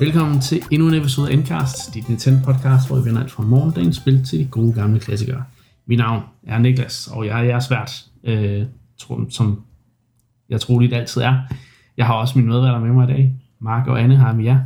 Velkommen 0.00 0.40
til 0.40 0.62
endnu 0.70 0.88
en 0.88 0.94
episode 0.94 1.30
af 1.30 1.34
Endcast, 1.34 1.94
dit 1.94 2.08
Nintendo 2.08 2.38
podcast, 2.44 2.88
hvor 2.88 2.96
vi 3.00 3.04
vender 3.04 3.22
alt 3.22 3.30
fra 3.30 3.42
morgendagens 3.42 3.96
spil 3.96 4.24
til 4.24 4.38
de 4.38 4.48
gode 4.50 4.72
gamle 4.72 5.00
klassikere. 5.00 5.44
Mit 5.86 5.98
navn 5.98 6.22
er 6.46 6.58
Niklas, 6.58 7.08
og 7.12 7.26
jeg 7.26 7.40
er 7.40 7.44
jeres 7.44 7.70
vært, 7.70 8.06
øh, 8.24 8.66
som 9.30 9.64
jeg 10.48 10.60
troligt 10.60 10.94
altid 10.94 11.22
er. 11.22 11.42
Jeg 11.96 12.06
har 12.06 12.14
også 12.14 12.38
min 12.38 12.48
medværter 12.48 12.78
med 12.78 12.92
mig 12.92 13.10
i 13.10 13.12
dag. 13.12 13.34
Mark 13.58 13.86
og 13.86 14.00
Anne 14.00 14.16
har 14.16 14.32
med 14.32 14.44
jer. 14.44 14.58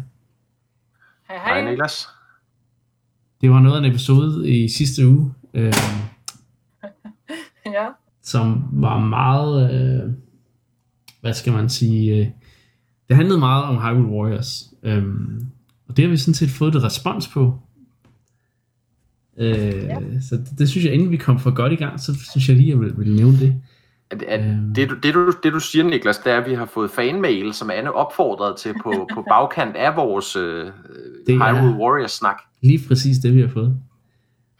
Hej, 1.28 1.38
hej. 1.38 1.60
Hej 1.60 1.70
Niklas. 1.70 2.08
Det 3.40 3.50
var 3.50 3.60
noget 3.60 3.76
af 3.76 3.78
en 3.86 3.90
episode 3.90 4.50
i 4.50 4.68
sidste 4.68 5.08
uge, 5.08 5.34
øh, 5.54 5.72
ja. 7.76 7.86
som 8.22 8.64
var 8.72 8.98
meget, 8.98 9.72
øh, 9.72 10.12
hvad 11.20 11.34
skal 11.34 11.52
man 11.52 11.68
sige, 11.68 12.16
øh, 12.16 12.26
det 13.08 13.16
handlede 13.16 13.38
meget 13.38 13.64
om 13.64 13.76
Hyrule 13.76 14.08
Warriors. 14.08 14.64
Øh, 14.82 15.04
og 15.88 15.96
det 15.96 16.04
har 16.04 16.10
vi 16.10 16.16
sådan 16.16 16.34
set 16.34 16.50
fået 16.50 16.74
et 16.74 16.84
respons 16.84 17.28
på. 17.28 17.58
Øh, 19.38 19.84
ja. 19.84 19.98
Så 20.28 20.36
det, 20.36 20.58
det 20.58 20.68
synes 20.68 20.84
jeg, 20.84 20.94
inden 20.94 21.10
vi 21.10 21.16
kom 21.16 21.38
for 21.38 21.50
godt 21.50 21.72
i 21.72 21.76
gang, 21.76 22.00
så 22.00 22.14
synes 22.30 22.48
jeg 22.48 22.56
lige, 22.56 22.72
at 22.72 22.78
jeg 22.78 22.80
vil, 22.80 22.98
vil 22.98 23.14
nævne 23.14 23.38
det. 23.38 23.62
At, 24.10 24.22
at 24.22 24.50
øhm. 24.50 24.74
det, 24.74 24.90
du, 24.90 24.94
det, 25.02 25.14
du, 25.14 25.32
det 25.42 25.52
du 25.52 25.60
siger, 25.60 25.84
Niklas, 25.84 26.18
det 26.18 26.32
er, 26.32 26.38
at 26.40 26.50
vi 26.50 26.54
har 26.54 26.64
fået 26.64 26.90
fanmail, 26.90 27.52
som 27.52 27.70
Anne 27.70 27.92
opfordret 27.92 28.56
til 28.56 28.74
på, 28.82 28.92
på 29.14 29.24
bagkant 29.28 29.76
af 29.76 29.96
vores 29.96 30.36
øh, 30.36 30.70
Hyrule 31.28 31.76
Warriors-snak. 31.78 32.36
Lige 32.62 32.88
præcis 32.88 33.18
det, 33.18 33.34
vi 33.34 33.40
har 33.40 33.48
fået. 33.48 33.76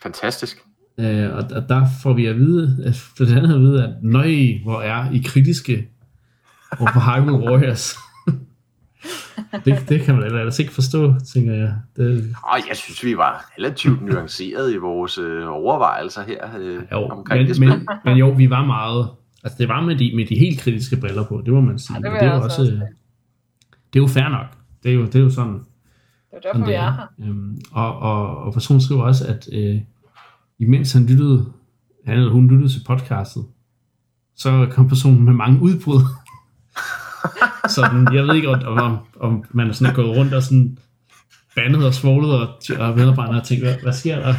Fantastisk. 0.03 0.65
Øh, 0.99 1.35
og, 1.35 1.45
og 1.57 1.69
der 1.69 1.87
får 2.03 2.13
vi 2.13 2.27
at 2.27 2.37
vide, 2.37 2.85
at, 2.85 2.97
for 2.97 3.25
det 3.25 3.37
andet 3.37 3.55
at 3.55 3.61
vide, 3.61 3.85
at 3.85 3.91
nøj, 4.03 4.35
hvor 4.63 4.81
er 4.81 5.11
I 5.13 5.23
kritiske 5.27 5.89
over 6.81 6.93
på 6.93 7.01
Hyrule 7.01 7.51
Warriors. 7.51 7.97
det, 9.65 9.85
det 9.89 10.01
kan 10.01 10.15
man 10.15 10.25
ellers 10.25 10.59
ikke 10.59 10.73
forstå, 10.73 11.15
tænker 11.35 11.53
jeg. 11.53 11.75
Det... 11.97 12.35
Og 12.43 12.59
jeg 12.69 12.77
synes, 12.77 13.05
vi 13.05 13.17
var 13.17 13.51
relativt 13.59 14.03
nuanceret 14.07 14.75
i 14.75 14.77
vores 14.77 15.19
øh, 15.19 15.49
overvejelser 15.49 16.23
her 16.23 16.59
øh, 16.59 16.83
jo, 16.93 16.97
omkring 16.97 17.41
men, 17.41 17.49
det 17.49 17.57
spil. 17.57 17.69
Men, 17.69 17.89
men 18.05 18.17
jo, 18.17 18.29
vi 18.29 18.51
var 18.51 18.65
meget 18.65 19.09
Altså 19.45 19.59
det 19.59 19.69
var 19.69 19.81
med 19.81 19.97
de, 19.97 20.13
med 20.17 20.27
de 20.27 20.39
helt 20.39 20.61
kritiske 20.61 20.97
briller 20.97 21.25
på, 21.25 21.43
det 21.45 21.55
må 21.55 21.61
man 21.61 21.79
sige. 21.79 21.99
Ja, 22.05 22.11
det, 22.13 22.21
det 22.21 22.29
er 22.29 22.37
jo 22.37 22.43
også, 22.43 22.63
også 22.63 22.73
det 23.93 23.99
er 23.99 24.03
jo 24.03 24.07
fair 24.07 24.29
nok. 24.29 24.47
Det 24.83 24.91
er 24.91 24.95
jo, 24.95 25.07
det 25.07 25.15
er 25.15 25.21
jo 25.21 25.31
sådan. 25.31 25.53
Det 25.53 25.61
er 26.33 26.41
derfor, 26.41 26.59
sådan, 26.59 26.67
vi 26.67 26.73
er 26.73 26.93
her. 26.93 27.07
Øhm, 27.21 27.61
og, 27.73 27.99
og, 27.99 28.37
og 28.37 28.53
personen 28.53 28.81
skriver 28.81 29.03
også, 29.03 29.27
at 29.27 29.49
øh, 29.53 29.81
imens 30.59 30.93
han 30.93 31.07
lyttede, 31.07 31.53
han 32.07 32.19
eller 32.19 32.33
hun 32.33 32.49
lyttede 32.49 32.73
til 32.73 32.83
podcastet, 32.87 33.45
så 34.37 34.69
kom 34.71 34.89
personen 34.89 35.25
med 35.25 35.33
mange 35.33 35.63
udbrud. 35.63 36.01
sådan, 37.69 38.15
jeg 38.15 38.25
ved 38.25 38.35
ikke, 38.35 38.49
om, 38.49 38.79
om, 38.79 38.99
om 39.21 39.45
man 39.51 39.69
er 39.69 39.73
sådan 39.73 39.93
er 39.93 39.97
gået 39.97 40.17
rundt 40.17 40.35
og 40.35 40.43
sådan 40.43 40.79
bandet 41.55 41.87
og 41.87 41.95
svoglet, 41.95 42.33
og, 42.33 42.49
og 42.79 42.97
medarbejderne 42.97 43.39
har 43.39 43.45
tænkt, 43.45 43.65
hvad, 43.65 43.75
hvad 43.83 43.93
sker 43.93 44.17
der? 44.17 44.35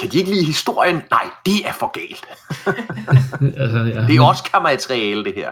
kan 0.00 0.10
de 0.10 0.18
ikke 0.18 0.30
lide 0.30 0.44
historien? 0.44 1.02
Nej, 1.10 1.30
det 1.46 1.66
er 1.66 1.72
for 1.72 1.90
galt. 1.98 2.24
altså, 3.62 3.78
ja. 3.78 4.06
Det 4.06 4.16
er 4.16 4.22
også 4.22 4.44
materiale, 4.62 5.24
det 5.24 5.34
her. 5.34 5.50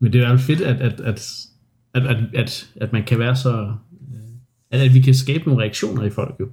Men 0.00 0.12
det 0.12 0.22
er 0.22 0.30
jo 0.30 0.38
fedt, 0.38 0.60
at, 0.60 0.80
at, 0.80 1.00
at, 1.00 1.20
at, 1.94 2.06
at, 2.06 2.16
at, 2.34 2.68
at 2.80 2.92
man 2.92 3.04
kan 3.04 3.18
være 3.18 3.36
så... 3.36 3.74
At, 4.70 4.80
at 4.80 4.94
vi 4.94 5.00
kan 5.00 5.14
skabe 5.14 5.44
nogle 5.44 5.62
reaktioner 5.62 6.02
i 6.02 6.10
folk 6.10 6.34
jo. 6.40 6.48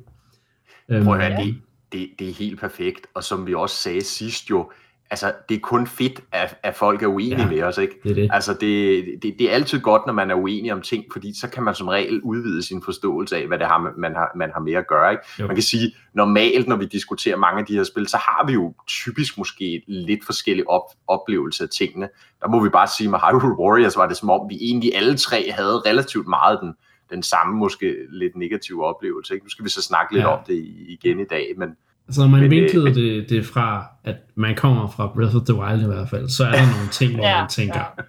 Prøv 1.04 1.14
at 1.14 1.22
høre, 1.22 1.32
øhm, 1.32 1.46
det, 1.46 1.62
det, 1.92 2.10
det 2.20 2.30
er 2.30 2.34
helt 2.34 2.60
perfekt, 2.60 3.08
og 3.14 3.24
som 3.24 3.48
vi 3.48 3.54
også 3.54 3.76
sagde 3.76 4.04
sidst 4.04 4.50
jo, 4.50 4.72
altså, 5.12 5.34
det 5.50 5.56
er 5.56 5.60
kun 5.60 5.88
fedt, 5.88 6.22
at, 6.32 6.58
at 6.64 6.76
folk 6.76 7.04
er 7.04 7.08
uenige 7.08 7.42
ja, 7.42 7.50
med 7.50 7.64
os, 7.64 7.78
ikke? 7.78 8.00
Det 8.04 8.12
er, 8.12 8.16
det. 8.16 8.30
Altså, 8.34 8.54
det, 8.54 9.06
det, 9.22 9.36
det 9.40 9.50
er 9.50 9.54
altid 9.54 9.80
godt, 9.80 10.06
når 10.06 10.14
man 10.14 10.32
er 10.32 10.36
uenig 10.36 10.74
om 10.74 10.82
ting, 10.82 11.04
fordi 11.12 11.40
så 11.40 11.50
kan 11.50 11.64
man 11.64 11.76
som 11.76 11.88
regel 11.88 12.22
udvide 12.22 12.64
sin 12.64 12.84
forståelse 12.86 13.38
af, 13.38 13.48
hvad 13.48 13.60
det 13.60 13.68
har, 13.68 13.94
man, 13.98 14.16
har, 14.16 14.32
man 14.36 14.52
har 14.54 14.60
med 14.60 14.74
at 14.74 14.88
gøre, 14.88 15.12
ikke? 15.12 15.24
Jo. 15.40 15.48
Man 15.48 15.56
kan 15.56 15.64
sige, 15.64 15.96
normalt, 16.14 16.68
når 16.68 16.76
vi 16.76 16.86
diskuterer 16.86 17.38
mange 17.38 17.60
af 17.60 17.66
de 17.66 17.76
her 17.76 17.84
spil, 17.84 18.08
så 18.08 18.18
har 18.18 18.46
vi 18.48 18.54
jo 18.54 18.74
typisk 18.88 19.38
måske 19.38 19.84
lidt 19.88 20.26
forskellige 20.26 20.70
op, 20.70 20.84
oplevelser 21.08 21.64
af 21.64 21.70
tingene. 21.70 22.10
Der 22.42 22.48
må 22.48 22.64
vi 22.64 22.70
bare 22.70 22.88
sige, 22.98 23.10
med 23.10 23.20
Hyrule 23.20 23.60
Warriors 23.60 23.98
var 23.98 24.08
det 24.08 24.18
som 24.18 24.30
om, 24.30 24.50
vi 24.50 24.58
egentlig 24.62 24.96
alle 24.96 25.18
tre 25.18 25.52
havde 25.52 25.82
relativt 25.86 26.28
meget 26.28 26.60
den, 26.62 26.74
den 27.10 27.24
samme, 27.24 27.58
måske 27.58 27.96
lidt 28.10 28.36
negative 28.36 28.86
oplevelse, 28.86 29.34
ikke? 29.34 29.46
Nu 29.46 29.50
skal 29.50 29.66
vi 29.66 29.70
så 29.70 29.82
snakke 29.82 30.14
lidt 30.14 30.24
ja. 30.24 30.38
om 30.38 30.40
det 30.48 30.58
igen 30.88 31.20
i 31.20 31.26
dag, 31.26 31.54
men 31.58 31.70
Altså 32.12 32.22
når 32.22 32.28
man 32.30 32.42
men, 32.42 32.52
vinklede 32.52 32.90
øh, 32.90 32.96
det, 32.96 33.30
det 33.30 33.46
fra, 33.46 33.86
at 34.04 34.16
man 34.36 34.56
kommer 34.56 34.88
fra 34.88 35.12
Breath 35.16 35.36
of 35.36 35.42
the 35.42 35.56
Wild 35.56 35.82
i 35.82 35.86
hvert 35.86 36.10
fald, 36.10 36.30
så 36.30 36.44
er 36.44 36.52
der 36.52 36.76
nogle 36.76 36.90
ting, 36.92 37.16
hvor 37.16 37.28
ja, 37.28 37.42
man 37.42 37.50
tænker, 37.50 37.80
ja. 37.80 38.04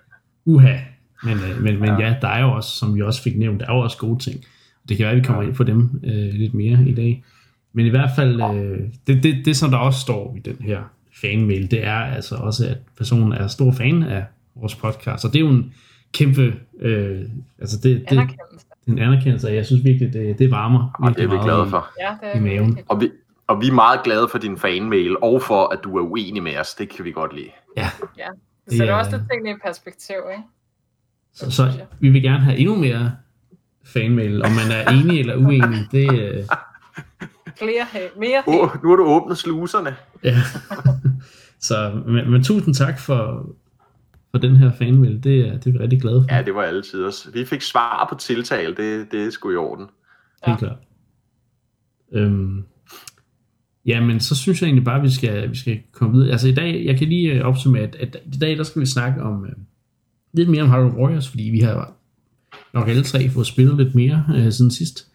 uha, 0.44 0.76
men, 1.24 1.38
øh, 1.38 1.62
men, 1.62 1.80
men 1.80 1.88
ja. 1.88 2.06
ja, 2.06 2.14
der 2.20 2.28
er 2.28 2.40
jo 2.40 2.52
også, 2.52 2.70
som 2.70 2.94
vi 2.94 3.02
også 3.02 3.22
fik 3.22 3.38
nævnt, 3.38 3.60
der 3.60 3.66
er 3.66 3.74
jo 3.74 3.80
også 3.80 3.98
gode 3.98 4.18
ting. 4.18 4.44
Det 4.88 4.96
kan 4.96 5.04
være, 5.04 5.12
at 5.12 5.20
vi 5.20 5.24
kommer 5.24 5.42
ind 5.42 5.54
på 5.54 5.64
dem 5.64 6.00
øh, 6.04 6.34
lidt 6.34 6.54
mere 6.54 6.78
i 6.86 6.94
dag. 6.94 7.24
Men 7.72 7.86
i 7.86 7.88
hvert 7.88 8.10
fald, 8.16 8.42
øh, 8.42 8.78
det, 9.06 9.22
det, 9.22 9.44
det 9.44 9.56
som 9.56 9.70
der 9.70 9.78
også 9.78 10.00
står 10.00 10.36
i 10.36 10.40
den 10.40 10.56
her 10.60 10.80
fanmail, 11.20 11.70
det 11.70 11.86
er 11.86 11.98
altså 11.98 12.34
også, 12.34 12.66
at 12.68 12.78
personen 12.98 13.32
er 13.32 13.46
stor 13.46 13.72
fan 13.72 14.02
af 14.02 14.24
vores 14.54 14.74
podcast, 14.74 15.24
og 15.24 15.32
det 15.32 15.38
er 15.38 15.44
jo 15.44 15.50
en 15.50 15.72
kæmpe, 16.12 16.54
øh, 16.80 17.20
altså 17.58 17.78
det, 17.82 18.04
det, 18.10 18.18
en 18.86 18.98
anerkendelse, 18.98 19.48
og 19.48 19.54
jeg 19.54 19.66
synes 19.66 19.84
virkelig, 19.84 20.12
det, 20.12 20.38
det 20.38 20.50
varmer. 20.50 20.90
Og 20.94 21.16
det 21.16 21.24
er 21.24 21.28
vi 21.28 21.36
glade 21.42 21.66
for. 21.70 21.88
I, 21.98 22.02
ja, 22.02 22.08
det 22.20 22.34
er 22.34 22.36
i 22.36 22.40
maven. 22.40 22.78
Og 22.88 23.00
vi, 23.00 23.10
og 23.52 23.60
vi 23.60 23.68
er 23.68 23.72
meget 23.72 24.00
glade 24.04 24.28
for 24.28 24.38
din 24.38 24.58
fanmail, 24.58 25.16
og 25.22 25.42
for, 25.42 25.68
at 25.68 25.78
du 25.84 25.96
er 25.96 26.02
uenig 26.02 26.42
med 26.42 26.58
os. 26.58 26.74
Det 26.74 26.88
kan 26.88 27.04
vi 27.04 27.12
godt 27.12 27.34
lide. 27.34 27.50
Ja. 27.76 27.90
ja. 28.18 28.28
Det 28.64 28.72
sætter 28.78 28.94
ja. 28.94 28.98
også 28.98 29.16
lidt 29.16 29.22
tingene 29.30 29.50
i 29.50 29.54
perspektiv, 29.66 30.16
ikke? 30.30 30.42
Så, 31.34 31.50
så 31.50 31.72
vi 32.00 32.08
vil 32.08 32.22
gerne 32.22 32.38
have 32.44 32.58
endnu 32.58 32.76
mere 32.76 33.12
fanmail, 33.84 34.44
om 34.44 34.50
man 34.50 34.70
er 34.72 34.90
enig 34.90 35.20
eller 35.20 35.36
uenig. 35.36 35.86
Det, 35.92 36.08
uh... 36.08 36.46
Flere, 37.58 37.86
mere 38.16 38.42
oh, 38.46 38.82
Nu 38.82 38.88
har 38.88 38.96
du 38.96 39.04
åbnet 39.04 39.38
sluserne. 39.38 39.96
Ja. 40.24 40.36
Så, 41.60 42.02
men, 42.06 42.30
men 42.30 42.44
tusind 42.44 42.74
tak 42.74 42.98
for, 42.98 43.46
for 44.30 44.38
den 44.38 44.56
her 44.56 44.72
fanmail. 44.72 45.24
Det, 45.24 45.48
er, 45.48 45.52
det 45.52 45.66
er 45.66 45.72
vi 45.72 45.78
rigtig 45.78 46.00
glade 46.00 46.24
for. 46.28 46.34
Ja, 46.34 46.42
det 46.42 46.54
var 46.54 46.62
altid 46.62 47.04
også. 47.04 47.30
Vi 47.30 47.44
fik 47.44 47.62
svar 47.62 48.06
på 48.08 48.14
tiltale. 48.18 48.76
Det, 48.76 49.12
det 49.12 49.26
er 49.26 49.30
sgu 49.30 49.50
i 49.50 49.56
orden. 49.56 49.86
Helt 50.46 50.62
ja. 50.62 50.66
klart. 50.66 50.78
Øhm, 52.12 52.64
Jamen, 53.86 54.20
så 54.20 54.34
synes 54.34 54.62
jeg 54.62 54.66
egentlig 54.66 54.84
bare, 54.84 54.96
at 54.96 55.02
vi 55.02 55.10
skal, 55.10 55.50
vi 55.50 55.56
skal 55.56 55.80
komme 55.92 56.14
videre. 56.14 56.32
Altså 56.32 56.48
i 56.48 56.54
dag, 56.54 56.84
jeg 56.84 56.98
kan 56.98 57.08
lige 57.08 57.32
øh, 57.32 57.44
opsummere, 57.44 57.82
at, 57.82 57.96
at 58.00 58.16
i 58.34 58.38
dag, 58.38 58.56
der 58.56 58.62
skal 58.62 58.80
vi 58.80 58.86
snakke 58.86 59.22
om 59.22 59.42
uh, 59.42 59.48
lidt 60.32 60.48
mere 60.48 60.62
om 60.62 60.70
Hyrule 60.70 60.96
Warriors, 60.96 61.28
fordi 61.28 61.42
vi 61.42 61.58
har 61.58 61.92
nok 62.74 62.88
alle 62.88 63.02
tre 63.02 63.30
fået 63.30 63.46
spillet 63.46 63.76
lidt 63.76 63.94
mere 63.94 64.24
uh, 64.28 64.52
siden 64.52 64.70
sidst. 64.70 65.08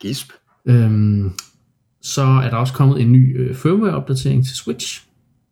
Gisp. 0.00 0.32
Øhm, 0.66 1.32
så 2.02 2.22
er 2.22 2.50
der 2.50 2.56
også 2.56 2.74
kommet 2.74 3.00
en 3.00 3.12
ny 3.12 3.50
uh, 3.50 3.56
firmware-opdatering 3.56 4.46
til 4.46 4.56
Switch, 4.56 5.06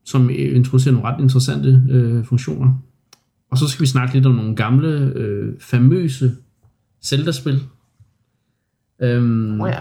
som 0.05 0.27
uh, 0.27 0.34
introducerer 0.34 0.95
nogle 0.95 1.09
ret 1.09 1.21
interessante 1.21 1.83
uh, 1.91 2.27
funktioner. 2.27 2.83
Og 3.50 3.59
så 3.59 3.69
skal 3.69 3.83
vi 3.83 3.87
snakke 3.87 4.15
lidt 4.15 4.27
om 4.27 4.34
nogle 4.34 4.56
gamle, 4.56 5.12
uh, 5.17 5.61
famøse 5.61 6.37
Zelda-spil. 7.05 7.61
Um, 9.05 9.61
oh 9.61 9.69
ja. 9.69 9.81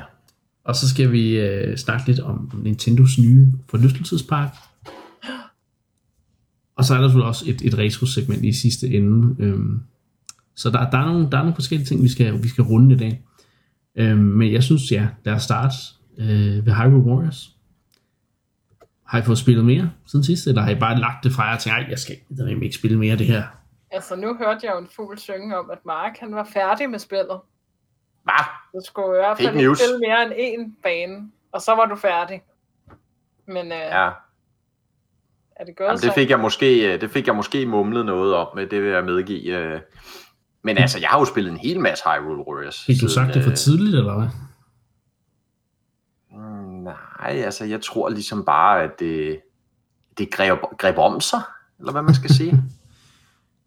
Og 0.69 0.75
så 0.75 0.90
skal 0.90 1.12
vi 1.12 1.40
øh, 1.40 1.78
snakke 1.78 2.07
lidt 2.07 2.19
om 2.19 2.52
Nintendos 2.63 3.18
nye 3.19 3.53
forlystelsespark. 3.69 4.50
Og 6.75 6.86
så 6.86 6.94
er 6.94 6.98
der 6.98 7.07
selvfølgelig 7.07 7.27
også 7.27 7.45
et, 7.48 7.62
et 7.62 7.77
retro-segment 7.77 8.45
i 8.45 8.54
sidste 8.54 8.88
ende. 8.88 9.36
Øhm, 9.39 9.81
så 10.56 10.69
der, 10.69 10.89
der, 10.89 10.98
er 10.98 11.06
nogle, 11.06 11.31
der 11.31 11.38
er 11.38 11.42
nogle 11.42 11.56
forskellige 11.56 11.88
ting, 11.88 12.04
vi 12.04 12.10
skal, 12.10 12.44
vi 12.44 12.48
skal 12.48 12.63
runde 12.63 12.95
i 12.95 12.98
dag. 12.98 13.24
Øhm, 13.95 14.19
men 14.19 14.54
jeg 14.54 14.63
synes, 14.63 14.92
ja, 14.92 15.07
lad 15.24 15.33
os 15.33 15.44
starte 15.44 15.75
øh, 16.18 16.66
ved 16.66 16.74
Hyrule 16.74 17.04
Warriors. 17.04 17.56
Har 19.06 19.19
I 19.19 19.24
fået 19.24 19.38
spillet 19.38 19.66
mere 19.66 19.92
siden 20.06 20.25
sidst, 20.25 20.48
eller 20.48 20.62
har 20.62 20.71
I 20.71 20.80
bare 20.80 21.00
lagt 21.00 21.24
det 21.24 21.31
fra 21.31 21.44
jer 21.44 21.56
og 21.56 21.60
tænkt, 21.60 21.89
jeg 21.89 22.00
skal 22.00 22.16
ikke 22.63 22.75
spille 22.75 23.00
mere 23.00 23.12
af 23.12 23.18
det 23.18 23.27
her? 23.27 23.44
Altså, 23.92 24.16
nu 24.16 24.36
hørte 24.36 24.60
jeg 24.63 24.71
jo 24.75 24.80
en 24.80 24.89
fugl 24.95 25.18
synge 25.18 25.57
om, 25.57 25.69
at 25.69 25.80
Mark 25.86 26.18
han 26.19 26.31
var 26.31 26.50
færdig 26.54 26.89
med 26.89 27.00
spillet. 27.00 27.39
Hvad? 28.24 28.44
Du 28.74 28.80
skulle 28.86 29.18
i 29.18 29.19
hvert 29.19 29.38
fald 29.38 29.75
spille 29.75 30.00
mere 30.00 30.24
end 30.24 30.33
én 30.33 30.81
bane, 30.83 31.31
og 31.51 31.62
så 31.62 31.75
var 31.75 31.86
du 31.86 31.95
færdig. 31.95 32.44
Men 33.48 33.66
øh, 33.66 33.77
ja. 33.77 34.10
er 35.56 35.66
det 35.66 35.75
gået 35.75 35.88
Jamen, 35.88 36.01
det 36.01 36.13
fik 36.13 36.30
jeg 36.30 36.39
måske, 36.39 36.94
øh, 36.94 37.01
det 37.01 37.12
fik 37.12 37.27
jeg 37.27 37.36
måske 37.36 37.66
mumlet 37.66 38.06
noget 38.06 38.36
om, 38.36 38.48
med 38.56 38.68
det 38.68 38.83
vil 38.83 38.92
jeg 38.92 39.06
medgive. 39.06 39.57
Øh. 39.57 39.80
Men 40.62 40.77
altså, 40.77 41.00
jeg 41.00 41.10
har 41.10 41.19
jo 41.19 41.25
spillet 41.25 41.51
en 41.51 41.57
hel 41.57 41.80
masse 41.80 42.04
Hyrule 42.10 42.48
Warriors. 42.48 42.86
Fik 42.86 43.01
du 43.01 43.07
sagt 43.07 43.33
det 43.33 43.44
for 43.44 43.51
øh, 43.51 43.57
tidligt, 43.57 43.95
eller 43.95 44.16
hvad? 44.18 44.27
Mm, 46.31 46.83
nej, 46.83 47.42
altså, 47.45 47.66
jeg 47.66 47.81
tror 47.81 48.10
ligesom 48.10 48.45
bare, 48.45 48.83
at 48.83 49.00
det, 49.00 49.39
det 50.18 50.31
greb, 50.31 50.60
greb 50.77 50.98
om 50.98 51.21
sig, 51.21 51.42
eller 51.80 51.92
hvad 51.92 52.01
man 52.01 52.16
skal 52.16 52.30
sige. 52.30 52.63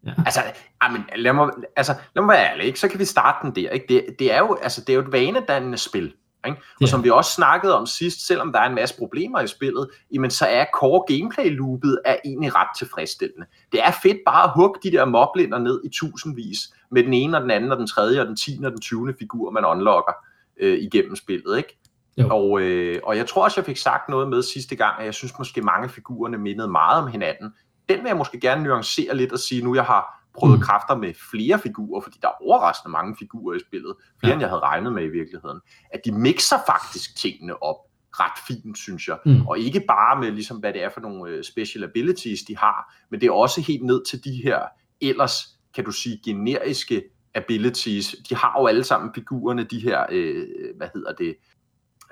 Ja. 0.05 0.11
Altså, 0.25 0.41
amen, 0.81 1.03
lad, 1.15 1.33
mig, 1.33 1.49
altså, 1.75 1.95
lad 2.15 2.23
mig 2.23 2.33
være 2.33 2.51
ærlig, 2.51 2.65
ikke? 2.65 2.79
så 2.79 2.87
kan 2.87 2.99
vi 2.99 3.05
starte 3.05 3.47
den 3.47 3.55
der. 3.55 3.69
Ikke? 3.69 3.85
Det, 3.89 4.15
det, 4.19 4.33
er 4.33 4.39
jo, 4.39 4.57
altså, 4.61 4.81
det 4.81 4.89
er 4.89 4.93
jo 4.93 5.01
et 5.01 5.11
vanedannende 5.11 5.77
spil. 5.77 6.13
Ikke? 6.45 6.57
Og 6.75 6.81
ja. 6.81 6.85
som 6.85 7.03
vi 7.03 7.09
også 7.09 7.31
snakkede 7.31 7.77
om 7.77 7.85
sidst, 7.85 8.27
selvom 8.27 8.51
der 8.51 8.59
er 8.59 8.69
en 8.69 8.75
masse 8.75 8.97
problemer 8.97 9.39
i 9.39 9.47
spillet, 9.47 9.89
jamen 10.13 10.31
så 10.31 10.45
er 10.45 10.65
core 10.73 11.17
gameplay 11.17 11.55
loopet 11.55 11.99
er 12.05 12.15
egentlig 12.25 12.55
ret 12.55 12.67
tilfredsstillende. 12.77 13.45
Det 13.71 13.83
er 13.83 13.91
fedt 14.03 14.17
bare 14.25 14.43
at 14.43 14.51
hugge 14.55 14.79
de 14.83 14.91
der 14.91 15.05
moblinder 15.05 15.59
ned 15.59 15.81
i 15.85 15.89
tusindvis 15.89 16.59
med 16.91 17.03
den 17.03 17.13
ene 17.13 17.37
og 17.37 17.41
den 17.41 17.51
anden 17.51 17.71
og 17.71 17.77
den 17.77 17.87
tredje 17.87 18.21
og 18.21 18.27
den 18.27 18.35
tiende 18.35 18.67
og 18.67 18.71
den 18.71 18.81
tyvende 18.81 19.13
figur, 19.19 19.51
man 19.51 19.65
unlocker 19.65 20.13
øh, 20.59 20.79
igennem 20.79 21.15
spillet. 21.15 21.57
Ikke? 21.57 21.77
Og, 22.17 22.61
øh, 22.61 22.99
og 23.03 23.17
jeg 23.17 23.27
tror 23.27 23.43
også, 23.43 23.59
jeg 23.59 23.65
fik 23.65 23.77
sagt 23.77 24.09
noget 24.09 24.29
med 24.29 24.41
sidste 24.41 24.75
gang, 24.75 24.99
at 24.99 25.05
jeg 25.05 25.13
synes 25.13 25.37
måske 25.37 25.61
mange 25.61 25.83
af 25.83 25.91
figurerne 25.91 26.37
mindede 26.37 26.67
meget 26.67 27.03
om 27.03 27.07
hinanden. 27.07 27.53
Den 27.89 27.99
vil 27.99 28.07
jeg 28.07 28.17
måske 28.17 28.39
gerne 28.39 28.63
nuancere 28.63 29.17
lidt 29.17 29.31
og 29.31 29.39
sige, 29.39 29.63
nu 29.63 29.75
jeg 29.75 29.83
har 29.83 30.23
prøvet 30.33 30.59
mm. 30.59 30.63
kræfter 30.63 30.95
med 30.95 31.13
flere 31.31 31.59
figurer, 31.59 32.01
fordi 32.01 32.17
der 32.21 32.27
er 32.27 32.41
overraskende 32.41 32.91
mange 32.91 33.15
figurer 33.19 33.55
i 33.55 33.59
spillet, 33.59 33.95
flere 34.19 34.29
ja. 34.29 34.33
end 34.33 34.41
jeg 34.41 34.49
havde 34.49 34.61
regnet 34.61 34.93
med 34.93 35.03
i 35.03 35.09
virkeligheden, 35.09 35.59
at 35.93 36.01
de 36.05 36.11
mixer 36.11 36.57
faktisk 36.67 37.15
tingene 37.15 37.63
op 37.63 37.75
ret 38.19 38.39
fint, 38.47 38.77
synes 38.77 39.07
jeg. 39.07 39.17
Mm. 39.25 39.47
Og 39.47 39.59
ikke 39.59 39.83
bare 39.87 40.19
med, 40.19 40.31
ligesom, 40.31 40.57
hvad 40.57 40.73
det 40.73 40.83
er 40.83 40.89
for 40.89 41.01
nogle 41.01 41.31
øh, 41.31 41.43
special 41.43 41.83
abilities, 41.83 42.41
de 42.41 42.57
har, 42.57 42.95
men 43.11 43.21
det 43.21 43.27
er 43.27 43.31
også 43.31 43.61
helt 43.61 43.83
ned 43.83 44.05
til 44.05 44.23
de 44.23 44.43
her 44.43 44.59
ellers, 45.01 45.45
kan 45.75 45.85
du 45.85 45.91
sige, 45.91 46.21
generiske 46.25 47.03
abilities. 47.35 48.15
De 48.29 48.35
har 48.35 48.55
jo 48.59 48.67
alle 48.67 48.83
sammen 48.83 49.13
figurerne, 49.13 49.63
de 49.63 49.79
her, 49.79 50.05
øh, 50.11 50.47
hvad 50.77 50.87
hedder 50.93 51.13
det, 51.13 51.35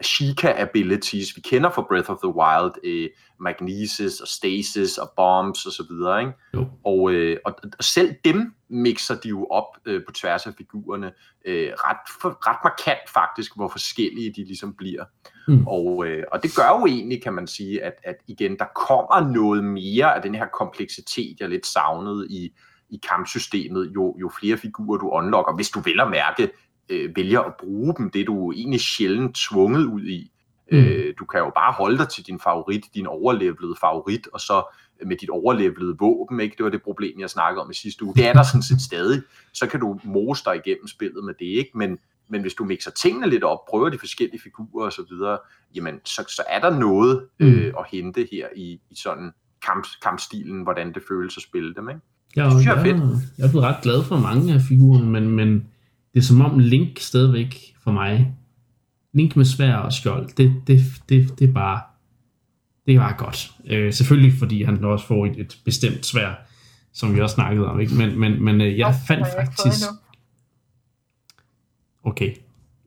Sheikah 0.02 0.60
abilities, 0.62 1.36
vi 1.36 1.42
kender 1.42 1.70
fra 1.70 1.86
Breath 1.90 2.10
of 2.10 2.18
the 2.18 2.36
Wild, 2.36 2.74
øh, 2.84 3.10
magnesis 3.40 4.20
og 4.20 4.28
stasis 4.28 4.98
og 4.98 5.12
bombs 5.16 5.66
og 5.66 5.72
så 5.72 5.86
videre, 5.90 6.20
ikke? 6.20 6.34
Jo. 6.54 6.68
Og, 6.84 7.12
øh, 7.12 7.38
og, 7.46 7.54
og 7.78 7.84
selv 7.84 8.16
dem 8.26 8.54
mixer 8.70 9.16
de 9.16 9.30
jo 9.30 9.46
op 9.46 9.78
øh, 9.86 10.02
på 10.08 10.12
tværs 10.12 10.48
af 10.48 10.54
figurerne 10.58 11.12
øh, 11.46 11.72
ret, 11.74 11.98
for, 12.22 12.48
ret 12.48 12.58
markant 12.64 13.10
faktisk, 13.14 13.56
hvor 13.56 13.68
forskellige 13.68 14.34
de 14.36 14.44
ligesom 14.44 14.74
bliver. 14.74 15.06
Mm. 15.48 15.68
Og, 15.68 16.06
øh, 16.06 16.24
og 16.32 16.44
det 16.44 16.56
gør 16.56 16.80
jo 16.80 16.86
egentlig, 16.86 17.24
kan 17.24 17.34
man 17.34 17.48
sige, 17.48 17.84
at, 17.84 17.94
at 18.04 18.16
igen, 18.28 18.58
der 18.58 18.66
kommer 18.76 19.32
noget 19.34 19.64
mere 19.64 20.16
af 20.16 20.22
den 20.22 20.36
her 20.36 20.48
kompleksitet, 20.48 21.40
jeg 21.40 21.50
lidt 21.50 21.66
savnede 21.66 22.28
i, 22.30 22.54
i 22.90 23.00
kampsystemet, 23.10 23.92
jo, 23.96 24.16
jo 24.20 24.32
flere 24.40 24.58
figurer 24.58 24.98
du 24.98 25.10
unlocker, 25.10 25.56
hvis 25.56 25.70
du 25.70 25.80
vil 25.80 26.00
at 26.02 26.10
mærke 26.10 26.50
øh, 26.92 27.16
vælger 27.16 27.40
at 27.40 27.54
bruge 27.60 27.94
dem, 27.98 28.10
det 28.10 28.22
er 28.22 28.26
du 28.26 28.52
egentlig 28.52 28.82
sjældent 28.82 29.36
tvunget 29.36 29.86
ud 29.86 30.04
i. 30.04 30.32
Mm. 30.72 30.78
Øh, 30.78 31.14
du 31.20 31.26
kan 31.26 31.40
jo 31.40 31.52
bare 31.56 31.74
holde 31.74 31.98
dig 31.98 32.10
til 32.10 32.28
din 32.28 32.40
favorit, 32.40 32.84
din 32.96 33.08
overlevede 33.08 33.76
favorit, 33.82 34.28
og 34.34 34.40
så 34.40 34.76
med 35.06 35.18
dit 35.18 35.30
overlevede 35.30 35.96
våben, 36.00 36.40
ikke? 36.40 36.56
det 36.58 36.64
var 36.64 36.70
det 36.70 36.82
problem, 36.82 37.20
jeg 37.20 37.30
snakkede 37.30 37.64
om 37.64 37.72
i 37.72 37.74
sidste 37.74 38.06
uge. 38.06 38.14
Det 38.16 38.28
er 38.28 38.34
der 38.34 38.44
sådan 38.44 38.64
set 38.64 38.82
stadig. 38.82 39.22
Så 39.54 39.68
kan 39.68 39.80
du 39.80 40.00
mose 40.04 40.44
dig 40.46 40.56
igennem 40.66 40.88
spillet 40.88 41.24
med 41.24 41.34
det, 41.40 41.46
ikke? 41.46 41.72
Men, 41.76 41.98
men 42.30 42.42
hvis 42.42 42.54
du 42.54 42.64
mixer 42.66 42.92
tingene 42.92 43.30
lidt 43.30 43.44
op, 43.44 43.60
prøver 43.70 43.90
de 43.90 44.00
forskellige 44.00 44.42
figurer 44.42 44.86
og 44.86 44.94
så 44.94 45.06
videre, 45.10 45.38
jamen 45.76 46.00
så, 46.06 46.24
så 46.28 46.44
er 46.50 46.60
der 46.60 46.80
noget 46.80 47.28
mm. 47.40 47.46
øh, 47.46 47.74
at 47.80 47.86
hente 47.92 48.28
her 48.32 48.48
i, 48.56 48.80
i 48.90 48.96
sådan 48.96 49.32
kamp, 49.66 49.88
kampstilen, 50.04 50.64
hvordan 50.64 50.94
det 50.94 51.04
føles 51.08 51.38
at 51.38 51.44
spille 51.44 51.74
dem, 51.76 51.90
ikke? 51.90 52.02
Ja, 52.36 52.44
det 52.44 52.52
synes 52.52 52.66
jeg 52.66 52.78
er 52.80 52.84
fedt. 52.84 53.02
Jeg 53.38 53.46
er 53.46 53.50
blevet 53.50 53.66
ret 53.68 53.84
glad 53.84 54.04
for 54.04 54.18
mange 54.18 54.54
af 54.54 54.62
figurerne, 54.62 55.10
men, 55.10 55.30
men 55.30 55.68
det 56.14 56.20
er 56.20 56.24
som 56.24 56.42
om 56.42 56.60
Link 56.60 57.00
stadigvæk 57.00 57.76
for 57.84 57.92
mig, 57.92 58.36
Link 59.14 59.36
med 59.36 59.46
svær 59.46 59.76
og 59.76 59.94
skjold, 59.94 60.30
det, 60.38 60.62
det, 60.68 60.82
det, 61.10 61.40
det 61.40 61.50
er 61.50 61.54
bare, 61.54 61.82
det 62.86 62.96
er 62.96 63.00
bare 63.00 63.16
godt. 63.18 63.52
Øh, 63.68 63.94
selvfølgelig 63.94 64.34
fordi 64.40 64.64
han 64.64 64.84
også 64.84 65.06
får 65.06 65.26
et, 65.26 65.40
et 65.40 65.60
bestemt 65.66 66.06
svær, 66.06 66.34
som 66.94 67.16
vi 67.16 67.22
også 67.22 67.34
snakkede 67.34 67.68
om, 67.68 67.80
ikke? 67.80 67.94
Men, 67.96 68.20
men, 68.20 68.44
men 68.44 68.62
øh, 68.62 68.78
jeg 68.78 68.88
oh, 68.88 68.94
fandt 69.08 69.28
jeg 69.28 69.48
faktisk... 69.48 69.86
Okay. 72.04 72.36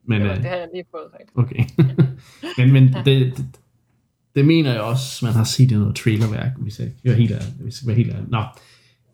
Men, 0.04 0.22
ja, 0.22 0.30
øh, 0.30 0.36
det 0.36 0.44
har 0.44 0.56
jeg 0.56 0.68
lige 0.74 0.84
fået, 0.90 1.04
faktisk. 1.10 1.38
Okay. 1.38 1.64
men 2.58 2.72
men 2.72 2.94
det, 3.04 3.36
det, 3.36 3.44
det, 4.34 4.44
mener 4.44 4.72
jeg 4.72 4.80
også, 4.80 5.24
man 5.24 5.34
har 5.34 5.44
set 5.44 5.70
i 5.70 5.74
noget 5.74 5.96
trailerværk, 5.96 6.52
hvis 6.58 6.78
jeg, 6.78 6.92
jeg 7.04 7.16
helt 7.16 7.30
ærlig, 7.30 7.52
hvis 7.60 7.82
jeg 7.86 7.94
helt 7.94 8.10
ærlig. 8.10 8.28
Nå, 8.28 8.42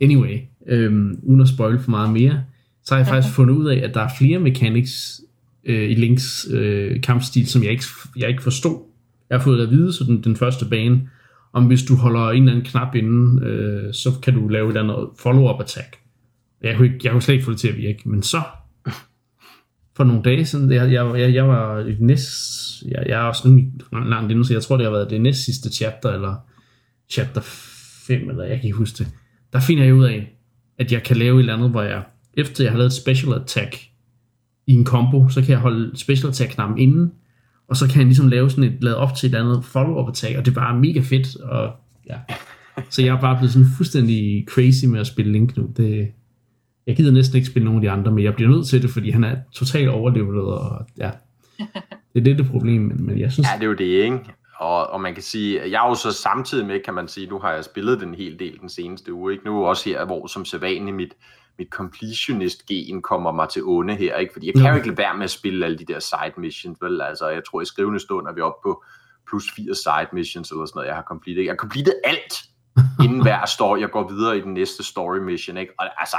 anyway, 0.01 0.39
øhm, 0.67 1.21
uden 1.23 1.41
at 1.41 1.49
spoil 1.49 1.79
for 1.79 1.91
meget 1.91 2.13
mere, 2.13 2.45
så 2.85 2.95
har 2.95 2.99
jeg 3.01 3.07
faktisk 3.07 3.35
fundet 3.35 3.55
ud 3.55 3.67
af, 3.67 3.77
at 3.77 3.95
der 3.95 4.01
er 4.01 4.11
flere 4.19 4.39
mechanics 4.39 5.21
øh, 5.65 5.91
i 5.91 5.95
Links 5.95 6.47
øh, 6.51 7.03
kampstil, 7.03 7.47
som 7.47 7.63
jeg 7.63 7.71
ikke, 7.71 7.85
jeg 8.17 8.29
ikke 8.29 8.43
forstod. 8.43 8.79
Jeg 9.31 9.39
har 9.39 9.45
fået 9.45 9.59
det 9.59 9.65
at 9.67 9.71
vide, 9.71 9.93
så 9.93 10.05
den, 10.05 10.25
den 10.25 10.37
første 10.37 10.65
bane, 10.65 11.09
om 11.53 11.67
hvis 11.67 11.83
du 11.83 11.97
holder 11.97 12.31
en 12.31 12.43
eller 12.43 12.53
anden 12.53 12.67
knap 12.67 12.95
inden, 12.95 13.43
øh, 13.43 13.95
så 13.95 14.11
kan 14.23 14.35
du 14.35 14.49
lave 14.49 14.65
et 14.65 14.77
eller 14.77 14.83
andet 14.83 15.09
follow-up 15.19 15.61
attack. 15.61 15.97
Jeg 16.63 16.77
kunne, 16.77 16.87
ikke, 16.87 17.01
jeg 17.05 17.13
kunne 17.13 17.23
slet 17.23 17.35
ikke 17.35 17.45
få 17.45 17.51
det 17.51 17.61
til 17.61 17.69
at 17.69 17.77
virke, 17.77 18.09
men 18.09 18.23
så, 18.23 18.43
for 19.97 20.05
nogle 20.05 20.23
dage 20.23 20.47
siden, 20.47 20.73
jeg, 20.73 20.93
jeg, 20.93 21.21
jeg, 21.21 21.35
jeg 21.35 21.49
var 21.49 21.81
i 21.81 21.97
næst, 22.01 22.83
jeg, 22.89 23.05
jeg 23.07 23.21
er 23.21 23.25
også 23.25 23.69
langt 24.07 24.33
inde, 24.33 24.45
så 24.45 24.53
jeg 24.53 24.63
tror, 24.63 24.77
det 24.77 24.87
har 24.87 24.93
været 24.93 25.11
det 25.11 25.21
næst 25.21 25.45
sidste 25.45 25.73
chapter, 25.73 26.11
eller 26.11 26.35
chapter 27.11 27.41
5, 28.07 28.31
eller 28.31 28.45
jeg 28.45 28.57
kan 28.57 28.65
ikke 28.65 28.77
huske 28.77 28.99
det. 28.99 29.13
Der 29.53 29.61
finder 29.61 29.85
jeg 29.85 29.95
ud 29.95 30.05
af, 30.05 30.37
at 30.79 30.93
jeg 30.93 31.03
kan 31.03 31.17
lave 31.17 31.37
et 31.37 31.41
eller 31.41 31.55
andet, 31.55 31.71
hvor 31.71 31.83
jeg 31.83 32.03
efter 32.35 32.65
jeg 32.65 32.73
har 32.73 32.79
lavet 32.79 32.93
special 32.93 33.35
attack 33.35 33.77
i 34.67 34.73
en 34.73 34.87
combo, 34.87 35.29
så 35.29 35.41
kan 35.41 35.51
jeg 35.51 35.59
holde 35.59 35.99
special 35.99 36.29
attack 36.29 36.53
knappen 36.53 36.79
inden, 36.79 37.13
og 37.69 37.77
så 37.77 37.89
kan 37.89 37.97
jeg 37.97 38.07
ligesom 38.07 38.29
lave 38.29 38.51
sådan 38.51 38.65
et, 38.65 38.85
lade 38.85 38.97
op 38.97 39.15
til 39.15 39.29
et 39.29 39.35
andet 39.35 39.65
follow-up 39.65 40.09
attack, 40.09 40.39
og 40.39 40.45
det 40.45 40.51
er 40.51 40.55
bare 40.55 40.79
mega 40.79 41.01
fedt, 41.01 41.37
og 41.37 41.73
ja. 42.09 42.17
Så 42.91 43.03
jeg 43.03 43.17
er 43.17 43.21
bare 43.21 43.37
blevet 43.37 43.53
sådan 43.53 43.69
fuldstændig 43.77 44.47
crazy 44.49 44.85
med 44.85 45.01
at 45.01 45.07
spille 45.07 45.33
Link 45.33 45.57
nu. 45.57 45.71
Det, 45.77 46.13
jeg 46.87 46.97
gider 46.97 47.13
næsten 47.13 47.37
ikke 47.37 47.49
spille 47.49 47.65
nogen 47.65 47.85
af 47.85 47.89
de 47.89 47.91
andre, 47.91 48.13
men 48.13 48.25
jeg 48.25 48.35
bliver 48.35 48.51
nødt 48.51 48.67
til 48.67 48.83
det, 48.83 48.91
fordi 48.91 49.11
han 49.11 49.25
er 49.25 49.37
totalt 49.53 49.89
overlevet, 49.89 50.45
og 50.45 50.87
ja, 50.99 51.11
det 52.15 52.21
er 52.21 52.25
det, 52.25 52.39
det 52.39 52.47
problem, 52.47 52.83
men, 52.83 53.07
men 53.07 53.19
jeg 53.19 53.33
synes... 53.33 53.49
Ja, 53.49 53.57
det 53.57 53.63
er 53.63 53.69
jo 53.69 53.75
det, 53.75 54.05
ikke? 54.05 54.21
Og, 54.61 54.91
og 54.91 55.01
man 55.01 55.15
kan 55.15 55.23
sige, 55.23 55.61
jeg 55.71 55.85
er 55.85 55.89
jo 55.89 55.95
så 55.95 56.13
samtidig 56.13 56.67
med, 56.67 56.81
kan 56.85 56.95
man 56.95 57.09
sige, 57.09 57.27
nu 57.27 57.39
har 57.39 57.53
jeg 57.53 57.65
spillet 57.65 58.01
den 58.01 58.15
hel 58.15 58.39
del 58.39 58.59
den 58.61 58.69
seneste 58.69 59.13
uge, 59.13 59.33
ikke? 59.33 59.45
Nu 59.45 59.65
også 59.65 59.89
her, 59.89 60.05
hvor 60.05 60.27
som 60.27 60.45
sædvanligt 60.45 60.97
mit, 60.97 61.13
mit 61.61 61.69
completionist-gen 61.69 63.03
kommer 63.03 63.33
mig 63.33 63.49
til 63.49 63.63
onde 63.65 63.95
her, 63.95 64.17
ikke? 64.17 64.33
Fordi 64.33 64.47
jeg 64.47 64.55
kan 64.55 64.67
jo 64.67 64.75
ikke 64.75 64.87
lade 64.87 64.99
være 64.99 65.15
med 65.15 65.25
at 65.25 65.31
spille 65.31 65.65
alle 65.65 65.79
de 65.79 65.85
der 65.85 65.99
side 65.99 66.33
missions, 66.37 66.79
vel? 66.81 67.01
Altså, 67.01 67.29
jeg 67.29 67.43
tror, 67.45 67.61
i 67.61 67.65
skrivende 67.65 68.01
stund 68.01 68.27
er 68.29 68.33
vi 68.33 68.41
oppe 68.41 68.69
på 68.69 68.85
plus 69.29 69.45
80 69.57 69.79
side 69.79 70.09
missions 70.13 70.51
eller 70.51 70.67
sådan 70.67 70.79
noget, 70.79 70.89
jeg 70.89 70.95
har 70.95 71.03
completed. 71.03 71.43
Jeg 71.43 71.53
har 71.53 71.57
completed 71.57 71.93
alt, 72.05 72.35
inden 73.05 73.23
hver 73.23 73.47
story. 73.47 73.81
Jeg 73.81 73.91
går 73.91 74.09
videre 74.09 74.39
i 74.39 74.41
den 74.41 74.55
næste 74.55 74.83
story 74.83 75.19
mission, 75.19 75.57
ikke? 75.57 75.73
Og 75.79 76.01
altså, 76.01 76.17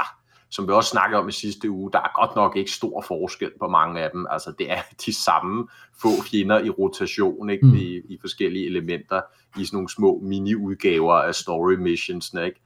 som 0.50 0.68
vi 0.68 0.72
også 0.72 0.90
snakkede 0.90 1.20
om 1.20 1.28
i 1.28 1.32
sidste 1.32 1.70
uge, 1.70 1.92
der 1.92 1.98
er 1.98 2.26
godt 2.26 2.36
nok 2.36 2.56
ikke 2.56 2.70
stor 2.70 3.04
forskel 3.08 3.50
på 3.60 3.68
mange 3.68 4.00
af 4.00 4.10
dem. 4.10 4.26
Altså, 4.30 4.52
det 4.58 4.70
er 4.70 4.82
de 5.06 5.14
samme 5.24 5.68
få 6.02 6.08
fjender 6.30 6.58
i 6.58 6.70
rotation, 6.70 7.50
ikke? 7.50 7.66
Mm. 7.66 7.74
I, 7.74 8.00
I 8.08 8.18
forskellige 8.20 8.66
elementer, 8.66 9.20
i 9.58 9.64
sådan 9.64 9.76
nogle 9.76 9.88
små 9.88 10.20
mini-udgaver 10.22 11.14
af 11.14 11.34
story 11.34 11.74
missions, 11.74 12.34
ikke? 12.34 12.60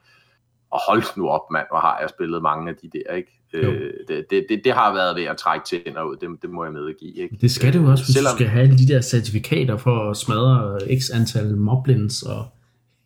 Og 0.70 0.80
hold 0.88 1.02
nu 1.16 1.28
op, 1.28 1.50
mand, 1.50 1.66
hvor 1.70 1.80
har 1.80 1.98
jeg 2.00 2.08
spillet 2.08 2.42
mange 2.42 2.70
af 2.70 2.76
de 2.82 2.90
der, 2.98 3.14
ikke? 3.14 3.32
Øh, 3.54 3.90
det, 4.08 4.26
det, 4.30 4.46
det, 4.48 4.60
det 4.64 4.72
har 4.72 4.92
været 4.92 5.16
ved 5.16 5.24
at 5.24 5.36
trække 5.36 5.66
tænder 5.66 6.02
ud, 6.02 6.16
det, 6.16 6.28
det 6.42 6.50
må 6.50 6.64
jeg 6.64 6.72
medgive, 6.72 7.14
ikke? 7.14 7.38
Det 7.40 7.50
skal 7.50 7.72
det 7.72 7.78
jo 7.78 7.90
også, 7.90 8.04
hvis 8.04 8.14
Selvom... 8.14 8.32
du 8.32 8.36
skal 8.36 8.46
have 8.46 8.62
alle 8.62 8.78
de 8.78 8.88
der 8.88 9.00
certifikater 9.00 9.76
for 9.76 10.10
at 10.10 10.16
smadre 10.16 10.78
x 11.00 11.10
antal 11.14 11.56
moblins 11.56 12.22
og 12.22 12.46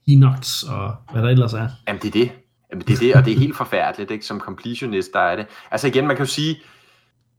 Inox 0.07 0.62
og 0.62 0.95
hvad 1.12 1.23
der 1.23 1.29
ellers 1.29 1.55
er. 1.55 1.69
Jamen 1.88 2.02
det 2.02 2.09
er 2.09 2.12
det. 2.12 2.31
Jamen 2.71 2.85
det 2.87 2.95
er 2.95 2.99
det, 2.99 3.14
og 3.14 3.25
det 3.25 3.33
er 3.33 3.38
helt 3.38 3.57
forfærdeligt, 3.57 4.11
ikke? 4.11 4.26
Som 4.26 4.40
completionist, 4.40 5.12
der 5.12 5.21
er 5.21 5.37
det. 5.37 5.47
Altså 5.71 5.87
igen, 5.87 6.07
man 6.07 6.17
kan 6.17 6.25
jo 6.25 6.31
sige, 6.31 6.57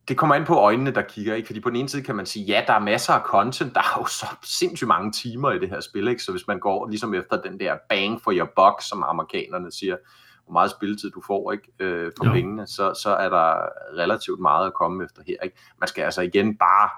det 0.07 0.17
kommer 0.17 0.35
ind 0.35 0.45
på 0.45 0.55
øjnene, 0.55 0.91
der 0.91 1.01
kigger, 1.01 1.35
ikke? 1.35 1.45
Fordi 1.45 1.59
på 1.59 1.69
den 1.69 1.77
ene 1.77 1.89
side 1.89 2.03
kan 2.03 2.15
man 2.15 2.25
sige, 2.25 2.45
ja, 2.45 2.63
der 2.67 2.73
er 2.73 2.79
masser 2.79 3.13
af 3.13 3.21
content, 3.21 3.73
der 3.73 3.79
er 3.79 3.99
jo 3.99 4.05
så 4.05 4.25
sindssygt 4.43 4.87
mange 4.87 5.11
timer 5.11 5.51
i 5.51 5.59
det 5.59 5.69
her 5.69 5.79
spil, 5.79 6.07
ikke? 6.07 6.23
Så 6.23 6.31
hvis 6.31 6.47
man 6.47 6.59
går 6.59 6.87
ligesom 6.87 7.13
efter 7.13 7.41
den 7.41 7.59
der 7.59 7.77
bang 7.89 8.21
for 8.21 8.31
your 8.31 8.49
buck, 8.55 8.81
som 8.89 9.03
amerikanerne 9.03 9.71
siger, 9.71 9.97
hvor 10.45 10.53
meget 10.53 10.71
spilletid 10.71 11.11
du 11.11 11.21
får, 11.27 11.51
ikke? 11.51 11.71
Øh, 11.79 12.11
for 12.17 12.25
jo. 12.25 12.31
pengene, 12.31 12.67
så, 12.67 12.93
så 13.03 13.09
er 13.09 13.29
der 13.29 13.65
relativt 13.97 14.39
meget 14.39 14.67
at 14.67 14.73
komme 14.73 15.03
efter 15.03 15.21
her, 15.27 15.35
ikke? 15.43 15.57
Man 15.79 15.87
skal 15.87 16.03
altså 16.03 16.21
igen 16.21 16.57
bare 16.57 16.89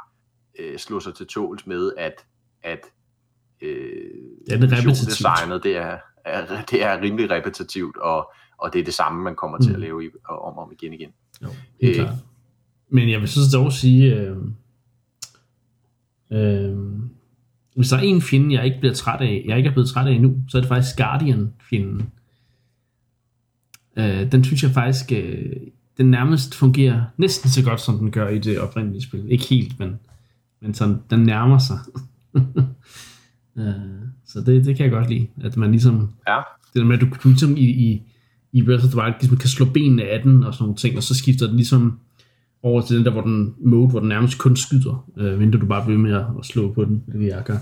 øh, 0.60 0.78
slå 0.78 1.00
sig 1.00 1.16
til 1.16 1.28
tåls 1.28 1.68
med, 1.68 1.92
at, 1.98 2.26
at 2.64 2.86
øh, 3.62 3.70
ja, 4.50 4.56
det 4.56 4.74
er 4.74 4.82
designet, 4.88 5.64
det 5.64 5.78
er, 5.78 5.98
er, 6.26 6.66
det 6.72 6.84
er 6.84 7.02
rimelig 7.02 7.32
repetitivt, 7.32 7.98
og, 7.98 8.34
og 8.58 8.74
det 8.74 8.80
er 8.80 8.84
det 8.84 8.94
samme, 8.94 9.24
man 9.24 9.36
kommer 9.36 9.58
mm. 9.58 9.64
til 9.64 9.70
at 9.70 9.78
mm. 9.78 9.82
lave 9.82 10.06
i, 10.06 10.10
om 10.30 10.58
og 10.58 10.64
om 10.64 10.72
igen 10.72 10.94
igen. 10.94 11.14
Jo, 11.42 11.50
helt 11.82 12.02
øh, 12.02 12.08
men 12.94 13.10
jeg 13.10 13.20
vil 13.20 13.28
så 13.28 13.40
dog 13.54 13.74
sige, 13.74 14.16
øh, 14.16 14.38
øh, 16.32 16.78
hvis 17.76 17.90
der 17.90 17.98
er 17.98 18.02
en 18.02 18.22
fjende, 18.22 18.56
jeg 18.56 18.66
ikke 18.66 18.80
bliver 18.80 18.94
træt 18.94 19.22
af, 19.22 19.44
jeg 19.48 19.58
ikke 19.58 19.70
er 19.70 19.74
blevet 19.74 19.90
træt 19.90 20.08
af 20.08 20.12
endnu, 20.12 20.36
så 20.48 20.58
er 20.58 20.62
det 20.62 20.70
faktisk 20.70 20.98
Guardian-fjenden. 20.98 22.10
Øh, 23.98 24.32
den 24.32 24.44
synes 24.44 24.64
jeg 24.64 24.72
faktisk, 24.72 25.12
øh, 25.12 25.52
den 25.98 26.12
nærmest 26.12 26.56
fungerer 26.56 27.04
næsten 27.18 27.50
så 27.50 27.64
godt, 27.64 27.82
som 27.82 27.98
den 27.98 28.12
gør 28.12 28.30
i 28.30 28.40
det 28.40 28.60
oprindelige 28.60 29.02
spil. 29.02 29.26
Ikke 29.32 29.46
helt, 29.46 29.80
men, 29.80 30.00
men 30.62 30.74
sådan, 30.74 31.00
den 31.10 31.20
nærmer 31.20 31.58
sig. 31.58 31.80
øh, 33.58 33.74
så 34.26 34.42
det, 34.42 34.66
det 34.66 34.78
kan 34.78 34.84
jeg 34.84 34.92
godt 34.92 35.10
lide, 35.10 35.28
at 35.42 35.58
man 35.58 35.72
ligesom, 35.72 36.10
ja. 36.28 36.38
det 36.74 36.82
der 36.82 36.86
med, 36.86 36.96
at 36.96 37.02
du, 37.02 37.30
ligesom 37.30 37.58
i, 37.58 37.66
i, 37.66 38.02
i 38.52 38.64
Breath 38.64 38.86
of 38.86 38.92
the 38.92 39.00
Wild 39.00 39.14
ligesom 39.20 39.38
kan 39.38 39.50
slå 39.50 39.66
benene 39.66 40.04
af 40.04 40.22
den 40.24 40.44
og 40.44 40.54
sådan 40.54 40.64
nogle 40.64 40.76
ting, 40.76 40.98
og 40.98 41.04
så 41.04 41.16
skifter 41.16 41.48
den 41.48 41.56
ligesom 41.56 42.00
over 42.64 42.82
til 42.82 42.98
den 42.98 43.06
der, 43.06 43.12
hvor 43.12 43.22
den 43.22 43.54
mode, 43.66 43.90
hvor 43.90 44.00
den 44.00 44.10
nærmest 44.10 44.38
kun 44.38 44.56
skyder, 44.56 45.10
øh, 45.18 45.40
mindre 45.40 45.60
du 45.60 45.66
bare 45.66 45.86
bliver 45.86 46.00
med 46.00 46.14
at 46.14 46.26
slå 46.44 46.74
på 46.74 46.86
den, 46.86 47.04
det 47.14 47.28
jeg 47.28 47.44
gør. 47.46 47.58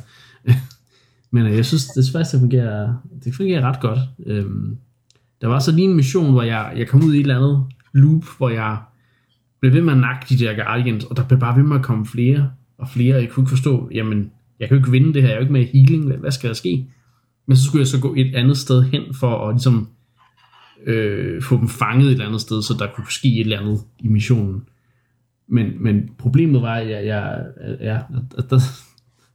Men 1.31 1.45
øh, 1.45 1.55
jeg 1.55 1.65
synes, 1.65 1.85
det 1.85 2.05
faktisk, 2.11 2.31
det 2.31 2.39
fungerer, 2.39 2.93
det 3.23 3.35
fungerer 3.35 3.61
ret 3.61 3.79
godt. 3.81 3.99
Øhm, 4.25 4.77
der 5.41 5.47
var 5.47 5.59
så 5.59 5.71
lige 5.71 5.89
en 5.89 5.95
mission, 5.95 6.31
hvor 6.31 6.41
jeg, 6.41 6.73
jeg 6.77 6.87
kom 6.87 7.03
ud 7.03 7.13
i 7.13 7.17
et 7.17 7.21
eller 7.21 7.35
andet 7.35 7.63
loop, 7.93 8.23
hvor 8.37 8.49
jeg 8.49 8.77
blev 9.59 9.73
ved 9.73 9.81
med 9.81 9.93
at 9.93 9.99
nakke 9.99 10.25
de 10.29 10.37
der 10.37 10.55
Guardians, 10.55 11.03
og 11.03 11.17
der 11.17 11.23
blev 11.23 11.39
bare 11.39 11.57
ved 11.57 11.63
med 11.63 11.75
at 11.75 11.83
komme 11.83 12.05
flere 12.05 12.51
og 12.77 12.89
flere. 12.89 13.15
Jeg 13.15 13.29
kunne 13.29 13.43
ikke 13.43 13.49
forstå, 13.49 13.89
jamen, 13.93 14.31
jeg 14.59 14.67
kan 14.67 14.77
jo 14.77 14.83
ikke 14.83 14.91
vinde 14.91 15.13
det 15.13 15.21
her, 15.21 15.29
jeg 15.29 15.33
er 15.33 15.37
jo 15.37 15.41
ikke 15.41 15.53
med 15.53 15.65
healing, 15.65 16.15
hvad 16.15 16.31
skal 16.31 16.47
der 16.47 16.53
ske? 16.53 16.87
Men 17.45 17.57
så 17.57 17.63
skulle 17.63 17.79
jeg 17.79 17.87
så 17.87 17.99
gå 17.99 18.13
et 18.17 18.35
andet 18.35 18.57
sted 18.57 18.83
hen 18.83 19.01
for 19.13 19.47
at 19.47 19.55
ligesom 19.55 19.87
øh, 20.85 21.41
få 21.41 21.57
dem 21.57 21.67
fanget 21.67 22.05
et 22.05 22.11
eller 22.11 22.25
andet 22.25 22.41
sted, 22.41 22.61
så 22.61 22.75
der 22.79 22.87
kunne 22.95 23.11
ske 23.11 23.27
et 23.27 23.39
eller 23.39 23.59
andet 23.59 23.79
i 23.99 24.07
missionen. 24.07 24.63
Men, 25.51 25.83
men 25.83 26.09
problemet 26.17 26.61
var, 26.61 26.75
at 26.75 26.89
jeg, 26.89 27.05
jeg, 27.05 27.45
jeg, 27.79 28.05
der, 28.49 28.59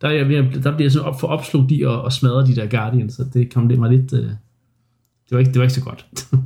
der, 0.00 0.11
jeg, 0.11 0.28
der 0.64 0.76
bliver 0.76 0.85
jeg 0.85 0.92
sådan 0.92 1.08
op 1.08 1.20
for 1.20 1.26
opslå 1.28 1.66
de 1.68 1.88
og, 1.88 2.02
og 2.02 2.12
smadre 2.12 2.46
de 2.46 2.56
der 2.56 2.66
Guardians, 2.70 3.14
så 3.14 3.25
det 3.35 3.54
kom 3.54 3.68
det 3.68 3.78
mig 3.78 3.90
lidt... 3.90 4.12
Øh, 4.12 4.30
det, 5.28 5.30
var 5.30 5.38
ikke, 5.38 5.52
det 5.52 5.58
var 5.58 5.62
ikke 5.62 5.75
så 5.75 5.85
godt. 5.85 6.06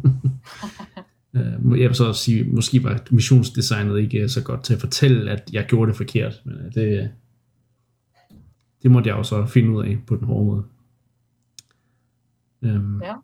Øh, 1.34 1.80
jeg 1.80 1.88
vil 1.88 1.94
så 1.94 2.12
sige, 2.12 2.44
måske 2.44 2.84
var 2.84 3.04
missionsdesignet 3.10 3.98
ikke 3.98 4.28
så 4.28 4.44
godt 4.44 4.64
til 4.64 4.74
at 4.74 4.80
fortælle, 4.80 5.30
at 5.30 5.50
jeg 5.52 5.66
gjorde 5.66 5.88
det 5.88 5.96
forkert, 5.96 6.42
men 6.44 6.54
øh, 6.54 6.74
det, 6.74 7.10
det 8.82 8.90
måtte 8.90 9.08
jeg 9.08 9.16
jo 9.18 9.22
så 9.22 9.46
finde 9.46 9.70
ud 9.70 9.84
af 9.84 9.98
på 10.06 10.16
den 10.16 10.24
hårde 10.24 10.44
måde. 10.44 10.64
Um, 12.62 13.02
ja. 13.02 13.14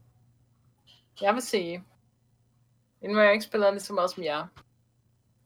Jeg 1.22 1.34
vil 1.34 1.42
sige, 1.42 1.82
inden 3.02 3.18
jeg 3.18 3.32
ikke 3.32 3.44
spillet 3.44 3.72
lige 3.72 3.80
så 3.80 3.92
meget 3.92 4.10
som 4.10 4.22
jer, 4.24 4.46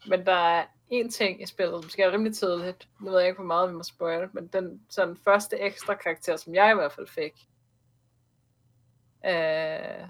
men 0.09 0.27
der 0.27 0.33
er 0.33 0.65
en 0.91 1.11
ting 1.11 1.43
i 1.43 1.47
spillet, 1.47 1.83
som 1.83 1.91
skal 1.91 2.11
rimelig 2.11 2.35
tidligt. 2.37 2.89
Nu 3.01 3.11
ved 3.11 3.19
jeg 3.19 3.29
ikke, 3.29 3.39
hvor 3.39 3.47
meget 3.47 3.69
vi 3.69 3.75
må 3.75 3.83
spoil, 3.83 4.29
men 4.33 4.47
den 4.47 4.81
sådan 4.91 5.17
første 5.25 5.61
ekstra 5.61 5.95
karakter, 5.95 6.37
som 6.37 6.55
jeg 6.55 6.73
i 6.73 6.75
hvert 6.75 6.93
fald 6.93 7.07
fik, 7.07 7.47
øh, 9.27 10.07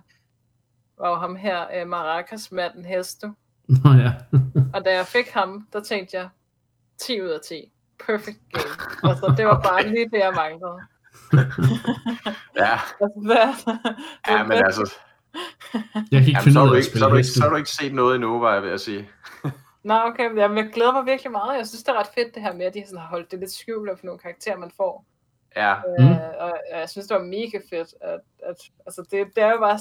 var 0.98 1.08
jo 1.08 1.14
ham 1.14 1.36
her, 1.36 1.66
øh, 1.74 1.88
Maracas 1.88 2.52
manden 2.52 2.84
Hesto. 2.84 3.28
Nå 3.68 3.90
ja. 3.90 4.12
og 4.74 4.84
da 4.84 4.94
jeg 4.94 5.06
fik 5.06 5.28
ham, 5.28 5.68
der 5.72 5.80
tænkte 5.80 6.16
jeg, 6.16 6.28
10 6.98 7.22
ud 7.22 7.28
af 7.28 7.40
10. 7.48 7.72
Perfect 8.06 8.38
game. 8.52 9.10
Altså, 9.10 9.34
det 9.36 9.46
var 9.46 9.60
bare 9.60 9.86
lige 9.92 10.10
det, 10.10 10.18
jeg 10.18 10.32
manglede. 10.34 10.80
ja. 12.64 12.78
Altså, 13.00 13.76
ja, 14.28 14.42
men 14.42 14.52
altså... 14.52 14.94
Jeg 16.10 16.20
kan 16.20 16.28
ikke 16.28 16.42
finde 16.44 16.62
ud 16.62 16.74
af 16.74 16.78
at 16.78 16.84
spille 16.84 16.98
så, 16.98 17.04
har 17.04 17.10
du 17.10 17.16
ikke, 17.16 17.28
så 17.28 17.42
har 17.42 17.50
du 17.50 17.56
ikke 17.56 17.70
set 17.70 17.94
noget 17.94 18.14
endnu, 18.14 18.38
var 18.38 18.54
jeg 18.54 18.62
ved 18.62 18.70
at 18.70 18.80
sige. 18.80 19.08
Nå, 19.82 19.94
okay, 19.94 20.28
men 20.28 20.38
jeg 20.38 20.70
glæder 20.72 20.92
mig 20.92 21.06
virkelig 21.06 21.32
meget. 21.32 21.58
Jeg 21.58 21.66
synes, 21.66 21.82
det 21.82 21.92
er 21.92 21.98
ret 21.98 22.14
fedt 22.14 22.34
det 22.34 22.42
her 22.42 22.52
med, 22.52 22.66
at 22.66 22.74
de 22.74 22.86
sådan 22.86 22.98
har 22.98 23.08
holdt 23.08 23.30
det 23.30 23.38
lidt 23.38 23.52
skjult 23.52 23.98
for 23.98 24.06
nogle 24.06 24.18
karakterer, 24.18 24.56
man 24.56 24.70
får. 24.76 25.04
Ja. 25.56 25.74
Øh, 25.74 26.06
mm. 26.06 26.16
Og 26.38 26.58
jeg 26.70 26.88
synes, 26.88 27.06
det 27.06 27.14
var 27.14 27.22
mega 27.22 27.58
fedt. 27.70 27.94
At, 28.00 28.20
at, 28.42 28.56
altså, 28.86 29.02
det, 29.10 29.36
det 29.36 29.42
er 29.42 29.50
jo 29.50 29.58
bare 29.58 29.78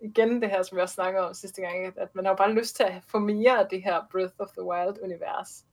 igen 0.00 0.42
det 0.42 0.50
her, 0.50 0.62
som 0.62 0.78
jeg 0.78 0.88
snakkede 0.88 1.28
om 1.28 1.34
sidste 1.34 1.62
gang, 1.62 1.98
at 1.98 2.14
man 2.14 2.24
har 2.24 2.34
bare 2.34 2.52
lyst 2.52 2.76
til 2.76 2.82
at 2.82 3.02
få 3.06 3.18
mere 3.18 3.58
af 3.58 3.66
det 3.70 3.82
her 3.82 4.00
Breath 4.12 4.34
of 4.38 4.48
the 4.48 4.62
Wild-univers. 4.62 5.64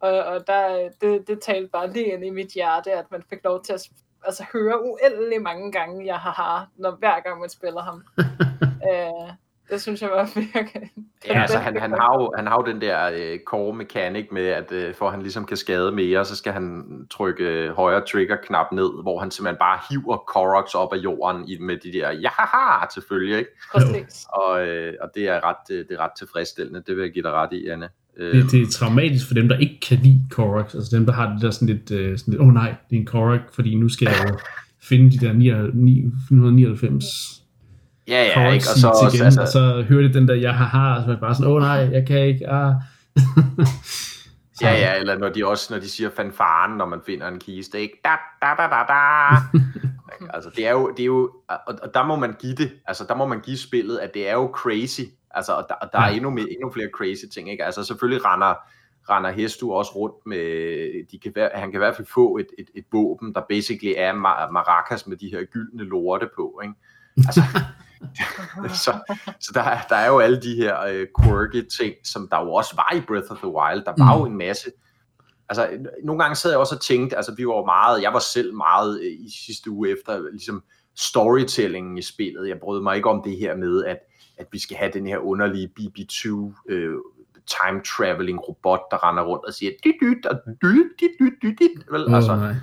Og, 0.00 0.24
og 0.24 0.46
der, 0.46 0.90
det, 1.00 1.28
det 1.28 1.40
talte 1.40 1.68
bare 1.68 1.92
lige 1.92 2.12
ind 2.12 2.24
i 2.24 2.30
mit 2.30 2.52
hjerte, 2.52 2.92
at 2.92 3.10
man 3.10 3.22
fik 3.22 3.44
lov 3.44 3.62
til 3.62 3.72
at 3.72 3.88
altså, 4.24 4.44
høre 4.52 4.84
uendelig 4.84 5.42
mange 5.42 5.72
gange, 5.72 6.06
jeg 6.06 6.18
har 6.18 6.32
har, 6.32 6.68
når 6.76 6.90
hver 6.90 7.20
gang 7.20 7.40
man 7.40 7.50
spiller 7.50 7.82
ham. 7.82 8.04
øh, 8.90 9.32
det 9.72 9.80
synes 9.80 10.02
jeg 10.02 10.10
var 10.10 10.30
virkelig... 10.34 10.90
Ja, 11.28 11.42
altså 11.42 11.58
han, 11.58 11.80
han, 11.80 11.90
har 11.90 12.20
jo, 12.20 12.32
han 12.36 12.46
har 12.46 12.56
jo 12.60 12.72
den 12.72 12.80
der 12.80 13.10
øh, 13.14 13.38
core 13.46 13.74
mechanic 13.74 14.26
med, 14.32 14.46
at 14.46 14.72
øh, 14.72 14.94
for 14.94 15.06
at 15.06 15.12
han 15.12 15.22
ligesom 15.22 15.44
kan 15.44 15.56
skade 15.56 15.92
mere, 15.92 16.24
så 16.24 16.36
skal 16.36 16.52
han 16.52 16.84
trykke 17.10 17.44
øh, 17.44 17.70
højre 17.70 18.02
trigger-knap 18.12 18.72
ned, 18.72 19.02
hvor 19.02 19.20
han 19.20 19.30
simpelthen 19.30 19.58
bare 19.58 19.78
hiver 19.90 20.16
Koroks 20.16 20.74
op 20.74 20.92
af 20.92 20.96
jorden 20.96 21.48
i, 21.48 21.58
med 21.58 21.76
de 21.76 21.92
der 21.92 22.10
ja 22.10 22.30
selvfølgelig, 22.94 23.38
ikke? 23.38 23.50
Præcis. 23.74 24.26
Og, 24.28 24.66
øh, 24.66 24.94
og 25.02 25.10
det 25.14 25.28
er 25.28 25.40
ret, 25.44 25.76
øh, 25.76 25.78
det 25.78 25.90
er 25.90 25.98
ret 25.98 26.12
tilfredsstillende, 26.18 26.82
det 26.86 26.96
vil 26.96 27.02
jeg 27.02 27.12
give 27.12 27.22
dig 27.22 27.32
ret 27.32 27.52
i, 27.52 27.68
Anne. 27.68 27.88
Det, 28.16 28.50
det 28.50 28.62
er 28.62 28.66
traumatisk 28.72 29.26
for 29.26 29.34
dem, 29.34 29.48
der 29.48 29.58
ikke 29.58 29.80
kan 29.88 29.98
lide 29.98 30.20
Korok, 30.30 30.74
altså 30.74 30.96
dem, 30.96 31.06
der 31.06 31.12
har 31.12 31.32
det 31.32 31.42
der 31.42 31.50
sådan 31.50 31.68
lidt, 31.68 31.90
øh, 31.90 32.18
sådan 32.18 32.32
lidt 32.32 32.40
åh 32.40 32.46
oh, 32.46 32.54
nej, 32.54 32.74
det 32.90 32.96
er 32.96 33.00
en 33.00 33.06
Korok, 33.06 33.54
fordi 33.54 33.74
nu 33.74 33.88
skal 33.88 34.08
jeg 34.08 34.28
jo 34.28 34.38
finde 34.88 35.10
de 35.10 35.26
der 35.26 35.32
999 35.32 37.41
Ja, 38.08 38.24
ja, 38.24 38.52
ikke? 38.52 38.66
Og 38.74 38.78
så, 38.78 38.88
også, 38.88 39.16
igen, 39.16 39.24
altså... 39.24 39.40
og 39.40 39.48
så 39.48 39.84
hører 39.88 40.02
det 40.02 40.14
den 40.14 40.28
der, 40.28 40.34
jeg 40.34 40.54
har 40.54 40.64
har, 40.64 40.96
og 40.96 41.04
så 41.04 41.10
er 41.10 41.16
bare 41.16 41.34
sådan, 41.34 41.50
åh 41.50 41.56
oh, 41.56 41.62
nej, 41.62 41.88
jeg 41.92 42.06
kan 42.06 42.26
ikke, 42.26 42.48
ah. 42.48 42.74
ja, 44.62 44.72
ja, 44.72 44.94
eller 45.00 45.18
når 45.18 45.28
de 45.28 45.46
også, 45.46 45.74
når 45.74 45.80
de 45.80 45.88
siger 45.88 46.10
fanfaren, 46.16 46.78
når 46.78 46.86
man 46.86 47.00
finder 47.06 47.28
en 47.28 47.38
kiste, 47.38 47.80
ikke? 47.80 48.00
Da, 48.04 48.10
da, 48.42 48.46
da, 48.58 48.62
da, 48.62 48.82
da. 48.88 48.98
altså, 50.34 50.50
det 50.56 50.66
er 50.66 50.70
jo, 50.70 50.90
det 50.90 51.00
er 51.00 51.06
jo, 51.06 51.30
og, 51.48 51.74
og 51.82 51.94
der 51.94 52.06
må 52.06 52.16
man 52.16 52.34
give 52.38 52.54
det, 52.54 52.72
altså, 52.86 53.04
der 53.08 53.14
må 53.14 53.26
man 53.26 53.40
give 53.40 53.58
spillet, 53.58 53.98
at 53.98 54.14
det 54.14 54.28
er 54.28 54.32
jo 54.32 54.50
crazy, 54.54 55.02
altså, 55.30 55.52
og 55.52 55.66
der, 55.68 55.74
og 55.74 55.88
der 55.92 56.00
ja. 56.00 56.08
er 56.08 56.14
endnu, 56.14 56.30
mere, 56.30 56.46
endnu 56.50 56.72
flere 56.72 56.88
crazy 56.94 57.24
ting, 57.34 57.50
ikke? 57.50 57.64
Altså, 57.64 57.84
selvfølgelig 57.84 58.24
render, 58.24 58.54
render 59.10 59.30
Hestu 59.30 59.72
også 59.72 59.92
rundt 59.92 60.26
med, 60.26 61.06
de 61.10 61.18
kan 61.18 61.50
han 61.54 61.70
kan 61.70 61.78
i 61.78 61.84
hvert 61.84 61.96
fald 61.96 62.08
få 62.14 62.36
et, 62.36 62.46
et, 62.58 62.66
et 62.74 62.84
våben, 62.92 63.34
der 63.34 63.40
basically 63.48 63.94
er 63.96 64.12
maracas 64.52 65.06
med 65.06 65.16
de 65.16 65.30
her 65.32 65.44
gyldne 65.44 65.84
lorte 65.84 66.28
på, 66.36 66.60
ikke? 66.62 66.74
Altså, 67.16 67.42
så 68.84 68.92
så 69.40 69.50
der, 69.54 69.64
der 69.88 69.96
er 69.96 70.08
jo 70.08 70.18
alle 70.18 70.42
de 70.42 70.54
her 70.54 70.82
øh, 70.82 71.06
quirky 71.22 71.68
ting, 71.78 71.94
som 72.04 72.28
der 72.28 72.40
jo 72.40 72.52
også 72.52 72.76
var 72.76 72.96
i 72.96 73.00
Breath 73.00 73.30
of 73.30 73.38
the 73.38 73.48
Wild. 73.48 73.84
Der 73.84 73.94
var 73.98 74.14
mm. 74.14 74.20
jo 74.20 74.26
en 74.26 74.38
masse. 74.38 74.70
Altså, 75.48 75.68
nogle 76.04 76.22
gange 76.22 76.36
sad 76.36 76.50
jeg 76.50 76.58
også 76.58 76.74
og 76.74 76.80
tænkte, 76.80 77.16
altså 77.16 77.34
vi 77.34 77.46
var 77.46 77.64
meget, 77.64 78.02
jeg 78.02 78.12
var 78.12 78.18
selv 78.18 78.54
meget 78.54 79.00
øh, 79.00 79.12
i 79.12 79.30
sidste 79.46 79.70
uge 79.70 79.90
efter, 79.90 80.30
ligesom 80.30 80.62
storytellingen 80.96 81.98
i 81.98 82.02
spillet. 82.02 82.48
Jeg 82.48 82.58
brød 82.60 82.82
mig 82.82 82.96
ikke 82.96 83.10
om 83.10 83.22
det 83.22 83.36
her 83.36 83.56
med, 83.56 83.84
at, 83.84 83.98
at 84.38 84.46
vi 84.52 84.58
skal 84.58 84.76
have 84.76 84.90
den 84.92 85.06
her 85.06 85.18
underlige 85.18 85.72
BB2 85.80 86.28
øh, 86.68 86.94
time 87.46 87.82
traveling 87.96 88.48
robot, 88.48 88.80
der 88.90 89.08
render 89.08 89.22
rundt 89.22 89.44
og 89.44 89.54
siger 89.54 89.72
dyt 89.84 89.94
dyt 90.00 90.26
og 90.26 90.40
dyt 90.62 90.86
dyt 91.00 91.32
dyt 91.42 91.58
dyt. 91.60 91.92
Vel, 91.92 92.06
oh, 92.06 92.14
altså, 92.14 92.36
nej. 92.36 92.54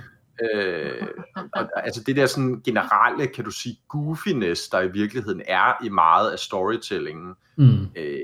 Øh, 0.54 1.06
og, 1.52 1.84
altså 1.84 2.02
det 2.06 2.16
der 2.16 2.26
sådan 2.26 2.60
generelle, 2.64 3.26
kan 3.26 3.44
du 3.44 3.50
sige, 3.50 3.80
goofiness, 3.88 4.68
der 4.68 4.80
i 4.80 4.92
virkeligheden 4.92 5.42
er 5.46 5.84
i 5.84 5.88
meget 5.88 6.30
af 6.30 6.38
storytellingen. 6.38 7.34
Mm. 7.56 7.86
Øh, 7.96 8.20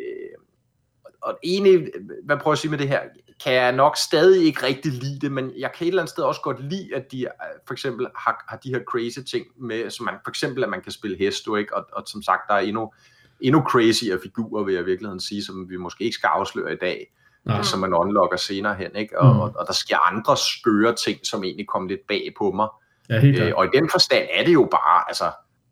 og 1.23 1.39
egentlig, 1.45 1.91
hvad 2.25 2.37
prøver 2.37 2.53
jeg 2.53 2.53
at 2.53 2.59
sige 2.59 2.71
med 2.71 2.79
det 2.79 2.89
her, 2.89 3.01
kan 3.45 3.53
jeg 3.53 3.73
nok 3.73 3.97
stadig 3.97 4.45
ikke 4.45 4.67
rigtig 4.67 4.93
lide 4.93 5.21
det, 5.21 5.33
men 5.33 5.53
jeg 5.59 5.73
kan 5.73 5.87
et 5.87 5.89
eller 5.89 6.03
andet 6.03 6.11
sted 6.11 6.25
også 6.25 6.41
godt 6.41 6.65
lide, 6.65 6.95
at 6.95 7.13
de 7.13 7.27
for 7.67 7.75
eksempel 7.75 8.07
har, 8.17 8.45
har 8.49 8.57
de 8.57 8.69
her 8.69 8.81
crazy 8.81 9.19
ting 9.31 9.47
med, 9.57 9.91
som 9.91 10.05
man, 10.05 10.15
for 10.25 10.31
eksempel 10.31 10.65
at 10.65 10.71
man 10.71 10.83
kan 10.83 10.93
spille 10.93 11.17
hesto, 11.17 11.57
ikke? 11.57 11.77
Og, 11.77 11.87
og 11.93 12.03
som 12.07 12.23
sagt, 12.23 12.49
der 12.49 12.55
er 12.55 12.61
endnu, 12.61 12.93
endnu 13.41 13.63
crazyere 13.63 14.19
figurer, 14.23 14.65
vil 14.65 14.75
jeg 14.75 14.83
i 14.83 14.87
virkeligheden 14.87 15.21
sige, 15.21 15.45
som 15.45 15.71
vi 15.71 15.77
måske 15.77 16.05
ikke 16.05 16.15
skal 16.15 16.29
afsløre 16.29 16.73
i 16.73 16.77
dag 16.77 17.13
ja. 17.49 17.63
som 17.63 17.81
man 17.81 17.95
unlocker 17.95 18.37
senere 18.37 18.75
hen. 18.75 18.97
Ikke? 18.97 19.19
Og, 19.19 19.35
mm. 19.35 19.41
og, 19.41 19.53
og 19.59 19.67
der 19.67 19.73
sker 19.73 20.13
andre 20.13 20.37
skøre 20.37 20.95
ting, 20.95 21.19
som 21.23 21.45
egentlig 21.45 21.67
kom 21.67 21.87
lidt 21.87 22.01
bag 22.09 22.35
på 22.39 22.51
mig. 22.51 22.69
Ja, 23.11 23.27
øh, 23.27 23.53
og 23.57 23.65
i 23.65 23.69
den 23.75 23.91
forstand 23.91 24.29
er 24.33 24.45
det 24.45 24.53
jo 24.53 24.69
bare, 24.71 25.05
altså, 25.09 25.25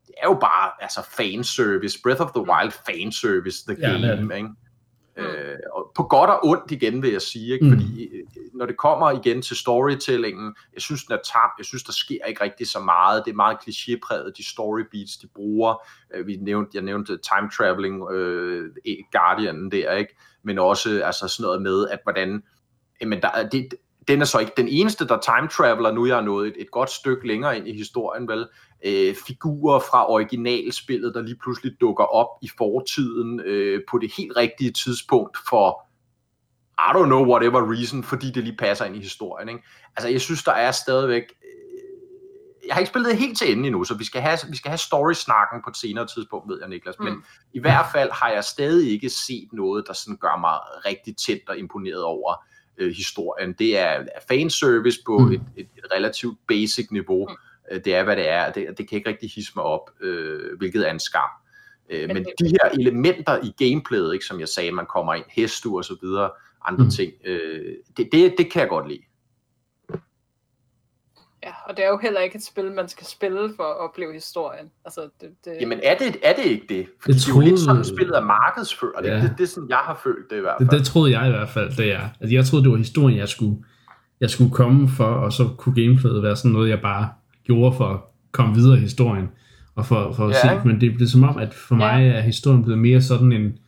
det 0.06 0.14
er 0.22 0.28
jo 0.28 0.34
bare 0.34 0.70
altså 0.80 1.00
fanservice, 1.16 1.98
Breath 2.02 2.20
of 2.20 2.30
the 2.30 2.44
Wild 2.50 2.72
fanservice, 2.86 3.64
the 3.68 3.76
game, 3.86 4.06
ja, 4.06 4.16
det. 4.16 4.36
ikke? 4.36 4.48
Øh, 5.16 5.56
og 5.72 5.92
på 5.94 6.02
godt 6.02 6.30
og 6.30 6.40
ondt 6.42 6.70
igen, 6.70 7.02
vil 7.02 7.12
jeg 7.12 7.22
sige, 7.22 7.52
ikke? 7.52 7.64
Mm. 7.64 7.70
fordi 7.70 8.04
øh, 8.04 8.26
når 8.54 8.66
det 8.66 8.76
kommer 8.76 9.10
igen 9.10 9.42
til 9.42 9.56
storytellingen, 9.56 10.54
jeg 10.74 10.82
synes, 10.82 11.04
den 11.04 11.12
er 11.12 11.22
tam, 11.24 11.50
jeg 11.58 11.66
synes, 11.66 11.82
der 11.82 11.92
sker 11.92 12.24
ikke 12.28 12.44
rigtig 12.44 12.68
så 12.68 12.80
meget, 12.80 13.24
det 13.24 13.30
er 13.30 13.34
meget 13.34 13.56
klichépræget, 13.56 14.32
de 14.36 14.48
story 14.48 14.82
beats, 14.92 15.16
de 15.16 15.26
bruger, 15.26 15.86
øh, 16.14 16.26
vi 16.26 16.36
nævnte, 16.36 16.70
jeg 16.74 16.82
nævnte 16.82 17.12
time 17.12 17.50
traveling, 17.56 18.10
øh, 18.10 18.70
Guardian 19.12 19.70
der, 19.70 19.92
ikke? 19.92 20.16
men 20.42 20.58
også 20.58 21.02
altså 21.04 21.28
sådan 21.28 21.42
noget 21.42 21.62
med, 21.62 21.88
at 21.88 21.98
hvordan, 22.02 22.42
jamen 23.00 23.22
der, 23.22 23.48
det, 23.48 23.74
den 24.08 24.20
er 24.20 24.24
så 24.24 24.38
ikke 24.38 24.52
den 24.56 24.68
eneste, 24.68 25.08
der 25.08 25.18
time 25.20 25.48
traveler, 25.48 25.92
nu 25.92 26.06
jeg 26.06 26.18
er 26.18 26.22
nået 26.22 26.48
et, 26.48 26.54
et 26.58 26.70
godt 26.70 26.90
stykke 26.90 27.26
længere 27.26 27.56
ind 27.56 27.68
i 27.68 27.76
historien, 27.76 28.28
vel, 28.28 28.46
øh, 28.84 29.14
figurer 29.26 29.78
fra 29.78 30.10
originalspillet, 30.10 31.14
der 31.14 31.22
lige 31.22 31.38
pludselig 31.42 31.72
dukker 31.80 32.04
op 32.04 32.28
i 32.42 32.50
fortiden 32.58 33.40
øh, 33.40 33.80
på 33.90 33.98
det 33.98 34.12
helt 34.16 34.36
rigtige 34.36 34.70
tidspunkt 34.70 35.38
for, 35.48 35.86
I 36.78 36.90
don't 36.96 37.06
know 37.06 37.26
whatever 37.26 37.72
reason, 37.72 38.02
fordi 38.02 38.30
det 38.30 38.44
lige 38.44 38.56
passer 38.56 38.84
ind 38.84 38.96
i 38.96 39.00
historien. 39.00 39.48
Ikke? 39.48 39.62
Altså 39.96 40.08
jeg 40.08 40.20
synes, 40.20 40.44
der 40.44 40.52
er 40.52 40.70
stadigvæk, 40.70 41.22
øh, 41.22 42.66
jeg 42.66 42.74
har 42.74 42.80
ikke 42.80 42.90
spillet 42.90 43.10
det 43.10 43.18
helt 43.18 43.38
til 43.38 43.52
ende 43.52 43.66
endnu, 43.66 43.84
så 43.84 43.94
vi 43.94 44.04
skal 44.04 44.20
have, 44.20 44.38
vi 44.50 44.56
skal 44.56 44.68
have 44.68 44.78
story-snakken 44.78 45.62
på 45.64 45.70
et 45.70 45.76
senere 45.76 46.06
tidspunkt, 46.06 46.48
ved 46.50 46.58
jeg, 46.60 46.68
Niklas. 46.68 46.98
Mm. 46.98 47.04
Men 47.04 47.24
i 47.52 47.60
hvert 47.60 47.86
fald 47.92 48.10
har 48.10 48.28
jeg 48.28 48.44
stadig 48.44 48.92
ikke 48.92 49.10
set 49.10 49.48
noget, 49.52 49.84
der 49.86 49.92
sådan 49.92 50.16
gør 50.16 50.36
mig 50.40 50.58
rigtig 50.86 51.16
tændt 51.16 51.48
og 51.48 51.58
imponeret 51.58 52.02
over 52.02 52.44
øh, 52.78 52.92
historien. 52.92 53.52
Det 53.52 53.78
er 53.78 54.04
fanservice 54.28 54.98
på 55.06 55.18
mm. 55.18 55.32
et, 55.32 55.42
et, 55.56 55.66
et 55.78 55.84
relativt 55.92 56.38
basic 56.48 56.90
niveau. 56.90 57.28
Mm 57.28 57.36
Øh, 57.70 57.80
det 57.84 57.94
er, 57.94 58.04
hvad 58.04 58.16
det 58.16 58.28
er. 58.28 58.52
Det, 58.52 58.78
det 58.78 58.88
kan 58.88 58.96
ikke 58.98 59.08
rigtig 59.08 59.30
hisse 59.30 59.52
mig 59.56 59.64
op, 59.64 59.90
øh, 60.00 60.58
hvilket 60.58 60.88
er 60.88 60.90
en 60.90 61.00
skam. 61.00 61.28
Øh, 61.90 62.08
men 62.08 62.24
de 62.24 62.48
her 62.48 62.70
elementer 62.72 63.38
i 63.44 63.64
gameplayet, 63.64 64.12
ikke, 64.12 64.24
som 64.24 64.40
jeg 64.40 64.48
sagde, 64.48 64.72
man 64.72 64.86
kommer 64.86 65.14
ind, 65.14 65.24
hestu 65.28 65.76
og 65.76 65.84
så 65.84 65.96
videre, 66.02 66.30
andre 66.64 66.84
mm. 66.84 66.90
ting. 66.90 67.12
Øh, 67.24 67.74
det, 67.96 68.08
det, 68.12 68.34
det 68.38 68.52
kan 68.52 68.60
jeg 68.60 68.68
godt 68.68 68.88
lide. 68.88 69.02
Ja, 71.46 71.52
og 71.68 71.76
det 71.76 71.84
er 71.84 71.88
jo 71.88 71.98
heller 72.02 72.20
ikke 72.20 72.36
et 72.36 72.44
spil, 72.44 72.72
man 72.72 72.88
skal 72.88 73.06
spille 73.06 73.52
for 73.56 73.62
at 73.62 73.76
opleve 73.88 74.12
historien. 74.12 74.66
Altså, 74.84 75.00
det, 75.20 75.28
det... 75.44 75.52
Jamen 75.60 75.80
er 75.82 75.98
det, 75.98 76.16
er 76.22 76.34
det 76.36 76.44
ikke 76.44 76.66
det? 76.68 76.86
Fordi 77.00 77.14
det, 77.14 77.22
troede... 77.22 77.40
det 77.40 77.46
er 77.46 77.50
jo 77.50 77.56
lidt 77.56 77.60
sådan, 77.60 77.84
spillet 77.84 78.16
er 78.16 78.24
markedsført. 78.24 79.04
Ja. 79.04 79.14
Det, 79.14 79.22
det, 79.22 79.34
det 79.38 79.44
er 79.44 79.48
sådan, 79.48 79.68
jeg 79.68 79.82
har 79.88 80.00
følt 80.04 80.30
det 80.30 80.36
i 80.36 80.40
hvert 80.40 80.54
fald. 80.58 80.68
Det, 80.68 80.78
det 80.78 80.86
troede 80.86 81.18
jeg 81.18 81.28
i 81.28 81.30
hvert 81.30 81.48
fald, 81.48 81.76
det 81.76 81.92
er. 81.92 82.08
Altså, 82.20 82.34
jeg 82.34 82.44
troede, 82.44 82.64
det 82.64 82.72
var 82.72 82.78
historien, 82.78 83.18
jeg 83.18 83.28
skulle, 83.28 83.56
jeg 84.20 84.30
skulle 84.30 84.50
komme 84.50 84.88
for, 84.88 85.04
og 85.04 85.32
så 85.32 85.48
kunne 85.58 85.74
gameplayet 85.74 86.22
være 86.22 86.36
sådan 86.36 86.50
noget, 86.50 86.70
jeg 86.70 86.80
bare 86.80 87.08
gjorde 87.44 87.76
for 87.76 87.88
at 87.88 88.00
komme 88.32 88.54
videre 88.54 88.76
i 88.76 88.80
historien, 88.80 89.28
og 89.74 89.86
for, 89.86 90.12
for 90.12 90.26
at 90.26 90.36
ja, 90.44 90.60
se. 90.60 90.66
Men 90.66 90.80
det, 90.80 91.02
er 91.02 91.06
som 91.06 91.24
om, 91.24 91.38
at 91.38 91.54
for 91.54 91.74
mig 91.74 92.08
er 92.08 92.20
historien 92.20 92.62
blevet 92.64 92.78
mere 92.78 93.00
sådan 93.00 93.32
en, 93.32 93.58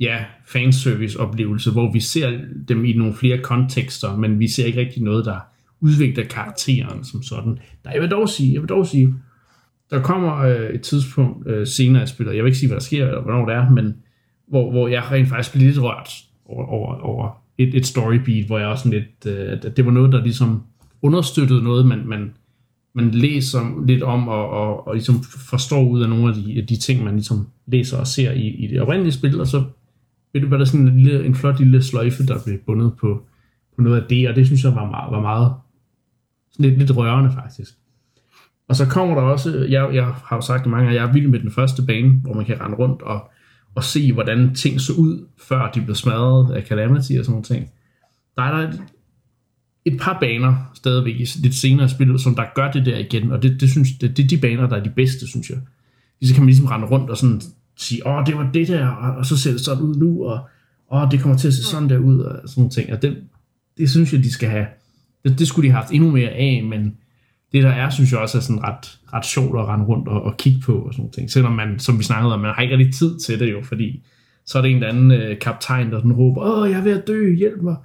ja, 0.00 0.24
fanservice 0.46 1.20
oplevelse, 1.20 1.70
hvor 1.70 1.92
vi 1.92 2.00
ser 2.00 2.40
dem 2.68 2.84
i 2.84 2.92
nogle 2.92 3.14
flere 3.14 3.38
kontekster, 3.38 4.16
men 4.16 4.38
vi 4.38 4.48
ser 4.48 4.64
ikke 4.64 4.80
rigtig 4.80 5.02
noget, 5.02 5.24
der 5.24 5.40
udvikler 5.80 6.24
karakteren 6.24 7.04
som 7.04 7.22
sådan. 7.22 7.58
Der, 7.84 7.90
jeg 7.90 8.02
vil 8.02 8.10
dog 8.10 8.28
sige, 8.28 8.52
jeg 8.52 8.60
vil 8.60 8.68
dog 8.68 8.86
sige, 8.86 9.14
der 9.90 10.02
kommer 10.02 10.36
øh, 10.36 10.70
et 10.70 10.82
tidspunkt 10.82 11.48
øh, 11.48 11.66
senere 11.66 12.02
i 12.02 12.06
spillet, 12.06 12.36
jeg 12.36 12.44
vil 12.44 12.48
ikke 12.48 12.58
sige, 12.58 12.68
hvad 12.68 12.76
der 12.76 12.84
sker, 12.84 13.06
eller 13.06 13.22
hvornår 13.22 13.46
det 13.46 13.54
er, 13.54 13.70
men 13.70 13.94
hvor, 14.48 14.70
hvor 14.70 14.88
jeg 14.88 15.10
rent 15.10 15.28
faktisk 15.28 15.52
bliver 15.52 15.66
lidt 15.66 15.82
rørt 15.82 16.08
over, 16.44 16.66
over, 16.66 16.94
over 16.94 17.42
et, 17.58 17.74
et 17.74 17.86
storybeat, 17.86 18.46
hvor 18.46 18.58
jeg 18.58 18.68
også 18.68 18.82
sådan 18.82 18.98
lidt, 18.98 19.36
øh, 19.36 19.58
at 19.62 19.76
det 19.76 19.86
var 19.86 19.92
noget, 19.92 20.12
der 20.12 20.22
ligesom 20.22 20.62
understøttede 21.02 21.62
noget, 21.62 21.86
man, 21.86 22.06
man, 22.06 22.32
man 22.94 23.10
læser 23.10 23.86
lidt 23.86 24.02
om, 24.02 24.28
og, 24.28 24.50
og, 24.50 24.88
og 24.88 24.94
ligesom 24.94 25.22
forstår 25.50 25.88
ud 25.88 26.02
af 26.02 26.08
nogle 26.08 26.28
af 26.28 26.34
de, 26.34 26.64
de 26.68 26.76
ting, 26.76 27.04
man 27.04 27.14
ligesom 27.14 27.48
læser 27.66 27.98
og 27.98 28.06
ser 28.06 28.32
i, 28.32 28.48
i 28.48 28.66
det 28.66 28.80
oprindelige 28.80 29.12
spil, 29.12 29.40
og 29.40 29.46
så 29.46 29.64
ved 30.32 30.40
du, 30.40 30.48
var 30.48 30.56
der 30.56 30.64
sådan 30.64 30.88
en, 30.88 31.00
lille, 31.00 31.26
en 31.26 31.34
flot 31.34 31.58
lille 31.58 31.82
sløjfe, 31.82 32.26
der 32.26 32.38
blev 32.44 32.58
bundet 32.58 32.92
på, 33.00 33.22
på 33.76 33.82
noget 33.82 34.00
af 34.00 34.08
det, 34.08 34.28
og 34.28 34.36
det 34.36 34.46
synes 34.46 34.64
jeg 34.64 34.74
var 34.74 34.90
meget, 34.90 35.12
var 35.12 35.20
meget 35.20 35.52
sådan 36.54 36.70
lidt, 36.70 36.78
lidt 36.78 36.96
rørende 36.96 37.32
faktisk. 37.32 37.70
Og 38.68 38.76
så 38.76 38.86
kommer 38.86 39.14
der 39.14 39.22
også, 39.22 39.66
jeg, 39.70 39.94
jeg 39.94 40.04
har 40.04 40.36
jo 40.36 40.40
sagt 40.40 40.66
mange 40.66 40.84
gange, 40.84 41.00
jeg 41.02 41.08
er 41.08 41.12
vild 41.12 41.28
med 41.28 41.40
den 41.40 41.50
første 41.50 41.82
bane, 41.82 42.10
hvor 42.10 42.34
man 42.34 42.44
kan 42.44 42.60
rende 42.60 42.76
rundt 42.76 43.02
og, 43.02 43.30
og 43.74 43.84
se, 43.84 44.12
hvordan 44.12 44.54
ting 44.54 44.80
så 44.80 44.92
ud, 44.92 45.26
før 45.48 45.70
de 45.70 45.80
blev 45.80 45.94
smadret 45.94 46.54
af 46.54 46.62
Calamity 46.62 47.12
og 47.18 47.24
sådan 47.24 47.30
nogle 47.30 47.44
ting. 47.44 47.70
Der 48.36 48.42
er 48.42 48.56
der 48.56 48.68
et, 48.68 48.82
et 49.84 50.00
par 50.00 50.18
baner 50.20 50.70
stadigvæk 50.74 51.14
i 51.14 51.26
lidt 51.42 51.54
senere 51.54 51.88
spillet, 51.88 52.20
som 52.20 52.34
der 52.34 52.44
gør 52.54 52.70
det 52.70 52.86
der 52.86 52.98
igen, 52.98 53.32
og 53.32 53.42
det, 53.42 53.60
det, 53.60 53.70
synes, 53.70 53.88
det, 54.00 54.16
det 54.16 54.24
er 54.24 54.28
de 54.28 54.38
baner, 54.38 54.68
der 54.68 54.76
er 54.76 54.82
de 54.82 54.90
bedste, 54.90 55.28
synes 55.28 55.50
jeg. 55.50 55.58
Så 56.22 56.34
kan 56.34 56.42
man 56.42 56.46
ligesom 56.46 56.66
rende 56.66 56.86
rundt 56.86 57.10
og 57.10 57.16
sådan 57.16 57.42
sige, 57.76 58.06
åh, 58.06 58.26
det 58.26 58.36
var 58.36 58.50
det 58.54 58.68
der, 58.68 58.88
og, 58.88 59.16
og 59.16 59.26
så 59.26 59.38
ser 59.38 59.50
det 59.50 59.60
sådan 59.60 59.82
ud 59.82 59.94
nu, 59.94 60.24
og 60.24 60.48
åh, 60.92 61.10
det 61.10 61.20
kommer 61.20 61.38
til 61.38 61.48
at 61.48 61.54
se 61.54 61.62
sådan 61.64 61.88
der 61.88 61.98
ud, 61.98 62.18
og 62.18 62.48
sådan 62.48 62.60
nogle 62.60 62.70
ting. 62.70 62.92
Og 62.92 63.02
det, 63.02 63.22
det 63.78 63.90
synes 63.90 64.12
jeg, 64.12 64.24
de 64.24 64.32
skal 64.32 64.48
have 64.48 64.66
det, 65.24 65.38
det 65.38 65.48
skulle 65.48 65.68
de 65.68 65.72
have 65.72 65.82
haft 65.82 65.92
endnu 65.92 66.10
mere 66.10 66.30
af, 66.30 66.62
men 66.64 66.96
det 67.52 67.62
der 67.62 67.70
er, 67.70 67.90
synes 67.90 68.12
jeg 68.12 68.20
også 68.20 68.38
er 68.38 68.42
sådan 68.42 68.64
ret, 68.64 68.98
ret 69.12 69.26
sjovt 69.26 69.58
at 69.58 69.66
rende 69.68 69.84
rundt 69.84 70.08
og, 70.08 70.22
og 70.22 70.36
kigge 70.36 70.60
på 70.60 70.72
og 70.72 70.92
sådan 70.92 71.02
noget 71.02 71.14
ting. 71.14 71.30
Selvom 71.30 71.52
man, 71.52 71.78
som 71.78 71.98
vi 71.98 72.04
snakkede 72.04 72.34
om, 72.34 72.40
man 72.40 72.54
har 72.54 72.62
ikke 72.62 72.76
rigtig 72.76 72.94
tid 72.94 73.18
til 73.18 73.40
det 73.40 73.52
jo, 73.52 73.62
fordi 73.62 74.02
så 74.46 74.58
er 74.58 74.62
det 74.62 74.70
en 74.70 74.76
eller 74.76 74.88
anden 74.88 75.10
øh, 75.10 75.38
kaptajn, 75.38 75.90
der 75.90 75.98
sådan 75.98 76.12
råber, 76.12 76.42
åh, 76.42 76.70
jeg 76.70 76.78
er 76.78 76.82
ved 76.82 76.98
at 76.98 77.06
dø, 77.06 77.34
hjælp 77.34 77.62
mig. 77.62 77.76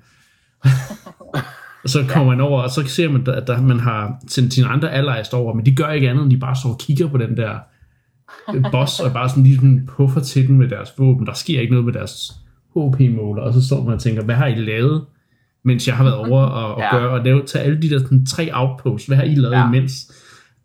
og 1.84 1.90
så 1.90 2.06
kommer 2.10 2.36
man 2.36 2.42
over, 2.42 2.62
og 2.62 2.70
så 2.70 2.84
ser 2.88 3.10
man, 3.10 3.28
at 3.28 3.48
der, 3.48 3.62
man 3.62 3.80
har 3.80 4.22
sendt 4.28 4.54
sine 4.54 4.68
andre 4.68 4.92
allies 4.92 5.34
over, 5.34 5.54
men 5.54 5.66
de 5.66 5.76
gør 5.76 5.90
ikke 5.90 6.10
andet, 6.10 6.24
end 6.24 6.32
de 6.32 6.38
bare 6.38 6.56
står 6.56 6.70
og 6.70 6.80
kigger 6.80 7.08
på 7.08 7.18
den 7.18 7.38
der 7.38 7.60
øh, 8.56 8.64
boss, 8.72 9.00
og 9.00 9.14
bare 9.14 9.30
sådan 9.30 9.44
lige 9.44 9.56
sådan 9.56 9.90
puffer 9.98 10.22
til 10.22 10.48
den 10.48 10.58
med 10.58 10.68
deres 10.68 10.90
våben. 10.98 11.28
Der 11.28 11.34
sker 11.34 11.62
ikke 11.62 11.74
noget 11.74 11.86
med 11.86 11.94
deres 11.94 12.32
HP-måler, 12.72 13.42
og 13.42 13.54
så 13.54 13.68
står 13.68 13.84
man 13.84 13.94
og 13.94 14.00
tænker, 14.00 14.24
hvad 14.24 14.36
har 14.36 14.48
I 14.48 14.56
lavet? 14.56 15.06
Mens 15.64 15.88
jeg 15.88 15.96
har 15.96 16.04
været 16.04 16.18
over 16.18 16.42
og, 16.42 16.76
og 16.76 16.82
ja. 16.82 16.98
gøre 16.98 17.10
og 17.10 17.26
lave, 17.26 17.46
tage 17.46 17.64
alle 17.64 17.82
de 17.82 17.90
der 17.90 18.00
sådan, 18.00 18.26
tre 18.26 18.50
outposts. 18.54 19.08
Hvad 19.08 19.18
har 19.18 19.24
I 19.24 19.36
lavet 19.36 19.56
ja. 19.56 19.68
imens? 19.68 19.92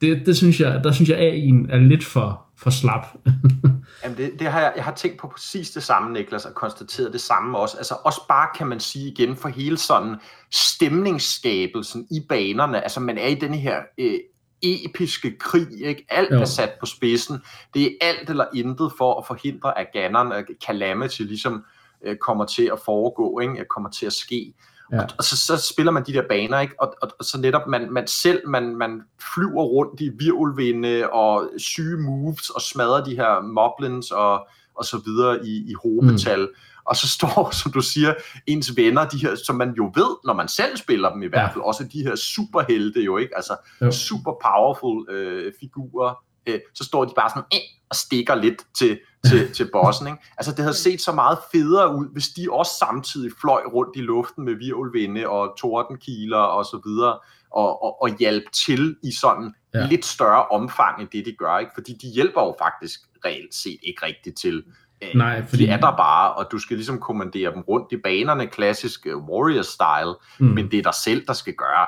Det, 0.01 0.27
det 0.27 0.37
synes 0.37 0.61
jeg, 0.61 0.81
der 0.85 0.93
synes 0.93 1.11
jeg, 1.11 1.19
at 1.19 1.35
en 1.35 1.71
er 1.71 1.79
lidt 1.79 2.05
for, 2.05 2.45
for 2.57 2.71
slap. 2.71 3.07
Jamen 4.05 4.19
det, 4.19 4.33
det 4.39 4.47
har 4.47 4.61
jeg, 4.61 4.73
jeg 4.77 4.85
har 4.85 4.95
tænkt 4.95 5.19
på 5.19 5.29
præcis 5.29 5.71
det 5.71 5.83
samme, 5.83 6.13
Niklas, 6.13 6.45
og 6.45 6.55
konstateret 6.55 7.13
det 7.13 7.21
samme 7.21 7.59
også. 7.59 7.77
Altså 7.77 7.95
også 8.05 8.21
bare 8.29 8.49
kan 8.57 8.67
man 8.67 8.81
sige 8.81 9.11
igen 9.11 9.37
for 9.37 9.49
hele 9.49 9.79
sådan 9.79 10.17
stemningsskabelsen 10.53 12.07
i 12.11 12.21
banerne. 12.29 12.83
Altså 12.83 13.01
man 13.01 13.19
er 13.19 13.27
i 13.27 13.35
den 13.35 13.55
her 13.55 13.77
øh, 13.99 14.19
episke 14.63 15.39
krig, 15.39 15.67
ikke? 15.85 16.07
Alt 16.09 16.31
jo. 16.31 16.41
er 16.41 16.45
sat 16.45 16.73
på 16.81 16.87
spidsen. 16.87 17.39
Det 17.75 17.83
er 17.87 17.91
alt 18.01 18.31
eller 18.31 18.45
intet 18.55 18.93
for 18.99 19.19
at 19.19 19.27
forhindre, 19.27 19.79
at 19.79 19.87
Ganon, 19.93 20.33
Calamity 20.67 21.21
ligesom 21.21 21.65
øh, 22.05 22.17
kommer 22.17 22.45
til 22.45 22.71
at 22.73 22.79
foregå, 22.85 23.41
ikke? 23.41 23.65
kommer 23.71 23.91
til 23.91 24.07
at 24.07 24.13
ske. 24.13 24.55
Ja. 24.93 25.03
Og, 25.03 25.09
og 25.19 25.25
så, 25.25 25.37
så 25.37 25.57
spiller 25.73 25.93
man 25.93 26.05
de 26.07 26.13
der 26.13 26.29
baner, 26.29 26.61
ikke? 26.61 26.75
Og, 26.81 26.95
og, 27.03 27.11
og 27.19 27.25
så 27.25 27.39
netop 27.39 27.67
man, 27.69 27.93
man 27.93 28.07
selv, 28.07 28.49
man, 28.49 28.77
man 28.77 29.03
flyver 29.35 29.63
rundt 29.63 30.01
i 30.01 30.11
virvelvinde 30.19 31.11
og 31.11 31.51
syge 31.59 31.97
moves 31.97 32.51
og 32.51 32.61
smadrer 32.61 33.05
de 33.05 33.17
her 33.17 33.43
moblins 33.43 34.11
og, 34.11 34.49
og 34.75 34.85
så 34.85 35.01
videre 35.05 35.47
i, 35.47 35.71
i 35.71 35.75
hovedmetal. 35.83 36.41
Mm. 36.41 36.55
Og 36.85 36.97
så 36.97 37.09
står, 37.09 37.51
som 37.63 37.73
du 37.73 37.81
siger, 37.81 38.15
ens 38.47 38.77
venner, 38.77 39.09
de 39.09 39.19
her, 39.19 39.35
som 39.35 39.57
man 39.57 39.75
jo 39.77 39.93
ved, 39.95 40.17
når 40.25 40.35
man 40.35 40.49
selv 40.49 40.77
spiller 40.77 41.13
dem 41.13 41.23
i 41.23 41.27
hvert 41.27 41.53
fald, 41.53 41.63
ja. 41.63 41.69
også 41.69 41.85
de 41.85 42.03
her 42.03 42.17
superhelte 42.17 43.01
jo, 43.01 43.17
ikke? 43.17 43.37
Altså 43.37 43.57
jo. 43.81 43.91
super 43.91 44.33
powerful 44.43 45.11
øh, 45.11 45.53
figurer, 45.61 46.25
øh, 46.47 46.61
så 46.75 46.85
står 46.85 47.05
de 47.05 47.13
bare 47.17 47.31
sådan 47.31 47.43
øh, 47.55 47.61
og 47.91 47.97
stikker 47.97 48.35
lidt 48.35 48.63
til, 48.79 48.99
til, 49.27 49.51
til 49.57 49.69
bossen. 49.73 50.07
Ikke? 50.07 50.19
Altså 50.37 50.53
det 50.53 50.59
havde 50.59 50.77
set 50.77 51.01
så 51.01 51.13
meget 51.13 51.39
federe 51.53 51.97
ud, 51.97 52.13
hvis 52.13 52.29
de 52.29 52.47
også 52.51 52.73
samtidig 52.79 53.33
fløj 53.41 53.63
rundt 53.75 53.97
i 53.97 54.01
luften 54.01 54.45
med 54.45 54.55
virvelvinde 54.55 55.29
og 55.29 55.57
tordenkiler 55.59 56.39
og 56.39 56.65
så 56.65 56.81
videre, 56.87 57.19
og, 57.51 57.83
og, 57.83 58.03
og 58.03 58.19
hjælpe 58.19 58.47
til 58.53 58.97
i 59.03 59.13
sådan 59.21 59.55
ja. 59.75 59.87
lidt 59.87 60.05
større 60.05 60.47
omfang 60.47 61.01
end 61.01 61.09
det, 61.13 61.27
de 61.27 61.33
gør. 61.39 61.59
Ikke? 61.59 61.73
Fordi 61.75 61.93
de 61.93 62.09
hjælper 62.09 62.43
jo 62.43 62.55
faktisk 62.59 63.01
reelt 63.25 63.55
set 63.55 63.79
ikke 63.83 64.07
rigtigt 64.07 64.39
til. 64.39 64.65
Øh, 65.03 65.15
Nej, 65.15 65.47
fordi... 65.47 65.67
De 65.67 65.71
er 65.71 65.77
der 65.77 65.97
bare, 65.97 66.35
og 66.35 66.47
du 66.53 66.59
skal 66.59 66.77
ligesom 66.77 67.01
kommandere 67.01 67.55
dem 67.55 67.61
rundt 67.61 67.93
i 67.93 67.97
banerne, 67.97 68.47
klassisk 68.47 69.07
warrior-style, 69.07 70.27
mm. 70.39 70.47
men 70.47 70.71
det 70.71 70.79
er 70.79 70.83
dig 70.83 70.95
selv, 71.05 71.27
der 71.27 71.33
skal 71.33 71.55
gøre 71.55 71.87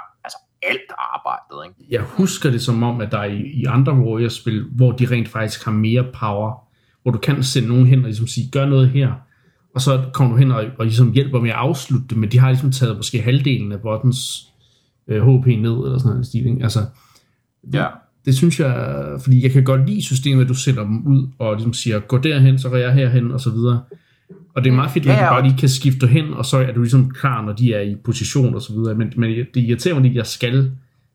alt 0.66 0.92
arbejdet. 1.14 1.68
Ikke? 1.68 1.92
Jeg 1.94 2.02
husker 2.02 2.50
det 2.50 2.62
som 2.62 2.82
om, 2.82 3.00
at 3.00 3.12
der 3.12 3.18
er 3.18 3.24
i, 3.24 3.42
i 3.54 3.64
andre 3.64 3.92
Warriors-spil, 3.92 4.64
hvor 4.72 4.92
de 4.92 5.06
rent 5.10 5.28
faktisk 5.28 5.64
har 5.64 5.72
mere 5.72 6.04
power, 6.20 6.66
hvor 7.02 7.12
du 7.12 7.18
kan 7.18 7.42
sende 7.42 7.68
nogen 7.68 7.86
hen 7.86 7.98
og 7.98 8.04
ligesom 8.04 8.26
sige, 8.26 8.50
gør 8.52 8.66
noget 8.66 8.88
her, 8.88 9.12
og 9.74 9.80
så 9.80 10.04
kommer 10.12 10.34
du 10.34 10.38
hen 10.38 10.52
og, 10.52 10.64
og 10.78 10.84
ligesom 10.84 11.12
hjælper 11.12 11.40
med 11.40 11.50
at 11.50 11.56
afslutte 11.56 12.06
det, 12.08 12.16
men 12.16 12.32
de 12.32 12.38
har 12.38 12.48
ligesom 12.48 12.72
taget 12.72 12.96
måske 12.96 13.22
halvdelen 13.22 13.72
af 13.72 13.80
bottens 13.80 14.48
øh, 15.08 15.22
HP 15.22 15.46
ned, 15.46 15.84
eller 15.84 15.98
sådan 15.98 16.10
noget 16.10 16.26
stil, 16.26 16.46
ikke? 16.46 16.62
Altså, 16.62 16.80
ja. 17.72 17.86
det 18.24 18.36
synes 18.36 18.60
jeg, 18.60 19.06
fordi 19.20 19.42
jeg 19.42 19.50
kan 19.50 19.64
godt 19.64 19.86
lide 19.86 20.02
systemet, 20.02 20.42
at 20.42 20.48
du 20.48 20.54
sætter 20.54 20.82
dem 20.82 21.06
ud, 21.06 21.28
og 21.38 21.54
ligesom 21.54 21.72
siger, 21.72 21.98
gå 21.98 22.18
derhen, 22.18 22.58
så 22.58 22.68
går 22.68 22.76
jeg 22.76 22.94
herhen, 22.94 23.30
og 23.30 23.40
så 23.40 23.50
videre. 23.50 23.82
Og 24.56 24.64
det 24.64 24.70
er 24.70 24.74
meget 24.74 24.90
fedt, 24.90 25.06
at 25.06 25.16
ja, 25.16 25.24
du 25.24 25.30
bare 25.30 25.42
lige 25.42 25.58
kan 25.58 25.68
skifte 25.68 26.06
hen, 26.06 26.34
og 26.34 26.46
så 26.46 26.56
er 26.56 26.72
du 26.72 26.80
ligesom 26.80 27.10
klar, 27.10 27.42
når 27.42 27.52
de 27.52 27.74
er 27.74 27.80
i 27.80 27.96
position 28.04 28.54
og 28.54 28.62
så 28.62 28.72
videre. 28.72 28.94
Men, 28.94 29.12
men 29.16 29.30
det 29.30 29.60
irriterer 29.60 30.00
mig, 30.00 30.10
at 30.10 30.16
jeg 30.16 30.26
skal 30.26 30.72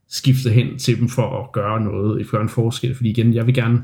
skifte 0.09 0.49
hen 0.49 0.77
til 0.77 0.99
dem 0.99 1.09
for 1.09 1.43
at 1.43 1.51
gøre 1.51 1.81
noget, 1.81 2.27
for 2.27 2.37
en 2.37 2.49
forskel. 2.49 2.95
Fordi 2.95 3.09
igen, 3.09 3.33
jeg 3.33 3.47
vil 3.47 3.55
gerne... 3.55 3.83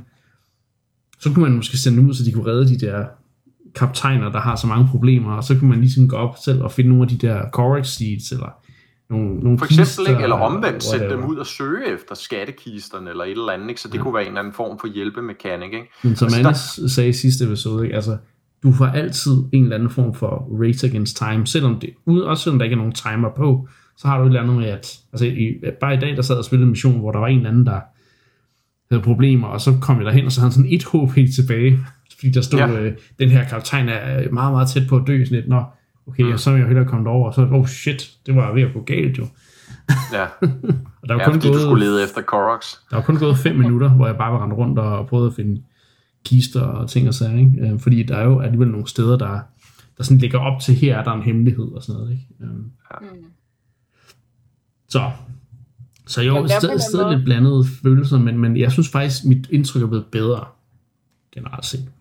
Så 1.20 1.34
kunne 1.34 1.44
man 1.44 1.56
måske 1.56 1.78
sende 1.78 2.02
ud, 2.02 2.14
så 2.14 2.24
de 2.24 2.32
kunne 2.32 2.46
redde 2.46 2.70
de 2.70 2.86
der 2.86 3.06
kaptajner, 3.76 4.32
der 4.32 4.40
har 4.40 4.56
så 4.56 4.68
mange 4.68 4.88
problemer, 4.92 5.34
og 5.34 5.44
så 5.44 5.60
kunne 5.60 5.70
man 5.70 5.80
ligesom 5.80 6.08
gå 6.08 6.16
op 6.16 6.36
selv 6.46 6.64
og 6.64 6.72
finde 6.72 6.90
nogle 6.90 7.04
af 7.04 7.10
de 7.10 7.28
der 7.28 7.50
Corex 7.50 7.88
Seeds, 7.88 8.32
eller 8.32 8.50
nogle, 9.10 9.40
nogle 9.40 9.58
For 9.58 9.66
eksempel, 9.66 9.86
kister, 9.86 10.10
ikke? 10.10 10.24
eller 10.24 10.36
omvendt, 10.36 10.84
sætte 10.84 11.10
dem 11.10 11.26
ud 11.26 11.36
og 11.36 11.46
søge 11.46 11.94
efter 11.94 12.16
skattekisterne, 12.16 13.10
eller 13.10 13.24
et 13.24 13.32
eller 13.32 13.52
andet, 13.52 13.70
ikke? 13.70 13.82
så 13.82 13.88
det 13.88 13.98
ja. 13.98 14.04
kunne 14.04 14.14
være 14.14 14.24
en 14.24 14.28
eller 14.28 14.40
anden 14.40 14.54
form 14.54 14.80
for 14.80 14.88
hjælpemekanik. 14.88 15.74
Ikke? 15.74 15.88
Men 16.04 16.16
som 16.16 16.26
altså, 16.26 16.40
Anders 16.40 16.76
der... 16.76 16.88
sagde 16.88 17.10
i 17.10 17.14
sidste 17.14 17.46
episode, 17.46 17.84
ikke? 17.84 17.96
altså 17.96 18.18
du 18.68 18.74
får 18.74 18.86
altid 18.86 19.32
en 19.52 19.64
eller 19.64 19.76
anden 19.76 19.90
form 19.90 20.14
for 20.14 20.48
race 20.64 20.88
against 20.88 21.18
time, 21.18 21.48
selvom 21.48 21.80
det, 21.80 21.90
også 22.26 22.44
selvom 22.44 22.60
der 22.60 22.64
ikke 22.64 22.74
er 22.74 22.78
nogen 22.78 22.94
timer 22.94 23.30
på, 23.36 23.68
så 23.98 24.08
har 24.08 24.18
du 24.18 24.24
et 24.24 24.28
eller 24.28 24.42
andet 24.42 24.56
med, 24.56 24.66
at 24.66 25.00
altså 25.14 25.26
i, 25.26 25.54
bare 25.82 25.94
i 25.94 26.00
dag, 26.00 26.16
der 26.16 26.22
sad 26.22 26.36
og 26.36 26.46
spillede 26.46 26.64
en 26.64 26.70
mission, 26.70 27.00
hvor 27.00 27.12
der 27.12 27.20
var 27.20 27.28
en 27.28 27.38
eller 27.38 27.50
anden, 27.50 27.66
der 27.66 27.80
havde 28.92 29.04
problemer, 29.04 29.48
og 29.48 29.62
så 29.62 29.78
kom 29.82 29.98
jeg 29.98 30.06
derhen, 30.06 30.26
og 30.26 30.32
så 30.32 30.42
havde 30.42 30.54
han 30.54 30.54
sådan 30.54 30.72
et 30.72 30.84
HP 30.84 31.36
tilbage, 31.36 31.80
fordi 32.16 32.32
der 32.32 32.42
stod, 32.42 32.60
ja. 32.60 32.80
øh, 32.82 32.94
den 33.20 33.30
her 33.30 33.44
kaptajn 33.44 33.90
er 33.90 34.32
meget, 34.32 34.52
meget 34.54 34.70
tæt 34.70 34.84
på 34.90 34.96
at 34.96 35.04
dø, 35.08 35.26
sådan 35.26 35.38
lidt, 35.38 35.50
nå, 35.50 35.64
okay, 36.08 36.24
mm. 36.24 36.32
og 36.32 36.40
så 36.40 36.50
er 36.50 36.56
jeg 36.56 36.62
jo 36.62 36.68
hellere 36.68 36.86
kommet 36.86 37.08
over, 37.08 37.28
og 37.28 37.34
så, 37.34 37.48
oh 37.52 37.68
shit, 37.68 38.12
det 38.26 38.36
var 38.36 38.54
ved 38.54 38.62
at 38.62 38.74
gå 38.74 38.82
galt 38.82 39.18
jo. 39.18 39.28
Ja, 40.14 40.24
og 41.02 41.08
der 41.10 41.14
var 41.14 41.22
ja 41.22 41.26
kun 41.26 41.34
fordi 41.34 41.48
gået, 41.48 41.60
du 41.60 41.64
skulle 41.64 41.86
lede 41.86 42.04
efter 42.04 42.22
Koroks. 42.22 42.82
Der 42.90 42.96
var 42.96 43.04
kun 43.04 43.18
gået 43.18 43.38
fem 43.38 43.56
minutter, 43.56 43.90
hvor 43.90 44.08
jeg 44.08 44.18
bare 44.18 44.34
var 44.34 44.44
rendt 44.44 44.58
rundt 44.58 44.80
og 44.80 45.08
prøvede 45.08 45.28
at 45.28 45.34
finde 45.34 45.62
kister 46.28 46.62
og 46.62 46.90
ting 46.90 47.08
og 47.08 47.14
sager, 47.14 47.38
ikke? 47.38 47.60
Øh, 47.62 47.80
fordi 47.80 48.04
der 48.04 48.18
er 48.18 48.24
jo 48.24 48.40
alligevel 48.40 48.68
nogle 48.68 48.88
steder, 48.88 49.18
der, 49.18 49.40
der 49.98 50.04
sådan 50.04 50.18
ligger 50.18 50.40
op 50.40 50.62
til, 50.62 50.76
her 50.76 50.98
er 50.98 51.04
der 51.04 51.12
en 51.12 51.22
hemmelighed 51.22 51.72
og 51.72 51.84
sådan 51.84 52.02
noget, 52.02 52.12
ikke? 52.12 52.28
Øh. 52.42 52.50
Ja. 52.92 53.00
Mm. 53.00 53.26
Så, 54.88 55.12
så 56.08 56.22
jo, 56.22 56.36
ja, 56.36 56.60
stadig, 56.60 56.82
stadig 56.82 57.16
lidt 57.16 57.26
blandede 57.26 57.64
følelser, 57.84 58.20
men, 58.20 58.38
men 58.38 58.58
jeg 58.58 58.72
synes 58.72 58.90
faktisk, 58.90 59.26
mit 59.26 59.50
indtryk 59.50 59.84
er 59.84 59.88
blevet 59.88 60.06
bedre, 60.12 60.46
generelt 61.32 61.66
set. 61.66 61.92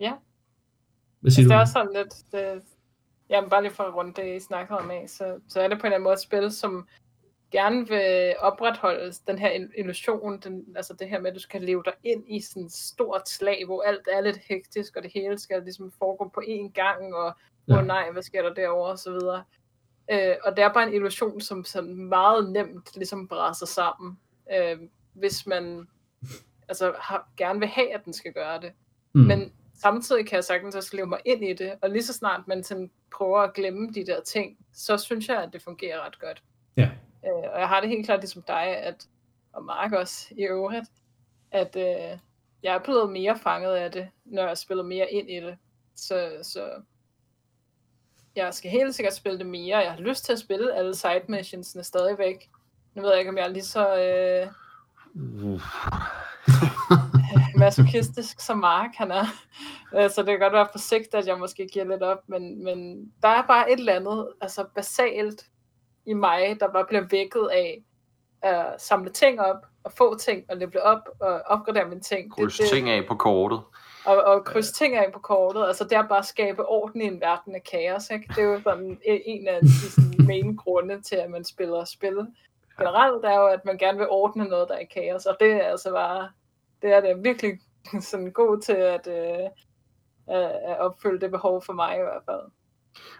Ja. 0.00 0.12
Hvad 1.20 1.30
siger 1.30 1.42
altså, 1.42 1.42
du? 1.42 1.48
Det 1.48 1.56
er 1.56 1.60
også 1.60 1.72
sådan 1.72 1.92
lidt, 1.94 2.14
det, 2.32 2.62
jamen 3.30 3.50
bare 3.50 3.62
lige 3.62 3.74
for 3.74 3.82
at 3.82 3.94
runde 3.94 4.12
det, 4.16 4.36
I 4.36 4.40
snakkede 4.40 4.78
om 4.78 4.90
af, 4.90 5.04
så, 5.08 5.24
så 5.48 5.60
er 5.60 5.68
det 5.68 5.78
på 5.78 5.82
en 5.82 5.86
eller 5.86 5.96
anden 5.96 6.04
måde 6.04 6.14
et 6.14 6.20
spil, 6.20 6.52
som 6.52 6.86
gerne 7.52 7.88
vil 7.88 8.34
opretholde 8.38 9.12
den 9.26 9.38
her 9.38 9.68
illusion, 9.78 10.40
den, 10.40 10.64
altså 10.76 10.94
det 10.94 11.08
her 11.08 11.20
med, 11.20 11.30
at 11.30 11.34
du 11.34 11.40
skal 11.40 11.62
leve 11.62 11.82
dig 11.84 11.92
ind 12.04 12.24
i 12.28 12.40
sådan 12.40 12.62
et 12.62 12.72
stort 12.72 13.28
slag, 13.28 13.64
hvor 13.66 13.82
alt 13.82 14.08
er 14.12 14.20
lidt 14.20 14.38
hektisk, 14.48 14.96
og 14.96 15.02
det 15.02 15.10
hele 15.14 15.38
skal 15.38 15.62
ligesom 15.62 15.92
foregå 15.98 16.30
på 16.34 16.40
én 16.40 16.72
gang, 16.72 17.14
og 17.14 17.36
ja. 17.68 17.78
oh, 17.78 17.86
nej, 17.86 18.10
hvad 18.10 18.22
sker 18.22 18.42
der 18.42 18.54
derovre, 18.54 18.90
og 18.90 18.98
så 18.98 19.10
videre. 19.10 19.44
Øh, 20.10 20.36
og 20.44 20.56
det 20.56 20.64
er 20.64 20.72
bare 20.72 20.88
en 20.88 20.94
illusion, 20.94 21.40
som 21.40 21.64
sådan 21.64 21.96
meget 21.96 22.52
nemt 22.52 22.96
ligesom 22.96 23.28
brænder 23.28 23.66
sammen, 23.66 24.18
øh, 24.54 24.78
hvis 25.12 25.46
man 25.46 25.88
altså, 26.68 26.94
har, 26.98 27.28
gerne 27.36 27.58
vil 27.58 27.68
have, 27.68 27.94
at 27.94 28.04
den 28.04 28.12
skal 28.12 28.32
gøre 28.32 28.60
det. 28.60 28.72
Mm. 29.14 29.20
Men 29.20 29.52
samtidig 29.74 30.26
kan 30.26 30.36
jeg 30.36 30.44
sagtens 30.44 30.74
også 30.74 30.96
leve 30.96 31.06
mig 31.06 31.20
ind 31.24 31.44
i 31.44 31.52
det, 31.52 31.74
og 31.82 31.90
lige 31.90 32.02
så 32.02 32.12
snart 32.12 32.48
man 32.48 32.64
sådan 32.64 32.90
prøver 33.16 33.38
at 33.38 33.54
glemme 33.54 33.92
de 33.92 34.06
der 34.06 34.20
ting, 34.20 34.58
så 34.72 34.96
synes 34.98 35.28
jeg, 35.28 35.42
at 35.42 35.52
det 35.52 35.62
fungerer 35.62 36.06
ret 36.06 36.20
godt. 36.20 36.42
Ja. 36.76 36.90
Øh, 37.26 37.50
og 37.52 37.60
jeg 37.60 37.68
har 37.68 37.80
det 37.80 37.88
helt 37.88 38.06
klart 38.06 38.20
ligesom 38.20 38.42
dig, 38.42 38.62
at, 38.62 39.06
og 39.52 39.64
Mark 39.64 39.92
også 39.92 40.28
i 40.30 40.42
øvrigt, 40.42 40.86
at 41.50 41.76
øh, 41.76 42.18
jeg 42.62 42.74
er 42.74 42.78
blevet 42.78 43.12
mere 43.12 43.38
fanget 43.38 43.74
af 43.74 43.92
det, 43.92 44.08
når 44.24 44.46
jeg 44.46 44.58
spiller 44.58 44.84
mere 44.84 45.10
ind 45.10 45.30
i 45.30 45.36
det. 45.36 45.58
Så, 45.96 46.38
så 46.42 46.70
jeg 48.36 48.54
skal 48.54 48.70
helt 48.70 48.94
sikkert 48.94 49.14
spille 49.14 49.38
det 49.38 49.46
mere. 49.46 49.78
Jeg 49.78 49.92
har 49.92 50.00
lyst 50.00 50.24
til 50.24 50.32
at 50.32 50.38
spille 50.38 50.74
alle 50.74 50.94
side 50.94 51.22
missionsene 51.28 51.84
stadigvæk. 51.84 52.50
Nu 52.94 53.02
ved 53.02 53.10
jeg 53.10 53.18
ikke, 53.18 53.30
om 53.30 53.36
jeg 53.36 53.44
er 53.44 53.48
lige 53.48 53.64
så... 53.64 53.96
Øh, 53.96 54.48
uh. 55.44 55.60
masochistisk 57.56 58.40
som 58.40 58.58
Mark 58.58 58.90
han 58.94 59.10
er. 59.10 59.26
Øh, 59.96 60.10
så 60.10 60.22
det 60.22 60.26
kan 60.26 60.38
godt 60.38 60.52
være 60.52 60.68
på 60.72 60.78
sigt, 60.78 61.14
at 61.14 61.26
jeg 61.26 61.38
måske 61.38 61.68
giver 61.72 61.84
lidt 61.84 62.02
op, 62.02 62.28
men, 62.28 62.64
men 62.64 63.10
der 63.22 63.28
er 63.28 63.46
bare 63.46 63.72
et 63.72 63.78
eller 63.78 63.96
andet 63.96 64.28
altså 64.40 64.66
basalt 64.74 65.46
i 66.06 66.14
mig, 66.14 66.56
der 66.60 66.72
bare 66.72 66.84
bliver 66.84 67.04
vækket 67.10 67.48
af 67.52 67.82
at 68.42 68.80
samle 68.82 69.10
ting 69.10 69.40
op, 69.40 69.66
og 69.84 69.92
få 69.92 70.18
ting, 70.18 70.44
og 70.48 70.56
level 70.56 70.80
op, 70.80 71.08
og 71.20 71.42
opgradere 71.46 71.88
mine 71.88 72.00
ting. 72.00 72.32
Kryds 72.32 72.58
ting 72.70 72.90
af 72.90 73.06
på 73.08 73.14
kortet. 73.14 73.60
Og, 74.06 74.24
og 74.24 74.44
krydse 74.44 74.72
ting 74.72 74.96
af 74.96 75.12
på 75.12 75.18
kortet. 75.18 75.66
Altså 75.66 75.84
det 75.84 75.92
er 75.92 76.08
bare 76.08 76.18
at 76.18 76.24
skabe 76.24 76.68
orden 76.68 77.00
i 77.00 77.04
en 77.04 77.20
verden 77.20 77.54
af 77.54 77.62
kaos. 77.62 78.10
Ikke? 78.10 78.26
Det 78.28 78.38
er 78.38 78.48
jo 78.48 78.60
sådan 78.62 78.98
en 79.04 79.48
af 79.48 79.60
de 79.60 79.90
sådan, 79.90 80.26
main 80.26 80.56
grunde 80.56 81.02
til, 81.02 81.16
at 81.16 81.30
man 81.30 81.44
spiller 81.44 81.84
spil. 81.84 82.26
Generelt 82.78 83.24
er 83.24 83.38
jo, 83.38 83.46
at 83.46 83.64
man 83.64 83.78
gerne 83.78 83.98
vil 83.98 84.08
ordne 84.10 84.44
noget, 84.44 84.68
der 84.68 84.74
er 84.74 84.84
kaos. 84.94 85.26
Og 85.26 85.36
det 85.40 85.52
er 85.52 85.62
altså 85.62 85.90
bare 85.90 86.28
det 86.82 86.92
er 86.92 87.00
det 87.00 87.24
virkelig 87.24 87.60
sådan 88.10 88.32
god 88.32 88.60
til 88.60 88.72
at, 88.72 89.06
øh, 89.06 89.48
at 90.28 90.78
opfylde 90.78 91.20
det 91.20 91.30
behov 91.30 91.62
for 91.62 91.72
mig 91.72 91.96
i 91.96 92.02
hvert 92.02 92.22
fald. 92.24 92.50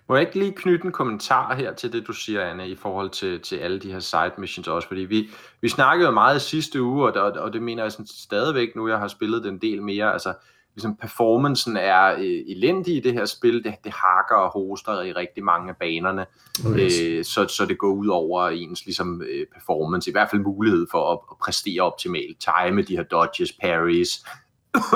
Må 0.08 0.16
jeg 0.16 0.26
ikke 0.26 0.38
lige 0.38 0.52
knytte 0.52 0.86
en 0.86 0.92
kommentar 0.92 1.54
her 1.54 1.74
til 1.74 1.92
det, 1.92 2.06
du 2.06 2.12
siger, 2.12 2.44
Anne, 2.44 2.68
i 2.68 2.76
forhold 2.76 3.10
til, 3.10 3.40
til 3.40 3.56
alle 3.56 3.78
de 3.78 3.92
her 3.92 4.00
side 4.00 4.32
missions 4.38 4.68
også? 4.68 4.88
Fordi 4.88 5.00
vi, 5.00 5.28
vi 5.60 5.68
snakkede 5.68 6.12
meget 6.12 6.42
sidste 6.42 6.82
uge, 6.82 7.12
og, 7.12 7.22
og, 7.22 7.32
og 7.32 7.52
det 7.52 7.62
mener 7.62 7.82
jeg 7.82 7.92
sådan 7.92 8.06
stadigvæk 8.06 8.76
nu, 8.76 8.88
jeg 8.88 8.98
har 8.98 9.08
spillet 9.08 9.44
den 9.44 9.58
del 9.58 9.82
mere. 9.82 10.12
Altså, 10.12 10.34
ligesom 10.76 10.96
performancen 10.96 11.76
er 11.76 12.14
øh, 12.14 12.42
elendig 12.46 12.96
i 12.96 13.00
det 13.00 13.12
her 13.12 13.24
spil. 13.24 13.64
Det, 13.64 13.74
det 13.84 13.92
hakker 13.92 14.34
og 14.34 14.50
hoster 14.50 15.02
i 15.02 15.12
rigtig 15.12 15.44
mange 15.44 15.68
af 15.68 15.76
banerne, 15.76 16.26
okay. 16.66 16.90
øh, 17.02 17.24
så, 17.24 17.48
så 17.48 17.66
det 17.68 17.78
går 17.78 17.92
ud 17.92 18.06
over 18.06 18.48
ens 18.48 18.84
ligesom, 18.84 19.22
øh, 19.22 19.46
performance, 19.54 20.10
i 20.10 20.12
hvert 20.12 20.30
fald 20.30 20.42
mulighed 20.42 20.86
for 20.90 21.12
at, 21.12 21.18
at 21.30 21.36
præstere 21.38 21.82
optimalt, 21.82 22.38
time 22.40 22.82
de 22.82 22.96
her 22.96 23.02
dodges, 23.02 23.52
parries, 23.52 24.26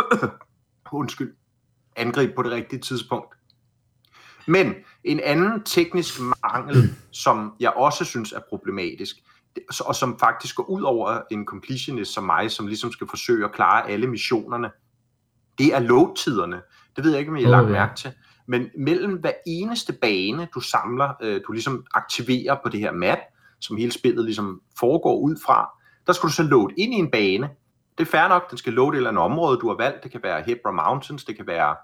undskyld, 0.93 1.35
angreb 1.97 2.35
på 2.35 2.43
det 2.43 2.53
rigtige 2.53 2.81
tidspunkt. 2.81 3.35
Men 4.47 4.75
en 5.05 5.21
anden 5.21 5.63
teknisk 5.63 6.21
mangel, 6.43 6.91
som 7.11 7.53
jeg 7.61 7.71
også 7.71 8.05
synes 8.05 8.33
er 8.33 8.41
problematisk, 8.49 9.17
og 9.81 9.95
som 9.95 10.19
faktisk 10.19 10.57
går 10.57 10.65
ud 10.65 10.83
over 10.83 11.21
en 11.31 11.47
completionist 11.47 12.15
som 12.15 12.25
mig, 12.25 12.51
som 12.51 12.67
ligesom 12.67 12.93
skal 12.93 13.07
forsøge 13.11 13.45
at 13.45 13.53
klare 13.53 13.91
alle 13.91 14.07
missionerne, 14.07 14.71
det 15.59 15.75
er 15.75 15.79
load-tiderne. 15.79 16.61
Det 16.97 17.05
ved 17.05 17.11
jeg 17.11 17.21
ikke, 17.21 17.31
om 17.31 17.37
I 17.37 17.43
har 17.43 17.51
lagt 17.51 17.71
mærke 17.71 17.97
til. 17.97 18.13
Men 18.47 18.71
mellem 18.79 19.13
hver 19.13 19.33
eneste 19.47 19.93
bane, 19.93 20.49
du 20.55 20.61
samler, 20.61 21.13
øh, 21.23 21.41
du 21.47 21.53
ligesom 21.53 21.85
aktiverer 21.95 22.57
på 22.63 22.69
det 22.69 22.81
her 22.81 22.93
map, 22.93 23.19
som 23.61 23.77
hele 23.77 23.93
spillet 23.93 24.25
ligesom 24.25 24.61
foregår 24.79 25.19
ud 25.19 25.37
fra, 25.47 25.71
der 26.07 26.13
skal 26.13 26.29
du 26.29 26.33
så 26.33 26.43
load 26.43 26.71
ind 26.79 26.95
i 26.95 26.97
en 26.97 27.11
bane. 27.11 27.51
Det 27.99 28.07
er 28.07 28.11
fair 28.11 28.29
nok, 28.29 28.51
den 28.51 28.59
skal 28.59 28.73
load 28.73 28.93
et 28.93 28.97
eller 28.97 29.11
andet 29.11 29.25
område, 29.25 29.59
du 29.59 29.69
har 29.69 29.77
valgt. 29.77 30.03
Det 30.03 30.11
kan 30.11 30.21
være 30.23 30.43
Hebra 30.43 30.71
Mountains, 30.71 31.25
det 31.25 31.37
kan 31.37 31.47
være, 31.47 31.77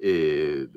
øh, 0.00 0.68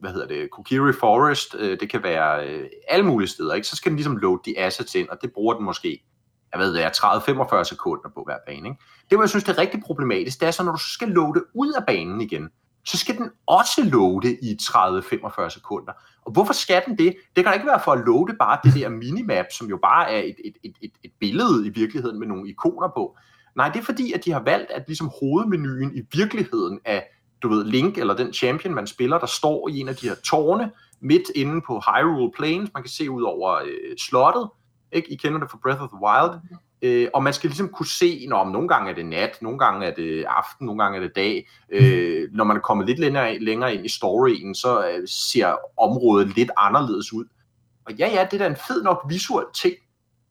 hvad 0.00 0.10
hedder 0.10 0.26
det, 0.26 0.50
Kukiri 0.50 0.92
Forest, 0.92 1.54
øh, 1.58 1.80
det 1.80 1.90
kan 1.90 2.02
være 2.02 2.48
øh, 2.48 2.68
alle 2.88 3.06
mulige 3.06 3.28
steder. 3.28 3.54
Ikke? 3.54 3.68
Så 3.68 3.76
skal 3.76 3.90
den 3.90 3.96
ligesom 3.96 4.16
load 4.16 4.38
de 4.44 4.58
assets 4.58 4.94
ind, 4.94 5.08
og 5.08 5.18
det 5.22 5.32
bruger 5.32 5.54
den 5.54 5.64
måske 5.64 6.04
jeg 6.52 6.60
ved 6.60 6.74
det 6.74 6.84
er 6.84 7.60
30-45 7.60 7.64
sekunder 7.64 8.10
på 8.14 8.22
hver 8.26 8.36
bane. 8.46 8.68
Ikke? 8.68 8.80
Det, 9.10 9.16
hvor 9.16 9.22
jeg 9.22 9.28
synes, 9.28 9.44
det 9.44 9.52
er 9.52 9.58
rigtig 9.58 9.80
problematisk, 9.82 10.40
det 10.40 10.46
er 10.46 10.50
så, 10.50 10.62
når 10.62 10.72
du 10.72 10.78
skal 10.78 11.08
loade 11.08 11.44
ud 11.54 11.72
af 11.72 11.86
banen 11.86 12.20
igen, 12.20 12.48
så 12.84 12.98
skal 12.98 13.16
den 13.18 13.30
også 13.46 13.84
loade 13.84 14.34
i 14.34 14.58
30-45 14.62 15.48
sekunder. 15.48 15.92
Og 16.26 16.32
hvorfor 16.32 16.52
skal 16.52 16.82
den 16.86 16.98
det? 16.98 17.16
Det 17.36 17.44
kan 17.44 17.54
ikke 17.54 17.66
være 17.66 17.80
for 17.84 17.92
at 17.92 18.02
loade 18.06 18.36
bare 18.38 18.58
det 18.64 18.74
der 18.74 18.88
minimap, 18.88 19.46
som 19.52 19.66
jo 19.68 19.78
bare 19.82 20.12
er 20.12 20.18
et, 20.18 20.36
et, 20.44 20.56
et, 20.64 20.76
et, 20.80 20.92
et 21.04 21.12
billede 21.20 21.66
i 21.66 21.68
virkeligheden 21.68 22.18
med 22.18 22.26
nogle 22.26 22.50
ikoner 22.50 22.88
på. 22.96 23.16
Nej, 23.56 23.68
det 23.68 23.78
er 23.80 23.84
fordi, 23.84 24.12
at 24.12 24.24
de 24.24 24.32
har 24.32 24.42
valgt, 24.42 24.70
at 24.70 24.84
ligesom 24.86 25.10
hovedmenuen 25.20 25.96
i 25.96 26.02
virkeligheden 26.12 26.80
af, 26.84 27.06
du 27.42 27.48
ved, 27.48 27.64
Link 27.64 27.98
eller 27.98 28.16
den 28.16 28.32
champion, 28.32 28.74
man 28.74 28.86
spiller, 28.86 29.18
der 29.18 29.26
står 29.26 29.68
i 29.68 29.78
en 29.78 29.88
af 29.88 29.96
de 29.96 30.08
her 30.08 30.14
tårne, 30.14 30.70
midt 31.00 31.30
inde 31.34 31.60
på 31.66 31.80
Hyrule 31.86 32.32
Plains. 32.36 32.70
Man 32.74 32.82
kan 32.82 32.90
se 32.90 33.10
ud 33.10 33.22
over 33.22 33.54
øh, 33.54 33.96
slottet, 33.98 34.48
ikke? 34.92 35.12
I 35.12 35.16
kender 35.16 35.38
det 35.38 35.50
fra 35.50 35.58
Breath 35.62 35.82
of 35.82 35.88
the 35.88 35.98
Wild. 36.02 36.40
Øh, 36.82 37.08
og 37.14 37.22
man 37.22 37.32
skal 37.32 37.50
ligesom 37.50 37.68
kunne 37.68 37.86
se, 37.86 38.26
når 38.28 38.36
om 38.36 38.50
nogle 38.50 38.68
gange 38.68 38.90
er 38.90 38.94
det 38.94 39.06
nat, 39.06 39.42
nogle 39.42 39.58
gange 39.58 39.86
er 39.86 39.94
det 39.94 40.24
aften, 40.24 40.66
nogle 40.66 40.82
gange 40.82 40.98
er 40.98 41.02
det 41.02 41.16
dag. 41.16 41.48
Øh, 41.72 42.28
når 42.32 42.44
man 42.44 42.56
er 42.56 42.60
kommet 42.60 42.86
lidt 42.86 42.98
længere, 42.98 43.38
længere 43.38 43.74
ind 43.74 43.86
i 43.86 43.88
storyen, 43.88 44.54
så 44.54 44.88
øh, 44.88 45.08
ser 45.08 45.54
området 45.76 46.36
lidt 46.36 46.50
anderledes 46.56 47.12
ud. 47.12 47.24
Og 47.84 47.94
ja, 47.94 48.08
ja, 48.08 48.24
det 48.30 48.32
er 48.32 48.38
da 48.38 48.46
en 48.46 48.56
fed 48.68 48.82
nok 48.82 49.04
visuel 49.08 49.46
ting, 49.54 49.74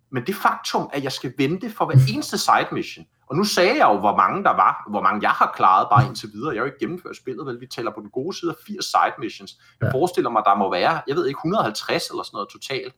men 0.10 0.26
det 0.28 0.36
faktum, 0.36 0.90
at 0.94 1.04
jeg 1.04 1.12
skal 1.12 1.34
vente 1.38 1.70
for 1.70 1.86
hver 1.86 1.96
eneste 2.14 2.38
side 2.38 2.68
mission, 2.72 3.06
og 3.30 3.36
nu 3.36 3.44
sagde 3.44 3.78
jeg 3.78 3.88
jo, 3.94 4.00
hvor 4.00 4.16
mange 4.16 4.44
der 4.44 4.50
var, 4.50 4.88
hvor 4.90 5.02
mange 5.02 5.20
jeg 5.22 5.30
har 5.30 5.54
klaret 5.56 5.88
bare 5.92 6.08
indtil 6.08 6.30
videre. 6.34 6.54
Jeg 6.54 6.60
har 6.60 6.66
jo 6.66 6.72
ikke 6.72 6.80
gennemført 6.80 7.18
spillet, 7.18 7.46
vel? 7.46 7.62
Vi 7.62 7.68
tæller 7.68 7.92
på 7.92 8.02
den 8.02 8.10
gode 8.10 8.38
side 8.38 8.52
af 8.52 8.56
80 8.68 8.86
side 8.86 9.14
missions. 9.20 9.58
Jeg 9.82 9.88
ja. 9.88 9.98
forestiller 9.98 10.30
mig, 10.30 10.44
der 10.46 10.56
må 10.56 10.72
være, 10.72 11.02
jeg 11.08 11.16
ved 11.16 11.28
ikke, 11.28 11.38
150 11.38 12.10
eller 12.10 12.24
sådan 12.24 12.36
noget 12.36 12.50
totalt. 12.50 12.96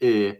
Øh, 0.00 0.32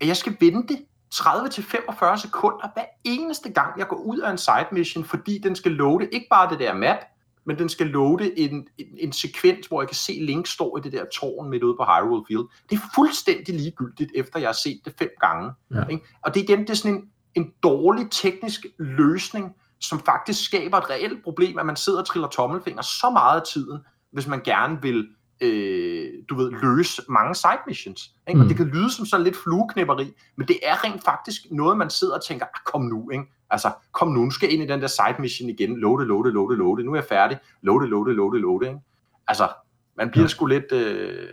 at 0.00 0.06
jeg 0.06 0.16
skal 0.16 0.36
vente 0.40 0.78
30-45 1.14 2.16
sekunder 2.16 2.72
hver 2.74 2.84
eneste 3.04 3.52
gang, 3.52 3.78
jeg 3.78 3.88
går 3.88 3.96
ud 3.96 4.18
af 4.18 4.30
en 4.30 4.38
side 4.38 4.66
mission, 4.72 5.04
fordi 5.04 5.38
den 5.38 5.56
skal 5.56 5.72
loade 5.72 6.08
ikke 6.12 6.26
bare 6.30 6.50
det 6.50 6.58
der 6.58 6.74
map, 6.74 6.98
men 7.46 7.58
den 7.58 7.68
skal 7.68 7.86
loade 7.86 8.38
en, 8.38 8.68
en, 8.78 8.86
en 8.98 9.12
sekvens, 9.12 9.66
hvor 9.66 9.82
jeg 9.82 9.88
kan 9.88 9.96
se 9.96 10.12
Link 10.12 10.46
stå 10.46 10.76
i 10.76 10.80
det 10.80 10.92
der 10.92 11.04
tårn 11.14 11.50
midt 11.50 11.62
ude 11.62 11.76
på 11.76 11.84
Hyrule 11.84 12.24
Field. 12.28 12.44
Det 12.70 12.76
er 12.76 12.80
fuldstændig 12.94 13.54
ligegyldigt, 13.54 14.12
efter 14.14 14.38
jeg 14.38 14.48
har 14.48 14.52
set 14.52 14.80
det 14.84 14.94
fem 14.98 15.10
gange. 15.20 15.52
Ja. 15.74 15.86
Ikke? 15.86 16.04
Og 16.22 16.34
det 16.34 16.40
er 16.40 16.44
igen 16.44 16.60
det 16.60 16.70
er 16.70 16.74
sådan 16.74 16.96
en, 16.96 17.02
en 17.34 17.52
dårlig 17.62 18.10
teknisk 18.10 18.66
løsning, 18.78 19.52
som 19.80 20.00
faktisk 20.00 20.44
skaber 20.44 20.76
et 20.76 20.90
reelt 20.90 21.24
problem, 21.24 21.58
at 21.58 21.66
man 21.66 21.76
sidder 21.76 21.98
og 21.98 22.06
triller 22.06 22.28
tommelfinger 22.28 22.82
så 22.82 23.10
meget 23.10 23.40
af 23.40 23.46
tiden, 23.46 23.78
hvis 24.12 24.26
man 24.26 24.40
gerne 24.40 24.82
vil 24.82 25.08
øh, 25.40 26.12
du 26.28 26.34
ved, 26.34 26.50
løse 26.50 27.02
mange 27.08 27.34
side 27.34 27.60
missions. 27.66 28.10
Ikke? 28.28 28.38
Mm. 28.38 28.42
Og 28.42 28.48
det 28.48 28.56
kan 28.56 28.66
lyde 28.66 28.90
som 28.90 29.06
sådan 29.06 29.24
lidt 29.24 29.36
flueknipperi, 29.36 30.12
men 30.36 30.48
det 30.48 30.58
er 30.62 30.84
rent 30.84 31.04
faktisk 31.04 31.40
noget, 31.50 31.78
man 31.78 31.90
sidder 31.90 32.14
og 32.14 32.24
tænker, 32.24 32.46
ah, 32.46 32.60
kom 32.72 32.82
nu, 32.82 33.10
ikke? 33.10 33.24
Altså, 33.50 33.72
kom 33.92 34.08
nu, 34.08 34.24
nu 34.24 34.30
skal 34.30 34.46
jeg 34.46 34.54
ind 34.54 34.62
i 34.62 34.72
den 34.72 34.80
der 34.80 34.86
side 34.86 35.16
mission 35.18 35.50
igen, 35.50 35.76
loade, 35.76 36.06
loade, 36.06 36.32
loade, 36.32 36.56
loade, 36.56 36.84
nu 36.84 36.92
er 36.92 36.96
jeg 36.96 37.04
færdig, 37.04 37.38
loade, 37.62 37.88
loade, 37.88 38.14
loade, 38.14 38.40
loade, 38.40 38.68
ikke? 38.68 38.80
Altså, 39.28 39.48
man 39.96 40.10
bliver 40.10 40.24
ja. 40.24 40.28
sgu 40.28 40.46
lidt 40.46 40.72
øh, 40.72 41.28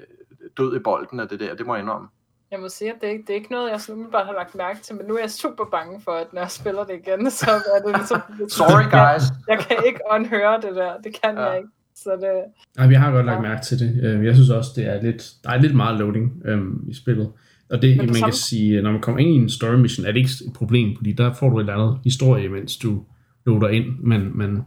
død 0.57 0.75
i 0.75 0.79
bolden 0.79 1.19
af 1.19 1.27
det 1.27 1.39
der, 1.39 1.55
det 1.55 1.65
må 1.65 1.75
jeg 1.75 1.83
indrømme. 1.83 2.07
Jeg 2.51 2.59
må 2.59 2.69
sige, 2.69 2.89
at 2.93 2.97
det, 3.01 3.09
er, 3.09 3.13
det 3.13 3.29
er 3.29 3.33
ikke 3.33 3.51
noget, 3.51 3.71
jeg 3.71 3.81
sådan 3.81 4.07
bare 4.11 4.25
har 4.25 4.33
lagt 4.33 4.55
mærke 4.55 4.79
til, 4.81 4.95
men 4.95 5.05
nu 5.05 5.13
er 5.15 5.19
jeg 5.19 5.31
super 5.31 5.65
bange 5.71 6.01
for, 6.01 6.11
at 6.11 6.33
når 6.33 6.41
jeg 6.41 6.51
spiller 6.51 6.83
det 6.83 6.95
igen, 7.05 7.31
så 7.31 7.51
er 7.75 7.79
det 7.85 7.95
ligesom... 7.97 8.21
Sorry, 8.49 8.83
guys. 8.83 9.23
Jeg, 9.23 9.57
jeg 9.57 9.59
kan 9.59 9.77
ikke 9.87 9.99
unhøre 10.15 10.55
det 10.61 10.75
der, 10.75 10.91
det 11.03 11.11
kan 11.23 11.35
ja. 11.35 11.43
jeg 11.43 11.57
ikke. 11.57 11.69
Så 11.95 12.09
det, 12.21 12.29
Nej, 12.77 12.87
vi 12.87 12.93
har 12.93 13.11
godt 13.11 13.25
lagt 13.25 13.41
mærke 13.41 13.65
til 13.65 13.79
det. 13.79 14.03
Øh, 14.03 14.25
jeg 14.25 14.35
synes 14.35 14.49
også, 14.49 14.71
det 14.75 14.85
er 14.87 15.01
lidt, 15.01 15.31
der 15.43 15.49
er 15.49 15.57
lidt 15.57 15.75
meget 15.75 15.99
loading 15.99 16.41
øhm, 16.45 16.85
i 16.87 16.93
spillet. 16.93 17.31
Og 17.69 17.81
det, 17.81 17.97
man 17.97 18.07
samme... 18.07 18.21
kan 18.21 18.33
sige, 18.33 18.81
når 18.81 18.91
man 18.91 19.01
kommer 19.01 19.21
ind 19.21 19.29
i 19.29 19.33
en 19.35 19.49
story 19.49 19.75
mission, 19.75 20.05
er 20.05 20.11
det 20.11 20.19
ikke 20.19 20.31
et 20.47 20.53
problem, 20.53 20.95
fordi 20.97 21.11
der 21.11 21.33
får 21.33 21.49
du 21.49 21.57
et 21.57 21.61
eller 21.61 21.73
andet 21.73 21.99
historie, 22.03 22.49
mens 22.49 22.77
du 22.77 23.03
loader 23.45 23.67
ind, 23.67 23.85
men, 23.99 24.37
men 24.37 24.61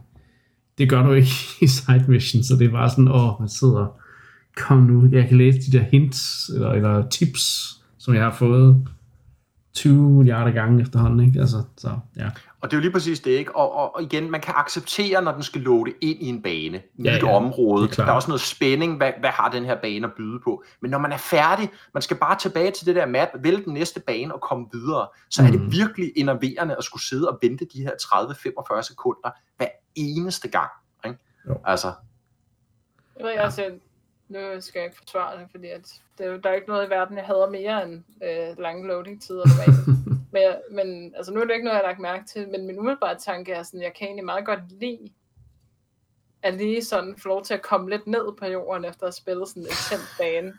det 0.77 0.89
gør 0.89 1.03
du 1.03 1.13
ikke 1.13 1.31
i 1.61 1.67
side 1.67 2.05
mission, 2.07 2.43
så 2.43 2.55
det 2.59 2.67
er 2.67 2.71
bare 2.71 2.89
sådan, 2.89 3.07
åh, 3.07 3.39
man 3.39 3.49
sidder, 3.49 3.99
kom 4.57 4.77
nu, 4.77 5.09
jeg 5.11 5.27
kan 5.27 5.37
læse 5.37 5.71
de 5.71 5.77
der 5.77 5.83
hints, 5.83 6.49
eller, 6.49 6.71
eller 6.71 7.09
tips, 7.09 7.73
som 7.97 8.13
jeg 8.13 8.23
har 8.23 8.31
fået 8.31 8.87
20 9.73 10.09
milliarder 10.09 10.51
gange 10.51 10.81
efterhånden, 10.81 11.27
ikke? 11.27 11.39
Altså, 11.39 11.63
så, 11.77 11.89
ja. 12.17 12.29
Og 12.61 12.71
det 12.71 12.77
er 12.77 12.77
jo 12.77 12.81
lige 12.81 12.91
præcis 12.91 13.19
det, 13.19 13.31
ikke? 13.31 13.55
Og, 13.55 13.75
og, 13.75 13.95
og 13.95 14.03
igen, 14.03 14.31
man 14.31 14.41
kan 14.41 14.53
acceptere, 14.57 15.21
når 15.21 15.31
den 15.31 15.43
skal 15.43 15.61
loade 15.61 15.93
ind 16.01 16.21
i 16.21 16.25
en 16.25 16.41
bane, 16.41 16.81
nyt 16.97 17.05
Ja, 17.05 17.11
ja, 17.11 17.17
ja. 17.27 17.35
område. 17.35 17.87
Det 17.87 17.99
er 17.99 18.03
Der 18.03 18.11
er 18.11 18.15
også 18.15 18.27
noget 18.27 18.41
spænding, 18.41 18.97
hvad, 18.97 19.11
hvad 19.19 19.29
har 19.29 19.49
den 19.51 19.65
her 19.65 19.75
bane 19.81 20.07
at 20.07 20.13
byde 20.17 20.39
på? 20.43 20.63
Men 20.81 20.91
når 20.91 20.97
man 20.97 21.11
er 21.11 21.17
færdig, 21.17 21.69
man 21.93 22.01
skal 22.01 22.17
bare 22.17 22.37
tilbage 22.39 22.71
til 22.71 22.85
det 22.87 22.95
der 22.95 23.05
map, 23.05 23.27
vælge 23.43 23.63
den 23.65 23.73
næste 23.73 23.99
bane 23.99 24.33
og 24.33 24.41
komme 24.41 24.65
videre, 24.73 25.07
så 25.29 25.41
er 25.43 25.47
Mm. 25.47 25.51
det 25.51 25.71
virkelig 25.71 26.11
enerverende 26.15 26.75
at 26.77 26.83
skulle 26.83 27.03
sidde 27.03 27.29
og 27.29 27.39
vente 27.41 27.65
de 27.73 27.81
her 27.81 27.91
30-45 28.01 28.81
sekunder 28.81 29.29
hver 29.57 29.67
eneste 29.95 30.47
gang. 30.47 30.69
Ikke? 31.05 31.17
Jo. 31.49 31.55
Altså, 31.65 31.87
Jeg 33.19 33.25
ved, 33.25 33.31
jeg 33.33 33.41
også, 33.43 33.63
nu 34.29 34.39
skal 34.61 34.79
jeg 34.79 34.85
ikke 34.85 34.97
forsvare 34.97 35.39
det, 35.39 35.47
fordi 35.51 35.67
at 35.67 35.93
det, 36.17 36.25
er 36.25 36.29
jo- 36.31 36.37
der 36.37 36.49
er 36.49 36.53
ikke 36.53 36.67
noget 36.67 36.87
i 36.87 36.89
verden, 36.89 37.17
jeg 37.17 37.25
hader 37.25 37.49
mere 37.49 37.83
end 37.83 38.03
øh, 38.23 38.59
lange 38.59 38.87
loading-tider. 38.87 39.45
men, 40.33 40.41
jeg, 40.41 40.59
men 40.71 41.13
altså, 41.17 41.33
nu 41.33 41.39
er 41.41 41.45
det 41.45 41.53
ikke 41.53 41.65
noget, 41.65 41.75
jeg 41.77 41.83
har 41.83 41.89
lagt 41.91 41.99
mærke 41.99 42.25
til, 42.25 42.49
men 42.49 42.67
min 42.67 42.79
umiddelbare 42.79 43.15
tanke 43.19 43.51
er 43.53 43.63
sådan, 43.63 43.81
jeg 43.81 43.93
kan 43.93 44.07
egentlig 44.07 44.25
meget 44.25 44.45
godt 44.45 44.71
lide 44.79 45.09
at 46.43 46.53
lige 46.53 46.83
sådan 46.83 47.15
få 47.17 47.27
lov 47.27 47.43
til 47.45 47.53
at 47.53 47.61
komme 47.61 47.89
lidt 47.89 48.07
ned 48.07 48.33
på 48.39 48.45
jorden, 48.45 48.85
efter 48.85 49.03
at 49.03 49.07
have 49.07 49.11
spillet 49.13 49.47
sådan 49.49 49.63
en 49.63 49.69
tændt 49.89 50.15
bane. 50.19 50.53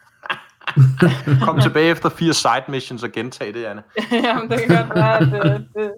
kom 1.46 1.60
tilbage 1.60 1.90
efter 1.90 2.08
fire 2.08 2.32
side 2.34 2.64
missions 2.68 3.02
og 3.02 3.12
gentage 3.12 3.52
det, 3.52 3.64
Anne. 3.64 3.82
Jamen, 4.26 4.50
det 4.50 4.58
kan 4.60 4.76
godt 4.76 4.94
være, 4.94 5.16
at 5.18 5.22
det, 5.54 5.68
det, 5.74 5.92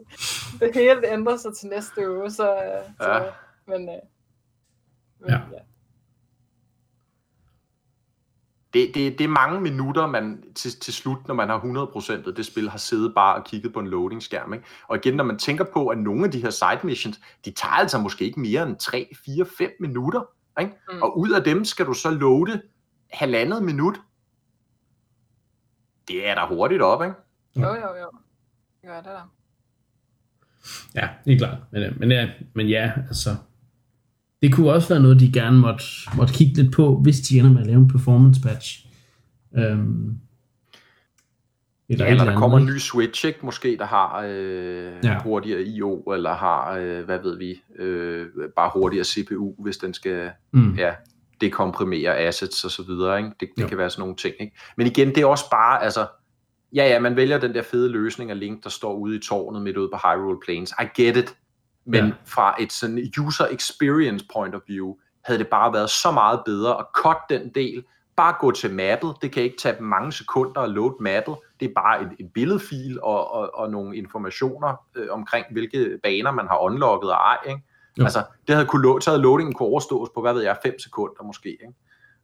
det 0.60 0.70
hele 0.74 1.12
ændrer 1.12 1.36
sig 1.36 1.56
til 1.56 1.68
næste 1.68 2.10
uge, 2.10 2.30
så, 2.30 2.54
øh, 2.54 2.90
så 3.00 3.10
Ja. 3.12 3.20
men, 3.66 3.88
øh, 3.88 3.94
men 5.20 5.28
Ja. 5.30 5.34
ja. 5.52 5.58
Det, 8.72 8.90
det, 8.94 9.18
det 9.18 9.24
er 9.24 9.28
mange 9.28 9.60
minutter, 9.60 10.06
man 10.06 10.42
til, 10.54 10.80
til 10.80 10.94
slut, 10.94 11.28
når 11.28 11.34
man 11.34 11.48
har 11.48 11.60
100% 11.60 12.28
af 12.28 12.34
det 12.34 12.46
spil, 12.46 12.70
har 12.70 12.78
siddet 12.78 13.14
bare 13.14 13.34
og 13.34 13.44
kigget 13.44 13.72
på 13.72 13.80
en 13.80 13.86
loading-skærm. 13.86 14.52
Ikke? 14.52 14.66
Og 14.88 14.96
igen, 14.96 15.14
når 15.14 15.24
man 15.24 15.38
tænker 15.38 15.64
på, 15.72 15.88
at 15.88 15.98
nogle 15.98 16.24
af 16.24 16.30
de 16.30 16.42
her 16.42 16.50
side 16.50 16.80
missions, 16.84 17.20
de 17.44 17.50
tager 17.50 17.72
altså 17.72 17.98
måske 17.98 18.24
ikke 18.24 18.40
mere 18.40 18.62
end 18.62 18.76
3, 18.76 19.10
4, 19.24 19.46
5 19.58 19.70
minutter. 19.80 20.22
Ikke? 20.60 20.72
Mm. 20.88 20.96
Mm. 20.96 21.02
Og 21.02 21.18
ud 21.18 21.30
af 21.30 21.44
dem 21.44 21.64
skal 21.64 21.86
du 21.86 21.92
så 21.92 22.10
loade 22.10 22.62
halvandet 23.12 23.62
minut. 23.62 24.00
Det 26.08 26.28
er 26.28 26.34
da 26.34 26.46
hurtigt 26.54 26.82
op, 26.82 27.02
ikke? 27.02 27.14
Jo, 27.56 27.74
jo, 27.74 27.96
jo. 28.00 28.10
Det 28.80 28.88
gør 28.88 28.96
det 28.96 29.04
der. 29.04 29.32
Ja, 30.94 31.08
helt 31.26 31.40
klart. 31.40 31.58
Men, 31.70 31.82
øh, 31.82 31.98
men, 32.00 32.10
ja, 32.10 32.30
men 32.54 32.68
ja, 32.68 32.92
altså... 33.08 33.30
Det 34.42 34.54
kunne 34.54 34.72
også 34.72 34.88
være 34.88 35.00
noget, 35.02 35.20
de 35.20 35.32
gerne 35.32 35.58
måtte, 35.58 35.84
måtte 36.16 36.34
kigge 36.34 36.62
lidt 36.62 36.74
på, 36.74 37.00
hvis 37.02 37.20
de 37.20 37.38
ender 37.38 37.50
med 37.52 37.60
at 37.60 37.66
lave 37.66 37.78
en 37.78 37.88
performance 37.88 38.40
patch. 38.40 38.86
Øhm, 39.58 40.18
Eller, 41.88 42.04
et 42.06 42.10
eller 42.10 42.24
der 42.24 42.36
kommer 42.38 42.58
en 42.58 42.66
ny 42.66 42.78
Switch, 42.78 43.26
ikke? 43.26 43.38
måske 43.42 43.76
der 43.78 43.84
har 43.84 44.22
øh, 44.28 44.92
Ja. 45.04 45.12
ja. 45.12 45.22
hurtigere 45.22 45.62
I.O., 45.62 46.12
eller 46.12 46.34
har, 46.34 46.72
øh, 46.76 47.04
hvad 47.04 47.18
ved 47.22 47.38
vi, 47.38 47.62
øh, 47.78 48.26
bare 48.56 48.70
hurtigere 48.74 49.04
CPU, 49.04 49.54
hvis 49.62 49.76
den 49.76 49.94
skal 49.94 50.30
Mm. 50.52 50.74
ja, 50.74 50.92
dekomprimere 51.40 52.16
assets 52.18 52.64
og 52.64 52.70
så 52.70 52.82
videre. 52.82 53.18
Ikke? 53.18 53.30
Det, 53.40 53.48
det 53.56 53.62
Jo. 53.62 53.68
kan 53.68 53.78
være 53.78 53.90
sådan 53.90 54.00
nogle 54.02 54.16
ting. 54.16 54.34
Ikke? 54.40 54.56
Men 54.76 54.86
igen, 54.86 55.08
det 55.08 55.18
er 55.18 55.26
også 55.26 55.50
bare, 55.50 55.82
altså, 55.82 56.06
ja, 56.74 56.88
ja, 56.88 57.00
man 57.00 57.16
vælger 57.16 57.38
den 57.40 57.54
der 57.54 57.62
fede 57.62 57.88
løsning 57.92 58.30
af 58.30 58.38
Link, 58.38 58.64
der 58.64 58.70
står 58.70 58.94
ude 58.94 59.16
i 59.16 59.20
tårnet 59.20 59.62
midt 59.62 59.76
ude 59.76 59.88
på 59.92 59.98
Hyrule 60.08 60.38
Plains. 60.44 60.70
I 60.80 61.02
get 61.02 61.16
it. 61.16 61.34
Men 61.88 62.04
Ja. 62.06 62.12
fra 62.24 62.56
et 62.62 62.72
sådan 62.72 63.12
user 63.20 63.46
experience 63.50 64.26
point 64.32 64.54
of 64.54 64.60
view, 64.66 64.94
havde 65.24 65.38
det 65.38 65.48
bare 65.48 65.72
været 65.72 65.90
så 65.90 66.10
meget 66.10 66.40
bedre 66.44 66.78
at 66.78 66.86
cut 66.94 67.16
den 67.30 67.48
del, 67.54 67.84
bare 68.16 68.34
gå 68.40 68.50
til 68.50 68.74
mappet. 68.74 69.14
Det 69.22 69.32
kan 69.32 69.42
ikke 69.42 69.56
tage 69.56 69.82
mange 69.82 70.12
sekunder 70.12 70.60
at 70.60 70.70
load 70.70 71.02
mappet. 71.02 71.36
Det 71.60 71.68
er 71.68 71.72
bare 71.74 72.02
et, 72.02 72.08
et 72.18 72.32
billedfil 72.32 72.98
og, 73.02 73.30
og, 73.32 73.50
og 73.54 73.70
nogle 73.70 73.96
informationer 73.96 74.74
øh, 74.94 75.06
omkring, 75.10 75.46
hvilke 75.52 75.98
baner 76.02 76.30
man 76.30 76.46
har 76.48 76.58
unlocket 76.58 77.10
og 77.10 77.16
ej. 77.16 77.38
Ikke? 77.48 77.62
Jo. 77.98 78.04
Altså, 78.04 78.24
det 78.48 78.54
havde 78.54 78.66
kunne, 78.68 79.02
så 79.02 79.10
havde 79.10 79.22
loadingen 79.22 79.54
kunne 79.54 79.68
overstås 79.68 80.08
på, 80.14 80.20
hvad 80.20 80.32
ved 80.34 80.42
jeg, 80.42 80.56
5 80.62 80.78
sekunder 80.78 81.22
måske. 81.22 81.48
Ikke? 81.50 81.74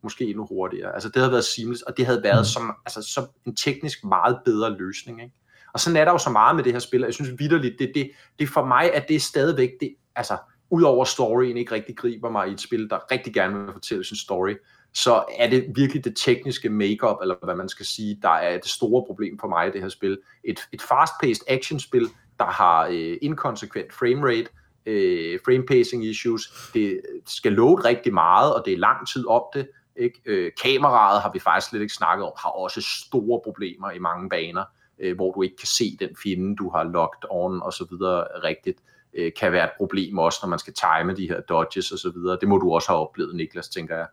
Måske 0.03 0.25
endnu 0.25 0.47
hurtigere. 0.47 0.95
Altså, 0.95 1.09
det 1.09 1.17
havde 1.17 1.33
været 1.33 1.45
seamless, 1.45 1.83
og 1.83 1.97
det 1.97 2.07
havde 2.07 2.23
været 2.23 2.41
Mm. 2.41 2.45
som, 2.45 2.77
altså, 2.87 3.03
som 3.03 3.25
en 3.47 3.57
teknisk 3.57 4.05
meget 4.05 4.39
bedre 4.45 4.71
løsning. 4.71 5.23
Ikke? 5.23 5.35
Og 5.75 5.81
sådan 5.81 5.97
er 5.97 6.05
der 6.05 6.13
jo 6.13 6.19
så 6.19 6.31
meget 6.31 6.57
med 6.57 6.65
det 6.65 6.73
her 6.73 6.79
spil, 6.79 7.03
og 7.03 7.07
jeg 7.07 7.15
synes 7.15 7.39
vidderligt, 7.39 7.79
det, 7.79 7.93
det, 7.95 8.11
det 8.39 8.49
for 8.49 8.65
mig, 8.65 8.95
at 8.95 9.09
det 9.09 9.17
er 9.17 9.21
stadigvæk, 9.21 9.71
det, 9.81 9.95
altså, 10.17 10.37
udover 10.71 11.05
storyen 11.05 11.57
ikke 11.57 11.73
rigtig 11.75 11.97
griber 11.97 12.31
mig 12.31 12.49
i 12.49 12.53
et 12.53 12.61
spil, 12.61 12.91
der 12.91 13.13
rigtig 13.13 13.35
gerne 13.35 13.65
vil 13.65 13.73
fortælle 13.73 14.05
sin 14.05 14.17
story, 14.17 14.55
så 14.93 15.25
er 15.39 15.51
det 15.51 15.67
virkelig 15.75 16.05
det 16.05 16.17
tekniske 16.17 16.69
makeup 16.69 17.17
eller 17.23 17.35
hvad 17.45 17.55
man 17.55 17.69
skal 17.69 17.87
sige, 17.87 18.19
der 18.23 18.29
er 18.29 18.57
det 18.57 18.69
store 18.69 19.05
problem 19.07 19.39
for 19.39 19.49
mig 19.49 19.69
i 19.69 19.71
det 19.71 19.83
her 19.83 19.89
spil. 19.89 20.19
Et, 20.45 20.61
et 20.73 20.83
fast-paced 20.83 21.45
actionspil, 21.49 22.09
der 22.39 22.45
har 22.45 22.87
øh, 22.87 23.17
inkonsekvent 23.23 23.93
framerate, 23.93 24.49
øh, 24.87 25.39
frame 25.45 25.67
pacing 25.67 26.05
issues, 26.05 26.71
det 26.75 27.01
skal 27.27 27.53
load 27.53 27.85
rigtig 27.85 28.15
meget, 28.15 28.55
og 28.55 28.63
det 28.65 28.73
er 28.73 28.79
lang 28.79 29.09
tid 29.09 29.27
om 29.27 29.43
det. 29.55 29.69
Ikke? 29.97 30.21
Øh, 30.27 30.53
kameraet 30.63 31.23
har 31.23 31.31
vi 31.33 31.39
faktisk 31.39 31.71
slet 31.71 31.81
ikke 31.81 31.95
snakket 31.95 32.27
om, 32.27 32.33
har 32.39 32.51
også 32.51 32.81
store 32.81 33.41
problemer 33.45 33.91
i 33.91 33.99
mange 33.99 34.29
baner, 34.29 34.65
øh, 35.01 35.17
hvor 35.17 35.33
du 35.33 35.43
ikke 35.43 35.57
kan 35.57 35.67
se 35.67 35.97
den 36.01 36.09
fjende, 36.23 36.57
du 36.57 36.71
har 36.71 36.85
locked 36.85 37.25
on 37.31 37.63
og 37.63 37.73
så 37.73 37.87
videre 37.91 38.25
rigtigt, 38.45 38.79
øh, 39.19 39.33
kan 39.41 39.53
være 39.53 39.65
et 39.65 39.71
problem 39.77 40.19
også, 40.19 40.39
når 40.43 40.49
man 40.49 40.59
skal 40.59 40.73
time 40.73 41.15
de 41.17 41.29
her 41.29 41.41
dodges 41.41 41.91
og 41.91 41.99
så 41.99 42.11
videre. 42.15 42.39
Det 42.41 42.49
må 42.49 42.59
du 42.59 42.73
også 42.73 42.89
have 42.89 42.99
oplevet, 42.99 43.37
Niklas, 43.37 43.69
tænker 43.69 43.97
jeg. 43.97 44.07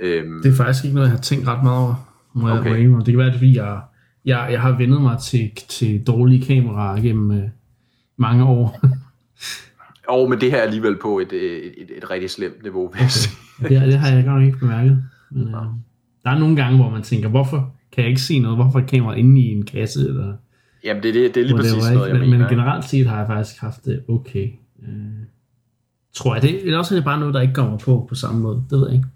Øhm, 0.00 0.42
Det 0.42 0.52
er 0.52 0.56
faktisk 0.56 0.84
ikke 0.84 0.94
noget, 0.94 1.08
jeg 1.08 1.16
har 1.16 1.22
tænkt 1.22 1.48
ret 1.48 1.62
meget 1.62 1.78
over. 1.78 2.08
Må 2.34 2.50
Okay. 2.50 2.86
må 2.86 2.98
jeg 2.98 3.06
det 3.06 3.12
kan 3.12 3.18
være, 3.18 3.26
det 3.26 3.34
er, 3.34 3.38
fordi 3.38 3.56
jeg, 3.56 3.80
jeg, 4.24 4.48
jeg 4.50 4.60
har 4.60 4.76
vendet 4.76 5.02
mig 5.02 5.18
til, 5.18 5.50
til 5.68 6.06
dårlige 6.06 6.46
kameraer 6.46 7.02
gennem 7.02 7.30
øh, 7.30 7.48
mange 8.16 8.44
år. 8.44 8.80
Og 10.08 10.30
men 10.30 10.40
det 10.40 10.50
her 10.50 10.58
er 10.58 10.62
alligevel 10.62 10.98
på 11.02 11.18
et, 11.18 11.32
øh, 11.32 11.62
et, 11.62 11.74
et, 11.76 11.96
et 11.96 12.10
rigtig 12.10 12.30
slemt 12.30 12.62
niveau, 12.62 12.92
jeg 13.00 13.10
sige. 13.10 13.36
det, 13.62 13.70
det 13.70 13.98
har 13.98 14.08
jeg 14.08 14.24
godt 14.24 14.36
nok 14.36 14.46
ikke 14.46 14.58
bemærket. 14.58 15.04
Men, 15.30 15.48
øh, 15.48 15.54
der 16.24 16.30
er 16.30 16.38
nogle 16.38 16.56
gange, 16.56 16.78
hvor 16.78 16.90
man 16.90 17.02
tænker, 17.02 17.28
hvorfor 17.28 17.74
kan 17.92 18.02
jeg 18.02 18.08
ikke 18.08 18.20
se 18.20 18.38
noget? 18.38 18.58
Hvorfor 18.58 18.80
er 18.80 18.86
kameraet 18.86 19.18
inde 19.18 19.40
i 19.40 19.44
en 19.44 19.64
kasse? 19.64 20.08
Eller, 20.08 20.36
Jamen, 20.84 21.02
det, 21.02 21.14
det, 21.14 21.34
det 21.34 21.40
er 21.40 21.44
lige 21.44 21.56
præcis 21.56 21.92
noget, 21.92 22.08
jeg 22.08 22.18
men, 22.18 22.30
mener. 22.30 22.38
men 22.38 22.48
generelt 22.48 22.84
set 22.84 23.06
har 23.06 23.18
jeg 23.18 23.26
faktisk 23.26 23.60
haft 23.60 23.84
det 23.84 24.04
okay. 24.08 24.48
Øh, 24.82 25.26
tror 26.12 26.34
jeg. 26.34 26.42
Det, 26.42 26.64
eller 26.64 26.78
også 26.78 26.94
er 26.94 26.96
det 26.96 27.04
bare 27.04 27.20
noget, 27.20 27.34
der 27.34 27.40
ikke 27.40 27.54
kommer 27.54 27.78
på 27.78 28.06
på 28.08 28.14
samme 28.14 28.40
måde. 28.40 28.64
Det 28.70 28.78
ved 28.78 28.88
jeg 28.88 28.96
ikke. 28.96 29.08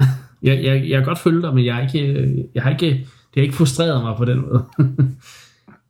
jeg, 0.42 0.64
jeg, 0.64 0.90
jeg 0.90 0.98
kan 0.98 1.04
godt 1.04 1.18
følge 1.18 1.42
dig, 1.42 1.54
men 1.54 1.64
jeg, 1.64 1.78
er 1.78 1.82
ikke, 1.82 2.12
øh, 2.12 2.44
jeg 2.54 2.62
har 2.62 2.70
ikke, 2.70 2.86
det 2.86 3.34
har 3.34 3.42
ikke 3.42 3.54
frustreret 3.54 4.02
mig 4.02 4.16
på 4.16 4.24
den 4.24 4.40
måde. 4.40 4.64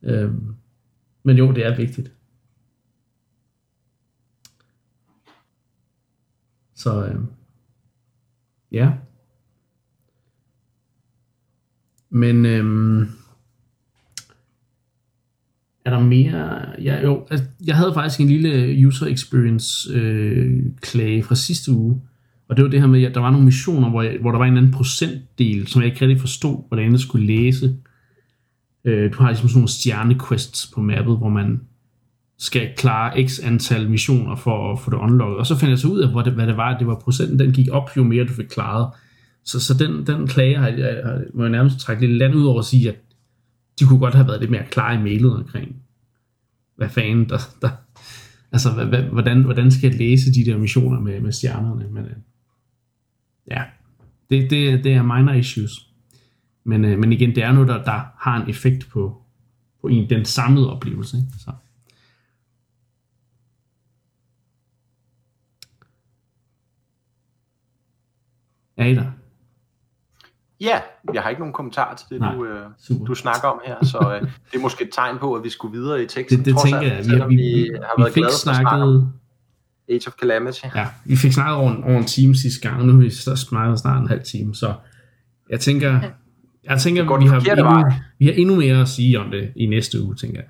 øhm, 0.22 0.54
men 1.22 1.36
jo, 1.36 1.52
det 1.52 1.66
er 1.66 1.76
vigtigt. 1.76 2.12
Så 6.74 7.04
øh, 7.06 7.20
ja. 8.72 8.92
Men 12.10 12.46
øhm, 12.46 13.00
er 15.84 15.90
der 15.90 16.00
mere? 16.00 16.60
Ja, 16.82 17.02
jo, 17.02 17.26
altså, 17.30 17.46
jeg 17.66 17.76
havde 17.76 17.94
faktisk 17.94 18.20
en 18.20 18.28
lille 18.28 18.86
user 18.86 19.06
experience 19.06 19.92
øh, 19.92 20.62
klage 20.80 21.22
fra 21.22 21.34
sidste 21.34 21.72
uge, 21.72 22.00
og 22.48 22.56
det 22.56 22.64
var 22.64 22.70
det 22.70 22.80
her 22.80 22.86
med, 22.86 23.02
at 23.02 23.14
der 23.14 23.20
var 23.20 23.30
nogle 23.30 23.44
missioner, 23.44 23.90
hvor, 23.90 24.02
jeg, 24.02 24.18
hvor 24.20 24.30
der 24.30 24.38
var 24.38 24.46
en 24.46 24.56
anden 24.56 24.72
procentdel, 24.72 25.66
som 25.66 25.82
jeg 25.82 25.90
ikke 25.90 26.00
rigtig 26.00 26.20
forstod, 26.20 26.68
hvordan 26.68 26.92
jeg 26.92 27.00
skulle 27.00 27.26
læse. 27.26 27.76
Øh, 28.84 29.12
du 29.12 29.18
har 29.18 29.28
ligesom 29.28 29.48
sådan 29.48 29.58
nogle 29.58 29.68
stjernequests 29.68 30.70
på 30.74 30.80
mappet, 30.80 31.16
hvor 31.18 31.28
man 31.28 31.60
skal 32.38 32.68
klare 32.76 33.28
x 33.28 33.40
antal 33.44 33.90
missioner 33.90 34.36
for 34.36 34.72
at 34.72 34.80
få 34.80 34.90
det 34.90 34.96
unlocket. 34.96 35.38
Og 35.38 35.46
så 35.46 35.56
fandt 35.56 35.70
jeg 35.70 35.78
så 35.78 35.88
ud 35.88 36.00
af, 36.00 36.10
hvor 36.10 36.22
det, 36.22 36.32
hvad 36.32 36.46
det 36.46 36.56
var, 36.56 36.74
at 36.74 36.78
det 36.78 36.86
var 36.86 37.00
procenten, 37.04 37.38
den 37.38 37.52
gik 37.52 37.68
op, 37.72 37.90
jo 37.96 38.04
mere 38.04 38.24
du 38.24 38.32
fik 38.32 38.46
klaret. 38.46 38.88
Så, 39.48 39.60
så 39.60 39.74
den, 39.74 40.06
den 40.06 40.26
klage 40.26 40.58
har 40.58 40.68
jeg, 40.68 41.00
har, 41.04 41.22
må 41.34 41.42
jeg 41.42 41.50
nærmest 41.50 41.78
trække 41.78 42.06
lidt 42.06 42.18
land 42.18 42.34
ud 42.34 42.46
over 42.46 42.58
at 42.58 42.64
sige, 42.64 42.88
at 42.88 42.96
de 43.80 43.84
kunne 43.84 43.98
godt 43.98 44.14
have 44.14 44.26
været 44.26 44.40
lidt 44.40 44.50
mere 44.50 44.66
klare 44.70 44.94
i 44.94 45.02
mailet 45.02 45.32
omkring, 45.32 45.82
hvad 46.76 46.88
fanden 46.88 47.28
der, 47.28 47.38
der 47.62 47.70
altså, 48.52 48.72
hvad, 48.74 48.86
hvad, 48.86 49.02
hvordan, 49.02 49.42
hvordan 49.42 49.70
skal 49.70 49.90
jeg 49.90 49.98
læse 49.98 50.32
de 50.34 50.44
der 50.44 50.58
missioner 50.58 51.00
med, 51.00 51.20
med 51.20 51.32
stjernerne, 51.32 51.88
men 51.90 52.04
øh, 52.04 52.16
ja, 53.50 53.64
det, 54.30 54.50
det, 54.50 54.84
det 54.84 54.92
er 54.92 55.02
minor 55.02 55.32
issues. 55.32 55.72
Men, 56.64 56.84
øh, 56.84 56.98
men 56.98 57.12
igen, 57.12 57.34
det 57.34 57.42
er 57.42 57.52
noget, 57.52 57.68
der, 57.68 57.84
der 57.84 58.00
har 58.18 58.42
en 58.42 58.50
effekt 58.50 58.88
på, 58.88 59.22
på 59.80 59.86
en, 59.86 60.10
den 60.10 60.24
samlede 60.24 60.72
oplevelse. 60.72 61.16
Ikke? 61.16 61.28
Så. 61.38 61.52
Er 68.76 68.86
I 68.86 68.94
der? 68.94 69.17
Ja, 70.60 70.80
jeg 71.14 71.22
har 71.22 71.30
ikke 71.30 71.40
nogen 71.40 71.52
kommentar 71.52 71.94
til 71.94 72.06
det, 72.10 72.20
Nej, 72.20 72.34
du, 72.34 72.44
øh, 72.44 72.66
super. 72.88 73.04
du 73.06 73.14
snakker 73.14 73.48
om 73.48 73.60
her, 73.64 73.84
så 73.84 74.18
øh, 74.22 74.28
det 74.52 74.58
er 74.58 74.62
måske 74.62 74.84
et 74.84 74.90
tegn 74.92 75.18
på, 75.18 75.34
at 75.34 75.44
vi 75.44 75.50
skulle 75.50 75.78
videre 75.78 76.02
i 76.02 76.06
teksten. 76.06 76.38
Det, 76.38 76.44
det 76.46 76.54
trods 76.54 76.64
tænker 76.64 76.80
jeg. 76.82 76.98
Vi, 76.98 77.04
selvom 77.04 77.30
vi, 77.30 77.36
vi, 77.36 77.70
har 77.82 77.94
vi 77.96 78.02
været 78.02 78.12
fik 78.14 78.20
glade 78.20 78.32
for 78.44 78.50
at 78.50 78.56
snakke 78.56 78.70
om 78.70 78.78
snakket, 78.78 79.12
Age 79.88 80.02
of 80.08 80.12
Calamity. 80.12 80.64
ja, 80.74 80.86
vi 81.04 81.16
fik 81.16 81.32
snakket 81.32 81.54
over, 81.56 81.70
en- 81.70 81.84
over 81.84 81.98
en 81.98 82.04
time 82.04 82.34
sidste 82.36 82.68
gang, 82.68 82.86
nu 82.86 82.92
har 82.92 83.00
vi 83.00 83.10
så 83.10 83.36
snakket 83.36 83.78
snart 83.78 84.02
en 84.02 84.08
halv 84.08 84.22
time, 84.24 84.54
så 84.54 84.74
jeg 85.50 85.60
tænker, 85.60 86.00
Jeg 86.64 86.80
tænker, 86.80 87.02
vi 87.18 87.26
har, 87.26 87.40
endnu, 87.40 87.92
vi 88.18 88.26
har 88.26 88.32
endnu 88.32 88.56
mere 88.56 88.80
at 88.80 88.88
sige 88.88 89.20
om 89.20 89.30
det 89.30 89.52
i 89.56 89.66
næste 89.66 90.02
uge, 90.02 90.14
tænker 90.14 90.40
jeg. 90.40 90.48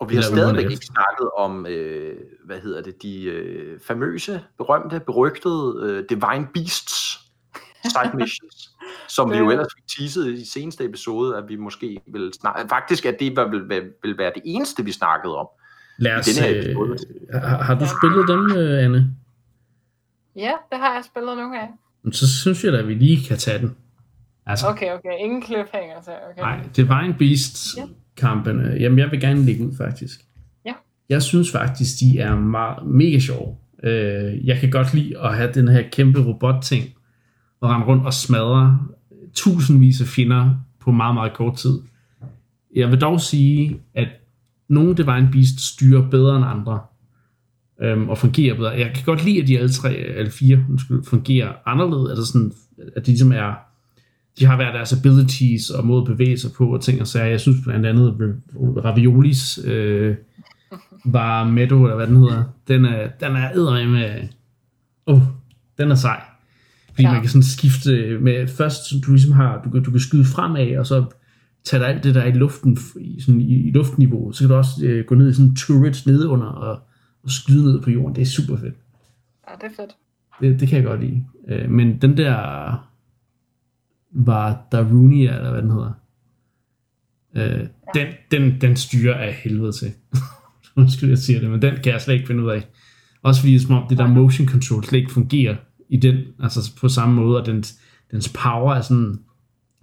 Og 0.00 0.10
vi 0.10 0.14
har 0.14 0.22
stadigvæk 0.22 0.70
ikke 0.70 0.86
snakket 0.86 1.30
om, 1.38 1.66
øh, 1.66 2.16
hvad 2.46 2.60
hedder 2.60 2.82
det, 2.82 3.02
de 3.02 3.24
øh, 3.24 3.80
famøse, 3.86 4.40
berømte, 4.58 5.00
berygtede 5.00 5.74
øh, 5.82 6.04
Divine 6.10 6.46
Beasts 6.54 7.18
side 7.84 8.16
missions, 8.20 8.67
som 9.08 9.30
vi 9.32 9.36
jo 9.36 9.50
ellers 9.50 9.66
fik 9.76 9.84
teaset 9.98 10.38
i 10.38 10.44
seneste 10.44 10.84
episode, 10.84 11.36
at 11.36 11.44
vi 11.48 11.56
måske 11.56 12.00
vil 12.12 12.32
snakke. 12.40 12.68
Faktisk 12.68 13.06
at 13.06 13.16
det 13.20 13.36
vil, 13.36 13.68
vil, 13.68 13.82
vil 14.02 14.18
være 14.18 14.32
det 14.34 14.42
eneste, 14.44 14.84
vi 14.84 14.92
snakkede 14.92 15.36
om. 15.36 15.48
Lad 15.98 16.16
os, 16.16 16.28
i 16.28 16.30
den 16.30 16.44
her 16.44 16.60
episode. 16.60 16.96
Øh, 17.34 17.40
har, 17.40 17.62
har 17.62 17.74
du 17.74 17.86
spillet 17.98 18.28
dem, 18.28 18.56
øh, 18.56 18.84
Anne? 18.84 19.10
Ja, 20.36 20.52
det 20.70 20.78
har 20.78 20.94
jeg 20.94 21.04
spillet 21.04 21.36
nogle 21.36 21.60
af. 21.60 21.68
Så 22.12 22.38
synes 22.38 22.64
jeg 22.64 22.72
da, 22.72 22.78
at 22.78 22.88
vi 22.88 22.94
lige 22.94 23.28
kan 23.28 23.36
tage 23.36 23.58
den. 23.58 23.76
Altså, 24.46 24.66
okay, 24.66 24.94
okay. 24.94 25.18
Ingen 25.20 25.42
cliffhanger, 25.42 26.02
så 26.02 26.10
okay. 26.30 26.42
Nej, 26.42 26.60
Divine 26.76 27.14
Beasts 27.18 27.76
ja. 27.76 27.82
kampene, 28.16 28.76
jamen 28.80 28.98
jeg 28.98 29.10
vil 29.10 29.20
gerne 29.20 29.44
lægge 29.44 29.66
ud 29.66 29.76
faktisk. 29.76 30.20
Ja. 30.64 30.72
Jeg 31.08 31.22
synes 31.22 31.52
faktisk, 31.52 32.00
de 32.00 32.18
er 32.18 32.36
meget, 32.36 32.86
mega 32.86 33.18
sjove. 33.18 33.56
Øh, 33.82 34.46
jeg 34.46 34.58
kan 34.60 34.70
godt 34.70 34.94
lide 34.94 35.18
at 35.18 35.36
have 35.36 35.52
den 35.52 35.68
her 35.68 35.82
kæmpe 35.92 36.24
robot-ting, 36.24 36.84
og 37.60 37.70
rende 37.70 37.86
rundt 37.86 38.06
og 38.06 38.14
smadre 38.14 38.78
tusindvis 39.38 40.00
af 40.00 40.06
fjender 40.06 40.54
på 40.80 40.90
meget, 40.92 41.14
meget 41.14 41.32
kort 41.32 41.56
tid. 41.56 41.78
Jeg 42.76 42.90
vil 42.90 43.00
dog 43.00 43.20
sige, 43.20 43.80
at 43.94 44.08
nogle 44.68 44.94
Divine 44.94 45.28
Beast 45.32 45.60
styrer 45.60 46.10
bedre 46.10 46.36
end 46.36 46.44
andre, 46.46 46.80
øhm, 47.82 48.08
og 48.08 48.18
fungerer 48.18 48.56
bedre. 48.56 48.70
Jeg 48.70 48.92
kan 48.94 49.04
godt 49.04 49.24
lide, 49.24 49.42
at 49.42 49.48
de 49.48 49.58
alle 49.58 49.72
tre, 49.72 49.90
alle 49.90 50.30
fire, 50.30 50.64
fungerer 51.04 51.52
anderledes, 51.66 52.10
altså 52.10 52.32
sådan, 52.32 52.52
at 52.96 53.06
de 53.06 53.10
ligesom 53.10 53.32
er 53.32 53.54
de 54.38 54.46
har 54.46 54.56
været 54.56 54.74
deres 54.74 54.92
abilities 54.92 55.70
og 55.70 55.86
måde 55.86 56.00
at 56.00 56.06
bevæge 56.06 56.38
sig 56.38 56.50
på 56.52 56.74
og 56.74 56.80
ting 56.80 57.00
og 57.00 57.06
sager. 57.06 57.26
Jeg 57.26 57.40
synes 57.40 57.56
blandt 57.64 57.86
andet 57.86 58.16
Raviolis 58.84 59.58
øh, 59.64 60.16
var 61.04 61.44
Meadow, 61.44 61.82
eller 61.82 61.96
hvad 61.96 62.06
den 62.06 62.16
hedder, 62.16 62.44
den 62.68 62.84
er, 62.84 63.08
den 63.20 63.36
er 63.36 63.88
med, 63.88 64.28
oh, 65.06 65.20
den 65.78 65.90
er 65.90 65.94
sej. 65.94 66.20
Fordi 66.98 67.06
ja. 67.06 67.12
man 67.12 67.20
kan 67.20 67.30
sådan 67.30 67.42
skifte 67.42 68.18
med, 68.20 68.48
først 68.48 68.80
du 69.06 69.10
ligesom 69.10 69.32
har, 69.32 69.62
du 69.64 69.70
kan, 69.70 69.82
du 69.82 69.90
kan 69.90 70.00
skyde 70.00 70.24
fremad, 70.24 70.76
og 70.76 70.86
så 70.86 71.04
tage 71.64 71.86
alt 71.86 72.04
det 72.04 72.14
der 72.14 72.24
i 72.24 72.32
luften, 72.32 72.78
i, 73.00 73.20
sådan, 73.20 73.40
i, 73.40 73.68
i 73.68 73.70
luftniveau, 73.70 74.32
så 74.32 74.40
kan 74.40 74.48
du 74.48 74.54
også 74.54 74.70
øh, 74.82 75.04
gå 75.04 75.14
ned 75.14 75.30
i 75.30 75.34
sådan 75.34 75.50
en 75.50 75.56
turret 75.56 76.02
nede 76.06 76.28
under 76.28 76.46
og, 76.46 76.80
og 77.22 77.30
skyde 77.30 77.64
ned 77.64 77.82
på 77.82 77.90
jorden. 77.90 78.16
Det 78.16 78.22
er 78.22 78.26
super 78.26 78.56
fedt. 78.56 78.74
Ja, 79.48 79.54
det 79.60 79.72
er 79.72 79.82
fedt. 79.82 79.96
Det, 80.40 80.60
det 80.60 80.68
kan 80.68 80.76
jeg 80.76 80.86
godt 80.86 81.00
lide. 81.00 81.24
Øh, 81.48 81.70
men 81.70 82.02
den 82.02 82.16
der 82.16 82.34
var 84.10 84.66
Darunia, 84.72 85.36
eller 85.36 85.50
hvad 85.50 85.62
den 85.62 85.70
hedder. 85.70 85.92
Øh, 87.36 87.68
ja. 87.96 88.00
den, 88.00 88.06
den, 88.30 88.60
den 88.60 88.76
styrer 88.76 89.14
af 89.14 89.32
helvede 89.32 89.72
til. 89.72 89.92
Undskyld, 90.76 91.08
jeg 91.08 91.18
siger 91.18 91.40
det, 91.40 91.50
men 91.50 91.62
den 91.62 91.74
kan 91.74 91.92
jeg 91.92 92.00
slet 92.00 92.14
ikke 92.14 92.26
finde 92.26 92.42
ud 92.42 92.50
af. 92.50 92.68
Også 93.22 93.40
fordi 93.40 93.58
som 93.58 93.74
om 93.74 93.88
det 93.88 93.98
der 93.98 94.06
motion 94.06 94.48
control 94.48 94.84
slet 94.84 94.98
ikke 94.98 95.12
fungerer 95.12 95.56
i 95.88 95.96
den, 95.96 96.16
altså 96.42 96.72
på 96.80 96.88
samme 96.88 97.14
måde, 97.14 97.40
og 97.40 97.46
dens, 97.46 97.74
dens 98.10 98.28
power 98.28 98.74
er 98.74 98.80
sådan 98.80 99.20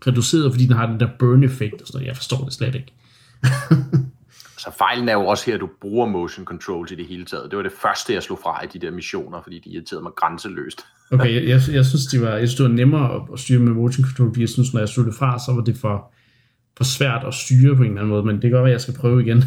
reduceret, 0.08 0.52
fordi 0.52 0.66
den 0.66 0.76
har 0.76 0.86
den 0.86 1.00
der 1.00 1.08
burn 1.20 1.44
effekt 1.44 1.82
og 1.82 1.88
sådan 1.88 1.98
noget. 1.98 2.08
Jeg 2.08 2.16
forstår 2.16 2.38
det 2.38 2.54
slet 2.54 2.76
ikke. 2.76 2.94
Så 4.66 4.72
fejlen 4.78 5.10
er 5.10 5.14
jo 5.14 5.26
også 5.28 5.46
her, 5.46 5.54
at 5.54 5.60
du 5.60 5.70
bruger 5.82 6.08
motion 6.08 6.46
control 6.46 6.88
til 6.88 6.98
det 6.98 7.06
hele 7.06 7.26
taget. 7.26 7.52
Det 7.52 7.58
var 7.58 7.64
det 7.64 7.72
første, 7.82 8.14
jeg 8.14 8.24
slog 8.24 8.40
fra 8.44 8.64
i 8.64 8.68
de 8.68 8.80
der 8.80 8.92
missioner, 8.92 9.42
fordi 9.42 9.60
de 9.60 9.70
irriterede 9.70 10.04
mig 10.04 10.12
grænseløst. 10.16 10.86
okay, 11.12 11.34
jeg, 11.34 11.44
jeg, 11.44 11.62
jeg, 11.74 11.86
synes, 11.86 12.06
det 12.06 12.22
var, 12.22 12.30
jeg 12.30 12.48
synes, 12.48 12.56
det 12.56 12.64
var 12.64 12.72
nemmere 12.72 13.16
at, 13.16 13.22
at 13.34 13.40
styre 13.40 13.60
med 13.60 13.74
motion 13.74 14.06
control, 14.06 14.30
fordi 14.30 14.42
jeg 14.42 14.50
synes, 14.50 14.74
når 14.74 14.80
jeg 14.80 14.90
slog 14.90 15.06
det 15.06 15.16
fra, 15.16 15.40
så 15.40 15.54
var 15.54 15.62
det 15.62 15.78
for, 15.78 16.14
for 16.78 16.84
svært 16.84 17.24
at 17.28 17.34
styre 17.34 17.76
på 17.76 17.82
en 17.82 17.88
eller 17.88 18.02
anden 18.02 18.14
måde, 18.14 18.24
men 18.24 18.36
det 18.36 18.42
kan 18.42 18.52
godt 18.52 18.64
være, 18.64 18.72
at 18.72 18.74
jeg 18.74 18.82
skal 18.82 18.94
prøve 18.94 19.22
igen. 19.26 19.44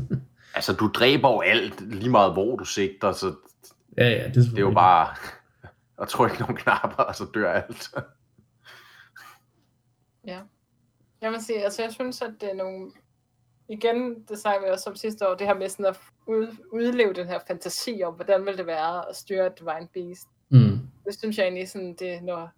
altså, 0.56 0.72
du 0.72 0.90
dræber 0.94 1.30
jo 1.30 1.40
alt, 1.40 1.94
lige 1.94 2.10
meget 2.10 2.32
hvor 2.32 2.56
du 2.56 2.64
sigter, 2.64 3.12
så 3.12 3.32
ja, 3.98 4.08
ja, 4.08 4.28
det, 4.28 4.36
er 4.36 4.50
det 4.50 4.58
er 4.58 4.60
jo 4.60 4.70
bare 4.70 5.06
at 6.00 6.08
trykke 6.08 6.40
nogle 6.40 6.56
knapper, 6.56 7.02
og 7.02 7.14
så 7.14 7.26
dør 7.34 7.52
alt. 7.52 7.94
ja. 10.26 10.40
Jeg 11.20 11.30
vil 11.30 11.44
sige, 11.44 11.64
altså 11.64 11.82
jeg 11.82 11.92
synes, 11.92 12.22
at 12.22 12.34
det 12.40 12.50
er 12.50 12.54
nogle 12.54 12.92
igen, 13.68 14.22
det 14.28 14.38
sagde 14.38 14.60
vi 14.60 14.70
også 14.70 14.90
om 14.90 14.96
sidste 14.96 15.28
år, 15.28 15.34
det 15.34 15.46
her 15.46 15.54
med 15.54 15.68
sådan 15.68 15.86
at 15.86 16.00
ud, 16.26 16.56
udleve 16.72 17.12
den 17.12 17.26
her 17.26 17.38
fantasi 17.46 18.02
om, 18.04 18.14
hvordan 18.14 18.46
vil 18.46 18.58
det 18.58 18.66
være 18.66 19.08
at 19.08 19.16
styre 19.16 19.52
Divine 19.58 19.88
Beast. 19.94 20.28
Mm. 20.48 20.78
Det 21.04 21.18
synes 21.18 21.38
jeg 21.38 21.44
egentlig 21.44 21.68
sådan, 21.68 21.94
det 21.94 22.22
når 22.22 22.50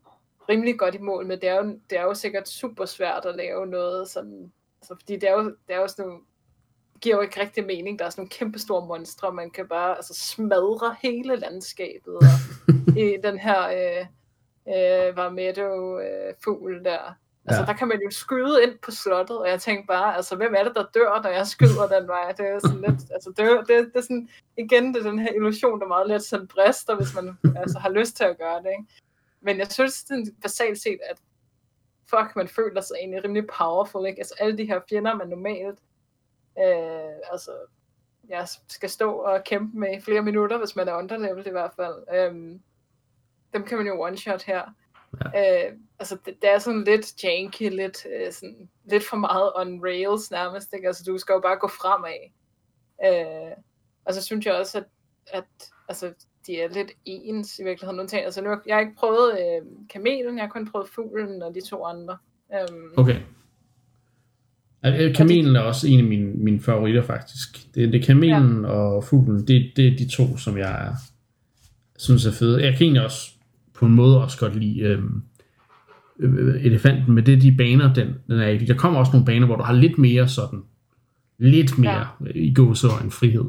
rimelig 0.48 0.78
godt 0.78 0.94
i 0.94 0.98
mål 0.98 1.26
med. 1.26 1.36
Det 1.36 1.48
er 1.48 1.56
jo, 1.56 1.78
det 1.90 1.98
er 1.98 2.02
jo 2.02 2.14
sikkert 2.14 2.48
super 2.48 2.84
svært 2.84 3.24
at 3.24 3.36
lave 3.36 3.66
noget 3.66 4.08
sådan, 4.08 4.52
altså, 4.80 4.94
fordi 5.00 5.16
det 5.16 5.28
er 5.28 5.32
jo, 5.32 5.44
det 5.44 5.74
er 5.74 5.80
jo 5.80 5.88
sådan 5.88 6.06
nogle, 6.06 6.22
giver 7.00 7.16
jo 7.16 7.22
ikke 7.22 7.40
rigtig 7.40 7.66
mening. 7.66 7.98
Der 7.98 8.04
er 8.04 8.10
sådan 8.10 8.20
nogle 8.20 8.30
kæmpe 8.30 8.58
store 8.58 8.86
monstre, 8.86 9.32
man 9.32 9.50
kan 9.50 9.68
bare 9.68 9.96
altså, 9.96 10.14
smadre 10.14 10.96
hele 11.02 11.36
landskabet. 11.36 12.14
Og 12.14 12.22
i 13.04 13.16
den 13.22 13.38
her 13.38 13.68
øh, 13.68 14.06
øh, 14.68 15.16
Varmetto-fugl 15.16 16.74
øh, 16.76 16.84
der, 16.84 17.14
Altså, 17.44 17.60
ja. 17.60 17.66
der 17.66 17.72
kan 17.72 17.88
man 17.88 18.00
jo 18.04 18.10
skyde 18.10 18.62
ind 18.62 18.78
på 18.78 18.90
slottet, 18.90 19.38
og 19.38 19.48
jeg 19.48 19.60
tænkte 19.60 19.86
bare, 19.86 20.16
altså, 20.16 20.36
hvem 20.36 20.54
er 20.56 20.64
det, 20.64 20.74
der 20.74 20.84
dør, 20.94 21.22
når 21.22 21.30
jeg 21.30 21.46
skyder 21.46 21.98
den 21.98 22.08
vej? 22.08 22.32
Det 22.32 22.46
er 22.46 22.58
sådan 22.58 22.80
lidt, 22.80 23.00
altså, 23.14 23.32
det, 23.36 23.68
det, 23.68 23.86
det 23.86 23.96
er 23.96 24.00
sådan, 24.00 24.28
igen, 24.56 24.94
det 24.94 25.06
er 25.06 25.10
den 25.10 25.18
her 25.18 25.32
illusion, 25.32 25.80
der 25.80 25.86
meget 25.86 26.08
let 26.08 26.22
sådan 26.22 26.46
brister, 26.46 26.96
hvis 26.96 27.14
man 27.14 27.38
altså, 27.56 27.78
har 27.78 27.90
lyst 27.90 28.16
til 28.16 28.24
at 28.24 28.38
gøre 28.38 28.62
det, 28.62 28.70
ikke? 28.78 28.84
Men 29.40 29.58
jeg 29.58 29.66
synes, 29.72 30.04
det 30.04 30.28
er 30.28 30.32
basalt 30.42 30.82
set, 30.82 30.98
at 31.10 31.18
fuck, 32.10 32.36
man 32.36 32.48
føler 32.48 32.80
sig 32.80 32.94
egentlig 33.00 33.24
rimelig 33.24 33.46
powerful, 33.58 34.06
ikke? 34.06 34.20
Altså, 34.20 34.34
alle 34.40 34.58
de 34.58 34.66
her 34.66 34.80
fjender, 34.88 35.14
man 35.14 35.28
normalt, 35.28 35.78
øh, 36.58 37.32
altså, 37.32 37.50
jeg 38.28 38.48
skal 38.68 38.90
stå 38.90 39.12
og 39.12 39.44
kæmpe 39.44 39.78
med 39.78 39.96
i 39.96 40.00
flere 40.00 40.22
minutter, 40.22 40.58
hvis 40.58 40.76
man 40.76 40.88
er 40.88 40.96
underlevel 40.96 41.46
i 41.46 41.50
hvert 41.50 41.72
fald. 41.76 42.04
Øhm, 42.14 42.60
dem 43.54 43.64
kan 43.64 43.78
man 43.78 43.86
jo 43.86 44.06
one-shot 44.06 44.44
her. 44.46 44.62
Ja. 45.34 45.66
Øh, 45.66 45.72
altså, 45.98 46.16
det, 46.26 46.42
det 46.42 46.50
er 46.50 46.58
sådan 46.58 46.84
lidt 46.84 47.24
janky, 47.24 47.70
lidt, 47.70 48.06
øh, 48.06 48.32
sådan, 48.32 48.68
lidt 48.84 49.08
for 49.08 49.16
meget 49.16 49.52
on 49.56 49.84
rails 49.84 50.30
nærmest. 50.30 50.72
Ikke? 50.74 50.86
Altså, 50.86 51.04
du 51.06 51.18
skal 51.18 51.32
jo 51.32 51.40
bare 51.40 51.58
gå 51.58 51.68
fremad. 51.68 52.30
Øh, 53.04 53.56
og 54.04 54.14
så 54.14 54.22
synes 54.22 54.46
jeg 54.46 54.54
også, 54.54 54.78
at, 54.78 54.84
at 55.26 55.70
altså, 55.88 56.14
de 56.46 56.60
er 56.60 56.68
lidt 56.68 56.92
ens 57.04 57.58
i 57.58 57.64
virkeligheden. 57.64 58.08
Ting. 58.08 58.24
Altså, 58.24 58.42
nu, 58.42 58.50
jeg 58.66 58.76
har 58.76 58.80
ikke 58.80 58.96
prøvet 58.98 59.32
øh, 59.32 59.66
kamelen, 59.90 60.36
jeg 60.36 60.44
har 60.44 60.50
kun 60.50 60.70
prøvet 60.70 60.88
fuglen 60.88 61.42
og 61.42 61.54
de 61.54 61.68
to 61.68 61.84
andre. 61.84 62.18
Um, 62.48 62.92
okay. 62.96 63.20
Kamelen 65.14 65.56
er 65.56 65.60
også 65.60 65.88
en 65.88 65.98
af 65.98 66.04
mine, 66.04 66.32
mine 66.34 66.60
favoritter 66.60 67.02
faktisk. 67.02 67.74
Det, 67.74 67.92
det 67.92 68.00
er 68.00 68.06
kamelen 68.06 68.60
ja. 68.60 68.68
og 68.68 69.04
fuglen, 69.04 69.46
det, 69.46 69.70
det 69.76 69.86
er 69.86 69.96
de 69.96 70.08
to, 70.08 70.36
som 70.36 70.58
jeg 70.58 70.86
er, 70.86 70.92
synes 71.98 72.26
er 72.26 72.32
fede. 72.32 72.64
Jeg 72.64 72.72
kan 72.72 72.82
egentlig 72.82 73.04
også 73.04 73.30
på 73.74 73.86
en 73.86 73.94
måde 73.94 74.22
også 74.22 74.38
godt 74.38 74.56
lide 74.56 74.80
øhm, 74.80 75.22
øh, 76.20 76.64
elefanten, 76.64 77.14
men 77.14 77.26
det 77.26 77.34
er 77.34 77.40
de 77.40 77.56
baner, 77.56 77.94
den, 77.94 78.08
den 78.26 78.40
er 78.40 78.48
i. 78.48 78.58
Der 78.58 78.74
kommer 78.74 79.00
også 79.00 79.12
nogle 79.12 79.26
baner, 79.26 79.46
hvor 79.46 79.56
du 79.56 79.62
har 79.62 79.74
lidt 79.74 79.98
mere 79.98 80.28
sådan, 80.28 80.62
lidt 81.38 81.78
mere 81.78 82.06
ja. 82.26 82.30
i 82.34 82.54
en 83.04 83.10
frihed, 83.10 83.44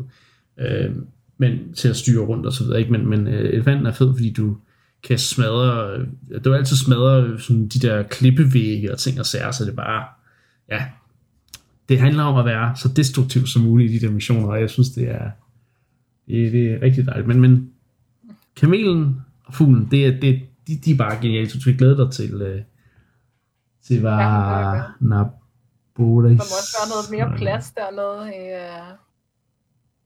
øh, 0.59 0.95
men 1.37 1.73
til 1.73 1.89
at 1.89 1.95
styre 1.95 2.25
rundt 2.25 2.45
og 2.45 2.53
så 2.53 2.63
videre, 2.63 2.79
ikke? 2.79 2.91
Men, 2.91 3.09
men 3.09 3.27
øh, 3.27 3.53
elefanten 3.53 3.85
er 3.85 3.91
fed, 3.91 4.13
fordi 4.13 4.33
du 4.33 4.57
kan 5.03 5.17
smadre, 5.17 5.97
øh, 6.31 6.45
du 6.45 6.53
altid 6.53 6.75
smadre 6.75 7.39
sådan 7.39 7.67
de 7.67 7.79
der 7.79 8.03
klippevægge 8.03 8.91
og 8.91 8.97
ting 8.99 9.19
og 9.19 9.25
sager, 9.25 9.51
så 9.51 9.65
det 9.65 9.71
er 9.71 9.75
bare, 9.75 10.03
ja, 10.71 10.85
det 11.91 11.99
handler 11.99 12.23
om 12.23 12.37
at 12.37 12.45
være 12.45 12.75
så 12.75 12.87
destruktiv 12.95 13.47
som 13.47 13.61
muligt 13.61 13.91
i 13.91 13.97
de 13.97 14.05
der 14.05 14.11
missioner, 14.11 14.47
og 14.47 14.61
jeg 14.61 14.69
synes, 14.69 14.89
det 14.89 15.09
er, 15.09 15.31
det, 16.27 16.51
det 16.51 16.73
er 16.73 16.81
rigtig 16.81 17.05
dejligt. 17.05 17.27
Men, 17.27 17.41
men 17.41 17.73
kamelen 18.55 19.21
og 19.45 19.53
fuglen, 19.53 19.87
det, 19.91 20.05
er, 20.05 20.19
det, 20.19 20.41
de, 20.67 20.77
de 20.85 20.91
er 20.91 20.97
bare 20.97 21.21
geniale. 21.21 21.49
Så 21.49 21.57
du 21.65 21.77
glæde 21.77 21.97
dig 21.97 22.11
til, 22.11 22.55
uh, 22.55 22.61
til 23.81 24.01
var 24.01 24.75
ja, 24.75 24.83
Naboda. 24.99 26.27
Der 26.27 26.35
må 26.35 26.57
også 26.61 26.77
være 26.79 26.89
noget 26.93 27.29
mere 27.29 27.37
plads 27.37 27.71
dernede 27.71 28.35
i, 28.35 28.43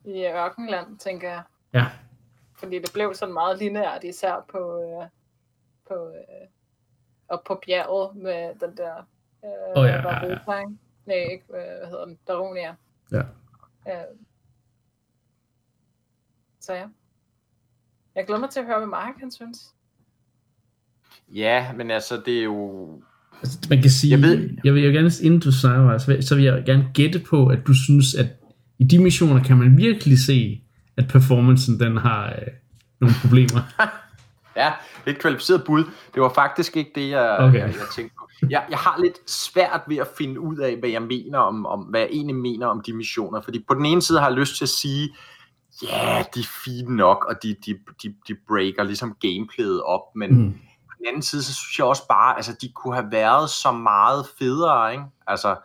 uh, 0.05 0.15
i 0.15 0.25
Ørkenland, 0.25 0.97
tænker 0.99 1.29
jeg. 1.29 1.43
Ja. 1.73 1.85
Fordi 2.57 2.75
det 2.75 2.91
blev 2.93 3.13
sådan 3.13 3.33
meget 3.33 3.59
lineært, 3.59 4.03
især 4.03 4.45
på, 4.51 4.57
uh, 4.57 5.05
på, 5.87 5.93
uh, 5.93 6.47
og 7.27 7.41
på 7.47 7.61
bjerget 7.65 8.15
med 8.15 8.67
den 8.67 8.77
der 8.77 8.95
uh, 9.43 9.81
oh, 9.81 9.87
ja, 9.87 9.95
ja, 9.95 10.27
ja. 10.27 10.65
Nej, 11.05 11.17
ikke, 11.17 11.45
hvad 11.49 11.89
hedder 11.89 12.05
den? 12.05 12.17
Daronia. 12.27 12.75
Ja. 13.11 13.21
Uh, 13.85 14.17
så 16.59 16.73
ja. 16.73 16.85
Jeg 18.15 18.25
glæder 18.25 18.39
mig 18.39 18.49
til 18.49 18.59
at 18.59 18.65
høre, 18.65 18.77
hvad 18.77 18.87
Mark 18.87 19.13
han 19.19 19.31
synes. 19.31 19.57
Ja, 21.33 21.73
men 21.73 21.91
altså, 21.91 22.21
det 22.25 22.39
er 22.39 22.43
jo... 22.43 22.89
Altså, 23.41 23.67
man 23.69 23.81
kan 23.81 23.91
sige, 23.91 24.11
jeg, 24.11 24.21
ved... 24.21 24.49
jeg 24.63 24.73
vil 24.73 24.83
jo 24.83 24.91
gerne, 24.91 25.11
inden 25.23 25.39
du 25.39 25.51
snakker, 25.51 25.97
så 26.21 26.35
vil 26.35 26.43
jeg 26.43 26.63
gerne 26.65 26.91
gætte 26.93 27.19
på, 27.29 27.47
at 27.47 27.59
du 27.67 27.73
synes, 27.73 28.15
at 28.15 28.27
i 28.79 28.83
de 28.83 28.99
missioner 28.99 29.43
kan 29.43 29.57
man 29.57 29.77
virkelig 29.77 30.19
se, 30.19 30.63
at 30.97 31.07
performancen 31.07 31.79
den 31.79 31.97
har 31.97 32.29
øh, 32.29 32.47
nogle 33.01 33.15
problemer. 33.21 33.59
ja, 34.55 34.73
det 35.05 35.11
er 35.11 35.15
et 35.15 35.21
kvalificeret 35.21 35.63
bud. 35.63 35.83
Det 36.13 36.21
var 36.21 36.29
faktisk 36.29 36.77
ikke 36.77 36.91
det, 36.95 37.09
jeg, 37.09 37.37
okay. 37.39 37.59
jeg, 37.59 37.67
jeg 37.67 37.87
tænkte 37.95 38.15
på. 38.19 38.29
jeg, 38.49 38.65
jeg 38.69 38.77
har 38.77 38.99
lidt 38.99 39.29
svært 39.31 39.81
ved 39.87 39.97
at 39.97 40.07
finde 40.17 40.39
ud 40.39 40.57
af, 40.57 40.75
hvad 40.75 40.89
jeg 40.89 41.01
mener 41.01 41.39
om, 41.39 41.65
om, 41.65 41.79
hvad 41.79 41.99
jeg 41.99 42.09
egentlig 42.11 42.35
mener 42.35 42.67
om 42.67 42.81
de 42.81 42.93
missioner, 42.93 43.41
fordi 43.41 43.65
på 43.67 43.73
den 43.73 43.85
ene 43.85 44.01
side 44.01 44.19
har 44.19 44.27
jeg 44.27 44.37
lyst 44.37 44.57
til 44.57 44.65
at 44.65 44.69
sige, 44.69 45.15
ja, 45.83 46.23
de 46.35 46.39
er 46.39 46.49
fine 46.65 46.95
nok, 46.95 47.25
og 47.29 47.43
de, 47.43 47.55
de, 47.65 47.79
de, 48.03 48.15
de 48.27 48.35
breaker 48.47 48.83
ligesom 48.83 49.15
gameplayet 49.21 49.83
op, 49.83 50.01
men 50.15 50.45
mm. 50.45 50.51
på 50.87 50.93
den 50.97 51.07
anden 51.07 51.21
side, 51.21 51.43
så 51.43 51.53
synes 51.55 51.79
jeg 51.79 51.85
også 51.85 52.07
bare, 52.07 52.35
altså 52.35 52.55
de 52.61 52.71
kunne 52.75 52.95
have 52.95 53.11
været 53.11 53.49
så 53.49 53.71
meget 53.71 54.25
federe, 54.39 54.91
ikke? 54.91 55.03
Altså, 55.27 55.55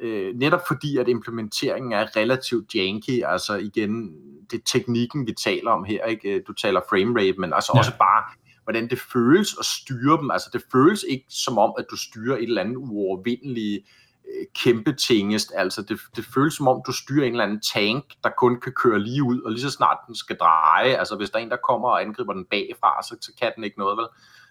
øh, 0.00 0.34
netop 0.36 0.60
fordi, 0.66 0.96
at 0.96 1.08
implementeringen 1.08 1.92
er 1.92 2.16
relativt 2.16 2.74
janky, 2.74 3.24
altså 3.24 3.54
igen, 3.54 4.12
det 4.50 4.58
er 4.58 4.62
teknikken, 4.66 5.26
vi 5.26 5.32
taler 5.32 5.70
om 5.70 5.84
her, 5.84 6.04
ikke? 6.04 6.42
Du 6.46 6.52
taler 6.52 6.80
frame 6.88 7.20
rate, 7.20 7.40
men 7.40 7.52
altså 7.52 7.72
ja. 7.74 7.78
også 7.78 7.92
bare, 7.98 8.24
hvordan 8.64 8.90
det 8.90 8.98
føles 9.12 9.56
at 9.58 9.64
styre 9.64 10.18
dem, 10.20 10.30
altså 10.30 10.50
det 10.52 10.62
føles 10.72 11.04
ikke 11.08 11.24
som 11.28 11.58
om, 11.58 11.74
at 11.78 11.84
du 11.90 11.96
styrer 11.96 12.36
et 12.36 12.42
eller 12.42 12.62
andet 12.62 12.76
uovervindeligt 12.76 13.84
øh, 14.28 14.46
kæmpe 14.64 14.92
tingest. 14.92 15.52
Altså 15.54 15.82
det, 15.82 16.00
det 16.16 16.24
føles 16.34 16.54
som 16.54 16.68
om, 16.68 16.82
du 16.86 16.92
styrer 16.92 17.26
en 17.26 17.32
eller 17.32 17.44
anden 17.44 17.60
tank, 17.60 18.04
der 18.24 18.30
kun 18.38 18.60
kan 18.60 18.72
køre 18.72 19.00
lige 19.00 19.22
ud, 19.22 19.40
og 19.40 19.50
lige 19.50 19.62
så 19.62 19.70
snart 19.70 19.98
den 20.06 20.14
skal 20.14 20.36
dreje, 20.36 20.96
altså 20.96 21.16
hvis 21.16 21.30
der 21.30 21.38
er 21.38 21.42
en, 21.42 21.50
der 21.50 21.66
kommer 21.68 21.88
og 21.88 22.02
angriber 22.02 22.32
den 22.32 22.44
bagfra, 22.44 23.02
så, 23.02 23.16
så 23.20 23.32
kan 23.40 23.52
den 23.56 23.64
ikke 23.64 23.78
noget, 23.78 23.96
vel? 23.96 24.06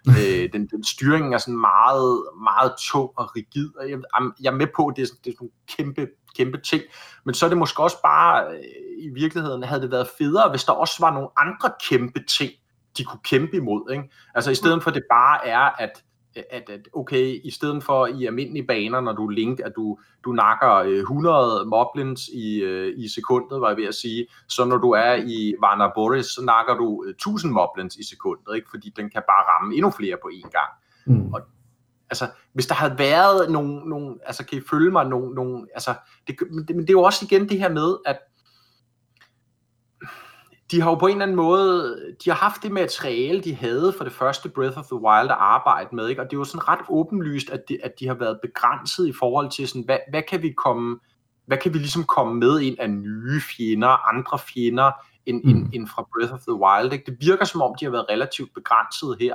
Øh, 0.10 0.50
den, 0.54 0.68
den 0.68 0.84
styring 0.84 1.34
er 1.34 1.38
sådan 1.38 1.60
meget, 1.60 2.24
meget 2.44 2.72
tung 2.92 3.10
og 3.18 3.36
rigid, 3.36 3.70
og 3.80 3.90
jeg, 3.90 4.00
jeg 4.42 4.52
er 4.54 4.56
med 4.56 4.68
på, 4.76 4.88
at 4.88 4.96
det 4.96 5.02
er, 5.02 5.08
det 5.24 5.30
er 5.32 5.36
sådan 5.38 5.48
en 5.48 5.76
kæmpe, 5.78 6.08
kæmpe 6.38 6.62
ting, 6.62 6.84
men 7.26 7.34
så 7.34 7.46
er 7.46 7.50
det 7.50 7.58
måske 7.58 7.84
også 7.84 8.02
bare, 8.04 8.48
øh, 8.52 8.60
i 9.00 9.10
virkeligheden 9.10 9.64
havde 9.64 9.82
det 9.82 9.92
været 9.92 10.08
federe, 10.18 10.50
hvis 10.50 10.64
der 10.64 10.74
også 10.74 10.96
var 11.00 11.14
nogle 11.14 11.30
andre 11.38 11.72
kæmpe 11.90 12.24
ting, 12.30 12.52
de 12.98 13.04
kunne 13.04 13.20
kæmpe 13.24 13.58
imod. 13.58 13.92
Ikke? 13.92 14.04
Altså 14.36 14.52
i 14.52 14.56
stedet 14.56 14.84
for, 14.84 14.90
at 14.90 14.96
det 14.96 15.04
bare 15.12 15.48
er, 15.48 15.70
at 15.80 16.04
at, 16.52 16.70
at 16.70 16.88
okay, 16.94 17.42
i 17.44 17.52
stedet 17.52 17.84
for 17.84 18.08
i 18.08 18.26
almindelige 18.26 18.68
baner, 18.68 19.02
når 19.02 19.14
du 19.14 19.28
link, 19.28 19.60
at 19.60 19.74
du, 19.76 19.98
du 20.26 20.32
nakker 20.32 20.68
100 20.68 21.62
øh, 21.62 21.68
moblins 21.68 22.28
i, 22.28 22.60
øh, 22.62 22.94
i 22.98 23.10
sekundet, 23.10 23.62
var 23.62 23.68
jeg 23.68 23.78
ved 23.78 23.88
at 23.88 23.96
sige, 23.96 24.28
så 24.48 24.66
når 24.66 24.78
du 24.78 24.92
er 24.92 25.16
i 25.16 25.54
Varna 25.62 25.92
Boris, 25.96 26.26
så 26.26 26.42
nakker 26.46 26.76
du 26.76 27.04
1000 27.10 27.52
øh, 27.52 27.54
moblins 27.54 27.96
i 27.96 28.06
sekundet, 28.10 28.56
ikke? 28.56 28.68
fordi 28.70 28.94
den 28.96 29.10
kan 29.10 29.22
bare 29.28 29.44
ramme 29.52 29.76
endnu 29.76 29.92
flere 29.92 30.18
på 30.22 30.30
én 30.34 30.50
gang. 30.50 30.72
Mm. 31.06 31.34
Og, 31.34 31.42
altså, 32.10 32.28
hvis 32.54 32.68
der 32.68 32.76
havde 32.76 32.96
været 32.98 33.52
nogle, 33.52 33.90
nogle 33.90 34.16
altså 34.26 34.46
kan 34.46 34.58
I 34.58 34.62
følge 34.70 34.92
mig, 34.92 35.06
nogle, 35.06 35.36
nogle 35.36 35.68
altså, 35.74 35.94
det, 36.28 36.36
men 36.52 36.80
det 36.80 36.90
er 36.90 36.94
jo 36.94 37.04
også 37.04 37.26
igen 37.26 37.50
det 37.50 37.60
her 37.60 37.70
med, 37.70 37.98
at 38.06 38.20
de 40.72 40.82
har 40.82 40.90
jo 40.90 40.96
på 40.96 41.08
en 41.08 41.12
eller 41.12 41.24
anden 41.24 41.38
måde, 41.38 41.98
de 42.26 42.30
har 42.30 42.38
haft 42.38 42.64
det 42.64 42.72
materiale, 42.72 43.42
de 43.42 43.56
havde 43.56 43.94
for 43.98 44.04
det 44.04 44.14
første 44.14 44.50
Breath 44.50 44.78
of 44.78 44.86
the 44.86 44.96
Wild 44.96 45.30
at 45.32 45.38
arbejde 45.40 45.96
med, 45.96 46.08
ikke? 46.08 46.22
og 46.22 46.26
det 46.26 46.34
er 46.34 46.40
jo 46.40 46.44
sådan 46.44 46.68
ret 46.68 46.80
åbenlyst, 46.90 47.50
at 47.50 47.70
de, 47.70 47.78
at 47.84 48.00
de 48.00 48.08
har 48.08 48.14
været 48.14 48.40
begrænset 48.42 49.08
i 49.08 49.14
forhold 49.20 49.52
til, 49.52 49.68
sådan, 49.68 49.86
hvad, 49.86 49.98
hvad 50.10 50.22
kan 50.30 50.42
vi 50.42 50.52
komme, 50.52 51.00
hvad 51.46 51.58
kan 51.58 51.74
vi 51.74 51.78
ligesom 51.78 52.04
komme 52.04 52.34
med 52.34 52.60
ind 52.60 52.80
af 52.80 52.90
nye 52.90 53.42
fjender, 53.42 54.16
andre 54.16 54.40
fjender, 54.40 54.92
end, 55.26 55.44
mm. 55.44 55.50
end, 55.50 55.74
end 55.74 55.88
fra 55.88 56.08
Breath 56.16 56.34
of 56.34 56.40
the 56.40 56.54
Wild. 56.54 56.94
Ikke? 56.94 57.12
Det 57.12 57.18
virker 57.20 57.46
som 57.46 57.62
om, 57.62 57.76
de 57.80 57.86
har 57.86 57.92
været 57.92 58.06
relativt 58.10 58.54
begrænset 58.54 59.18
her. 59.20 59.34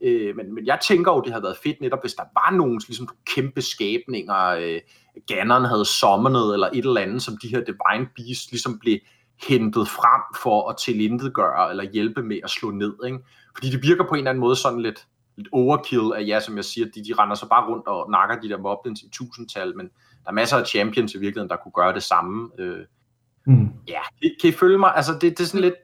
Øh, 0.00 0.36
men, 0.36 0.54
men 0.54 0.66
jeg 0.66 0.78
tænker 0.88 1.12
jo, 1.12 1.20
det 1.20 1.32
havde 1.32 1.42
været 1.42 1.56
fedt 1.62 1.80
netop, 1.80 2.02
hvis 2.02 2.14
der 2.14 2.22
var 2.34 2.56
nogle 2.56 2.80
ligesom, 2.88 3.08
kæmpe 3.34 3.62
skabninger, 3.62 4.46
øh, 4.46 4.80
Ganon 5.26 5.64
havde 5.64 5.84
summonet, 5.84 6.52
eller 6.52 6.68
et 6.72 6.84
eller 6.84 7.00
andet, 7.00 7.22
som 7.22 7.38
de 7.42 7.48
her 7.48 7.60
Divine 7.60 8.08
Beasts 8.16 8.50
ligesom 8.50 8.78
blev 8.78 8.98
hentet 9.42 9.88
frem 9.88 10.22
for 10.42 10.70
at 10.70 10.76
tilindedgøre 10.76 11.70
eller 11.70 11.84
hjælpe 11.92 12.22
med 12.22 12.38
at 12.44 12.50
slå 12.50 12.70
ned. 12.70 12.94
Ikke? 13.06 13.18
Fordi 13.54 13.70
det 13.70 13.82
virker 13.82 14.04
på 14.04 14.14
en 14.14 14.18
eller 14.18 14.30
anden 14.30 14.40
måde 14.40 14.56
sådan 14.56 14.80
lidt, 14.80 15.06
lidt 15.36 15.48
overkill 15.52 16.12
af, 16.16 16.26
ja, 16.26 16.40
som 16.40 16.56
jeg 16.56 16.64
siger, 16.64 16.86
de, 16.94 17.04
de 17.04 17.14
render 17.18 17.34
så 17.34 17.48
bare 17.48 17.68
rundt 17.68 17.86
og 17.86 18.10
nakker 18.10 18.40
de 18.40 18.48
der 18.48 18.58
moblins 18.58 19.02
i 19.02 19.10
tusindtal, 19.12 19.76
men 19.76 19.86
der 20.24 20.30
er 20.30 20.32
masser 20.32 20.56
af 20.56 20.66
champions 20.66 21.14
i 21.14 21.18
virkeligheden, 21.18 21.50
der 21.50 21.56
kunne 21.56 21.72
gøre 21.72 21.94
det 21.94 22.02
samme. 22.02 22.50
Øh, 22.58 22.84
mm. 23.46 23.68
Ja, 23.88 24.00
kan 24.40 24.50
I 24.50 24.52
følge 24.52 24.78
mig? 24.78 24.92
Altså, 24.96 25.12
det, 25.12 25.22
det 25.22 25.40
er 25.40 25.44
sådan 25.44 25.60
lidt, 25.60 25.74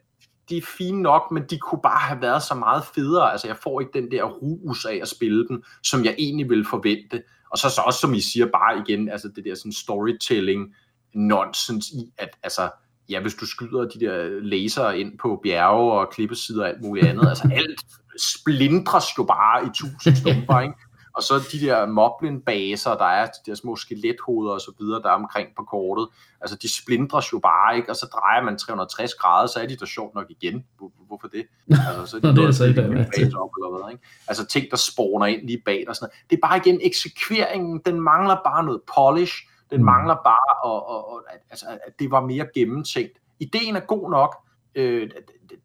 de 0.48 0.56
er 0.56 0.62
fine 0.78 1.02
nok, 1.02 1.30
men 1.30 1.42
de 1.50 1.58
kunne 1.58 1.80
bare 1.82 1.98
have 1.98 2.20
været 2.20 2.42
så 2.42 2.54
meget 2.54 2.84
federe. 2.94 3.32
Altså, 3.32 3.46
jeg 3.46 3.56
får 3.56 3.80
ikke 3.80 3.92
den 3.92 4.10
der 4.10 4.24
rus 4.24 4.84
af 4.84 4.98
at 5.02 5.08
spille 5.08 5.48
dem, 5.48 5.62
som 5.82 6.04
jeg 6.04 6.14
egentlig 6.18 6.48
ville 6.48 6.64
forvente. 6.64 7.22
Og 7.50 7.58
så, 7.58 7.70
så 7.70 7.80
også, 7.86 8.00
som 8.00 8.14
I 8.14 8.20
siger, 8.20 8.46
bare 8.46 8.78
igen, 8.78 9.08
altså 9.08 9.28
det 9.36 9.44
der 9.44 9.54
sådan 9.54 9.72
storytelling 9.72 10.74
nonsense 11.14 11.94
i, 11.94 12.12
at 12.18 12.28
altså, 12.42 12.70
ja, 13.12 13.20
hvis 13.20 13.34
du 13.34 13.46
skyder 13.46 13.88
de 13.88 14.00
der 14.00 14.28
laser 14.42 14.90
ind 14.90 15.18
på 15.18 15.40
bjerge 15.42 15.92
og 15.92 16.10
klippesider 16.10 16.62
og 16.62 16.68
alt 16.68 16.82
muligt 16.82 17.06
andet, 17.06 17.28
altså 17.28 17.50
alt 17.52 17.80
splindres 18.18 19.04
jo 19.18 19.24
bare 19.24 19.66
i 19.66 19.68
tusind 19.74 20.16
stumper, 20.20 20.60
ikke? 20.60 20.74
Og 21.14 21.22
så 21.22 21.48
de 21.52 21.60
der 21.66 21.86
moblin-baser, 21.86 22.94
der 22.94 23.04
er 23.04 23.26
de 23.26 23.50
der 23.50 23.54
små 23.54 23.76
skelethoveder 23.76 24.52
og 24.52 24.60
så 24.60 24.72
videre, 24.80 25.02
der 25.02 25.08
er 25.08 25.14
omkring 25.14 25.48
på 25.56 25.62
kortet, 25.64 26.08
altså 26.40 26.56
de 26.62 26.74
splindres 26.82 27.32
jo 27.32 27.38
bare, 27.38 27.76
ikke? 27.76 27.90
Og 27.90 27.96
så 27.96 28.06
drejer 28.12 28.44
man 28.44 28.58
360 28.58 29.14
grader, 29.14 29.46
så 29.46 29.60
er 29.60 29.66
de 29.66 29.76
der 29.76 29.86
sjovt 29.86 30.14
nok 30.14 30.26
igen. 30.30 30.64
Hvorfor 31.06 31.28
det? 31.28 31.44
Altså, 31.70 32.06
så 32.06 32.16
er 32.16 32.20
de 32.20 32.26
Nå, 32.34 32.42
det 32.42 32.48
er 32.48 32.52
så 32.52 32.64
ikke 32.64 32.82
base 33.16 33.38
op, 33.38 33.50
eller 33.58 33.78
hvad, 33.78 33.92
ikke? 33.92 34.04
Altså 34.28 34.46
ting, 34.46 34.70
der 34.70 34.76
spawner 34.76 35.26
ind 35.26 35.46
lige 35.46 35.62
bag 35.64 35.84
og 35.88 35.96
sådan 35.96 36.04
noget. 36.04 36.30
Det 36.30 36.36
er 36.36 36.48
bare 36.48 36.56
igen 36.56 36.80
eksekveringen, 36.82 37.80
den 37.86 38.00
mangler 38.00 38.36
bare 38.44 38.64
noget 38.64 38.80
polish, 38.94 39.34
den 39.72 39.80
mm. 39.80 39.84
mangler 39.84 40.14
bare, 40.14 40.50
at, 40.68 40.82
at, 40.94 41.34
at, 41.34 41.40
altså, 41.50 41.66
at 41.86 41.92
det 41.98 42.10
var 42.10 42.26
mere 42.26 42.46
gennemtænkt. 42.54 43.18
Ideen 43.40 43.76
er 43.76 43.80
god 43.80 44.10
nok, 44.10 44.36
øh, 44.74 45.10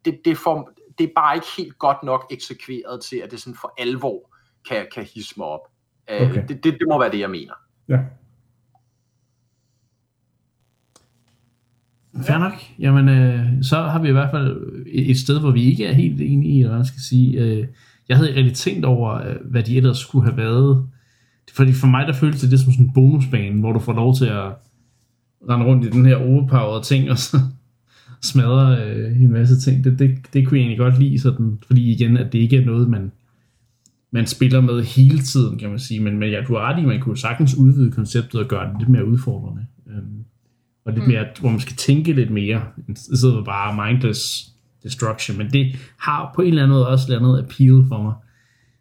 det, 0.04 0.20
det, 0.24 0.38
for, 0.38 0.70
det 0.98 1.04
er 1.04 1.12
bare 1.16 1.34
ikke 1.34 1.46
helt 1.58 1.78
godt 1.78 2.02
nok 2.02 2.26
eksekveret 2.30 3.02
til, 3.02 3.16
at 3.16 3.30
det 3.30 3.40
sådan 3.40 3.56
for 3.60 3.74
alvor 3.78 4.34
kan, 4.68 4.86
kan 4.94 5.04
hisse 5.14 5.34
mig 5.36 5.46
op. 5.46 5.68
Øh, 6.10 6.30
okay. 6.30 6.42
det, 6.48 6.64
det, 6.64 6.72
det 6.72 6.88
må 6.88 6.98
være 6.98 7.10
det, 7.10 7.20
jeg 7.20 7.30
mener. 7.30 7.54
Ja. 7.88 7.98
Fair 12.22 12.38
nok. 12.38 12.52
Jamen, 12.78 13.08
øh, 13.08 13.62
så 13.62 13.76
har 13.76 14.02
vi 14.02 14.08
i 14.08 14.12
hvert 14.12 14.30
fald 14.30 14.86
et 14.86 15.18
sted, 15.18 15.40
hvor 15.40 15.50
vi 15.50 15.64
ikke 15.64 15.86
er 15.86 15.92
helt 15.92 16.20
enige 16.20 16.58
i, 16.58 16.62
hvad 16.62 16.76
man 16.76 16.86
skal 16.86 17.00
sige. 17.00 17.40
Øh, 17.40 17.66
jeg 18.08 18.16
havde 18.16 18.28
ikke 18.28 18.40
rigtig 18.40 18.56
tænkt 18.56 18.84
over, 18.84 19.14
øh, 19.14 19.36
hvad 19.44 19.62
de 19.62 19.76
ellers 19.76 19.98
skulle 19.98 20.24
have 20.24 20.36
været 20.36 20.88
fordi 21.54 21.72
for 21.72 21.86
mig, 21.86 22.06
der 22.06 22.12
føles 22.12 22.40
det, 22.40 22.50
det 22.50 22.60
som 22.60 22.72
sådan 22.72 22.86
en 22.86 22.92
bonusbane, 22.94 23.60
hvor 23.60 23.72
du 23.72 23.78
får 23.78 23.92
lov 23.92 24.16
til 24.16 24.24
at 24.24 24.52
rende 25.48 25.66
rundt 25.66 25.84
i 25.84 25.90
den 25.90 26.06
her 26.06 26.16
overpowered 26.16 26.84
ting, 26.84 27.10
og 27.10 27.18
så 27.18 27.40
smadre 28.22 28.84
øh, 28.84 29.22
en 29.22 29.32
masse 29.32 29.60
ting. 29.60 29.84
Det, 29.84 29.98
det, 29.98 30.18
det 30.32 30.46
kunne 30.46 30.58
jeg 30.58 30.62
egentlig 30.62 30.78
godt 30.78 30.98
lide, 30.98 31.20
sådan, 31.20 31.58
fordi 31.66 31.92
igen, 31.92 32.16
at 32.16 32.32
det 32.32 32.38
ikke 32.38 32.56
er 32.56 32.64
noget, 32.64 32.88
man, 32.88 33.12
man 34.10 34.26
spiller 34.26 34.60
med 34.60 34.82
hele 34.82 35.18
tiden, 35.18 35.58
kan 35.58 35.70
man 35.70 35.78
sige. 35.78 36.00
Men, 36.00 36.18
men 36.18 36.30
ja, 36.30 36.40
du 36.48 36.54
har 36.54 36.60
ret 36.60 36.82
i, 36.82 36.86
man 36.86 37.00
kunne 37.00 37.18
sagtens 37.18 37.54
udvide 37.54 37.92
konceptet 37.92 38.40
og 38.40 38.48
gøre 38.48 38.68
det 38.68 38.78
lidt 38.78 38.88
mere 38.88 39.06
udfordrende. 39.06 39.66
Øhm, 39.90 40.24
og 40.84 40.92
lidt 40.92 41.04
mm. 41.04 41.12
mere, 41.12 41.26
hvor 41.40 41.50
man 41.50 41.60
skal 41.60 41.76
tænke 41.76 42.12
lidt 42.12 42.30
mere, 42.30 42.62
i 42.88 42.92
stedet 42.94 43.34
for 43.34 43.44
bare 43.44 43.86
mindless 43.86 44.48
destruction. 44.82 45.38
Men 45.38 45.50
det 45.50 45.76
har 45.98 46.32
på 46.34 46.42
en 46.42 46.48
eller 46.48 46.62
anden 46.62 46.76
måde 46.76 46.88
også 46.88 47.12
et 47.12 47.16
andet 47.16 47.38
appeal 47.38 47.84
for 47.88 48.02
mig. 48.02 48.14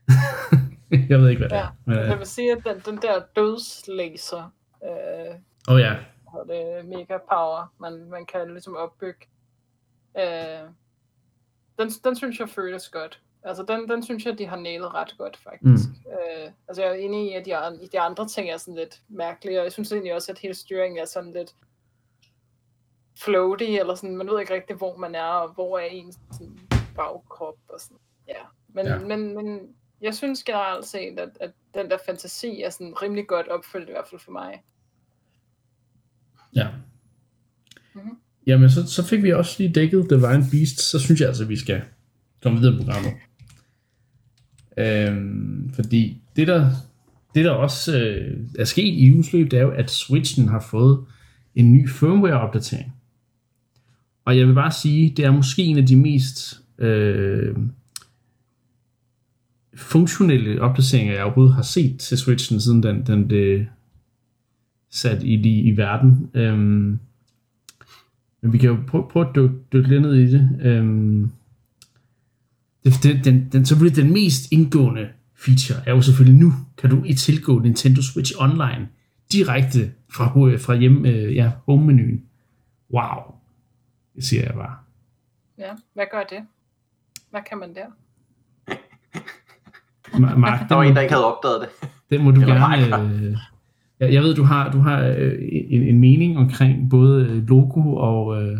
jeg 1.09 1.19
ved 1.19 1.29
ikke, 1.29 1.39
hvad 1.39 1.49
det 1.49 1.57
er. 1.57 1.75
Men, 1.85 1.97
jeg 1.97 2.17
vil 2.17 2.27
sige, 2.27 2.51
at 2.51 2.63
den, 2.65 2.79
den 2.79 3.01
der 3.01 3.21
dødslaser, 3.35 4.51
øh, 4.83 5.35
oh, 5.67 5.79
ja. 5.79 5.95
har 6.31 6.43
det 6.43 6.85
mega 6.85 7.17
power, 7.17 7.73
man, 7.79 8.09
man 8.09 8.25
kan 8.25 8.51
ligesom 8.51 8.75
opbygge. 8.75 9.27
Øh, 10.17 10.69
den, 11.79 11.89
den 11.89 12.15
synes 12.15 12.39
jeg 12.39 12.49
føles 12.49 12.89
godt. 12.89 13.21
Altså, 13.43 13.63
den, 13.63 13.89
den 13.89 14.03
synes 14.03 14.25
jeg, 14.25 14.37
de 14.37 14.45
har 14.45 14.57
nailet 14.57 14.93
ret 14.93 15.15
godt, 15.17 15.37
faktisk. 15.37 15.89
Mm. 15.89 16.11
Øh, 16.11 16.51
altså, 16.67 16.81
jeg 16.83 16.91
er 16.91 16.95
enig 16.95 17.31
i, 17.31 17.33
at 17.33 17.45
de, 17.45 17.87
de 17.91 17.99
andre 17.99 18.27
ting 18.27 18.49
er 18.49 18.57
sådan 18.57 18.75
lidt 18.75 19.01
mærkelige, 19.07 19.59
og 19.59 19.63
jeg 19.63 19.71
synes 19.71 19.91
egentlig 19.91 20.13
også, 20.13 20.31
at 20.31 20.39
hele 20.39 20.53
styringen 20.53 20.99
er 20.99 21.05
sådan 21.05 21.33
lidt 21.33 21.55
floaty, 23.23 23.63
eller 23.63 23.95
sådan, 23.95 24.17
man 24.17 24.27
ved 24.27 24.39
ikke 24.39 24.53
rigtig, 24.53 24.75
hvor 24.75 24.97
man 24.97 25.15
er, 25.15 25.23
og 25.23 25.53
hvor 25.53 25.79
er 25.79 25.85
ens 25.85 26.19
sådan, 26.31 26.59
bagkrop, 26.95 27.55
og 27.69 27.79
sådan, 27.79 27.97
ja. 28.27 28.41
Men, 28.67 28.85
ja. 28.85 28.99
men, 28.99 29.35
men 29.35 29.75
jeg 30.01 30.15
synes 30.15 30.43
generelt 30.43 30.85
set, 30.85 31.19
at, 31.19 31.29
at 31.41 31.51
den 31.73 31.89
der 31.89 31.97
fantasi 32.05 32.61
er 32.61 32.69
sådan 32.69 32.93
rimelig 33.01 33.27
godt 33.27 33.47
opfyldt, 33.47 33.89
i 33.89 33.91
hvert 33.91 34.07
fald 34.09 34.21
for 34.21 34.31
mig. 34.31 34.63
Ja. 36.55 36.67
Mm-hmm. 37.95 38.17
Jamen, 38.47 38.69
så, 38.69 38.87
så 38.87 39.03
fik 39.03 39.23
vi 39.23 39.33
også 39.33 39.55
lige 39.57 39.73
dækket 39.73 40.09
Divine 40.09 40.45
Beast, 40.51 40.79
så 40.79 40.99
synes 40.99 41.19
jeg 41.19 41.27
altså, 41.27 41.43
at 41.43 41.49
vi 41.49 41.55
skal 41.55 41.81
komme 42.43 42.59
videre 42.59 42.75
i 42.75 42.77
programmet. 42.77 43.13
Øhm, 44.77 45.71
fordi 45.73 46.21
det 46.35 46.47
der, 46.47 46.71
det 47.35 47.45
der 47.45 47.51
også 47.51 47.99
øh, 47.99 48.37
er 48.59 48.65
sket 48.65 48.93
i 48.93 49.11
ugens 49.11 49.33
løb, 49.33 49.51
det 49.51 49.59
er 49.59 49.63
jo, 49.63 49.71
at 49.71 49.91
Switchen 49.91 50.47
har 50.47 50.59
fået 50.59 51.05
en 51.55 51.73
ny 51.73 51.89
firmware-opdatering. 51.89 52.93
Og 54.25 54.37
jeg 54.37 54.47
vil 54.47 54.53
bare 54.53 54.71
sige, 54.71 55.13
det 55.17 55.25
er 55.25 55.31
måske 55.31 55.61
en 55.61 55.77
af 55.77 55.85
de 55.85 55.95
mest 55.95 56.61
øh, 56.77 57.55
funktionelle 59.77 60.61
opdateringer, 60.61 61.13
jeg 61.13 61.23
overhovedet 61.23 61.55
har 61.55 61.61
set 61.61 61.99
til 61.99 62.17
Switchen, 62.17 62.61
siden 62.61 62.83
den, 62.83 63.07
den 63.07 63.27
blev 63.27 63.65
sat 64.89 65.23
i, 65.23 65.33
i, 65.33 65.61
i 65.61 65.77
verden. 65.77 66.29
Øhm, 66.33 66.99
men 68.41 68.53
vi 68.53 68.57
kan 68.57 68.69
jo 68.69 68.77
prøve, 68.87 69.07
prøve 69.09 69.29
at 69.29 69.35
dykke, 69.35 69.55
dykke 69.73 69.89
lidt 69.89 70.01
ned 70.01 70.13
i 70.13 70.31
det. 70.31 70.59
Øhm, 70.61 71.31
det, 72.83 72.93
det 73.03 73.25
den, 73.25 73.49
den, 73.51 73.65
selvfølgelig 73.65 74.03
den 74.03 74.13
mest 74.13 74.51
indgående 74.51 75.09
feature 75.35 75.87
er 75.87 75.91
jo 75.91 76.01
selvfølgelig 76.01 76.39
nu, 76.39 76.53
kan 76.77 76.89
du 76.89 77.03
i 77.05 77.13
tilgå 77.13 77.59
Nintendo 77.59 78.01
Switch 78.01 78.33
Online 78.39 78.87
direkte 79.31 79.91
fra, 80.09 80.25
fra 80.57 80.75
hjem, 80.75 81.05
øh, 81.05 81.35
ja, 81.35 81.51
home-menuen. 81.65 82.23
Wow. 82.93 83.35
Det 84.15 84.23
siger 84.23 84.43
jeg 84.43 84.53
bare. 84.53 84.75
Ja, 85.57 85.71
hvad 85.93 86.05
gør 86.11 86.23
det? 86.23 86.45
Hvad 87.29 87.41
kan 87.49 87.57
man 87.57 87.75
der? 87.75 87.85
Mark, 90.37 90.69
der 90.69 90.75
var 90.75 90.83
en, 90.83 90.95
der 90.95 91.01
ikke 91.01 91.13
havde 91.13 91.35
opdaget 91.35 91.61
det. 91.61 91.89
Den 92.09 92.23
må 92.23 92.31
du 92.31 92.41
Eller 92.41 92.55
gerne... 92.55 93.13
Øh, 93.13 93.37
jeg, 93.99 94.13
jeg 94.13 94.23
ved, 94.23 94.35
du 94.35 94.43
har, 94.43 94.71
du 94.71 94.79
har 94.79 94.99
øh, 95.01 95.33
en, 95.69 95.83
en 95.83 95.99
mening 95.99 96.37
omkring 96.37 96.89
både 96.89 97.45
logo 97.47 97.95
og, 97.95 98.43
øh, 98.43 98.57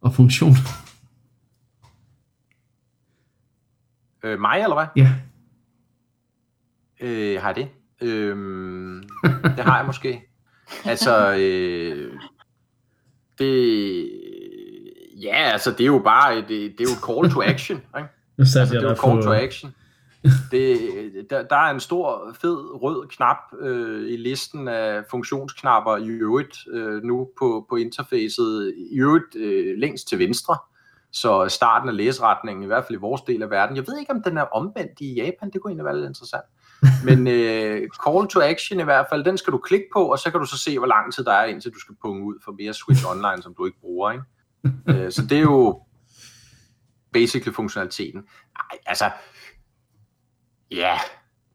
og 0.00 0.14
funktion. 0.14 0.54
Øh, 4.24 4.40
mig, 4.40 4.62
eller 4.62 4.74
hvad? 4.74 4.86
Ja. 4.96 5.12
Øh, 7.00 7.40
har 7.40 7.48
jeg 7.48 7.56
det? 7.56 7.68
Øh, 8.08 8.36
det 9.56 9.64
har 9.64 9.76
jeg 9.76 9.86
måske. 9.86 10.22
Altså, 10.84 11.34
øh, 11.34 12.12
det, 13.38 14.10
ja, 15.22 15.34
altså, 15.34 15.70
det 15.70 15.80
er 15.80 15.86
jo 15.86 16.02
bare, 16.04 16.36
det, 16.36 16.48
det 16.48 16.80
er 16.80 16.84
jo 16.84 16.90
et 16.90 17.06
call 17.06 17.34
to 17.34 17.42
action, 17.42 17.76
ikke? 17.98 18.08
Altså, 18.38 18.60
det 18.80 18.84
er 18.84 18.94
call 18.94 19.22
to 19.22 19.32
action. 19.32 19.74
Det, 20.50 20.78
der, 21.30 21.42
der 21.42 21.56
er 21.56 21.70
en 21.70 21.80
stor, 21.80 22.34
fed, 22.40 22.82
rød 22.82 23.08
knap 23.08 23.36
øh, 23.60 24.12
i 24.12 24.16
listen 24.16 24.68
af 24.68 25.02
funktionsknapper 25.10 25.96
i 25.96 26.08
øvrigt 26.08 26.56
øh, 26.72 27.02
nu 27.02 27.28
på, 27.38 27.66
på 27.68 27.76
interfacet, 27.76 28.74
i 28.92 28.98
øvrigt 28.98 29.36
øh, 29.36 29.78
længst 29.78 30.08
til 30.08 30.18
venstre. 30.18 30.56
Så 31.12 31.48
starten 31.48 31.88
af 31.88 31.96
læseretningen, 31.96 32.62
i 32.62 32.66
hvert 32.66 32.84
fald 32.84 32.98
i 32.98 33.00
vores 33.00 33.20
del 33.20 33.42
af 33.42 33.50
verden, 33.50 33.76
jeg 33.76 33.84
ved 33.86 33.98
ikke, 33.98 34.12
om 34.12 34.22
den 34.22 34.38
er 34.38 34.42
omvendt 34.42 35.00
i 35.00 35.14
Japan, 35.14 35.50
det 35.52 35.60
kunne 35.60 35.70
egentlig 35.70 35.84
være 35.84 35.96
lidt 35.96 36.08
interessant. 36.08 36.44
Men 37.06 37.26
øh, 37.26 37.88
call 38.06 38.28
to 38.28 38.40
action 38.40 38.80
i 38.80 38.82
hvert 38.82 39.06
fald, 39.10 39.24
den 39.24 39.38
skal 39.38 39.52
du 39.52 39.58
klikke 39.58 39.86
på, 39.92 40.04
og 40.04 40.18
så 40.18 40.30
kan 40.30 40.40
du 40.40 40.46
så 40.46 40.58
se, 40.58 40.78
hvor 40.78 40.86
lang 40.86 41.14
tid 41.14 41.24
der 41.24 41.32
er, 41.32 41.44
indtil 41.44 41.70
du 41.70 41.80
skal 41.80 41.94
punge 42.02 42.24
ud 42.24 42.34
for 42.44 42.52
mere 42.52 42.72
Switch 42.72 43.06
Online, 43.10 43.42
som 43.42 43.54
du 43.54 43.66
ikke 43.66 43.80
bruger. 43.80 44.10
Ikke? 44.10 44.24
Øh, 44.88 45.12
så 45.12 45.22
det 45.26 45.38
er 45.38 45.42
jo 45.42 45.82
basically 47.12 47.54
funktionaliteten. 47.54 48.24
Ej, 48.56 48.78
altså, 48.86 49.10
ja, 50.70 50.98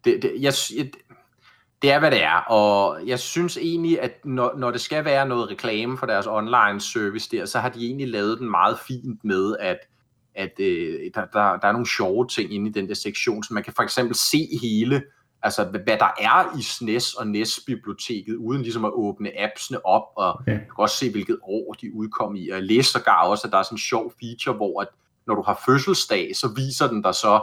det, 0.05 0.21
det, 0.21 0.33
jeg, 0.39 0.53
jeg, 0.77 0.91
det 1.81 1.91
er, 1.91 1.99
hvad 1.99 2.11
det 2.11 2.23
er, 2.23 2.37
og 2.37 3.07
jeg 3.07 3.19
synes 3.19 3.57
egentlig, 3.57 4.01
at 4.01 4.25
når, 4.25 4.53
når 4.57 4.71
det 4.71 4.81
skal 4.81 5.05
være 5.05 5.27
noget 5.27 5.49
reklame 5.49 5.97
for 5.97 6.05
deres 6.05 6.27
online 6.27 6.81
service 6.81 7.29
der, 7.31 7.45
så 7.45 7.59
har 7.59 7.69
de 7.69 7.85
egentlig 7.85 8.07
lavet 8.07 8.39
den 8.39 8.49
meget 8.49 8.79
fint 8.87 9.23
med, 9.23 9.55
at, 9.59 9.77
at 10.35 10.59
øh, 10.59 11.11
der, 11.15 11.25
der, 11.25 11.57
der 11.57 11.67
er 11.67 11.71
nogle 11.71 11.87
sjove 11.87 12.27
ting 12.27 12.53
inde 12.53 12.69
i 12.69 12.73
den 12.73 12.87
der 12.87 12.93
sektion, 12.93 13.43
så 13.43 13.53
man 13.53 13.63
kan 13.63 13.73
for 13.73 13.83
eksempel 13.83 14.15
se 14.15 14.47
hele, 14.61 15.03
altså 15.41 15.63
hvad 15.63 15.97
der 15.97 16.11
er 16.19 16.57
i 16.59 16.61
SNES 16.61 17.13
og 17.13 17.27
NES-biblioteket, 17.27 18.35
uden 18.35 18.61
ligesom 18.61 18.85
at 18.85 18.91
åbne 18.93 19.39
appsene 19.39 19.85
op, 19.85 20.03
og 20.15 20.33
okay. 20.33 20.51
du 20.53 20.57
kan 20.57 20.83
også 20.83 20.97
se, 20.97 21.11
hvilket 21.11 21.37
år 21.43 21.73
de 21.73 21.93
udkom 21.93 22.35
i, 22.35 22.49
og 22.49 22.55
jeg 22.55 22.63
læste 22.63 22.91
sågar 22.91 23.27
også, 23.27 23.47
at 23.47 23.51
der 23.51 23.57
er 23.57 23.63
sådan 23.63 23.75
en 23.75 23.79
sjov 23.79 24.13
feature, 24.19 24.55
hvor 24.55 24.81
at 24.81 24.87
når 25.27 25.35
du 25.35 25.41
har 25.41 25.61
fødselsdag, 25.65 26.35
så 26.35 26.47
viser 26.55 26.87
den 26.87 27.01
dig 27.01 27.15
så, 27.15 27.41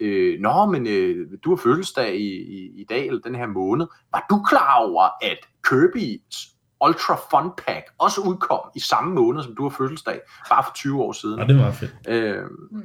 øh, 0.00 0.40
nå, 0.40 0.66
men 0.66 0.86
øh, 0.86 1.26
du 1.44 1.50
har 1.50 1.56
fødselsdag 1.56 2.14
i, 2.14 2.28
i, 2.28 2.80
i 2.80 2.84
dag, 2.88 3.06
eller 3.06 3.20
den 3.20 3.34
her 3.34 3.46
måned. 3.46 3.86
Var 4.12 4.26
du 4.30 4.42
klar 4.48 4.76
over, 4.76 5.02
at 5.22 5.38
Kirby's 5.68 6.52
Ultra 6.86 7.16
Fun 7.30 7.50
Pack 7.66 7.86
også 7.98 8.20
udkom 8.20 8.60
i 8.74 8.80
samme 8.80 9.14
måned, 9.14 9.42
som 9.42 9.54
du 9.54 9.62
har 9.62 9.70
fødselsdag, 9.70 10.20
bare 10.48 10.64
for 10.64 10.72
20 10.74 11.02
år 11.02 11.12
siden. 11.12 11.38
Ja, 11.38 11.46
det 11.46 11.56
var 11.56 11.70
fedt. 11.70 11.94
Øh, 12.08 12.44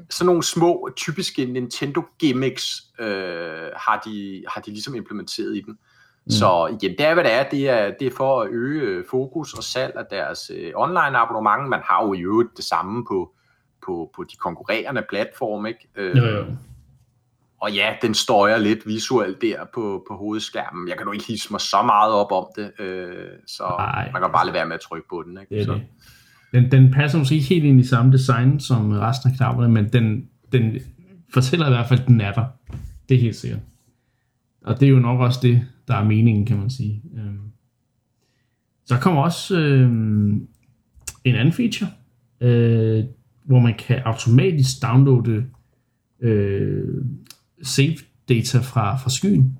sådan 0.09 0.25
nogle 0.25 0.43
små, 0.43 0.89
typiske 0.95 1.45
Nintendo 1.45 2.01
gimmicks 2.19 2.83
øh, 2.99 3.69
har, 3.75 4.01
de, 4.05 4.43
har 4.47 4.61
de 4.61 4.71
ligesom 4.71 4.95
implementeret 4.95 5.55
i 5.57 5.61
den. 5.61 5.77
Mm. 6.25 6.31
Så 6.31 6.77
igen, 6.81 6.97
det 6.97 7.05
er 7.05 7.13
hvad 7.13 7.23
det 7.23 7.33
er. 7.33 7.49
Det 7.49 7.69
er, 7.69 7.91
det 7.99 8.07
er 8.07 8.11
for 8.17 8.41
at 8.41 8.49
øge 8.51 8.81
øh, 8.81 9.05
fokus 9.09 9.53
og 9.53 9.63
salg 9.63 9.93
af 9.95 10.05
deres 10.11 10.51
øh, 10.55 10.71
online 10.75 11.17
abonnement. 11.17 11.69
Man 11.69 11.81
har 11.83 12.05
jo 12.05 12.13
i 12.13 12.21
øvrigt 12.21 12.57
det 12.57 12.65
samme 12.65 13.05
på, 13.05 13.33
på, 13.87 14.11
på 14.15 14.23
de 14.23 14.35
konkurrerende 14.35 15.03
platforme. 15.09 15.67
Ikke? 15.67 15.87
Øh, 15.95 16.17
jo, 16.17 16.25
jo. 16.25 16.45
Og 17.61 17.73
ja, 17.73 17.95
den 18.01 18.13
støjer 18.13 18.57
lidt 18.57 18.87
visuelt 18.87 19.41
der 19.41 19.65
på, 19.73 20.05
på 20.09 20.17
hovedskærmen. 20.17 20.87
Jeg 20.87 20.97
kan 20.97 21.05
nu 21.05 21.11
ikke 21.11 21.25
hisse 21.27 21.47
mig 21.51 21.61
så 21.61 21.81
meget 21.85 22.13
op 22.13 22.31
om 22.31 22.45
det, 22.55 22.71
øh, 22.79 23.27
så 23.47 23.63
Ej, 23.63 24.11
man 24.11 24.21
kan 24.21 24.31
bare 24.31 24.45
lade 24.45 24.53
være 24.53 24.65
med 24.65 24.75
at 24.75 24.81
trykke 24.81 25.07
på 25.09 25.23
den. 25.27 25.37
Ikke? 25.41 25.55
Det 25.55 25.65
så. 25.65 25.73
Det. 25.73 25.83
Den, 26.51 26.71
den 26.71 26.91
passer 26.91 27.17
måske 27.17 27.35
ikke 27.35 27.47
helt 27.47 27.65
ind 27.65 27.79
i 27.79 27.87
samme 27.87 28.11
design 28.11 28.59
som 28.59 28.91
resten 28.91 29.31
af 29.31 29.37
knapperne, 29.37 29.73
men 29.73 29.93
den, 29.93 30.29
den 30.51 30.79
fortæller 31.33 31.65
i 31.67 31.69
hvert 31.69 31.87
fald, 31.87 31.99
at 31.99 32.07
den 32.07 32.21
er 32.21 32.33
der. 32.33 32.45
Det 33.09 33.15
er 33.17 33.21
helt 33.21 33.35
sikkert. 33.35 33.59
Og 34.65 34.79
det 34.79 34.85
er 34.85 34.89
jo 34.89 34.99
nok 34.99 35.19
også 35.19 35.39
det, 35.41 35.67
der 35.87 35.95
er 35.95 36.03
meningen, 36.03 36.45
kan 36.45 36.57
man 36.57 36.69
sige. 36.69 37.01
Øhm. 37.17 37.39
Så 38.85 38.97
kommer 38.99 39.21
også 39.21 39.59
øh, 39.59 39.89
en 41.23 41.35
anden 41.35 41.53
feature, 41.53 41.89
øh, 42.41 43.03
hvor 43.47 43.59
man 43.59 43.73
kan 43.87 43.99
automatisk 44.05 44.81
downloade 44.81 45.45
øh, 46.21 47.05
save 47.63 47.95
data 48.29 48.59
fra, 48.59 48.97
fra 48.97 49.09
skyen. 49.09 49.57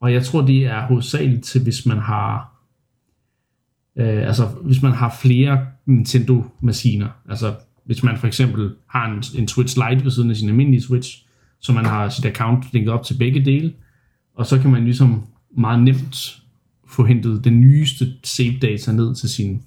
Og 0.00 0.12
jeg 0.12 0.24
tror, 0.24 0.46
det 0.46 0.66
er 0.66 0.86
hovedsageligt 0.86 1.44
til, 1.44 1.62
hvis 1.62 1.86
man 1.86 1.98
har 1.98 2.54
øh, 3.96 4.26
altså 4.26 4.46
hvis 4.46 4.82
man 4.82 4.92
har 4.92 5.18
flere 5.22 5.66
Nintendo-maskiner. 5.86 7.08
Altså 7.28 7.54
hvis 7.84 8.02
man 8.02 8.18
for 8.18 8.26
eksempel 8.26 8.74
har 8.86 9.10
en, 9.10 9.22
en 9.42 9.48
Switch 9.48 9.76
Lite 9.76 10.04
ved 10.04 10.10
siden 10.10 10.30
af 10.30 10.36
sin 10.36 10.48
almindelige 10.48 10.82
Switch, 10.82 11.26
så 11.60 11.72
man 11.72 11.84
har 11.84 12.08
sit 12.08 12.24
account 12.24 12.64
linket 12.72 12.92
op 12.92 13.04
til 13.04 13.18
begge 13.18 13.44
dele, 13.44 13.72
og 14.34 14.46
så 14.46 14.58
kan 14.58 14.70
man 14.70 14.84
ligesom 14.84 15.26
meget 15.56 15.82
nemt 15.82 16.42
få 16.88 17.04
hentet 17.04 17.44
den 17.44 17.60
nyeste 17.60 18.12
save 18.24 18.58
data 18.62 18.92
ned 18.92 19.14
til 19.14 19.28
sin 19.28 19.62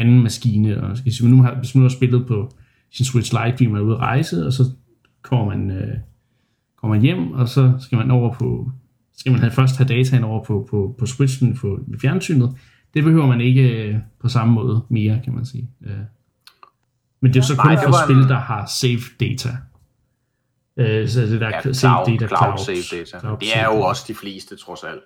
anden 0.00 0.22
maskine. 0.22 0.82
Og 0.82 0.96
skal 0.96 1.12
sige, 1.12 1.28
nu 1.28 1.42
har, 1.42 1.54
hvis 1.54 1.74
man 1.74 1.80
nu 1.80 1.84
har 1.84 1.96
spillet 1.96 2.26
på 2.26 2.50
sin 2.90 3.06
Switch 3.06 3.32
Lite, 3.32 3.52
fordi 3.52 3.66
man 3.66 3.80
er 3.80 3.84
ude 3.84 3.94
at 3.94 4.00
rejse, 4.00 4.46
og 4.46 4.52
så 4.52 4.64
kommer 5.22 5.56
man 5.56 5.70
øh, 5.70 5.96
kommer 6.76 6.96
hjem, 6.96 7.32
og 7.32 7.48
så 7.48 7.72
skal 7.80 7.98
man 7.98 8.10
over 8.10 8.34
på, 8.34 8.70
skal 9.16 9.32
man 9.32 9.40
have, 9.40 9.52
først 9.52 9.76
have 9.76 9.88
dataen 9.88 10.24
over 10.24 10.44
på, 10.44 10.68
på, 10.70 10.94
på 10.98 11.06
switchen 11.06 11.56
på 11.56 11.78
fjernsynet. 12.00 12.56
Det 12.94 13.04
behøver 13.04 13.26
man 13.26 13.40
ikke 13.40 13.62
øh, 13.62 13.96
på 14.20 14.28
samme 14.28 14.54
måde 14.54 14.84
mere, 14.88 15.20
kan 15.24 15.34
man 15.34 15.46
sige. 15.46 15.70
Øh. 15.86 15.92
Men 17.20 17.32
det 17.32 17.40
er 17.40 17.44
så 17.44 17.56
kun 17.56 17.70
Nej, 17.70 17.84
for 17.84 18.04
spil, 18.06 18.16
en... 18.16 18.28
der 18.28 18.38
har 18.38 18.66
save 18.66 19.00
data. 19.20 19.56
Øh, 20.76 21.08
så 21.08 21.20
det 21.20 21.40
der 21.40 21.48
ja, 21.48 21.72
save 21.72 22.04
cloud, 22.04 22.06
data, 22.06 22.26
cloud, 22.26 22.58
cloud 22.58 22.58
save 22.58 22.98
data. 23.00 23.18
Cloud 23.18 23.36
det 23.40 23.48
er 23.54 23.64
jo 23.64 23.80
også 23.80 24.04
de 24.08 24.14
fleste, 24.14 24.56
trods 24.56 24.84
alt. 24.84 25.02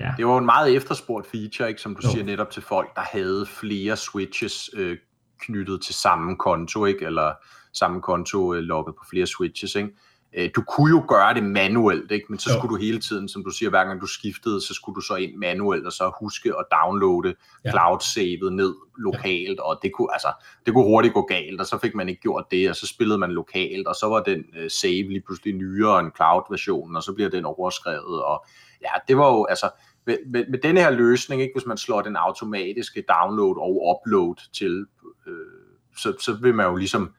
Ja. 0.00 0.14
Det 0.16 0.26
var 0.26 0.38
en 0.38 0.46
meget 0.46 0.76
efterspurgt 0.76 1.26
feature, 1.26 1.68
ikke, 1.68 1.80
som 1.80 1.94
du 1.94 2.00
jo. 2.04 2.10
siger 2.10 2.24
netop 2.24 2.50
til 2.50 2.62
folk, 2.62 2.94
der 2.94 3.02
havde 3.02 3.46
flere 3.46 3.96
switches 3.96 4.70
øh, 4.74 4.98
knyttet 5.40 5.82
til 5.82 5.94
samme 5.94 6.36
konto, 6.36 6.84
ikke? 6.84 7.06
eller 7.06 7.32
samme 7.72 8.02
konto 8.02 8.54
øh, 8.54 8.60
logget 8.60 8.94
på 8.94 9.04
flere 9.10 9.26
switches. 9.26 9.74
Ikke? 9.74 9.90
Øh, 10.36 10.50
du 10.56 10.62
kunne 10.62 10.90
jo 10.90 11.04
gøre 11.08 11.34
det 11.34 11.44
manuelt, 11.44 12.12
ikke? 12.12 12.26
men 12.28 12.38
så 12.38 12.50
jo. 12.52 12.58
skulle 12.58 12.74
du 12.74 12.80
hele 12.80 13.00
tiden, 13.00 13.28
som 13.28 13.44
du 13.44 13.50
siger, 13.50 13.70
hver 13.70 13.84
gang 13.84 14.00
du 14.00 14.06
skiftede, 14.06 14.60
så 14.60 14.74
skulle 14.74 14.96
du 14.96 15.00
så 15.00 15.14
ind 15.14 15.36
manuelt, 15.36 15.86
og 15.86 15.92
så 15.92 16.12
huske 16.20 16.52
at 16.58 16.64
downloade 16.72 17.34
ja. 17.64 17.70
cloud-savet 17.70 18.52
ned 18.52 18.74
lokalt, 18.98 19.58
ja. 19.58 19.62
og 19.62 19.78
det 19.82 19.92
kunne, 19.92 20.08
altså, 20.12 20.32
det 20.66 20.74
kunne 20.74 20.84
hurtigt 20.84 21.14
gå 21.14 21.22
galt, 21.22 21.60
og 21.60 21.66
så 21.66 21.78
fik 21.78 21.94
man 21.94 22.08
ikke 22.08 22.20
gjort 22.20 22.44
det, 22.50 22.70
og 22.70 22.76
så 22.76 22.86
spillede 22.86 23.18
man 23.18 23.30
lokalt, 23.30 23.86
og 23.86 23.94
så 23.94 24.08
var 24.08 24.22
den 24.22 24.44
uh, 24.62 24.68
save 24.68 25.08
lige 25.08 25.22
pludselig 25.26 25.54
nyere 25.54 26.00
end 26.00 26.12
cloud-versionen, 26.16 26.96
og 26.96 27.02
så 27.02 27.12
bliver 27.12 27.30
den 27.30 27.44
overskrevet, 27.44 28.22
og 28.24 28.46
ja, 28.84 29.00
det 29.08 29.16
var 29.16 29.32
jo, 29.32 29.44
altså, 29.44 29.70
med, 30.06 30.18
med, 30.26 30.44
med 30.50 30.58
denne 30.58 30.80
her 30.80 30.90
løsning, 30.90 31.42
ikke, 31.42 31.52
hvis 31.56 31.66
man 31.66 31.76
slår 31.76 32.02
den 32.02 32.16
automatiske 32.16 33.04
download 33.08 33.56
og 33.58 33.96
upload 33.96 34.36
til, 34.52 34.86
øh, 35.26 35.96
så, 35.96 36.14
så 36.20 36.38
vil 36.42 36.54
man 36.54 36.66
jo 36.66 36.76
ligesom 36.76 37.14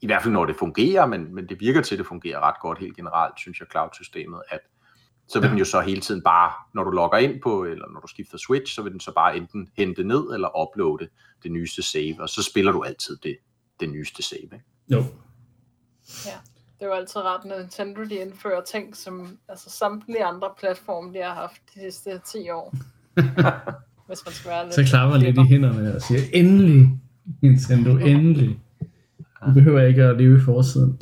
i 0.00 0.06
hvert 0.06 0.22
fald 0.22 0.32
når 0.32 0.46
det 0.46 0.56
fungerer, 0.56 1.06
men, 1.06 1.34
men 1.34 1.48
det 1.48 1.60
virker 1.60 1.80
til, 1.82 1.94
at 1.94 1.98
det 1.98 2.06
fungerer 2.06 2.40
ret 2.40 2.60
godt 2.60 2.78
helt 2.78 2.96
generelt, 2.96 3.38
synes 3.38 3.60
jeg, 3.60 3.68
cloud-systemet, 3.70 4.42
at 4.48 4.60
så 5.28 5.40
vil 5.40 5.46
ja. 5.46 5.50
den 5.50 5.58
jo 5.58 5.64
så 5.64 5.80
hele 5.80 6.00
tiden 6.00 6.22
bare, 6.22 6.52
når 6.74 6.84
du 6.84 6.90
logger 6.90 7.18
ind 7.18 7.42
på, 7.42 7.64
eller 7.64 7.88
når 7.92 8.00
du 8.00 8.06
skifter 8.06 8.38
switch, 8.38 8.74
så 8.74 8.82
vil 8.82 8.92
den 8.92 9.00
så 9.00 9.12
bare 9.14 9.36
enten 9.36 9.68
hente 9.76 10.04
ned 10.04 10.34
eller 10.34 10.62
uploade 10.62 11.08
det 11.42 11.52
nyeste 11.52 11.82
save, 11.82 12.20
og 12.20 12.28
så 12.28 12.42
spiller 12.42 12.72
du 12.72 12.82
altid 12.82 13.16
det, 13.16 13.36
det 13.80 13.88
nyeste 13.88 14.22
save. 14.22 14.42
Ikke? 14.42 14.64
Jo. 14.88 15.04
Ja, 16.26 16.38
det 16.78 16.84
er 16.84 16.86
jo 16.86 16.92
altid 16.92 17.20
ret, 17.20 17.44
når 17.44 17.58
Nintendo 17.58 18.04
de 18.04 18.14
indfører 18.14 18.60
ting, 18.60 18.96
som 18.96 19.38
altså 19.48 19.70
samtlige 19.70 20.24
andre 20.24 20.48
platforme, 20.60 21.12
de 21.12 21.18
har 21.18 21.34
haft 21.34 21.60
de 21.74 21.80
sidste 21.80 22.10
10 22.26 22.50
år. 22.50 22.74
hvis 24.08 24.22
man 24.26 24.32
skal 24.32 24.50
være 24.50 24.64
lidt... 24.64 24.74
Så 24.74 24.84
klapper 24.84 25.16
lidt 25.16 25.36
i 25.38 25.42
hænderne 25.42 25.94
og 25.94 26.02
siger, 26.02 26.20
endelig, 26.32 26.90
Nintendo, 27.42 27.96
endelig. 27.96 28.58
Du 29.46 29.52
behøver 29.52 29.80
ikke 29.80 30.04
at 30.04 30.16
leve 30.16 30.36
i 30.36 30.40
forsiden. 30.40 30.98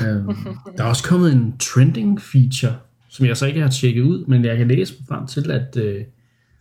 um, 0.00 0.36
der 0.76 0.84
er 0.84 0.88
også 0.88 1.08
kommet 1.08 1.32
en 1.32 1.58
trending 1.58 2.20
feature, 2.20 2.76
som 3.08 3.26
jeg 3.26 3.36
så 3.36 3.46
ikke 3.46 3.60
har 3.60 3.68
tjekket 3.68 4.02
ud, 4.02 4.24
men 4.26 4.44
jeg 4.44 4.56
kan 4.56 4.68
læse 4.68 4.94
mig 4.98 5.08
frem 5.08 5.26
til, 5.26 5.50
at 5.50 5.76
uh, 5.76 6.06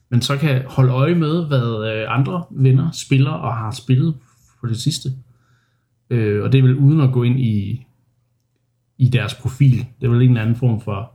man 0.09 0.21
så 0.21 0.38
kan 0.38 0.63
holde 0.65 0.91
øje 0.91 1.15
med, 1.15 1.47
hvad 1.47 2.03
uh, 2.05 2.13
andre 2.19 2.43
venner 2.51 2.91
spiller 2.91 3.32
og 3.32 3.57
har 3.57 3.71
spillet 3.71 4.15
på 4.61 4.67
det 4.67 4.77
sidste. 4.77 5.09
Uh, 6.12 6.43
og 6.43 6.51
det 6.51 6.57
er 6.57 6.62
vel 6.62 6.78
uden 6.78 7.01
at 7.01 7.14
gå 7.14 7.24
ind 7.24 7.39
i 7.39 7.86
i 8.99 9.10
deres 9.10 9.36
profil. 9.36 9.78
Det 9.99 10.07
er 10.07 10.10
vel 10.10 10.22
ikke 10.22 10.32
en 10.32 10.38
anden 10.38 10.55
form 10.55 10.82
for... 10.82 11.14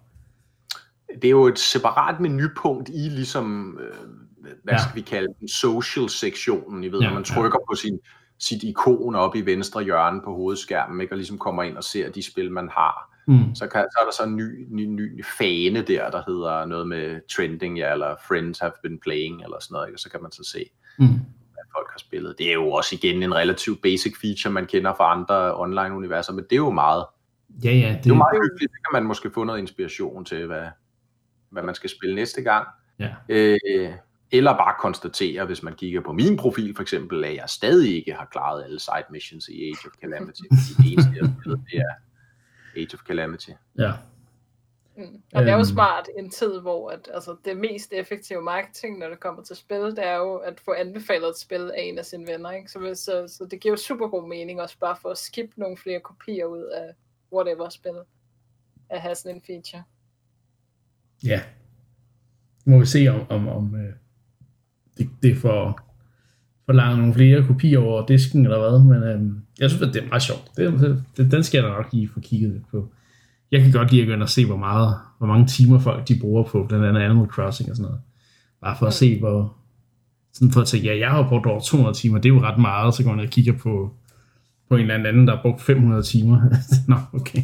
Det 1.15 1.25
er 1.25 1.31
jo 1.31 1.47
et 1.47 1.59
separat 1.59 2.21
menupunkt 2.21 2.89
i 2.89 3.09
ligesom, 3.09 3.79
øh, 3.81 4.51
hvad 4.63 4.75
ja. 4.75 4.83
skal 4.83 4.97
vi 4.97 5.01
kalde 5.01 5.29
den, 5.41 5.49
social-sektionen. 5.49 6.85
I 6.85 6.89
ved, 6.89 7.01
ja, 7.01 7.07
når 7.07 7.15
man 7.15 7.25
trykker 7.25 7.59
ja. 7.61 7.73
på 7.73 7.77
sin, 7.77 7.99
sit 8.39 8.63
ikon 8.63 9.15
op 9.15 9.37
i 9.37 9.41
venstre 9.41 9.83
hjørne 9.83 10.21
på 10.25 10.35
hovedskærmen, 10.35 11.01
ikke, 11.01 11.13
og 11.13 11.17
ligesom 11.17 11.39
kommer 11.39 11.63
ind 11.63 11.77
og 11.77 11.85
ser 11.85 12.11
de 12.11 12.23
spil, 12.23 12.53
man 12.53 12.69
har. 12.69 13.15
Mm. 13.27 13.55
Så, 13.55 13.67
kan, 13.67 13.85
så 13.91 13.99
er 14.01 14.05
der 14.05 14.13
så 14.13 14.25
en 14.25 14.37
ny, 14.37 14.67
ny, 14.71 14.87
ny 14.87 15.25
fane 15.39 15.83
der, 15.83 16.11
der 16.11 16.23
hedder 16.27 16.65
noget 16.65 16.89
med 16.89 17.21
trending, 17.37 17.79
ja, 17.79 17.93
eller 17.93 18.17
friends 18.29 18.59
have 18.59 18.73
been 18.83 18.99
playing, 18.99 19.43
eller 19.43 19.57
sådan 19.61 19.75
noget, 19.75 19.89
ikke? 19.89 19.97
og 19.97 20.01
så 20.01 20.11
kan 20.11 20.23
man 20.23 20.33
så 20.33 20.45
se, 20.53 20.65
mm. 20.99 21.21
Folk 21.77 21.89
har 21.91 21.99
spillet. 21.99 22.35
Det 22.39 22.49
er 22.49 22.53
jo 22.53 22.71
også 22.71 22.95
igen 22.95 23.23
en 23.23 23.35
relativt 23.35 23.83
basic 23.83 24.15
feature, 24.21 24.53
man 24.53 24.67
kender 24.67 24.95
fra 24.95 25.13
andre 25.13 25.57
online-universer, 25.57 26.33
men 26.33 26.45
det 26.45 26.53
er 26.53 26.57
jo 26.57 26.71
meget, 26.71 27.05
ja, 27.65 27.71
ja, 27.71 27.89
det, 27.89 28.05
det 28.05 28.11
er 28.11 28.15
jo 28.15 28.15
meget 28.15 28.41
hyggeligt. 28.43 28.73
Det 28.73 28.81
kan 28.87 28.93
man 28.93 29.05
måske 29.05 29.31
få 29.31 29.45
noget 29.45 29.59
inspiration 29.59 30.25
til, 30.25 30.47
hvad, 30.47 30.67
hvad 31.51 31.63
man 31.63 31.75
skal 31.75 31.91
spille 31.91 32.15
næste 32.15 32.43
gang. 32.43 32.69
Ja. 32.99 33.15
Øh, 33.29 33.59
eller 34.33 34.53
bare 34.53 34.75
konstatere, 34.81 35.45
hvis 35.45 35.63
man 35.63 35.75
kigger 35.75 36.01
på 36.01 36.13
min 36.13 36.37
profil 36.37 36.75
for 36.75 36.83
eksempel, 36.83 37.25
at 37.25 37.35
jeg 37.35 37.45
stadig 37.47 37.97
ikke 37.97 38.13
har 38.13 38.29
klaret 38.33 38.65
alle 38.65 38.81
side 38.81 39.05
missions 39.11 39.49
i 39.49 39.63
Age 39.63 39.87
of 39.87 39.93
Calamity. 40.01 40.41
Det 40.51 40.93
eneste, 40.93 41.11
jeg 41.17 41.27
har 41.27 41.35
spillet, 41.41 41.61
det 41.71 41.79
er 41.79 41.95
Age 42.77 42.95
of 42.95 43.01
Calamity. 43.01 43.51
Ja. 43.79 43.93
Mm. 44.97 45.23
Og 45.35 45.43
det 45.43 45.49
er 45.49 45.53
jo 45.53 45.59
øhm. 45.59 45.65
smart 45.65 46.09
i 46.17 46.21
en 46.21 46.31
tid, 46.31 46.61
hvor 46.61 46.91
at, 46.91 47.11
altså, 47.15 47.37
det 47.45 47.57
mest 47.57 47.93
effektive 47.93 48.43
marketing, 48.43 48.99
når 48.99 49.09
det 49.09 49.21
kommer 49.21 49.43
til 49.43 49.57
spil, 49.57 49.81
det 49.81 50.07
er 50.07 50.17
jo 50.17 50.35
at 50.35 50.61
få 50.61 50.73
anbefalet 50.73 51.29
et 51.29 51.39
spil 51.39 51.71
af 51.77 51.83
en 51.83 51.99
af 51.99 52.05
sine 52.05 52.27
venner. 52.27 52.51
Ikke? 52.51 52.71
Så, 52.71 52.79
så, 52.95 53.35
så 53.37 53.47
det 53.51 53.61
giver 53.61 53.73
jo 53.73 53.77
super 53.77 54.09
god 54.09 54.29
mening 54.29 54.61
også 54.61 54.79
bare 54.79 54.97
for 55.03 55.09
at 55.09 55.19
skippe 55.19 55.61
nogle 55.61 55.77
flere 55.77 56.01
kopier 56.01 56.45
ud 56.45 56.63
af 56.63 56.91
whatever 57.33 57.69
spil, 57.69 57.99
at 58.91 59.01
have 59.01 59.15
sådan 59.15 59.37
en 59.37 59.43
feature. 59.47 59.83
Ja. 61.25 61.41
Nu 62.65 62.73
må 62.73 62.79
vi 62.79 62.87
se, 62.87 63.09
om, 63.09 63.27
om, 63.31 63.49
om 63.49 63.75
øh, 63.77 63.93
det, 64.99 65.11
det 65.23 65.37
får 65.37 65.81
forlange 66.67 66.99
nogle 66.99 67.15
flere 67.15 67.47
kopier 67.47 67.79
over 67.79 68.07
disken 68.07 68.45
eller 68.45 68.59
hvad, 68.59 68.85
men 68.85 69.09
øhm, 69.09 69.47
jeg 69.61 69.71
synes, 69.71 69.89
at 69.89 69.95
det 69.95 70.03
er 70.05 70.09
meget 70.09 70.23
sjovt. 70.23 70.51
Det, 70.57 71.03
det, 71.17 71.33
den 71.33 71.43
skal 71.43 71.59
jeg 71.59 71.71
nok 71.71 71.93
lige 71.93 72.09
få 72.09 72.21
kigget 72.21 72.65
på. 72.71 72.93
Jeg 73.51 73.63
kan 73.63 73.73
godt 73.73 73.91
lide 73.91 74.03
at 74.03 74.09
gå 74.09 74.15
ind 74.15 74.23
og 74.23 74.29
se, 74.29 74.47
hvor, 74.47 74.57
meget, 74.57 74.97
hvor 75.19 75.27
mange 75.27 75.47
timer 75.47 75.79
folk 75.79 76.09
de 76.09 76.19
bruger 76.21 76.45
på 76.45 76.67
blandt 76.69 76.85
andet 76.87 77.01
Animal 77.01 77.29
Crossing 77.29 77.71
og 77.71 77.77
sådan 77.77 77.87
noget. 77.87 78.01
Bare 78.61 78.77
for 78.79 78.87
at 78.87 78.95
se, 78.95 79.19
hvor... 79.19 79.57
Sådan 80.33 80.53
for 80.53 80.61
at 80.61 80.67
tænke, 80.67 80.87
ja, 80.87 80.99
jeg 80.99 81.11
har 81.11 81.29
brugt 81.29 81.47
over 81.47 81.61
200 81.61 81.97
timer, 81.97 82.19
det 82.19 82.29
er 82.29 82.35
jo 82.35 82.41
ret 82.41 82.59
meget, 82.59 82.95
så 82.95 83.05
går 83.05 83.15
jeg 83.15 83.25
og 83.25 83.31
kigger 83.31 83.53
på, 83.53 83.95
på 84.69 84.77
en 84.77 84.91
eller 84.91 85.09
anden, 85.09 85.27
der 85.27 85.37
har 85.37 85.43
brugt 85.43 85.63
500 85.63 86.03
timer. 86.03 86.41
Nå, 86.89 86.97
okay. 87.13 87.43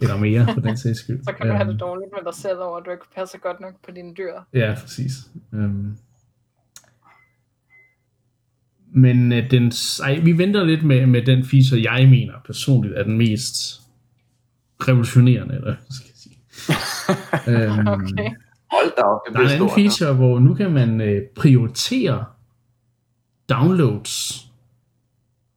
Eller 0.00 0.16
mere, 0.16 0.46
for 0.54 0.60
den 0.60 0.76
sags 0.76 0.98
skyld. 0.98 1.24
så 1.28 1.32
kan 1.32 1.46
du 1.46 1.52
have 1.52 1.64
det 1.64 1.70
øhm. 1.70 1.78
dårligt 1.78 2.10
med 2.12 2.32
dig 2.32 2.40
selv 2.40 2.58
over, 2.58 2.78
at 2.78 2.82
du 2.86 2.90
ikke 2.90 3.04
passer 3.16 3.38
godt 3.38 3.60
nok 3.60 3.74
på 3.84 3.90
dine 3.90 4.14
dyr. 4.14 4.34
Ja, 4.54 4.74
præcis. 4.80 5.12
Um, 5.52 5.96
men 8.92 9.32
uh, 9.32 9.38
den, 9.50 9.72
ej, 10.02 10.18
vi 10.18 10.38
venter 10.38 10.64
lidt 10.64 10.84
med, 10.84 11.06
med 11.06 11.22
den 11.22 11.44
feature, 11.44 11.92
jeg 11.92 12.08
mener 12.08 12.32
personligt 12.46 12.94
er 12.98 13.02
den 13.02 13.18
mest 13.18 13.80
revolutionerende, 14.80 15.54
eller 15.54 15.74
skal 15.90 16.06
jeg 16.08 16.16
sige. 16.16 16.36
øhm, 17.52 17.88
okay. 17.88 18.30
Hold 18.72 18.96
da 18.96 19.02
op, 19.02 19.20
det 19.26 19.34
der 19.34 19.40
er 19.40 19.44
en 19.44 19.50
anden 19.50 19.70
feature, 19.70 20.14
hvor 20.14 20.38
nu 20.38 20.54
kan 20.54 20.72
man 20.72 21.00
uh, 21.00 21.16
prioritere 21.36 22.24
downloads. 23.48 24.44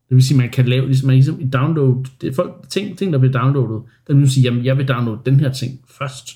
Det 0.10 0.16
vil 0.16 0.24
sige, 0.24 0.38
man 0.38 0.50
kan 0.50 0.66
lave, 0.66 0.86
ligesom 0.86 1.08
man 1.08 1.16
ligesom 1.16 1.50
download, 1.50 2.06
det 2.22 2.30
er 2.30 2.34
folk, 2.34 2.70
ting, 2.70 2.98
ting, 2.98 3.14
der 3.14 3.20
bliver 3.20 3.32
downloadet, 3.32 3.84
der 4.08 4.14
vil 4.14 4.32
sige, 4.32 4.44
jamen, 4.44 4.66
jeg 4.66 4.78
vil 4.78 4.88
downloade 4.88 5.22
den 5.26 5.40
her 5.40 5.52
ting 5.52 5.80
først. 5.88 6.28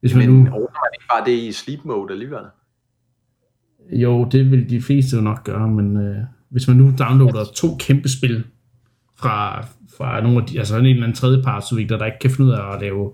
Hvis 0.00 0.14
man 0.14 0.30
Men 0.30 0.38
nu... 0.38 0.50
overvejer 0.50 0.84
man 0.84 0.90
ikke 0.94 1.06
bare 1.10 1.24
det 1.24 1.48
i 1.48 1.52
sleep 1.52 1.84
mode 1.84 2.12
alligevel? 2.12 2.44
Jo, 3.92 4.24
det 4.24 4.50
vil 4.50 4.70
de 4.70 4.82
fleste 4.82 5.16
jo 5.16 5.22
nok 5.22 5.44
gøre, 5.44 5.68
men 5.68 5.96
øh, 5.96 6.24
hvis 6.48 6.68
man 6.68 6.76
nu 6.76 6.92
downloader 6.98 7.44
to 7.54 7.66
kæmpe 7.78 8.08
spil 8.08 8.44
fra, 9.24 9.66
fra 9.96 10.20
nogle 10.20 10.38
af 10.38 10.46
de, 10.46 10.58
altså 10.58 10.76
en 10.76 10.86
eller 10.86 11.02
anden 11.02 11.16
tredjepartsudvikler, 11.16 11.98
der 11.98 12.06
ikke 12.06 12.18
kan 12.18 12.30
finde 12.30 12.50
ud 12.50 12.56
af 12.56 12.74
at 12.74 12.80
lave, 12.80 13.12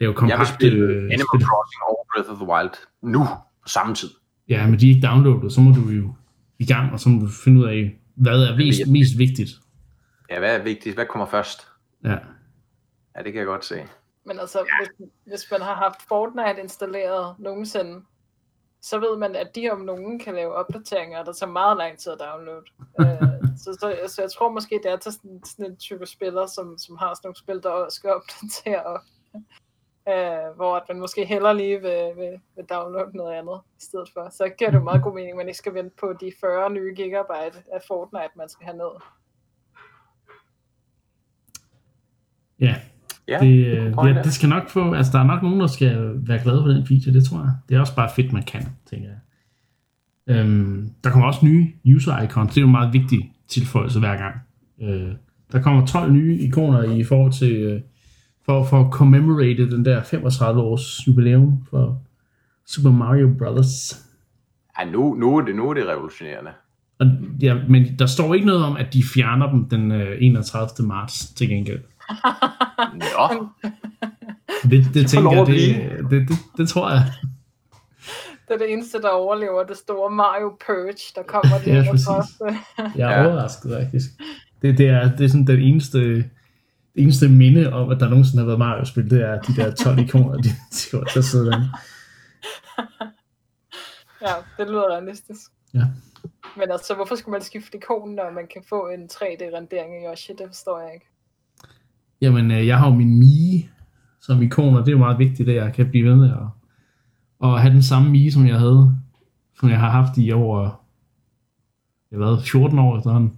lave 0.00 0.14
kompakte 0.14 0.32
Jeg 0.32 0.38
vil 0.38 0.46
spille 0.46 0.78
øh, 0.78 1.02
Animal 1.02 1.26
spil. 1.30 1.46
Crossing 1.46 1.82
og 1.88 2.06
Breath 2.12 2.30
of 2.30 2.36
the 2.36 2.46
Wild 2.52 2.74
nu, 3.02 3.26
samtidig. 3.66 4.14
Ja, 4.48 4.66
men 4.66 4.80
de 4.80 4.90
er 4.90 4.94
ikke 4.94 5.06
downloadet, 5.06 5.52
så 5.52 5.60
må 5.60 5.70
du 5.74 5.80
jo 5.80 6.14
i 6.58 6.66
gang, 6.66 6.92
og 6.92 7.00
så 7.00 7.08
må 7.08 7.20
du 7.20 7.28
finde 7.44 7.60
ud 7.60 7.66
af, 7.66 7.98
hvad 8.14 8.42
er 8.42 8.56
mest, 8.56 8.80
mest 8.88 9.18
vigtigt. 9.18 9.50
Ja, 10.30 10.38
hvad 10.38 10.56
er 10.56 10.62
vigtigt? 10.62 10.94
Hvad 10.94 11.06
kommer 11.06 11.26
først? 11.26 11.68
Ja. 12.04 12.16
Ja, 13.16 13.22
det 13.24 13.32
kan 13.32 13.38
jeg 13.38 13.46
godt 13.46 13.64
se. 13.64 13.76
Men 14.26 14.38
altså, 14.38 14.58
hvis, 14.80 15.08
hvis 15.26 15.50
man 15.50 15.60
har 15.60 15.74
haft 15.74 16.08
Fortnite 16.08 16.62
installeret 16.62 17.34
nogensinde, 17.38 18.00
så 18.82 18.98
ved 18.98 19.16
man, 19.16 19.36
at 19.36 19.54
de 19.54 19.70
om 19.70 19.80
nogen 19.80 20.18
kan 20.18 20.34
lave 20.34 20.54
opdateringer, 20.54 21.24
der 21.24 21.32
tager 21.32 21.52
meget 21.52 21.76
lang 21.76 21.98
tid 21.98 22.12
at 22.12 22.20
downloade. 22.20 22.64
uh, 22.98 23.48
så, 23.62 23.76
så, 23.80 24.14
så 24.14 24.22
jeg 24.22 24.30
tror 24.30 24.52
måske, 24.52 24.80
det 24.82 24.90
er 24.90 24.96
til 24.96 25.12
sådan, 25.12 25.40
sådan 25.44 25.66
en 25.66 25.76
type 25.76 26.06
spiller, 26.06 26.46
som, 26.46 26.78
som 26.78 26.96
har 26.96 27.14
sådan 27.14 27.26
nogle 27.26 27.36
spil, 27.36 27.62
der 27.62 27.70
også 27.70 27.96
skal 27.96 28.10
opdatere, 28.10 29.00
uh, 30.06 30.56
hvor 30.56 30.84
man 30.88 31.00
måske 31.00 31.24
heller 31.24 31.52
lige 31.52 31.80
vil, 31.80 32.12
vil, 32.16 32.40
vil 32.56 32.64
downloade 32.64 33.16
noget 33.16 33.34
andet 33.34 33.60
i 33.78 33.82
stedet 33.84 34.10
for. 34.12 34.28
Så 34.30 34.48
giver 34.58 34.70
det 34.70 34.82
meget 34.82 35.02
god 35.02 35.14
mening, 35.14 35.30
at 35.30 35.36
man 35.36 35.48
ikke 35.48 35.58
skal 35.58 35.74
vente 35.74 35.96
på 35.96 36.12
de 36.12 36.32
40 36.40 36.70
nye 36.70 36.94
gigabyte 36.94 37.62
af 37.72 37.80
Fortnite, 37.88 38.32
man 38.36 38.48
skal 38.48 38.64
have 38.64 38.76
ned. 38.76 38.92
Ja, 42.60 42.74
Ja, 43.30 43.38
det, 43.40 43.66
øh, 43.66 43.94
ja, 44.04 44.22
det 44.24 44.32
skal 44.32 44.48
nok 44.48 44.70
få, 44.70 44.92
altså 44.92 45.12
der 45.12 45.18
er 45.18 45.26
nok 45.26 45.42
nogen, 45.42 45.60
der 45.60 45.66
skal 45.66 46.12
være 46.14 46.42
glade 46.42 46.62
for 46.62 46.68
den 46.68 46.86
feature, 46.86 47.14
det 47.14 47.24
tror 47.24 47.38
jeg. 47.38 47.52
Det 47.68 47.76
er 47.76 47.80
også 47.80 47.94
bare 47.94 48.10
fedt, 48.16 48.32
man 48.32 48.42
kan, 48.42 48.68
tænker 48.90 49.08
jeg. 49.08 49.18
Øhm, 50.36 50.90
der 51.04 51.10
kommer 51.10 51.26
også 51.26 51.46
nye 51.46 51.68
user 51.96 52.22
icons, 52.22 52.48
det 52.50 52.56
er 52.56 52.60
jo 52.60 52.66
en 52.66 52.72
meget 52.72 52.92
vigtig 52.92 53.32
tilføjelse 53.48 53.98
hver 53.98 54.16
gang. 54.16 54.34
Øh, 54.82 55.12
der 55.52 55.62
kommer 55.62 55.86
12 55.86 56.12
nye 56.12 56.38
ikoner 56.38 56.82
i 56.82 57.04
forhold 57.04 57.32
til, 57.32 57.56
øh, 57.56 57.80
for, 58.44 58.64
for 58.64 58.80
at 58.80 58.92
commemorate 58.92 59.70
den 59.70 59.84
der 59.84 60.02
35 60.02 60.60
års 60.60 61.06
jubilæum 61.06 61.66
for 61.70 62.02
Super 62.66 62.90
Mario 62.90 63.34
Brothers. 63.38 64.06
Ja, 64.80 64.90
nu, 64.90 65.14
nu, 65.14 65.36
er 65.36 65.44
det, 65.44 65.56
nu 65.56 65.70
er 65.70 65.74
det 65.74 65.86
revolutionerende. 65.86 66.50
Og, 66.98 67.06
ja, 67.42 67.56
men 67.68 67.98
der 67.98 68.06
står 68.06 68.34
ikke 68.34 68.46
noget 68.46 68.64
om, 68.64 68.76
at 68.76 68.94
de 68.94 69.02
fjerner 69.14 69.50
dem 69.50 69.68
den 69.68 69.92
øh, 69.92 70.16
31. 70.20 70.88
marts 70.88 71.34
til 71.34 71.48
gengæld. 71.48 71.80
Nå. 72.94 73.48
Det, 74.70 74.94
det 74.94 75.06
tænker 75.10 75.32
jeg, 75.32 75.46
det, 75.46 76.10
det, 76.10 76.28
det, 76.28 76.38
det 76.56 76.68
tror 76.68 76.90
jeg. 76.90 77.02
Det 78.48 78.54
er 78.54 78.58
det 78.58 78.72
eneste, 78.72 79.02
der 79.02 79.08
overlever 79.08 79.64
det 79.64 79.76
store 79.76 80.10
Mario 80.10 80.56
Purge, 80.66 81.12
der 81.16 81.22
kommer 81.22 81.58
det 81.64 81.74
ja, 81.86 81.92
første. 81.92 82.58
jeg 82.96 83.12
er 83.12 83.20
ja. 83.20 83.26
overrasket 83.26 83.72
faktisk. 83.80 84.10
Det, 84.62 84.78
det, 84.78 84.88
er, 84.88 85.16
det 85.16 85.24
er 85.24 85.28
sådan 85.28 85.46
den 85.46 85.60
eneste, 85.60 86.30
eneste 86.94 87.28
minde 87.28 87.72
om, 87.72 87.90
at 87.90 88.00
der 88.00 88.08
nogensinde 88.08 88.38
har 88.38 88.46
været 88.46 88.58
Mario-spil, 88.58 89.10
det 89.10 89.22
er 89.22 89.40
de 89.40 89.56
der 89.56 89.74
12 89.74 89.98
ikoner, 89.98 90.36
de, 90.36 90.48
de 90.48 90.90
går 90.90 91.04
til 91.04 91.22
der. 91.22 91.62
Ja, 94.22 94.34
det 94.58 94.68
lyder 94.68 94.90
realistisk. 94.92 95.50
Ja. 95.74 95.84
Men 96.56 96.70
altså, 96.70 96.94
hvorfor 96.94 97.14
skulle 97.14 97.32
man 97.32 97.42
skifte 97.42 97.76
ikon, 97.76 98.14
når 98.14 98.30
man 98.30 98.46
kan 98.46 98.62
få 98.68 98.88
en 98.88 99.08
3D-rendering 99.12 100.02
i 100.02 100.06
Yoshi? 100.06 100.32
Det 100.32 100.46
forstår 100.46 100.80
jeg 100.80 100.94
ikke. 100.94 101.09
Jamen, 102.20 102.50
øh, 102.50 102.66
jeg 102.66 102.78
har 102.78 102.90
jo 102.90 102.94
min 102.94 103.18
Mii 103.18 103.68
som 104.20 104.42
ikon, 104.42 104.76
og 104.76 104.80
det 104.80 104.88
er 104.88 104.92
jo 104.92 104.98
meget 104.98 105.18
vigtigt, 105.18 105.48
at 105.48 105.54
jeg 105.54 105.72
kan 105.72 105.90
blive 105.90 106.08
ved 106.08 106.16
med 106.16 106.30
at, 106.30 107.48
at 107.48 107.60
have 107.60 107.74
den 107.74 107.82
samme 107.82 108.10
Mii, 108.10 108.30
som 108.30 108.46
jeg 108.46 108.58
havde, 108.58 108.96
som 109.60 109.68
jeg 109.68 109.80
har 109.80 109.90
haft 109.90 110.18
i 110.18 110.32
over, 110.32 110.62
jeg 112.10 112.18
har 112.18 112.24
været 112.24 112.42
14 112.42 112.78
år 112.78 112.98
efterhånden. 112.98 113.32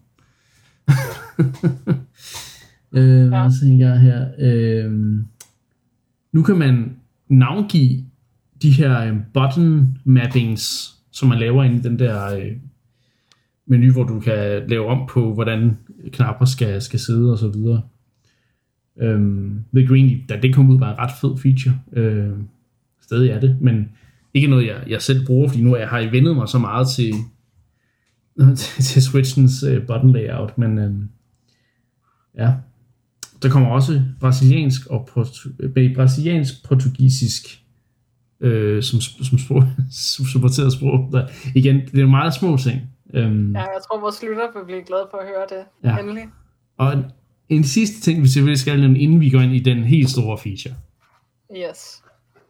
øh, 2.96 3.28
hvad 3.28 3.60
tænker 3.60 3.88
jeg 3.88 4.00
her? 4.00 4.28
Øh, 4.38 4.92
nu 6.32 6.42
kan 6.42 6.58
man 6.58 6.96
navngive 7.28 8.04
de 8.62 8.70
her 8.70 9.00
øh, 9.00 9.16
button 9.34 9.98
mappings, 10.04 10.94
som 11.10 11.28
man 11.28 11.38
laver 11.38 11.64
inde 11.64 11.76
i 11.76 11.80
den 11.80 11.98
der 11.98 12.36
øh, 12.36 12.52
menu, 13.66 13.92
hvor 13.92 14.04
du 14.04 14.20
kan 14.20 14.68
lave 14.68 14.86
om 14.86 15.08
på, 15.08 15.34
hvordan 15.34 15.78
knapper 16.12 16.44
skal, 16.44 16.82
skal 16.82 16.98
sidde 16.98 17.32
og 17.32 17.38
så 17.38 17.48
videre. 17.48 17.82
Øhm, 19.00 19.64
The 19.74 19.86
Green, 19.86 20.26
da 20.28 20.36
det 20.36 20.54
kom 20.54 20.70
ud, 20.70 20.78
var 20.78 20.92
en 20.92 20.98
ret 20.98 21.10
fed 21.20 21.38
feature. 21.38 21.80
Øhm, 21.92 22.48
stadig 23.00 23.30
er 23.30 23.40
det, 23.40 23.56
men 23.60 23.88
ikke 24.34 24.48
noget, 24.48 24.66
jeg, 24.66 24.84
jeg 24.88 25.02
selv 25.02 25.26
bruger, 25.26 25.48
fordi 25.48 25.62
nu 25.62 25.76
jeg 25.76 25.88
har 25.88 25.98
jeg 25.98 26.12
vendet 26.12 26.36
mig 26.36 26.48
så 26.48 26.58
meget 26.58 26.88
til, 26.88 27.14
til, 28.56 29.02
Switchens 29.02 29.62
uh, 29.62 29.86
button 29.86 30.12
layout, 30.12 30.58
men 30.58 30.78
øhm, 30.78 31.08
ja. 32.38 32.52
Der 33.42 33.48
kommer 33.48 33.68
også 33.68 34.02
brasiliansk 34.20 34.86
og 34.86 35.08
portu- 35.10 35.94
brasiliansk 35.94 36.68
portugisisk 36.68 37.62
øh, 38.40 38.82
som, 38.82 39.00
som, 39.00 39.38
sprog, 39.38 39.64
som 40.16 40.24
supporteret 40.24 40.72
sprog. 40.72 41.08
Der, 41.12 41.28
igen, 41.54 41.80
det 41.92 42.00
er 42.00 42.06
meget 42.06 42.34
små 42.34 42.56
ting. 42.56 42.80
Øhm, 43.14 43.52
ja, 43.52 43.60
jeg 43.60 43.80
tror, 43.88 44.00
vores 44.00 44.22
lytter 44.22 44.58
vil 44.58 44.64
blive 44.64 44.82
glade 44.82 45.08
for 45.10 45.18
at 45.18 45.26
høre 45.26 45.46
det. 45.48 45.64
Ja. 45.84 45.98
Endelig. 45.98 46.24
Og 46.76 47.04
en 47.52 47.64
sidste 47.64 48.00
ting, 48.00 48.22
vi 48.22 48.28
selvfølgelig 48.28 48.60
skal 48.60 48.80
nævne, 48.80 48.98
inden 48.98 49.20
vi 49.20 49.30
går 49.30 49.40
ind 49.40 49.54
i 49.54 49.58
den 49.58 49.84
helt 49.84 50.10
store 50.10 50.38
feature. 50.38 50.74
Yes. 51.56 52.02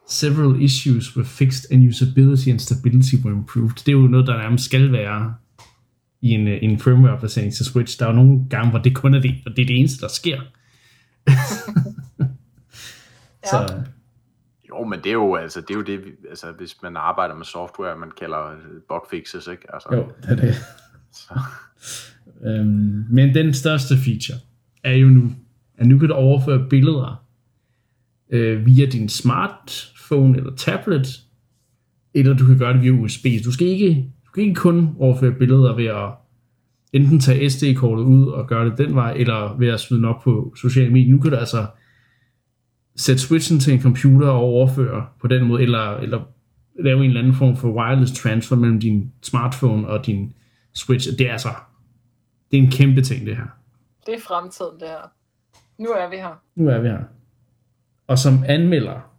Several 0.08 0.62
issues 0.62 1.16
were 1.16 1.24
fixed 1.26 1.72
and 1.72 1.88
usability 1.88 2.48
and 2.48 2.58
stability 2.58 3.14
were 3.24 3.34
improved. 3.34 3.74
Det 3.76 3.88
er 3.88 3.92
jo 3.92 3.98
noget, 4.06 4.26
der 4.26 4.36
nærmest 4.38 4.64
skal 4.64 4.92
være 4.92 5.34
i 6.22 6.28
en, 6.30 6.48
øh, 6.48 6.58
en 6.62 6.78
firmware-opdatering 6.80 7.54
til 7.54 7.64
Switch. 7.64 7.98
Der 7.98 8.04
er 8.06 8.10
jo 8.10 8.16
nogle 8.16 8.40
gange, 8.50 8.70
hvor 8.70 8.78
det 8.78 8.94
kun 8.94 9.14
er 9.14 9.20
det, 9.20 9.34
og 9.46 9.52
det 9.56 9.62
er 9.62 9.66
det 9.66 9.78
eneste, 9.78 10.00
der 10.00 10.08
sker. 10.08 10.40
Så, 13.50 13.82
jo, 14.68 14.84
men 14.84 14.98
det 14.98 15.06
er 15.06 15.12
jo, 15.12 15.34
altså, 15.34 15.60
det 15.60 15.70
er 15.70 15.74
jo 15.74 15.82
det, 15.82 16.04
vi- 16.04 16.28
altså, 16.30 16.46
hvis 16.58 16.76
man 16.82 16.96
arbejder 16.96 17.34
med 17.34 17.44
software, 17.44 17.96
man 17.98 18.10
kalder 18.20 18.46
øh, 18.52 18.58
bug 18.88 19.06
fixes, 19.10 19.46
ikke? 19.46 19.74
Altså, 19.74 19.88
Jo, 19.92 20.12
det 20.22 20.30
er 20.30 20.36
det. 20.46 20.54
Så, 21.12 21.34
Øhm, 22.46 23.04
men 23.10 23.34
den 23.34 23.54
største 23.54 23.94
feature 23.98 24.38
er 24.84 24.92
jo 24.92 25.08
nu, 25.08 25.30
at 25.78 25.86
nu 25.86 25.98
kan 25.98 26.08
du 26.08 26.14
overføre 26.14 26.66
billeder 26.70 27.24
øh, 28.32 28.66
via 28.66 28.86
din 28.86 29.08
smartphone 29.08 30.38
eller 30.38 30.54
tablet, 30.56 31.20
eller 32.14 32.34
du 32.34 32.46
kan 32.46 32.58
gøre 32.58 32.72
det 32.72 32.82
via 32.82 32.90
USB. 32.90 33.26
Du 33.44 33.52
skal 33.52 33.66
ikke, 33.66 34.12
du 34.26 34.30
kan 34.34 34.42
ikke 34.42 34.54
kun 34.54 34.88
overføre 34.98 35.32
billeder 35.32 35.76
ved 35.76 35.86
at 35.86 36.10
enten 36.92 37.20
tage 37.20 37.50
SD-kortet 37.50 38.04
ud 38.04 38.26
og 38.26 38.48
gøre 38.48 38.70
det 38.70 38.78
den 38.78 38.94
vej, 38.94 39.12
eller 39.12 39.56
ved 39.58 39.68
at 39.68 39.80
smide 39.80 39.98
den 39.98 40.08
op 40.08 40.22
på 40.22 40.54
sociale 40.60 40.92
medier. 40.92 41.10
Nu 41.10 41.18
kan 41.18 41.30
du 41.30 41.36
altså 41.36 41.66
sætte 42.96 43.22
switchen 43.22 43.60
til 43.60 43.74
en 43.74 43.82
computer 43.82 44.28
og 44.28 44.40
overføre 44.40 45.06
på 45.20 45.26
den 45.26 45.44
måde, 45.44 45.62
eller, 45.62 45.96
eller 45.96 46.20
lave 46.84 46.98
en 46.98 47.06
eller 47.06 47.20
anden 47.20 47.34
form 47.34 47.56
for 47.56 47.72
wireless 47.72 48.12
transfer 48.12 48.56
mellem 48.56 48.80
din 48.80 49.12
smartphone 49.22 49.88
og 49.88 50.06
din 50.06 50.32
switch. 50.74 51.18
Det 51.18 51.28
er 51.28 51.32
altså 51.32 51.48
det 52.50 52.58
er 52.58 52.62
en 52.62 52.70
kæmpe 52.70 53.02
ting, 53.02 53.26
det 53.26 53.36
her 53.36 53.61
det 54.06 54.14
er 54.14 54.20
fremtiden, 54.20 54.80
det 54.80 54.88
her. 54.88 55.12
Nu 55.78 55.88
er 55.88 56.10
vi 56.10 56.16
her. 56.16 56.42
Nu 56.54 56.68
er 56.68 56.80
vi 56.80 56.88
her. 56.88 57.02
Og 58.06 58.18
som 58.18 58.44
anmelder, 58.48 59.12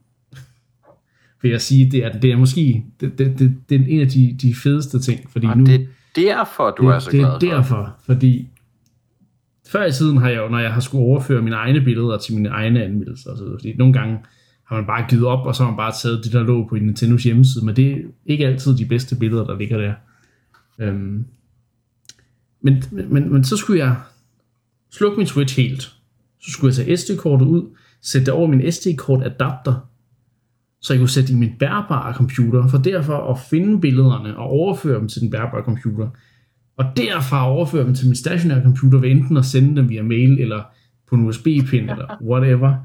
vil 1.41 1.51
jeg 1.51 1.61
sige, 1.61 1.91
det 1.91 2.05
er, 2.05 2.19
det 2.19 2.31
er 2.31 2.37
måske 2.37 2.85
det, 2.99 3.17
det, 3.17 3.39
det, 3.39 3.57
det 3.69 3.81
er 3.81 3.85
en 3.87 4.01
af 4.01 4.07
de, 4.07 4.37
de 4.41 4.55
fedeste 4.55 4.99
ting, 4.99 5.31
fordi 5.31 5.47
og 5.47 5.57
nu, 5.57 5.65
det 5.65 5.75
er 5.75 5.85
derfor, 6.15 6.71
du 6.71 6.87
det, 6.87 6.95
er 6.95 6.99
så 6.99 7.11
det 7.11 7.19
glad 7.19 7.29
er 7.29 7.39
for. 7.39 7.47
derfor, 7.47 7.95
fordi 8.05 8.49
før 9.67 9.85
i 9.85 9.91
tiden 9.91 10.17
har 10.17 10.29
jeg 10.29 10.37
jo, 10.37 10.47
når 10.47 10.59
jeg 10.59 10.73
har 10.73 10.81
skulle 10.81 11.03
overføre 11.03 11.41
mine 11.41 11.55
egne 11.55 11.81
billeder 11.81 12.17
til 12.17 12.35
mine 12.35 12.49
egne 12.49 12.83
anmeldelser, 12.83 13.31
og 13.31 13.37
så 13.37 13.55
fordi 13.59 13.73
nogle 13.77 13.93
gange 13.93 14.19
har 14.67 14.75
man 14.75 14.85
bare 14.85 15.05
givet 15.09 15.25
op, 15.25 15.47
og 15.47 15.55
så 15.55 15.63
har 15.63 15.71
man 15.71 15.77
bare 15.77 15.91
taget 15.91 16.23
det, 16.23 16.33
der 16.33 16.43
lå 16.43 16.67
på 16.67 16.75
Nintendos 16.75 17.23
hjemmeside, 17.23 17.65
men 17.65 17.75
det 17.75 17.91
er 17.91 17.97
ikke 18.25 18.47
altid 18.47 18.77
de 18.77 18.85
bedste 18.85 19.15
billeder, 19.15 19.45
der 19.45 19.57
ligger 19.57 19.77
der. 19.77 19.93
Øhm, 20.79 21.25
men, 22.61 22.83
men, 22.91 23.33
men 23.33 23.43
så 23.43 23.57
skulle 23.57 23.79
jeg 23.79 23.95
slukke 24.93 25.17
min 25.17 25.27
Switch 25.27 25.57
helt. 25.57 25.81
Så 26.41 26.51
skulle 26.51 26.75
jeg 26.77 26.85
tage 26.85 26.97
SD-kortet 26.97 27.45
ud, 27.45 27.75
sætte 28.01 28.25
det 28.25 28.33
over 28.33 28.47
min 28.47 28.71
SD-kort-adapter, 28.71 29.89
så 30.81 30.93
jeg 30.93 30.99
kunne 30.99 31.09
sætte 31.09 31.33
i 31.33 31.35
min 31.35 31.51
bærbare 31.59 32.13
computer, 32.13 32.67
for 32.67 32.77
derfor 32.77 33.31
at 33.31 33.39
finde 33.49 33.81
billederne 33.81 34.37
og 34.37 34.45
overføre 34.45 34.99
dem 34.99 35.07
til 35.07 35.21
den 35.21 35.29
bærbare 35.29 35.63
computer. 35.63 36.09
Og 36.77 36.85
derfra 36.97 37.49
overføre 37.49 37.85
dem 37.85 37.95
til 37.95 38.07
min 38.07 38.15
stationære 38.15 38.63
computer 38.63 38.99
ved 38.99 39.11
enten 39.11 39.37
at 39.37 39.45
sende 39.45 39.75
dem 39.75 39.89
via 39.89 40.03
mail 40.03 40.41
eller 40.41 40.63
på 41.09 41.15
en 41.15 41.27
USB-pin 41.27 41.89
eller 41.89 42.17
whatever. 42.31 42.75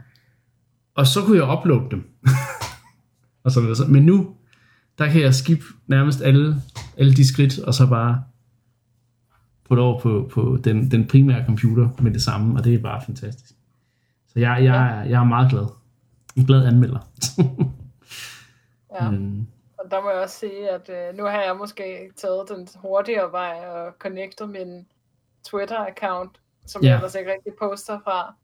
Og 0.94 1.06
så 1.06 1.22
kunne 1.22 1.36
jeg 1.36 1.58
uploade 1.58 1.90
dem. 1.90 2.04
og 3.44 3.50
så 3.50 3.60
videre. 3.60 3.88
Men 3.88 4.02
nu, 4.02 4.34
der 4.98 5.08
kan 5.08 5.20
jeg 5.20 5.34
skip 5.34 5.62
nærmest 5.86 6.22
alle, 6.22 6.56
alle 6.98 7.14
de 7.14 7.28
skridt, 7.28 7.58
og 7.58 7.74
så 7.74 7.86
bare 7.86 8.22
det 9.74 9.84
over 9.84 10.00
på, 10.00 10.30
på 10.34 10.58
den, 10.64 10.90
den 10.90 11.06
primære 11.06 11.44
computer 11.46 11.88
med 11.98 12.10
det 12.12 12.22
samme, 12.22 12.58
og 12.58 12.64
det 12.64 12.74
er 12.74 12.78
bare 12.78 13.02
fantastisk. 13.06 13.52
Så 14.28 14.38
jeg, 14.40 14.64
jeg, 14.64 14.88
er- 14.98 15.04
jeg 15.04 15.20
er 15.20 15.24
meget 15.24 15.50
glad. 15.50 15.66
En 16.36 16.44
glad 16.46 16.66
anmelder. 16.66 16.98
Ja. 19.00 19.10
Men, 19.10 19.48
Og 19.78 19.90
der 19.90 20.02
må 20.02 20.10
jeg 20.10 20.18
også 20.18 20.38
sige, 20.38 20.70
at 20.70 20.90
øh, 20.90 21.16
nu 21.16 21.24
har 21.24 21.42
jeg 21.42 21.56
måske 21.56 22.10
taget 22.16 22.48
den 22.48 22.68
hurtigere 22.76 23.32
vej 23.32 23.66
og 23.68 23.92
connectet 23.98 24.48
min 24.48 24.86
Twitter-account, 25.48 26.40
som 26.66 26.82
Ja. 26.82 26.88
jeg 26.88 26.96
ellers 26.96 27.14
ikke 27.14 27.32
rigtig 27.32 27.52
poster 27.58 27.98
fra, 28.04 28.34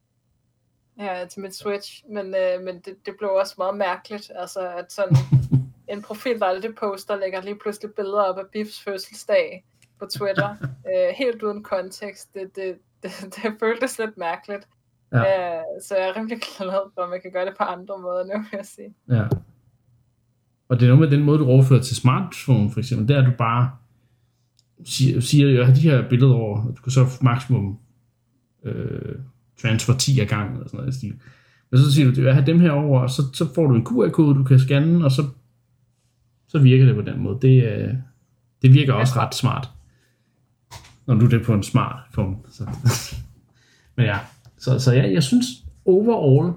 ja, 0.98 1.24
til 1.30 1.42
mit 1.42 1.54
Switch. 1.56 2.02
Men, 2.10 2.26
øh, 2.26 2.64
men 2.64 2.74
det, 2.74 2.94
det 3.06 3.14
blev 3.18 3.30
også 3.30 3.54
meget 3.58 3.76
mærkeligt, 3.76 4.30
altså 4.34 4.60
at 4.78 4.92
sådan 4.92 5.16
en 5.92 6.02
profil, 6.02 6.38
der 6.40 6.46
aldrig 6.46 6.74
poster, 6.74 7.16
lægger 7.16 7.42
lige 7.42 7.58
pludselig 7.62 7.90
billeder 7.96 8.22
op 8.22 8.38
af 8.38 8.44
Biffs 8.52 8.80
fødselsdag 8.82 9.64
på 9.98 10.06
Twitter, 10.16 10.50
øh, 10.90 11.14
helt 11.16 11.42
uden 11.42 11.62
kontekst. 11.62 12.34
Det, 12.34 12.56
det, 12.56 12.74
det, 13.02 13.10
det 13.34 13.52
føltes 13.60 13.98
lidt 13.98 14.16
mærkeligt. 14.16 14.68
Ja. 15.12 15.18
Øh, 15.18 15.62
så 15.82 15.96
jeg 15.96 16.08
er 16.08 16.16
rimelig 16.16 16.38
glad 16.58 16.90
for, 16.94 17.02
at 17.02 17.10
man 17.10 17.20
kan 17.22 17.32
gøre 17.32 17.46
det 17.46 17.54
på 17.58 17.64
andre 17.64 17.98
måder 17.98 18.24
nu, 18.24 18.38
vil 18.38 18.56
jeg 18.56 18.66
sige. 18.66 18.94
Ja. 19.08 19.24
Og 20.68 20.80
det 20.80 20.86
er 20.86 20.94
noget 20.94 21.10
med 21.10 21.18
den 21.18 21.26
måde, 21.26 21.38
du 21.38 21.46
overfører 21.46 21.82
til 21.82 21.96
smartphone, 21.96 22.70
for 22.70 22.80
eksempel, 22.80 23.08
der 23.08 23.20
er 23.20 23.24
du 23.24 23.32
bare 23.38 23.70
siger, 24.84 25.20
siger 25.20 25.48
jeg 25.48 25.66
har 25.66 25.74
de 25.74 25.80
her 25.80 26.08
billeder 26.08 26.34
over, 26.34 26.66
og 26.66 26.76
du 26.76 26.82
kan 26.82 26.92
så 26.92 27.18
maksimum 27.22 27.78
øh, 28.64 29.14
transfer 29.62 29.94
10 29.94 30.20
af 30.20 30.28
gangen, 30.28 30.54
eller 30.54 30.68
sådan 30.68 30.78
noget 30.78 30.94
i 30.94 30.98
stil. 30.98 31.14
Men 31.70 31.80
så 31.80 31.92
siger 31.92 32.12
du, 32.12 32.22
jeg 32.22 32.34
har 32.34 32.44
dem 32.44 32.60
her 32.60 32.70
over, 32.70 33.00
og 33.00 33.10
så, 33.10 33.22
så 33.32 33.54
får 33.54 33.66
du 33.66 33.74
en 33.74 33.86
QR-kode, 33.86 34.34
du 34.34 34.44
kan 34.44 34.58
scanne, 34.58 35.04
og 35.04 35.10
så, 35.10 35.22
så 36.48 36.58
virker 36.58 36.86
det 36.86 36.94
på 36.94 37.02
den 37.02 37.20
måde. 37.20 37.38
Det, 37.42 37.64
øh, 37.64 37.94
det 38.62 38.72
virker 38.74 38.92
også 38.92 39.14
ret 39.16 39.34
smart, 39.34 39.70
når 41.06 41.14
du 41.14 41.24
er 41.24 41.28
det 41.28 41.46
på 41.46 41.54
en 41.54 41.62
smartphone. 41.62 42.36
Så. 42.50 42.64
Men 43.96 44.06
ja, 44.06 44.18
så, 44.58 44.78
så 44.78 44.92
ja, 44.92 45.12
jeg 45.12 45.22
synes 45.22 45.46
overall, 45.84 46.52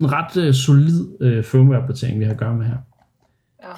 en 0.00 0.12
ret 0.12 0.36
øh, 0.36 0.54
solid 0.54 1.16
øh, 1.20 1.44
firmware-opdatering, 1.44 2.20
vi 2.20 2.24
har 2.24 2.32
at 2.32 2.38
gøre 2.38 2.54
med 2.54 2.66
her. 2.66 2.78
Ja. 3.62 3.72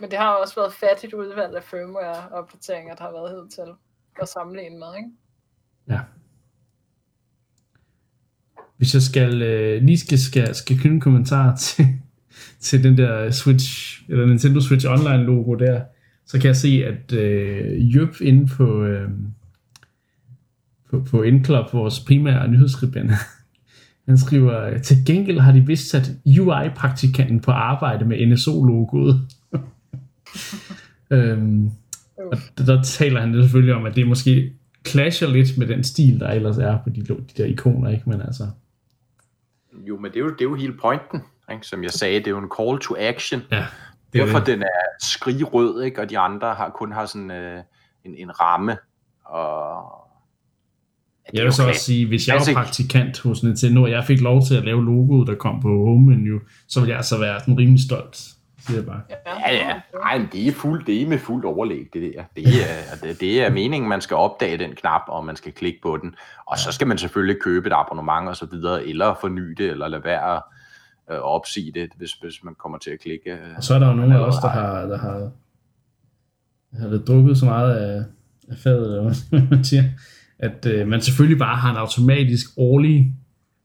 Men 0.00 0.10
det 0.10 0.18
har 0.18 0.32
jo 0.32 0.40
også 0.40 0.54
været 0.54 0.72
fattigt 0.72 1.14
udvalg 1.14 1.56
af 1.56 1.62
firmware-opdateringer, 1.62 2.94
der 2.94 3.04
har 3.04 3.10
været 3.10 3.30
hed 3.30 3.48
til 3.48 3.72
at 4.22 4.28
sammenligne 4.28 4.78
med, 4.78 4.96
ikke? 4.96 5.10
Ja. 5.88 6.00
Hvis 8.76 8.94
jeg 8.94 9.02
skal 9.02 9.42
øh, 9.42 9.82
lige 9.82 9.98
skal, 9.98 10.18
skal, 10.18 10.54
skal 10.54 10.76
knytte 10.78 10.94
en 10.94 11.00
kommentar 11.00 11.56
til, 11.66 11.86
til 12.60 12.84
den 12.84 12.98
der 12.98 13.30
Switch, 13.30 14.02
eller 14.08 14.26
Nintendo 14.26 14.60
Switch 14.60 14.86
Online 14.88 15.24
logo 15.24 15.54
der, 15.54 15.84
så 16.30 16.38
kan 16.38 16.46
jeg 16.48 16.56
se, 16.56 16.84
at 16.86 17.12
øh, 17.12 17.94
Jøb 17.96 18.14
inde 18.20 18.46
på, 18.46 18.84
øh, 18.84 19.10
på, 20.90 21.04
på 21.10 21.22
Indclub, 21.22 21.72
vores 21.72 22.00
primære 22.00 22.48
nyhedsskribent, 22.48 23.10
han 24.08 24.18
skriver, 24.18 24.78
til 24.78 24.96
gengæld 25.06 25.38
har 25.38 25.52
de 25.52 25.66
vist 25.66 25.90
sat 25.90 26.10
UI-praktikanten 26.26 27.40
på 27.40 27.50
arbejde 27.50 28.04
med 28.04 28.26
NSO-logoet. 28.26 29.20
øhm, 31.16 31.70
og 32.16 32.38
der, 32.58 32.64
der 32.64 32.82
taler 32.82 33.20
han 33.20 33.34
selvfølgelig 33.34 33.74
om, 33.74 33.86
at 33.86 33.96
det 33.96 34.08
måske 34.08 34.52
clasher 34.86 35.28
lidt 35.28 35.58
med 35.58 35.66
den 35.66 35.84
stil, 35.84 36.20
der 36.20 36.28
ellers 36.28 36.58
er 36.58 36.78
på 36.84 36.90
de, 36.90 37.00
de 37.00 37.16
der 37.36 37.44
ikoner, 37.44 37.90
ikke? 37.90 38.10
Men 38.10 38.20
altså, 38.20 38.46
Jo, 39.88 39.98
men 39.98 40.10
det 40.10 40.16
er 40.16 40.20
jo, 40.20 40.30
det 40.30 40.40
er 40.40 40.44
jo 40.44 40.54
hele 40.54 40.76
pointen. 40.82 41.20
Ikke? 41.52 41.66
Som 41.66 41.82
jeg 41.82 41.90
sagde, 41.90 42.18
det 42.18 42.26
er 42.26 42.30
jo 42.30 42.38
en 42.38 42.50
call 42.58 42.78
to 42.78 42.94
action. 42.98 43.42
ja. 43.50 43.66
Det 44.12 44.20
er 44.20 44.24
Derfor 44.24 44.38
det. 44.38 44.46
den 44.46 44.62
er 44.62 44.80
skrigrød, 45.00 45.82
ikke? 45.82 46.00
og 46.00 46.10
de 46.10 46.18
andre 46.18 46.54
har 46.54 46.70
kun 46.70 46.92
har 46.92 47.06
sådan 47.06 47.30
øh, 47.30 47.62
en, 48.04 48.14
en 48.14 48.40
ramme. 48.40 48.76
Og... 49.24 49.76
Er 51.24 51.30
Jeg 51.34 51.44
vil 51.44 51.52
så 51.52 51.68
også 51.68 51.80
sige, 51.84 52.06
hvis 52.08 52.28
jeg 52.28 52.34
Altså- 52.36 52.54
var 52.54 52.62
praktikant 52.62 53.20
hos 53.20 53.42
Nintendo, 53.42 53.82
og 53.82 53.90
jeg 53.90 54.04
fik 54.04 54.20
lov 54.20 54.42
til 54.48 54.54
at 54.56 54.64
lave 54.64 54.84
logoet, 54.84 55.26
der 55.26 55.34
kom 55.34 55.60
på 55.60 55.68
home 55.68 56.06
menu, 56.16 56.40
så 56.68 56.80
ville 56.80 56.90
jeg 56.90 56.96
altså 56.96 57.18
være 57.18 57.40
sådan 57.40 57.58
rimelig 57.58 57.80
stolt, 57.84 58.16
siger 58.16 58.76
jeg 58.76 58.86
bare. 58.86 59.00
Ja, 59.26 59.54
ja. 59.54 59.80
Ej, 60.02 60.18
men 60.18 60.28
det 60.32 60.48
er, 60.48 60.52
fuld, 60.52 60.84
det 60.86 61.02
er 61.02 61.06
med 61.06 61.18
fuld 61.18 61.44
overlæg, 61.44 61.86
det 61.92 62.02
der. 62.02 62.24
Det 62.36 62.44
er, 62.46 62.96
det, 63.08 63.20
det 63.20 63.42
er 63.42 63.50
meningen, 63.50 63.88
man 63.88 64.00
skal 64.00 64.16
opdage 64.16 64.58
den 64.58 64.74
knap, 64.74 65.02
og 65.08 65.24
man 65.24 65.36
skal 65.36 65.52
klikke 65.52 65.78
på 65.82 65.96
den. 65.96 66.14
Og 66.46 66.58
så 66.58 66.72
skal 66.72 66.86
man 66.86 66.98
selvfølgelig 66.98 67.42
købe 67.42 67.66
et 67.66 67.72
abonnement 67.76 68.28
og 68.28 68.36
så 68.36 68.46
videre, 68.46 68.86
eller 68.86 69.14
forny 69.20 69.52
det, 69.58 69.70
eller 69.70 69.88
lade 69.88 70.04
være 70.04 70.42
at 71.10 71.16
øh, 71.16 71.22
opsige 71.22 71.72
det, 71.72 71.90
hvis, 71.96 72.12
hvis 72.12 72.44
man 72.44 72.54
kommer 72.54 72.78
til 72.78 72.90
at 72.90 73.00
klikke. 73.00 73.30
øh. 73.30 73.38
Og 73.56 73.64
så 73.64 73.74
er 73.74 73.78
der 73.78 73.88
jo 73.88 73.94
nogle 73.94 74.14
af 74.14 74.18
os, 74.20 74.34
der 74.42 74.48
har, 74.48 74.86
der 74.86 74.98
har, 74.98 75.30
har 76.78 76.98
drukket 76.98 77.38
så 77.38 77.44
meget 77.44 77.74
af, 77.76 78.04
af 78.48 78.56
fadet, 78.56 78.86
eller 78.86 79.02
hvad 79.30 79.40
man 79.50 79.64
siger, 79.64 79.84
at 80.38 80.66
øh, 80.66 80.88
man 80.88 81.00
selvfølgelig 81.00 81.38
bare 81.38 81.56
har 81.56 81.70
en 81.70 81.76
automatisk 81.76 82.50
årlig 82.56 83.14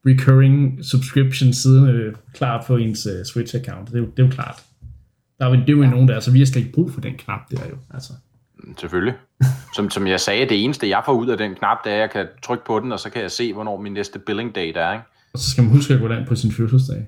recurring 0.07 0.85
subscription 0.85 1.53
siden 1.53 1.89
øh, 1.89 2.15
klar 2.33 2.63
på 2.67 2.77
ens 2.77 3.05
øh, 3.05 3.21
Switch-account. 3.21 3.85
Det, 3.85 3.93
er 3.95 3.99
jo- 3.99 4.05
det 4.17 4.19
er 4.19 4.23
jo 4.23 4.29
klart. 4.31 4.63
Der 5.39 5.45
er 5.45 5.49
jo, 5.49 5.55
det 5.55 5.69
er 5.69 5.73
jo 5.73 5.83
ja. 5.83 5.89
nogen, 5.89 6.07
der 6.07 6.15
er, 6.15 6.19
så 6.19 6.31
vi 6.31 6.39
har 6.39 6.45
slet 6.45 6.61
ikke 6.61 6.73
brug 6.73 6.91
for 6.91 7.01
den 7.01 7.13
knap 7.17 7.39
der 7.51 7.57
jo. 7.69 7.77
Altså. 7.93 8.13
Selvfølgelig. 8.79 9.13
Som, 9.75 9.89
som 9.89 10.07
jeg 10.07 10.19
sagde, 10.19 10.49
det 10.49 10.63
eneste, 10.63 10.89
jeg 10.89 11.01
får 11.05 11.13
ud 11.13 11.27
af 11.27 11.37
den 11.37 11.55
knap, 11.55 11.77
det 11.83 11.91
er, 11.91 11.95
at 11.95 12.01
jeg 12.01 12.09
kan 12.11 12.27
trykke 12.43 12.65
på 12.65 12.79
den, 12.79 12.91
og 12.91 12.99
så 12.99 13.09
kan 13.09 13.21
jeg 13.21 13.31
se, 13.31 13.53
hvornår 13.53 13.81
min 13.81 13.93
næste 13.93 14.19
billing 14.19 14.55
date 14.55 14.79
er. 14.79 14.93
Ikke? 14.93 15.03
Og 15.33 15.39
så 15.39 15.49
skal 15.49 15.63
man 15.63 15.73
huske 15.73 15.93
at 15.93 15.99
gå 15.99 16.07
derind 16.07 16.27
på 16.27 16.35
sin 16.35 16.51
fødselsdag. 16.51 17.07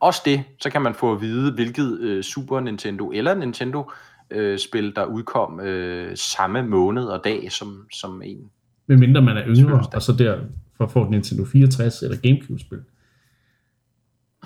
Også 0.00 0.22
det, 0.24 0.44
så 0.60 0.70
kan 0.70 0.82
man 0.82 0.94
få 0.94 1.12
at 1.12 1.20
vide, 1.20 1.52
hvilket 1.52 1.98
øh, 2.00 2.22
Super 2.22 2.60
Nintendo 2.60 3.10
eller 3.10 3.34
Nintendo 3.34 3.90
øh, 4.30 4.58
spil, 4.58 4.96
der 4.96 5.04
udkom 5.04 5.60
øh, 5.60 6.16
samme 6.16 6.62
måned 6.62 7.04
og 7.04 7.24
dag 7.24 7.52
som, 7.52 7.86
som 7.92 8.22
en 8.24 8.50
Medmindre 8.86 9.22
man 9.22 9.36
er 9.36 9.44
yngre, 9.46 9.86
og 9.94 10.02
så 10.02 10.12
der 10.12 10.38
for 10.76 10.84
at 10.84 10.90
få 10.90 11.02
et 11.02 11.10
Nintendo 11.10 11.44
64 11.44 12.02
eller 12.02 12.16
Gamecube-spil. 12.16 12.80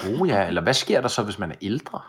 Oh 0.06 0.28
ja, 0.28 0.46
eller 0.48 0.62
hvad 0.62 0.74
sker 0.74 1.00
der 1.00 1.08
så, 1.08 1.22
hvis 1.22 1.38
man 1.38 1.50
er 1.50 1.54
ældre? 1.62 2.00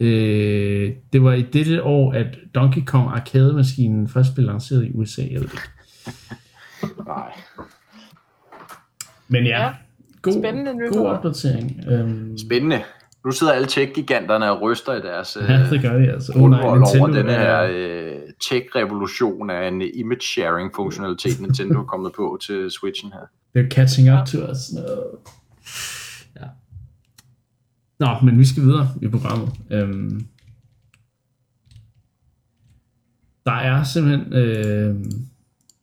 Øh, 0.00 0.92
det 1.12 1.22
var 1.22 1.32
i 1.32 1.42
dette 1.42 1.82
år, 1.82 2.12
at 2.12 2.38
Donkey 2.54 2.84
Kong 2.84 3.08
Arcade-maskinen 3.08 4.08
først 4.08 4.34
blev 4.34 4.46
lanceret 4.46 4.84
i 4.84 4.92
USA. 4.94 5.22
Eller. 5.22 5.48
Nej. 7.06 7.32
Men 9.28 9.46
ja, 9.46 9.60
Ja, 9.60 9.72
god, 10.22 10.32
spændende 10.32 10.70
god 10.70 10.80
nyheder. 10.80 11.08
opdatering. 11.08 11.80
Um, 11.92 12.38
Spændende. 12.38 12.82
Nu 13.24 13.30
sidder 13.30 13.52
alle 13.52 13.68
tech-giganterne 13.68 14.50
og 14.50 14.62
ryster 14.62 14.94
i 14.94 15.00
deres 15.00 15.36
ja, 15.48 15.70
det 15.70 15.82
gør 15.82 15.98
de 15.98 16.12
altså. 16.12 16.32
Oh, 16.36 16.50
nej, 16.50 16.60
over 16.66 17.06
den 17.06 17.26
her 17.28 17.34
er, 17.34 17.70
øh, 17.72 18.18
tech-revolution 18.40 19.50
af 19.50 19.68
en 19.68 19.82
image-sharing-funktionalitet, 19.94 21.40
Nintendo 21.46 21.80
er 21.80 21.84
kommet 21.84 22.12
på 22.16 22.38
til 22.46 22.70
Switchen 22.70 23.12
her. 23.12 23.20
they're 23.58 23.68
catching 23.68 24.12
up 24.20 24.26
to 24.26 24.38
us. 24.50 24.72
No. 24.72 24.82
Ja. 26.40 26.46
Nå, 28.00 28.08
men 28.22 28.38
vi 28.38 28.44
skal 28.44 28.62
videre 28.62 28.88
i 29.02 29.08
programmet. 29.08 29.50
Um, 29.82 30.26
der 33.46 33.52
er 33.52 33.82
simpelthen 33.84 34.32
øh, 34.32 34.94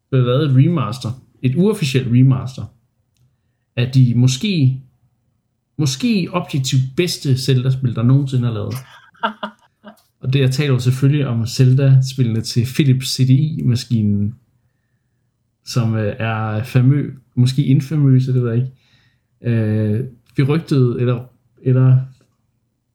blevet 0.10 0.26
lavet 0.28 0.46
et 0.46 0.56
remaster, 0.56 1.10
et 1.42 1.56
uofficielt 1.56 2.08
remaster, 2.12 2.64
af 3.80 3.92
de 3.92 4.14
måske, 4.16 4.82
måske 5.78 6.30
objektivt 6.32 6.82
bedste 6.98 7.38
Zelda-spil, 7.38 7.96
der 7.96 8.04
nogensinde 8.04 8.48
er 8.48 8.54
lavet. 8.54 8.76
Og 10.22 10.34
det 10.34 10.40
jeg 10.40 10.52
taler 10.52 10.74
jo 10.74 10.80
selvfølgelig 10.80 11.28
om 11.28 11.48
Zelda-spillene 11.48 12.42
til 12.42 12.66
Philips 12.66 13.16
CDI-maskinen, 13.16 14.36
som 15.66 15.96
øh, 15.96 16.16
er 16.20 16.64
famø, 16.64 17.12
måske 17.36 17.64
infamøse, 17.64 18.34
det 18.34 18.44
ved 18.44 18.50
jeg 18.50 18.58
ikke, 18.58 18.72
øh, 19.42 20.06
berygtede 20.36 21.00
eller, 21.00 21.24
eller 21.62 21.98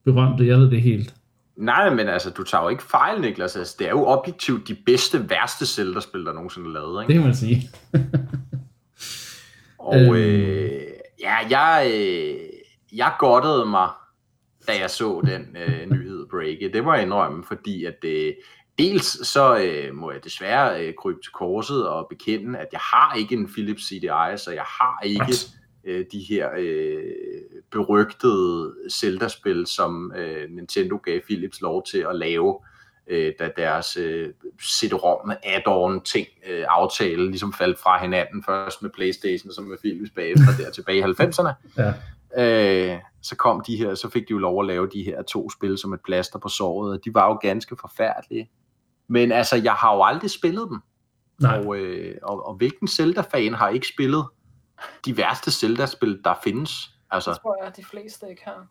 berømte, 0.05 0.47
jeg 0.47 0.59
ved 0.59 0.71
det 0.71 0.83
helt. 0.83 1.15
Nej, 1.57 1.95
men 1.95 2.09
altså, 2.09 2.31
du 2.31 2.43
tager 2.43 2.63
jo 2.63 2.69
ikke 2.69 2.83
fejl, 2.83 3.21
Niklas. 3.21 3.57
Altså, 3.57 3.77
det 3.79 3.87
er 3.87 3.91
jo 3.91 4.07
objektivt 4.07 4.69
de 4.69 4.77
bedste, 4.87 5.31
værste 5.31 5.67
Zelda-spil, 5.67 6.25
der 6.25 6.33
nogensinde 6.33 6.69
er 6.69 6.73
lavet, 6.73 7.03
ikke? 7.03 7.13
Det 7.13 7.21
kan 7.21 7.27
man 7.27 7.35
sige. 7.35 7.71
Og 9.85 9.97
Øhm. 9.97 10.15
øh, 10.15 10.83
ja, 11.21 11.37
jeg, 11.51 11.91
øh, 11.95 12.49
jeg 12.93 13.15
godtede 13.19 13.67
mig, 13.67 13.89
da 14.69 14.73
jeg 14.81 14.91
så 14.91 15.23
den 15.27 15.57
øh, 15.57 15.87
nyhed 15.93 16.27
breake. 16.31 16.71
Det 16.73 16.85
jeg 16.95 17.03
indrømme, 17.03 17.45
fordi 17.45 17.85
at 17.85 18.05
øh, 18.05 18.35
dels 18.79 19.27
så 19.29 19.59
øh, 19.59 19.95
må 19.95 20.11
jeg 20.11 20.25
desværre 20.25 20.87
øh, 20.87 20.95
krybe 20.99 21.21
til 21.23 21.33
korset 21.33 21.89
og 21.89 22.07
bekende, 22.11 22.59
at 22.59 22.69
jeg 22.73 22.81
har 22.81 23.15
ikke 23.19 23.35
en 23.35 23.49
Philips 23.49 23.89
CDI, 23.89 24.37
så 24.37 24.51
jeg 24.55 24.65
har 24.67 25.01
ikke 25.05 25.35
øh, 25.85 26.05
de 26.13 26.27
her 26.29 26.51
øh, 26.59 27.03
berygtede 27.71 28.75
Zelda-spil, 28.93 29.67
som 29.67 30.13
øh, 30.17 30.51
Nintendo 30.51 30.97
gav 31.05 31.21
Philips 31.21 31.61
lov 31.61 31.85
til 31.91 31.99
at 31.99 32.17
lave, 32.17 32.59
øh, 33.07 33.33
da 33.39 33.51
deres 33.57 33.97
øh, 33.97 34.33
CD-ROM 34.63 35.31
add-on 35.31 36.03
ting 36.03 36.27
øh, 36.47 36.65
aftale 36.69 37.27
ligesom 37.27 37.53
faldt 37.53 37.79
fra 37.79 38.03
hinanden, 38.03 38.45
først 38.45 38.83
med 38.83 38.91
Playstation 38.91 39.49
og 39.49 39.55
så 39.55 39.61
med 39.61 39.79
Philips 39.79 40.11
bagefter 40.11 40.57
der 40.59 40.71
tilbage 40.71 40.99
i 40.99 41.03
90'erne. 41.03 41.53
Ja. 41.79 41.93
Øh, 42.37 42.99
så 43.23 43.37
kom 43.37 43.63
de 43.67 43.77
her, 43.77 43.95
så 43.95 44.11
fik 44.11 44.23
de 44.23 44.31
jo 44.31 44.39
lov 44.39 44.61
at 44.61 44.67
lave 44.67 44.89
de 44.93 45.03
her 45.03 45.23
to 45.23 45.51
spil 45.51 45.79
som 45.79 45.93
et 45.93 46.01
plaster 46.05 46.39
på 46.39 46.49
såret, 46.49 46.93
og 46.93 47.05
de 47.05 47.15
var 47.15 47.27
jo 47.27 47.35
ganske 47.35 47.77
forfærdelige. 47.81 48.51
Men 49.09 49.33
altså, 49.33 49.57
jeg 49.57 49.73
har 49.73 49.95
jo 49.95 50.03
aldrig 50.03 50.31
spillet 50.31 50.69
dem. 50.71 50.81
Nej, 51.41 51.59
Og, 51.59 51.77
øh, 51.77 52.17
og, 52.23 52.47
og 52.47 52.55
hvilken 52.55 52.89
Zelda-fan 52.89 53.55
har 53.55 53.69
ikke 53.69 53.89
spillet 53.89 54.25
de 55.05 55.17
værste 55.17 55.51
Zelda-spil, 55.51 56.21
der 56.25 56.35
findes? 56.45 56.91
Altså, 57.11 57.31
Det 57.31 57.41
tror 57.43 57.57
jeg, 57.61 57.67
at 57.67 57.77
de 57.77 57.85
fleste 57.85 58.27
ikke 58.31 58.43
har. 58.45 58.67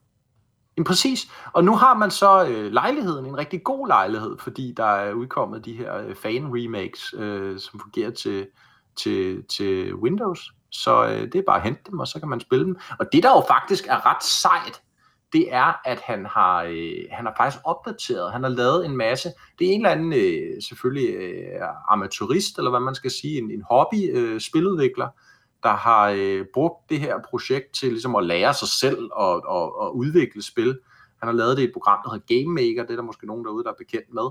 Jamen 0.78 0.86
præcis. 0.86 1.28
Og 1.54 1.64
nu 1.64 1.76
har 1.76 1.94
man 1.94 2.12
så 2.12 2.46
øh, 2.46 2.72
lejligheden, 2.72 3.26
en 3.26 3.38
rigtig 3.38 3.64
god 3.64 3.88
lejlighed, 3.88 4.38
fordi 4.40 4.74
der 4.78 4.86
er 4.86 5.14
udkommet 5.14 5.66
de 5.66 5.74
her 5.74 5.98
øh, 5.98 6.16
fan-remakes, 6.16 7.14
øh, 7.18 7.60
som 7.60 7.80
fungerer 7.80 8.12
til, 8.12 8.48
til, 8.96 9.44
til 9.44 9.96
Windows. 9.96 10.54
Så 10.72 11.06
øh, 11.06 11.22
det 11.22 11.36
er 11.36 11.44
bare 11.48 11.58
at 11.58 11.64
hente 11.64 11.82
dem, 11.92 12.00
og 12.00 12.08
så 12.08 12.20
kan 12.20 12.30
man 12.30 12.40
spille 12.40 12.66
dem. 12.66 12.78
Og 13.00 13.06
det, 13.14 13.24
der 13.24 13.30
jo 13.30 13.44
faktisk 13.48 13.88
er 13.88 14.16
ret 14.16 14.24
sejt, 14.24 14.82
det 15.34 15.54
er, 15.54 15.82
at 15.86 16.00
han 16.00 16.26
har, 16.26 16.64
øh, 16.64 17.06
han 17.12 17.26
har 17.26 17.34
faktisk 17.38 17.62
opdateret. 17.66 18.32
Han 18.32 18.44
har 18.44 18.50
lavet 18.50 18.86
en 18.86 18.98
masse. 18.98 19.30
Det 19.60 19.68
er 19.68 19.72
en 19.72 19.80
eller 19.80 19.90
anden, 19.90 20.14
øh, 20.14 20.62
selvfølgelig 20.70 21.16
øh, 21.16 21.62
amatørist, 21.90 22.58
eller 22.58 22.70
hvad 22.70 22.80
man 22.80 22.96
skal 22.96 23.12
sige, 23.12 23.38
en, 23.38 23.52
en 23.52 23.64
hobby-spiludvikler, 23.72 25.06
øh, 25.06 25.14
der 25.64 25.74
har 25.76 26.10
øh, 26.10 26.46
brugt 26.54 26.90
det 26.90 27.00
her 27.00 27.16
projekt 27.30 27.74
til 27.74 27.90
ligesom 27.90 28.16
at 28.16 28.26
lære 28.26 28.54
sig 28.54 28.68
selv 28.68 29.10
og, 29.12 29.44
og, 29.46 29.78
og 29.78 29.98
udvikle 29.98 30.44
spil. 30.44 30.80
Han 31.20 31.28
har 31.28 31.32
lavet 31.32 31.58
det 31.58 31.64
i 31.64 31.66
et 31.66 31.74
program, 31.74 32.00
der 32.04 32.12
hedder 32.12 32.26
Game 32.36 32.54
Maker, 32.54 32.82
det 32.82 32.92
er 32.92 32.96
der 32.96 33.04
måske 33.04 33.28
nogen 33.28 33.46
derude, 33.46 33.64
der 33.64 33.70
er 33.70 33.76
bekendt 33.78 34.14
med. 34.14 34.28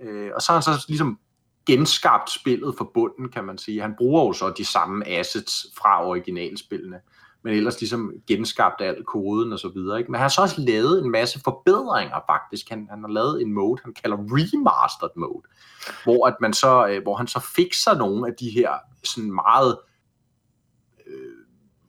Øh, 0.00 0.30
og 0.34 0.42
så 0.42 0.52
har 0.52 0.56
han 0.56 0.62
så 0.62 0.84
ligesom 0.88 1.18
genskabt 1.66 2.30
spillet 2.30 2.74
fra 2.78 2.86
bunden, 2.94 3.28
kan 3.28 3.44
man 3.44 3.58
sige. 3.58 3.80
Han 3.80 3.94
bruger 3.98 4.26
jo 4.26 4.32
så 4.32 4.50
de 4.50 4.64
samme 4.64 5.08
assets 5.08 5.66
fra 5.78 6.06
originalspillene, 6.06 7.00
men 7.42 7.54
ellers 7.54 7.80
ligesom 7.80 8.12
genskabt 8.26 8.80
al 8.80 9.04
koden 9.04 9.52
og 9.52 9.58
så 9.58 9.68
videre. 9.68 9.98
Ikke? 9.98 10.10
Men 10.10 10.18
han 10.18 10.22
har 10.22 10.28
så 10.28 10.40
også 10.42 10.60
lavet 10.60 11.04
en 11.04 11.10
masse 11.10 11.40
forbedringer 11.44 12.20
faktisk. 12.26 12.68
Han, 12.70 12.86
han 12.90 13.00
har 13.00 13.08
lavet 13.08 13.42
en 13.42 13.52
mode, 13.52 13.80
han 13.84 13.94
kalder 13.94 14.16
remastered 14.16 15.10
mode, 15.16 15.42
hvor, 16.04 16.26
at 16.26 16.36
man 16.40 16.52
så, 16.52 16.86
øh, 16.86 17.02
hvor 17.02 17.16
han 17.16 17.26
så 17.26 17.40
fikser 17.56 17.94
nogle 17.94 18.26
af 18.26 18.34
de 18.40 18.50
her 18.50 18.70
sådan 19.04 19.34
meget 19.34 19.72
øh, 19.72 19.88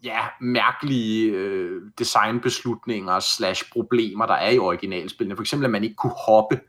ja, 0.04 0.20
mærkelige 0.42 1.32
øh, 1.32 1.82
designbeslutninger 1.98 3.20
slash 3.20 3.72
problemer, 3.72 4.26
der 4.26 4.34
er 4.34 4.50
i 4.50 4.60
originalspillene. 4.60 5.36
For 5.36 5.44
eksempel, 5.44 5.66
at 5.66 5.72
man 5.72 5.84
ikke 5.84 5.96
kunne 5.96 6.16
hoppe. 6.28 6.60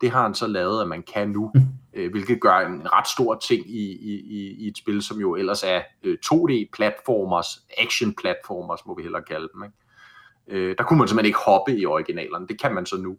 Det 0.00 0.10
har 0.10 0.22
han 0.22 0.34
så 0.34 0.46
lavet, 0.46 0.82
at 0.82 0.88
man 0.88 1.02
kan 1.02 1.28
nu, 1.28 1.52
øh, 1.94 2.10
hvilket 2.10 2.40
gør 2.40 2.58
en 2.58 2.92
ret 2.92 3.08
stor 3.08 3.34
ting 3.34 3.70
i, 3.70 3.92
i, 3.92 4.20
i, 4.20 4.64
i 4.64 4.68
et 4.68 4.78
spil, 4.78 5.02
som 5.02 5.20
jo 5.20 5.36
ellers 5.36 5.62
er 5.62 5.82
øh, 6.02 6.18
2D-platformers, 6.26 7.66
action-platformers, 7.78 8.86
må 8.86 8.94
vi 8.96 9.02
hellere 9.02 9.22
kalde 9.22 9.48
dem. 9.54 9.64
Ikke? 9.64 9.76
Øh, 10.50 10.74
der 10.78 10.84
kunne 10.84 10.98
man 10.98 11.08
simpelthen 11.08 11.26
ikke 11.26 11.38
hoppe 11.46 11.78
i 11.78 11.86
originalerne. 11.86 12.46
Det 12.48 12.60
kan 12.60 12.74
man 12.74 12.86
så 12.86 12.96
nu, 12.96 13.18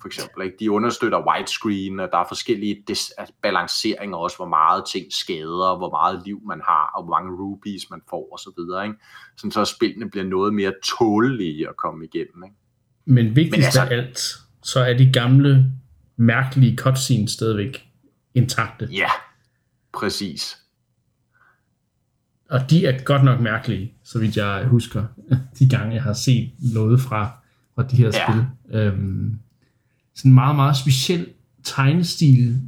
for 0.00 0.06
eksempel. 0.08 0.44
Ikke? 0.44 0.56
De 0.60 0.70
understøtter 0.70 1.26
widescreen, 1.28 2.00
og 2.00 2.08
der 2.12 2.18
er 2.18 2.24
forskellige 2.28 2.84
altså 2.88 3.34
balanceringer 3.42 4.16
også, 4.16 4.36
hvor 4.36 4.48
meget 4.48 4.84
ting 4.92 5.06
skader, 5.12 5.76
hvor 5.76 5.90
meget 5.90 6.22
liv 6.26 6.40
man 6.46 6.60
har, 6.64 6.90
og 6.96 7.04
hvor 7.04 7.10
mange 7.10 7.36
rubies 7.42 7.90
man 7.90 8.00
får, 8.10 8.28
og 8.32 8.38
så 8.38 8.52
videre. 8.58 8.84
Ikke? 8.84 8.98
Sådan 9.36 9.50
så 9.50 9.64
spillene 9.64 10.10
bliver 10.10 10.24
noget 10.24 10.54
mere 10.54 10.72
tålige 10.98 11.68
at 11.68 11.76
komme 11.76 12.04
igennem. 12.04 12.44
Ikke? 12.44 12.56
men 13.04 13.36
vigtigst 13.36 13.52
Men 13.52 13.64
altså- 13.64 13.80
af 13.80 13.96
alt, 13.96 14.20
så 14.62 14.80
er 14.80 14.94
de 14.94 15.12
gamle, 15.12 15.72
mærkelige 16.16 16.76
cutscenes 16.76 17.30
stadigvæk 17.30 17.84
intakte. 18.34 18.88
Ja, 18.92 19.10
præcis. 19.92 20.58
Og 22.50 22.70
de 22.70 22.86
er 22.86 23.02
godt 23.04 23.24
nok 23.24 23.40
mærkelige, 23.40 23.92
så 24.04 24.18
vidt 24.18 24.36
jeg 24.36 24.64
husker, 24.66 25.04
de 25.58 25.68
gange 25.68 25.94
jeg 25.94 26.02
har 26.02 26.12
set 26.12 26.50
noget 26.58 27.00
fra, 27.00 27.30
fra 27.74 27.82
de 27.82 27.96
her 27.96 28.10
ja. 28.14 28.32
spil. 28.32 28.44
Øhm, 28.78 29.38
sådan 30.14 30.30
en 30.30 30.34
meget, 30.34 30.56
meget 30.56 30.76
speciel 30.76 31.26
tegnestil, 31.64 32.60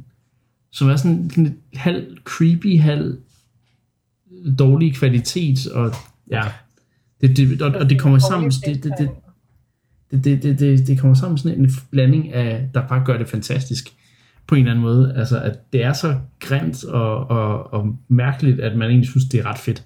som 0.71 0.89
er 0.89 0.95
sådan, 0.95 1.29
sådan 1.29 1.43
lidt 1.43 1.55
halv 1.73 2.17
creepy, 2.23 2.79
halv 2.79 3.17
dårlig 4.59 4.95
kvalitet, 4.95 5.67
og 5.67 5.93
ja, 6.31 6.43
det, 7.21 7.37
det, 7.37 7.61
og, 7.61 7.71
og 7.71 7.89
det 7.89 7.99
kommer 7.99 8.19
sammen, 8.19 8.51
det, 8.51 8.83
det, 8.83 8.93
det, 8.97 9.09
det, 10.23 10.43
det, 10.43 10.59
det, 10.59 10.87
det 10.87 10.99
kommer 10.99 11.15
sammen 11.15 11.37
sådan 11.37 11.59
en 11.59 11.71
blanding 11.91 12.33
af, 12.33 12.69
der 12.73 12.87
bare 12.87 13.05
gør 13.05 13.17
det 13.17 13.29
fantastisk 13.29 13.89
på 14.47 14.55
en 14.55 14.59
eller 14.61 14.71
anden 14.71 14.83
måde. 14.83 15.13
Altså, 15.17 15.39
at 15.41 15.73
det 15.73 15.83
er 15.83 15.93
så 15.93 16.15
grimt 16.39 16.83
og, 16.83 17.29
og, 17.29 17.73
og 17.73 17.97
mærkeligt, 18.07 18.59
at 18.59 18.77
man 18.77 18.89
egentlig 18.89 19.09
synes, 19.09 19.25
det 19.25 19.39
er 19.39 19.45
ret 19.45 19.57
fedt. 19.59 19.83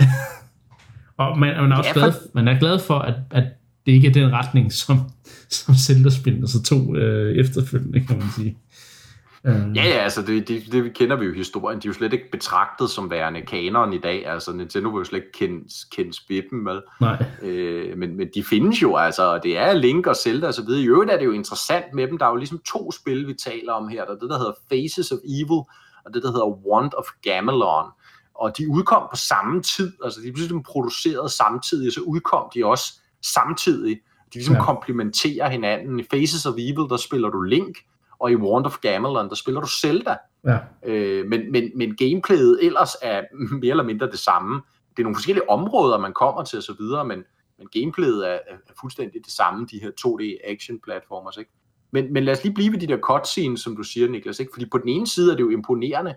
og 1.16 1.38
man, 1.38 1.56
man, 1.62 1.72
er 1.72 1.76
også 1.76 1.90
Ja, 1.96 2.00
for- 2.06 2.10
glad, 2.10 2.12
man 2.34 2.48
er 2.48 2.58
glad 2.58 2.78
for, 2.78 2.98
at, 2.98 3.14
at 3.30 3.44
det 3.86 3.92
ikke 3.92 4.08
er 4.08 4.12
den 4.12 4.32
retning, 4.32 4.72
som, 4.72 5.00
som 5.50 5.74
Zelda-spillene 5.74 6.48
så 6.48 6.62
tog 6.62 6.96
øh, 6.96 7.36
efterfølgende, 7.36 8.00
kan 8.00 8.18
man 8.18 8.26
sige. 8.36 8.56
Øh, 9.44 9.76
Ja, 9.76 9.82
ja, 9.84 9.98
altså 9.98 10.22
det, 10.22 10.48
det, 10.48 10.72
det 10.72 10.94
kender 10.94 11.16
vi 11.16 11.26
jo 11.26 11.32
historien. 11.32 11.80
De 11.80 11.86
er 11.86 11.90
jo 11.90 11.94
slet 11.94 12.12
ikke 12.12 12.30
betragtet 12.30 12.90
som 12.90 13.10
værende 13.10 13.42
kanon 13.42 13.92
i 13.92 13.98
dag. 13.98 14.26
Altså 14.26 14.52
Nintendo 14.52 14.88
vil 14.88 14.98
jo 14.98 15.04
slet 15.04 15.18
ikke 15.18 15.32
kende, 15.32 15.68
kende 15.90 16.12
spippen 16.14 16.64
med. 16.64 16.80
Nej, 17.00 17.24
Øh, 17.42 17.98
men, 17.98 18.16
men 18.16 18.28
de 18.34 18.44
findes 18.44 18.82
jo 18.82 18.96
altså, 18.96 19.22
og 19.22 19.42
det 19.42 19.58
er 19.58 19.72
Link 19.72 20.06
og 20.06 20.16
Zelda 20.16 20.46
og 20.46 20.54
så 20.54 20.64
videre. 20.64 20.82
I 20.82 20.88
øvrigt 20.88 21.10
er 21.10 21.18
det 21.18 21.24
jo 21.24 21.32
interessant 21.32 21.84
med 21.94 22.08
dem. 22.08 22.18
Der 22.18 22.26
er 22.26 22.30
jo 22.30 22.36
ligesom 22.36 22.58
to 22.58 22.92
spil, 22.92 23.26
vi 23.26 23.34
taler 23.34 23.72
om 23.72 23.88
her. 23.88 24.04
Der 24.04 24.14
er 24.14 24.18
det, 24.18 24.30
der 24.30 24.38
hedder 24.38 24.54
Faces 24.68 25.12
of 25.12 25.18
Evil, 25.24 25.62
og 26.04 26.14
det, 26.14 26.22
der 26.22 26.30
hedder 26.32 26.66
Wand 26.66 26.90
of 26.98 27.04
Gamelon. 27.22 27.84
Og 28.34 28.58
de 28.58 28.68
udkom 28.70 29.02
på 29.10 29.16
samme 29.16 29.62
tid, 29.62 29.92
altså 30.04 30.20
de 30.20 30.32
blev 30.32 30.36
ligesom 30.36 30.62
produceret 30.62 31.30
samtidig, 31.30 31.86
og 31.86 31.92
så 31.92 32.00
udkom 32.00 32.50
de 32.54 32.66
også 32.66 33.00
samtidig. 33.22 34.00
De 34.32 34.34
ligesom 34.34 34.54
ja. 34.54 34.64
komplementerer 34.64 35.48
hinanden. 35.50 36.00
I 36.00 36.04
Faces 36.10 36.46
of 36.46 36.54
Evil, 36.58 36.88
der 36.90 36.96
spiller 36.96 37.28
du 37.30 37.40
Link, 37.40 37.76
og 38.20 38.30
i 38.30 38.36
Wand 38.36 38.66
of 38.66 38.78
Gamelon, 38.80 39.28
der 39.28 39.34
spiller 39.34 39.60
du 39.60 39.66
Zelda. 39.66 40.16
Ja. 40.44 40.58
Øh, 40.84 41.26
men, 41.26 41.52
men, 41.52 41.70
men 41.74 41.96
gameplayet 41.96 42.58
ellers 42.62 42.96
er 43.02 43.22
mere 43.62 43.70
eller 43.70 43.84
mindre 43.84 44.06
det 44.06 44.18
samme. 44.18 44.62
Det 44.90 44.98
er 44.98 45.02
nogle 45.02 45.16
forskellige 45.16 45.50
områder, 45.50 45.98
man 45.98 46.12
kommer 46.12 46.44
til 46.44 46.58
osv., 46.58 47.06
men, 47.06 47.24
men 47.58 47.68
gameplayet 47.72 48.28
er, 48.30 48.38
er, 48.46 48.56
fuldstændig 48.80 49.24
det 49.24 49.32
samme, 49.32 49.66
de 49.70 49.80
her 49.82 49.90
2D 50.00 50.50
action 50.50 50.78
platformers, 50.84 51.36
ikke? 51.36 51.50
Men, 51.90 52.12
men 52.12 52.24
lad 52.24 52.32
os 52.32 52.44
lige 52.44 52.54
blive 52.54 52.72
ved 52.72 52.80
de 52.80 52.86
der 52.86 52.98
cutscenes, 52.98 53.60
som 53.60 53.76
du 53.76 53.82
siger, 53.82 54.08
Niklas, 54.08 54.40
ikke? 54.40 54.52
fordi 54.54 54.66
på 54.70 54.78
den 54.78 54.88
ene 54.88 55.06
side 55.06 55.32
er 55.32 55.36
det 55.36 55.42
jo 55.42 55.50
imponerende, 55.50 56.16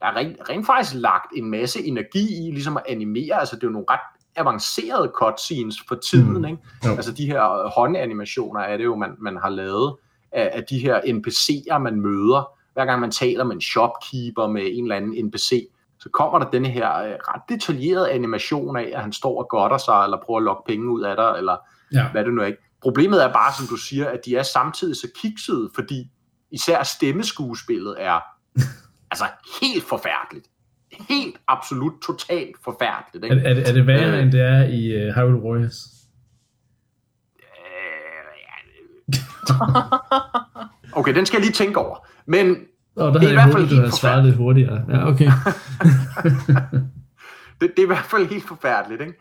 der 0.00 0.06
er 0.06 0.16
rent, 0.16 0.36
rent 0.48 0.66
faktisk 0.66 0.94
lagt 0.94 1.32
en 1.36 1.50
masse 1.50 1.84
energi 1.84 2.48
i 2.48 2.50
ligesom 2.50 2.76
at 2.76 2.82
animere, 2.88 3.40
altså 3.40 3.56
det 3.56 3.62
er 3.62 3.66
jo 3.66 3.72
nogle 3.72 3.86
ret 3.90 4.00
avancerede 4.36 5.12
cutscenes 5.14 5.76
for 5.88 5.94
tiden, 5.94 6.38
mm. 6.38 6.44
ikke? 6.44 6.58
Jo. 6.86 6.90
Altså 6.90 7.12
de 7.12 7.26
her 7.26 7.70
håndanimationer 7.76 8.60
er 8.60 8.76
det 8.76 8.84
jo, 8.84 8.96
man, 8.96 9.10
man 9.18 9.36
har 9.36 9.48
lavet 9.48 9.96
af, 10.32 10.50
af 10.52 10.64
de 10.64 10.78
her 10.78 11.00
NPC'er, 11.00 11.78
man 11.78 12.00
møder, 12.00 12.60
hver 12.74 12.84
gang 12.84 13.00
man 13.00 13.10
taler 13.10 13.44
med 13.44 13.54
en 13.54 13.60
shopkeeper, 13.60 14.46
med 14.46 14.62
en 14.72 14.84
eller 14.84 14.96
anden 14.96 15.26
NPC, 15.26 15.68
så 16.00 16.08
kommer 16.12 16.38
der 16.38 16.50
denne 16.50 16.68
her 16.68 16.96
øh, 16.96 17.10
ret 17.10 17.42
detaljerede 17.48 18.10
animation 18.10 18.76
af, 18.76 18.90
at 18.94 19.02
han 19.02 19.12
står 19.12 19.42
og 19.42 19.48
godter 19.48 19.78
sig, 19.78 20.04
eller 20.04 20.18
prøver 20.24 20.38
at 20.38 20.44
lokke 20.44 20.62
penge 20.66 20.90
ud 20.90 21.02
af 21.02 21.16
dig, 21.16 21.34
eller 21.38 21.56
ja. 21.92 22.08
hvad 22.12 22.24
det 22.24 22.34
nu 22.34 22.42
er 22.42 22.46
ikke. 22.46 22.62
Problemet 22.82 23.24
er 23.24 23.32
bare, 23.32 23.52
som 23.58 23.66
du 23.66 23.76
siger, 23.76 24.08
at 24.08 24.20
de 24.24 24.36
er 24.36 24.42
samtidig 24.42 24.96
så 24.96 25.08
kiksede, 25.22 25.70
fordi 25.74 26.10
især 26.50 26.82
stemmeskuespillet 26.82 27.96
er 27.98 28.20
altså 29.12 29.24
helt 29.62 29.84
forfærdeligt. 29.84 30.46
Helt 31.08 31.36
absolut 31.48 31.92
totalt 32.06 32.56
forfærdeligt. 32.64 33.24
Ikke? 33.24 33.36
Er, 33.36 33.50
er, 33.50 33.54
det, 33.54 33.68
er 33.68 33.72
det 33.72 33.86
værre, 33.86 34.16
øh, 34.16 34.22
end 34.22 34.32
det 34.32 34.40
er 34.40 34.62
i 34.64 35.08
uh, 35.08 35.14
Hyrule 35.14 35.42
Warriors? 35.42 35.99
okay, 40.98 41.14
den 41.14 41.26
skal 41.26 41.36
jeg 41.38 41.44
lige 41.44 41.52
tænke 41.52 41.78
over. 41.78 42.06
Men 42.26 42.56
Oh, 42.96 43.14
det 43.14 43.22
er 43.22 43.28
i 43.28 43.32
hvert 43.32 43.52
fald 43.52 43.66
helt 43.66 43.94
svaret 43.94 44.24
lidt 44.24 44.36
hurtigere. 44.36 44.84
Ja, 44.88 45.08
okay. 45.08 45.24
det, 47.60 47.70
det 47.70 47.78
er 47.78 47.82
i 47.82 47.86
hvert 47.86 48.04
fald 48.04 48.26
helt 48.26 48.48
forfærdeligt, 48.48 49.00
ikke? 49.00 49.14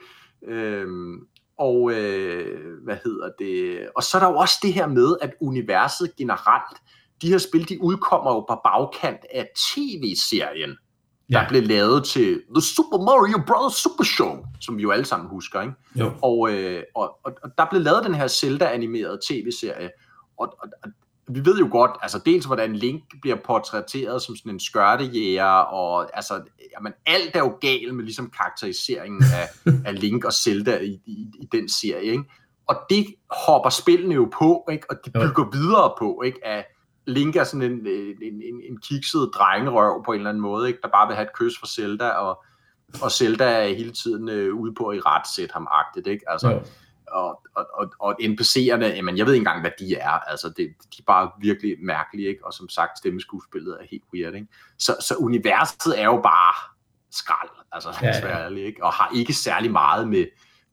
Øhm, 0.48 1.20
og 1.58 1.92
øh, 1.92 2.84
hvad 2.84 2.98
hedder 3.04 3.30
det? 3.40 3.88
Og 3.96 4.04
så 4.04 4.18
er 4.18 4.22
der 4.22 4.30
jo 4.30 4.38
også 4.38 4.60
det 4.62 4.74
her 4.74 4.88
med, 4.88 5.16
at 5.22 5.34
universet 5.42 6.16
generelt, 6.18 6.78
de 7.22 7.30
her 7.30 7.38
spil, 7.38 7.70
de 7.70 7.84
udkommer 7.84 8.32
jo 8.32 8.40
på 8.40 8.62
bagkant 8.64 9.20
af 9.34 9.48
tv-serien, 9.56 10.78
der 11.32 11.40
ja. 11.40 11.50
blev 11.50 11.64
lavet 11.64 12.06
til 12.06 12.42
The 12.56 12.62
Super 12.62 12.98
Mario 12.98 13.44
Bros. 13.48 13.74
Super 13.74 14.04
Show, 14.04 14.46
som 14.62 14.78
vi 14.78 14.82
jo 14.82 14.92
alle 14.92 15.06
sammen 15.06 15.30
husker, 15.30 15.62
ikke? 15.62 15.74
Jo. 15.96 16.12
Og, 16.22 16.54
øh, 16.54 16.84
og, 16.96 17.20
og, 17.24 17.34
og 17.44 17.50
der 17.58 17.66
blev 17.70 17.82
lavet 17.82 18.06
den 18.06 18.16
her 18.16 18.28
Zelda-animerede 18.28 19.20
tv-serie, 19.30 19.90
og, 20.38 20.54
og, 20.62 20.70
og 20.84 20.90
vi 21.30 21.46
ved 21.46 21.60
jo 21.60 21.68
godt, 21.72 21.92
altså 22.02 22.20
dels 22.26 22.46
hvordan 22.46 22.76
Link 22.76 23.04
bliver 23.22 23.38
portrætteret 23.46 24.22
som 24.22 24.36
sådan 24.36 24.52
en 24.52 24.60
skørtejæger, 24.60 25.46
og 25.46 26.18
altså, 26.18 26.42
jamen, 26.78 26.94
alt 27.06 27.36
er 27.36 27.40
jo 27.40 27.58
galt 27.62 27.96
med 27.96 28.04
ligesom 28.04 28.32
karakteriseringen 28.38 29.24
af, 29.24 29.50
af 29.88 30.02
Link 30.02 30.26
og 30.26 30.34
Zelda 30.34 30.78
i, 30.78 31.02
i, 31.06 31.28
i 31.40 31.48
den 31.52 31.70
serie, 31.70 32.12
ikke? 32.12 32.24
Og 32.68 32.76
det 32.90 33.06
hopper 33.32 33.70
spillene 33.70 34.16
jo 34.16 34.30
på, 34.40 34.68
ikke? 34.72 34.86
Og 34.90 34.96
de 35.06 35.12
bygger 35.12 35.50
ja. 35.54 35.58
videre 35.58 35.94
på, 36.00 36.22
ikke? 36.26 36.48
At 36.48 36.66
Link 37.10 37.36
er 37.36 37.44
sådan 37.44 37.72
en, 37.72 37.88
en, 37.88 38.42
en, 38.42 38.62
en 38.70 38.78
kikset 38.78 39.32
drengerøv 39.36 40.04
på 40.06 40.12
en 40.12 40.18
eller 40.18 40.30
anden 40.30 40.42
måde, 40.42 40.68
ikke? 40.68 40.80
Der 40.82 40.90
bare 40.90 41.08
vil 41.08 41.16
have 41.16 41.28
et 41.28 41.34
kys 41.34 41.60
fra 41.60 41.68
Zelda, 41.68 42.10
og, 42.10 42.44
og 43.02 43.12
Zelda 43.12 43.46
er 43.46 43.76
hele 43.76 43.92
tiden 43.92 44.30
øh, 44.30 44.56
ude 44.56 44.74
på 44.74 44.88
at 44.88 44.98
i 44.98 45.00
ret 45.00 45.28
sætte 45.36 45.54
ham-agtigt, 45.54 46.08
ikke? 46.08 46.32
Altså, 46.32 46.50
ja 46.50 46.60
og, 47.12 47.42
og, 47.56 47.68
og, 47.74 47.94
og 48.00 48.16
NPC'erne, 48.22 48.86
jamen 48.86 49.18
jeg 49.18 49.26
ved 49.26 49.34
ikke 49.34 49.42
engang, 49.42 49.62
hvad 49.62 49.72
de 49.80 49.96
er, 49.96 50.10
altså 50.10 50.48
det, 50.50 50.58
de 50.58 51.00
er 51.00 51.04
bare 51.08 51.32
virkelig 51.42 51.76
mærkelige, 51.82 52.28
ikke? 52.28 52.46
og 52.46 52.54
som 52.54 52.70
sagt, 52.70 52.98
stemmeskuespillet 52.98 53.78
er 53.82 53.86
helt 53.92 54.04
weird, 54.14 54.34
ikke? 54.34 54.48
Så, 54.78 54.96
så 55.02 55.16
universet 55.16 56.00
er 56.02 56.06
jo 56.06 56.22
bare 56.24 56.54
skrald, 57.12 57.50
altså 57.72 57.90
ja, 58.02 58.08
ja. 58.08 58.44
Ærlig, 58.44 58.66
ikke? 58.66 58.84
og 58.84 58.94
har 58.94 59.12
ikke 59.16 59.34
særlig 59.34 59.72
meget 59.72 60.08
med 60.08 60.26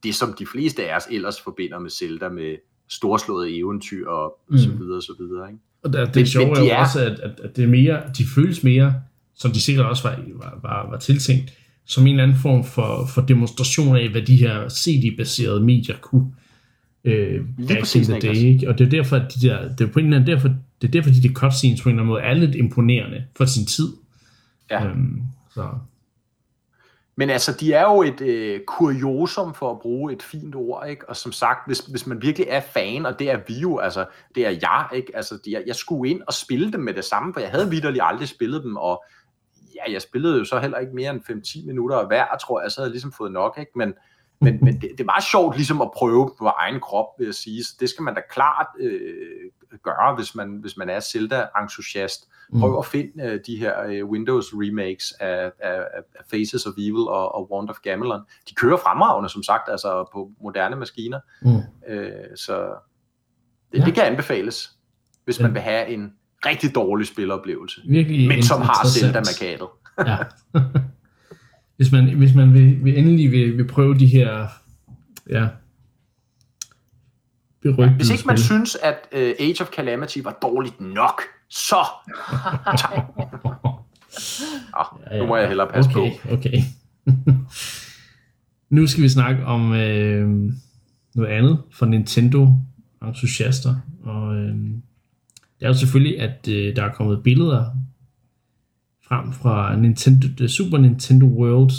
det, 0.03 0.15
som 0.15 0.33
de 0.33 0.47
fleste 0.47 0.91
af 0.91 0.97
os 0.97 1.07
ellers 1.11 1.41
forbinder 1.41 1.79
med 1.79 1.91
Zelda, 1.91 2.29
med 2.29 2.57
storslåede 2.89 3.59
eventyr 3.59 4.09
og 4.09 4.39
mm. 4.49 4.59
så 4.59 4.71
videre, 4.71 5.03
så 5.03 5.15
videre, 5.19 5.49
ikke? 5.49 5.61
Og 5.83 5.93
det, 5.93 6.07
det, 6.07 6.15
det 6.15 6.29
sjove 6.29 6.59
er 6.59 6.61
jo 6.61 6.71
er... 6.71 6.77
også, 6.77 7.05
at, 7.05 7.21
at, 7.21 7.41
at 7.45 7.57
det 7.57 7.65
er 7.65 7.69
mere, 7.69 8.03
de 8.19 8.25
føles 8.35 8.65
mere, 8.65 8.95
som 9.35 9.51
de 9.51 9.61
sikkert 9.61 9.87
også 9.87 10.03
var, 10.03 10.21
var, 10.35 10.59
var, 10.63 10.91
var 10.91 10.99
tiltænkt, 10.99 11.53
som 11.87 12.07
en 12.07 12.13
eller 12.13 12.23
anden 12.23 12.37
form 12.37 12.65
for, 12.65 13.07
for 13.15 13.23
demonstration 13.23 13.97
af, 13.97 14.09
hvad 14.09 14.23
de 14.23 14.37
her 14.37 14.69
CD-baserede 14.69 15.61
medier 15.61 15.97
kunne 16.01 16.31
øh, 17.05 17.41
back 17.69 17.97
in 17.97 18.05
the 18.05 18.21
day. 18.21 18.35
Ikke? 18.35 18.69
Og 18.69 18.79
det 18.79 18.87
er 18.87 18.91
derfor, 18.91 19.17
at 19.17 19.35
de 19.35 19.49
der, 19.49 19.69
det 19.69 19.89
er 19.89 19.93
på 19.93 19.99
en 19.99 20.05
eller 20.05 20.17
anden, 20.17 20.31
derfor, 20.31 20.49
det 20.81 20.89
er 20.89 20.93
derfor, 20.93 21.11
de 21.11 21.23
der 21.23 21.33
cutscenes 21.33 21.83
på 21.83 21.89
en 21.89 21.95
eller 21.95 22.03
anden 22.03 22.13
måde 22.13 22.23
er 22.23 22.35
lidt 22.35 22.55
imponerende 22.55 23.25
for 23.37 23.45
sin 23.45 23.67
tid. 23.67 23.89
Ja. 24.71 24.87
Øhm, 24.87 25.23
så. 25.55 25.69
Men 27.19 27.31
altså, 27.31 27.53
de 27.53 27.73
er 27.73 27.83
jo 27.83 28.03
et 28.03 28.21
øh, 28.21 28.61
kuriosum, 28.67 29.55
for 29.55 29.71
at 29.71 29.81
bruge 29.81 30.13
et 30.13 30.23
fint 30.23 30.55
ord, 30.55 30.89
ikke? 30.89 31.09
Og 31.09 31.17
som 31.17 31.33
sagt, 31.33 31.67
hvis, 31.67 31.79
hvis 31.79 32.07
man 32.07 32.23
virkelig 32.23 32.47
er 32.51 32.61
fan, 32.61 33.07
og 33.07 33.19
det 33.19 33.31
er 33.31 33.41
vi 33.49 33.55
jo, 33.55 33.79
altså, 33.79 34.07
det 34.35 34.47
er 34.47 34.51
jeg, 34.51 34.89
ikke? 34.93 35.17
Altså, 35.17 35.39
jeg, 35.47 35.63
jeg 35.67 35.75
skulle 35.75 36.11
ind 36.11 36.23
og 36.27 36.35
spille 36.35 36.73
dem 36.73 36.81
med 36.81 36.95
det 36.95 37.05
samme, 37.05 37.33
for 37.33 37.41
jeg 37.41 37.51
havde 37.51 37.71
vidderligt 37.71 38.05
aldrig 38.07 38.29
spillet 38.29 38.63
dem, 38.63 38.77
og 38.77 39.05
ja, 39.75 39.93
jeg 39.93 40.03
spillede 40.03 40.39
jo 40.39 40.45
så 40.45 40.59
heller 40.59 40.79
ikke 40.79 40.95
mere 40.95 41.11
end 41.11 41.61
5-10 41.63 41.67
minutter 41.67 42.07
hver, 42.07 42.27
tror 42.47 42.61
jeg, 42.61 42.71
så 42.71 42.81
havde 42.81 42.89
jeg 42.89 42.93
ligesom 42.93 43.13
fået 43.13 43.33
nok, 43.33 43.57
ikke? 43.59 43.73
Men, 43.75 43.95
men, 44.41 44.59
men 44.65 44.81
det, 44.81 44.91
det 44.99 45.07
var 45.07 45.27
sjovt 45.31 45.57
ligesom 45.57 45.81
at 45.81 45.91
prøve 45.95 46.31
på 46.39 46.47
egen 46.47 46.81
krop, 46.81 47.07
vil 47.19 47.25
jeg 47.25 47.35
sige. 47.35 47.65
Så 47.65 47.75
det 47.81 47.89
skal 47.89 48.03
man 48.03 48.15
da 48.15 48.21
klart 48.31 48.67
øh, 48.81 49.01
gøre, 49.83 50.15
hvis 50.15 50.35
man, 50.35 50.59
hvis 50.61 50.77
man 50.77 50.89
er 50.89 51.01
Zelda-entusiast. 51.01 52.29
Prøv 52.61 52.71
mm. 52.71 52.79
at 52.79 52.87
finde 52.87 53.25
øh, 53.25 53.41
de 53.47 53.57
her 53.57 53.83
øh, 53.83 54.05
Windows 54.05 54.47
remakes 54.55 55.13
af, 55.21 55.53
af, 55.61 55.79
af 55.95 56.23
Faces 56.31 56.67
of 56.67 56.73
Evil 56.79 57.09
og, 57.09 57.35
og 57.35 57.53
Wand 57.53 57.71
of 57.71 57.77
Gamelon. 57.83 58.21
De 58.49 58.55
kører 58.55 58.77
fremragende, 58.77 59.29
som 59.29 59.43
sagt, 59.43 59.69
altså 59.69 60.09
på 60.13 60.31
moderne 60.43 60.77
maskiner. 60.77 61.21
Mm. 61.43 61.61
Øh, 61.89 62.11
så 62.37 62.75
det, 63.73 63.79
ja. 63.79 63.85
det 63.85 63.95
kan 63.95 64.03
anbefales, 64.03 64.71
hvis 65.25 65.41
man 65.41 65.55
vil 65.55 65.63
have 65.63 65.89
en 65.89 66.13
rigtig 66.47 66.75
dårlig 66.75 67.07
spiloplevelse, 67.07 67.81
Virkelig 67.89 68.29
men 68.29 68.43
som 68.43 68.63
har 68.63 68.87
Zelda-markadet. 68.87 69.69
ja. 70.07 70.19
hvis 71.77 71.93
man, 71.93 72.17
hvis 72.17 72.35
man 72.35 72.55
vil, 72.55 72.85
vil 72.85 72.99
endelig 72.99 73.31
vil, 73.31 73.57
vil 73.57 73.69
prøve 73.69 73.99
de 73.99 74.07
her 74.07 74.47
ja, 75.31 75.49
ja, 77.79 77.91
hvis 77.91 78.11
ikke 78.11 78.25
man 78.27 78.39
synes, 78.39 78.77
at 78.83 78.97
uh, 79.13 79.19
Age 79.19 79.57
of 79.61 79.69
Calamity 79.69 80.19
var 80.25 80.39
dårligt 80.43 80.81
nok, 80.81 81.23
så... 81.49 81.77
oh, 83.45 84.87
ja, 85.11 85.15
ja, 85.15 85.19
nu 85.19 85.27
må 85.27 85.37
jeg 85.37 85.49
hellere 85.49 85.69
passe 85.69 85.91
okay, 85.91 86.11
på. 86.23 86.35
Okay, 86.35 86.63
Nu 88.71 88.87
skal 88.87 89.03
vi 89.03 89.09
snakke 89.09 89.45
om 89.45 89.73
øh, 89.73 90.53
noget 91.15 91.31
andet 91.31 91.63
for 91.73 91.87
Nintendo-entusiaster. 91.87 93.75
Og 94.03 94.37
øh, 94.37 94.55
det 95.61 95.65
er 95.65 95.69
jo 95.69 95.75
selvfølgelig, 95.75 96.21
at 96.21 96.49
øh, 96.49 96.77
der 96.77 96.85
er 96.85 96.93
kommet 96.93 97.23
billeder 97.23 97.65
frem 99.09 99.33
fra 99.33 99.77
Nintendo, 99.77 100.49
Super 100.49 100.79
Nintendo 100.79 101.27
World, 101.27 101.73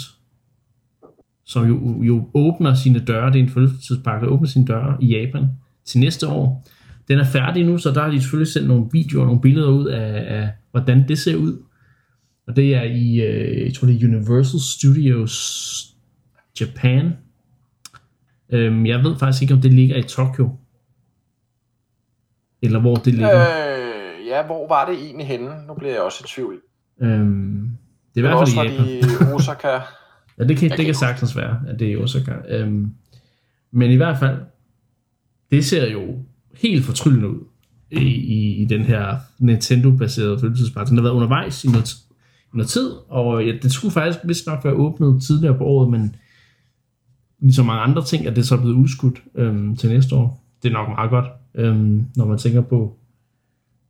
som 1.44 1.68
jo, 1.68 2.02
jo 2.02 2.30
åbner 2.34 2.74
sine 2.74 2.98
døre, 2.98 3.32
det 3.32 3.38
er 3.38 3.42
en 3.42 3.48
fødselspakke, 3.48 4.26
der 4.26 4.32
åbner 4.32 4.48
sine 4.48 4.66
døre 4.66 4.96
i 5.00 5.06
Japan 5.06 5.46
til 5.88 6.00
næste 6.00 6.28
år. 6.28 6.68
Den 7.08 7.18
er 7.18 7.24
færdig 7.24 7.64
nu, 7.64 7.78
så 7.78 7.90
der 7.90 8.02
har 8.02 8.10
de 8.10 8.20
selvfølgelig 8.20 8.52
sendt 8.52 8.68
nogle 8.68 8.88
videoer, 8.92 9.26
nogle 9.26 9.40
billeder 9.40 9.68
ud 9.68 9.86
af, 9.86 10.38
af 10.38 10.48
hvordan 10.70 11.08
det 11.08 11.18
ser 11.18 11.36
ud. 11.36 11.62
Og 12.46 12.56
det 12.56 12.74
er 12.74 12.82
i, 12.82 13.20
øh, 13.20 13.64
jeg 13.64 13.74
tror 13.74 13.86
det 13.86 14.02
er 14.02 14.06
Universal 14.08 14.60
Studios 14.60 15.34
Japan. 16.60 17.12
Øhm, 18.50 18.86
jeg 18.86 19.04
ved 19.04 19.18
faktisk 19.18 19.42
ikke, 19.42 19.54
om 19.54 19.60
det 19.60 19.72
ligger 19.72 19.96
i 19.96 20.02
Tokyo. 20.02 20.50
Eller 22.62 22.80
hvor 22.80 22.94
det 22.94 23.14
ligger. 23.14 23.40
Øh, 23.40 24.26
ja, 24.26 24.46
hvor 24.46 24.68
var 24.68 24.90
det 24.90 24.94
egentlig 24.94 25.26
henne? 25.26 25.50
Nu 25.66 25.74
bliver 25.74 25.92
jeg 25.92 26.02
også 26.02 26.24
i 26.24 26.28
tvivl. 26.28 26.60
Øhm, 27.02 27.70
det 28.14 28.24
er 28.24 28.28
i 28.28 28.28
hvert 28.28 28.48
fald 28.48 28.66
i 28.66 28.70
Japan. 28.70 29.34
Osaka. 29.34 29.80
ja, 30.38 30.44
det 30.44 30.56
kan, 30.56 30.70
det 30.70 30.84
kan 30.84 30.94
sagtens 30.94 31.36
være, 31.36 31.60
at 31.68 31.78
det 31.78 31.88
er 31.88 31.92
i 31.92 31.96
Osaka. 31.96 32.32
Øhm, 32.48 32.92
men 33.70 33.90
i 33.90 33.96
hvert 33.96 34.18
fald, 34.18 34.36
det 35.50 35.64
ser 35.64 35.90
jo 35.90 36.24
helt 36.54 36.84
fortryllende 36.84 37.28
ud 37.28 37.44
i, 37.90 38.04
i, 38.08 38.62
i 38.62 38.64
den 38.64 38.82
her 38.82 39.16
Nintendo-baserede 39.38 40.40
følelsespark. 40.40 40.88
Den 40.88 40.96
har 40.96 41.02
været 41.02 41.14
undervejs 41.14 41.64
i 41.64 41.68
noget, 41.68 41.94
i 42.54 42.56
noget 42.56 42.68
tid, 42.68 42.90
og 43.08 43.46
ja, 43.46 43.52
det 43.62 43.72
skulle 43.72 43.92
faktisk 43.92 44.18
vist 44.24 44.46
nok 44.46 44.64
være 44.64 44.74
åbnet 44.74 45.22
tidligere 45.22 45.58
på 45.58 45.64
året, 45.64 45.90
men 45.90 46.16
ligesom 47.38 47.66
mange 47.66 47.82
andre 47.82 48.04
ting, 48.04 48.26
at 48.26 48.36
det 48.36 48.46
så 48.46 48.54
er 48.54 48.60
blevet 48.60 48.74
udskudt 48.74 49.22
øhm, 49.34 49.76
til 49.76 49.90
næste 49.90 50.14
år. 50.14 50.44
Det 50.62 50.68
er 50.68 50.72
nok 50.72 50.88
meget 50.88 51.10
godt, 51.10 51.26
øhm, 51.54 52.06
når 52.16 52.24
man 52.24 52.38
tænker 52.38 52.60
på, 52.60 52.98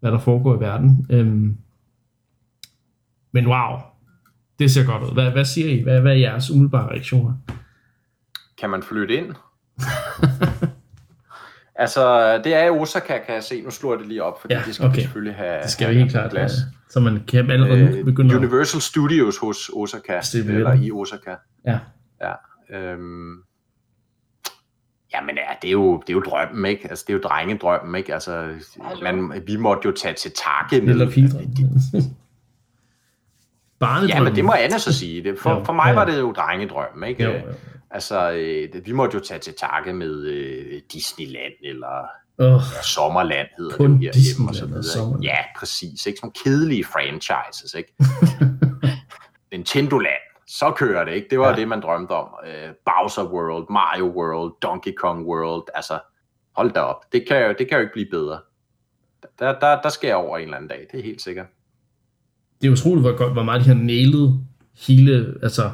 hvad 0.00 0.12
der 0.12 0.18
foregår 0.18 0.56
i 0.56 0.60
verden. 0.60 1.06
Øhm, 1.10 1.56
men 3.32 3.46
wow, 3.46 3.78
det 4.58 4.70
ser 4.70 4.84
godt 4.84 5.02
ud. 5.02 5.14
Hvad, 5.14 5.30
hvad 5.30 5.44
siger 5.44 5.70
I? 5.70 5.82
Hvad, 5.82 6.00
hvad 6.00 6.12
er 6.12 6.16
jeres 6.16 6.50
umiddelbare 6.50 6.90
reaktioner? 6.90 7.34
Kan 8.60 8.70
man 8.70 8.82
flytte 8.82 9.14
ind? 9.16 9.26
Altså, 11.80 12.34
det 12.44 12.54
er 12.54 12.64
i 12.64 12.68
Osaka, 12.70 13.18
kan 13.26 13.34
jeg 13.34 13.42
se. 13.42 13.62
Nu 13.62 13.70
slår 13.70 13.92
jeg 13.92 13.98
det 13.98 14.08
lige 14.08 14.22
op, 14.22 14.40
fordi 14.40 14.54
Ja, 14.54 14.62
det 14.66 14.74
skal 14.74 14.86
okay. 14.86 15.00
selvfølgelig 15.00 15.34
have 15.34 15.62
Det 15.62 15.70
skal 15.70 15.86
have 15.86 15.94
vi 15.94 16.00
helt 16.00 16.12
klart, 16.12 16.30
plads. 16.30 16.52
øh, 16.52 16.58
så 16.90 17.00
man 17.00 17.24
kan 17.28 17.50
allerede 17.50 17.84
nu 17.84 17.96
Øh, 17.96 18.04
begynde 18.04 18.34
at... 18.34 18.38
Universal 18.38 18.80
Studios 18.80 19.38
hos 19.38 19.70
Osaka, 19.74 20.18
Bestikke 20.18 20.52
eller 20.52 20.72
i 20.74 20.90
Osaka. 20.92 21.34
Ja. 21.66 21.78
Ja. 22.22 22.32
Øhm, 22.78 23.32
jamen 25.14 25.34
ja, 25.36 25.42
det 25.62 25.68
er, 25.68 25.72
jo, 25.72 26.00
det 26.06 26.08
er 26.10 26.14
jo 26.14 26.20
drømmen, 26.20 26.64
ikke? 26.64 26.88
Altså, 26.90 27.04
det 27.08 27.12
er 27.12 27.16
jo 27.16 27.22
drengedrømmen, 27.22 27.94
ikke? 27.94 28.14
Altså, 28.14 28.48
man, 29.02 29.42
vi 29.46 29.56
måtte 29.56 29.82
jo 29.84 29.92
tage 29.92 30.14
til 30.14 30.30
takke. 30.44 30.80
ned. 30.86 30.94
Eller 30.94 31.10
pigedrøm. 31.10 31.42
Barnedrøm. 33.80 34.08
Ja, 34.08 34.22
men 34.22 34.36
det 34.36 34.44
må 34.44 34.52
Anna 34.52 34.78
så 34.78 34.92
sige. 34.92 35.24
Det, 35.24 35.38
for, 35.38 35.50
Jo, 35.50 35.64
for 35.64 35.72
mig 35.72 35.82
ja, 35.84 35.88
ja. 35.88 35.94
var 35.94 36.04
det 36.04 36.18
jo 36.20 36.32
drengedrømmen, 36.32 37.08
ikke? 37.08 37.24
Jo, 37.24 37.30
jo. 37.30 37.38
Altså, 37.90 38.30
øh, 38.32 38.86
vi 38.86 38.92
måtte 38.92 39.14
jo 39.14 39.20
tage 39.24 39.40
til 39.40 39.54
takke 39.54 39.92
med 39.92 40.22
øh, 40.24 40.80
Disneyland, 40.92 41.52
eller 41.64 42.06
Åh, 42.38 42.46
ja, 42.46 42.82
Sommerland 42.82 43.48
hedder 43.58 43.76
Kun 43.76 43.92
det 44.00 44.06
jo 44.06 44.10
herhjemme 44.14 44.48
og 44.50 44.54
så 44.54 44.66
videre. 44.66 45.18
Ja, 45.22 45.36
præcis. 45.58 46.06
Ikke? 46.06 46.18
Sådan 46.18 46.32
kedelige 46.44 46.84
franchises, 46.84 47.74
ikke? 47.74 47.94
Nintendo 49.52 49.98
Land, 49.98 50.22
så 50.46 50.70
kører 50.70 51.04
det, 51.04 51.12
ikke? 51.12 51.26
Det 51.30 51.38
var 51.38 51.48
Ja. 51.50 51.56
det, 51.56 51.68
man 51.68 51.82
drømte 51.82 52.10
om. 52.12 52.28
Øh, 52.46 52.68
Bowser 52.84 53.24
World, 53.32 53.66
Mario 53.70 54.06
World, 54.06 54.52
Donkey 54.62 54.92
Kong 54.94 55.26
World, 55.26 55.62
altså, 55.74 55.98
hold 56.56 56.72
da 56.72 56.80
op. 56.80 57.12
Det 57.12 57.28
kan 57.28 57.42
jo, 57.46 57.54
det 57.58 57.68
kan 57.68 57.76
jo 57.76 57.80
ikke 57.80 57.92
blive 57.92 58.10
bedre. 58.10 58.38
Der, 59.38 59.58
der, 59.58 59.80
der 59.82 59.88
skal 59.88 60.08
jeg 60.08 60.16
over 60.16 60.38
en 60.38 60.44
eller 60.44 60.56
anden 60.56 60.68
dag, 60.68 60.86
det 60.92 61.00
er 61.00 61.04
helt 61.04 61.22
sikkert. 61.22 61.46
det 62.60 62.68
er 62.68 62.72
utroligt, 62.72 63.02
hvor, 63.06 63.16
godt, 63.16 63.32
hvor 63.32 63.42
meget 63.42 63.60
de 63.64 63.66
har 63.66 63.74
nailet 63.74 64.46
hele, 64.86 65.34
altså, 65.42 65.70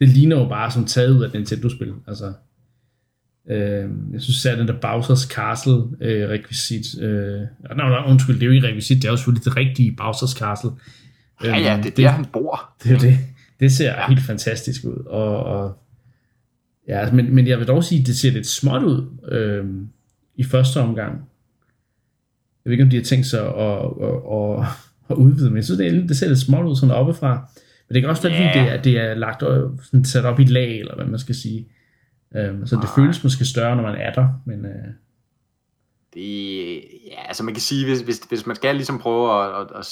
det 0.00 0.08
ligner 0.08 0.36
jo 0.38 0.48
bare 0.48 0.70
som 0.70 0.84
taget 0.84 1.16
ud 1.16 1.22
af 1.22 1.28
et 1.28 1.34
Nintendo-spil, 1.34 1.92
altså, 2.06 2.32
øh, 3.50 3.88
jeg 4.12 4.20
synes 4.20 4.46
at 4.46 4.58
den 4.58 4.68
der 4.68 4.74
Bowser's 4.84 5.28
Castle 5.34 5.82
øh, 6.00 6.20
øh, 7.00 7.40
nej, 7.76 7.88
nej, 7.88 8.04
undskyld, 8.06 8.34
det 8.34 8.42
er 8.42 8.46
jo 8.46 8.52
ikke 8.52 8.66
rekvisit, 8.68 8.96
det 9.02 9.04
er 9.08 9.10
jo 9.12 9.16
selvfølgelig 9.16 9.44
det 9.44 9.56
rigtige 9.56 9.96
Bowser's 10.00 10.38
Castle. 10.38 10.70
Ja, 11.44 11.56
ja, 11.58 11.74
Øhm, 11.74 11.82
det 11.82 11.90
er 11.92 11.96
der, 11.96 12.08
han 12.08 12.24
bor. 12.24 12.70
det, 12.84 12.92
er 12.92 12.98
det, 12.98 13.18
det 13.60 13.72
ser 13.72 13.90
ja. 13.90 14.08
helt 14.08 14.20
fantastisk 14.22 14.84
ud, 14.84 15.04
og, 15.06 15.42
og 15.44 15.78
ja, 16.88 17.12
men, 17.12 17.34
men 17.34 17.46
jeg 17.46 17.58
vil 17.58 17.66
dog 17.66 17.84
sige, 17.84 18.00
at 18.00 18.06
det 18.06 18.16
ser 18.16 18.30
lidt 18.30 18.46
småt 18.46 18.82
ud 18.82 19.28
øh, 19.32 19.64
i 20.36 20.44
første 20.44 20.80
omgang. 20.80 21.12
Jeg 22.64 22.70
ved 22.70 22.72
ikke, 22.72 22.84
om 22.84 22.90
de 22.90 22.96
har 22.96 23.02
tænkt 23.04 23.26
sig 23.26 23.40
at, 23.40 23.78
at, 24.02 24.14
at, 24.32 24.66
at 25.10 25.16
udvide, 25.16 25.50
men 25.50 25.56
jeg 25.56 25.64
synes, 25.64 25.78
det, 25.78 25.86
er, 25.86 25.90
lidt- 25.90 26.08
det 26.08 26.16
ser 26.16 26.28
lidt 26.28 26.38
småt 26.38 26.66
ud 26.66 26.76
sådan 26.76 26.94
oppefra. 26.94 27.50
Men 27.90 27.94
det 27.94 28.02
kan 28.02 28.10
også 28.10 28.28
være, 28.28 28.36
fordi 28.36 28.58
Ja. 28.58 28.64
det 28.64 28.72
er, 28.72 28.82
det 28.82 28.98
er 29.10 29.14
lagt 29.14 29.42
øh, 29.42 29.70
sådan 29.82 30.04
sat 30.04 30.24
op 30.24 30.40
i 30.40 30.44
lag, 30.44 30.78
eller 30.80 30.94
hvad 30.94 31.04
man 31.06 31.18
skal 31.18 31.34
sige. 31.34 31.68
Um, 32.34 32.66
så 32.66 32.76
det 32.76 32.84
Nej. 32.84 32.94
føles 32.94 33.24
måske 33.24 33.44
større, 33.44 33.76
når 33.76 33.82
man 33.82 33.94
er 33.94 34.12
der, 34.12 34.28
men 34.46 34.64
uh, 34.64 34.70
Det, 36.14 36.74
ja, 37.10 37.26
altså 37.28 37.44
man 37.44 37.54
kan 37.54 37.60
sige, 37.60 37.84
hvis, 37.86 38.00
hvis, 38.00 38.18
hvis 38.28 38.46
man 38.46 38.56
skal 38.56 38.74
ligesom 38.74 38.98
prøve 38.98 39.44
at, 39.44 39.60
at, 39.60 39.66
at 39.78 39.86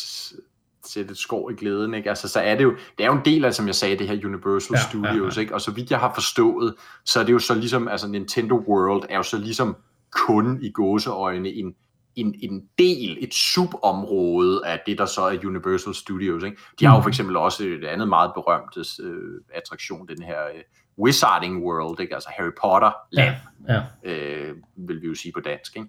sætte 0.87 1.11
et 1.11 1.17
skår 1.19 1.51
i 1.51 1.55
glæden, 1.55 1.95
ikke? 1.95 2.09
Altså, 2.09 2.29
så 2.29 2.41
er 2.41 2.55
det 2.55 2.65
jo, 2.65 2.71
det 2.99 3.05
er 3.05 3.07
jo 3.07 3.13
en 3.17 3.25
del 3.25 3.45
af, 3.45 3.55
som 3.55 3.67
jeg 3.67 3.75
sagde, 3.75 3.99
det 3.99 4.09
her 4.09 4.27
Universal 4.27 4.75
ja, 4.75 4.83
Studios, 4.89 5.37
ja, 5.37 5.41
ja. 5.41 5.41
ikke? 5.41 5.55
Og 5.55 5.61
så 5.61 5.71
vidt 5.71 5.91
jeg 5.91 5.99
har 5.99 6.15
forstået, 6.15 6.75
så 7.05 7.21
er 7.21 7.25
det 7.25 7.33
jo 7.33 7.39
så 7.39 7.55
ligesom, 7.55 7.89
altså 7.89 8.09
Nintendo 8.09 8.55
World 8.69 9.03
er 9.11 9.17
jo 9.17 9.23
så 9.23 9.39
ligesom 9.39 9.77
kun 10.11 10.59
i 10.63 10.71
gåseøjne 10.71 11.49
en, 11.49 11.75
en, 12.21 12.35
en 12.43 12.69
del, 12.79 13.19
et 13.21 13.35
subområde 13.35 14.67
af 14.67 14.81
det, 14.87 14.99
der 14.99 15.07
så 15.07 15.23
er 15.23 15.39
Universal 15.45 15.95
Studios, 15.95 16.45
ikke? 16.45 16.57
De 16.81 16.85
har 16.87 16.93
jo 16.95 16.99
Mm. 16.99 17.03
for 17.03 17.09
eksempel 17.09 17.37
også 17.37 17.65
et 17.65 17.85
andet 17.85 18.09
meget 18.09 18.31
berømt 18.35 19.01
øh, 19.01 19.41
attraktion, 19.55 20.09
den 20.09 20.23
her 20.23 20.45
øh, 20.55 20.63
Wizarding 20.99 21.65
World, 21.65 22.01
ikke? 22.01 22.15
Altså 22.15 22.31
Harry 22.37 22.53
Potter 22.61 22.93
land, 23.11 23.35
ja, 23.69 23.83
øh, 24.05 24.57
vil 24.77 25.03
vi 25.03 25.07
jo 25.07 25.15
sige 25.15 25.33
på 25.33 25.41
dansk, 25.41 25.77
ikke? 25.77 25.89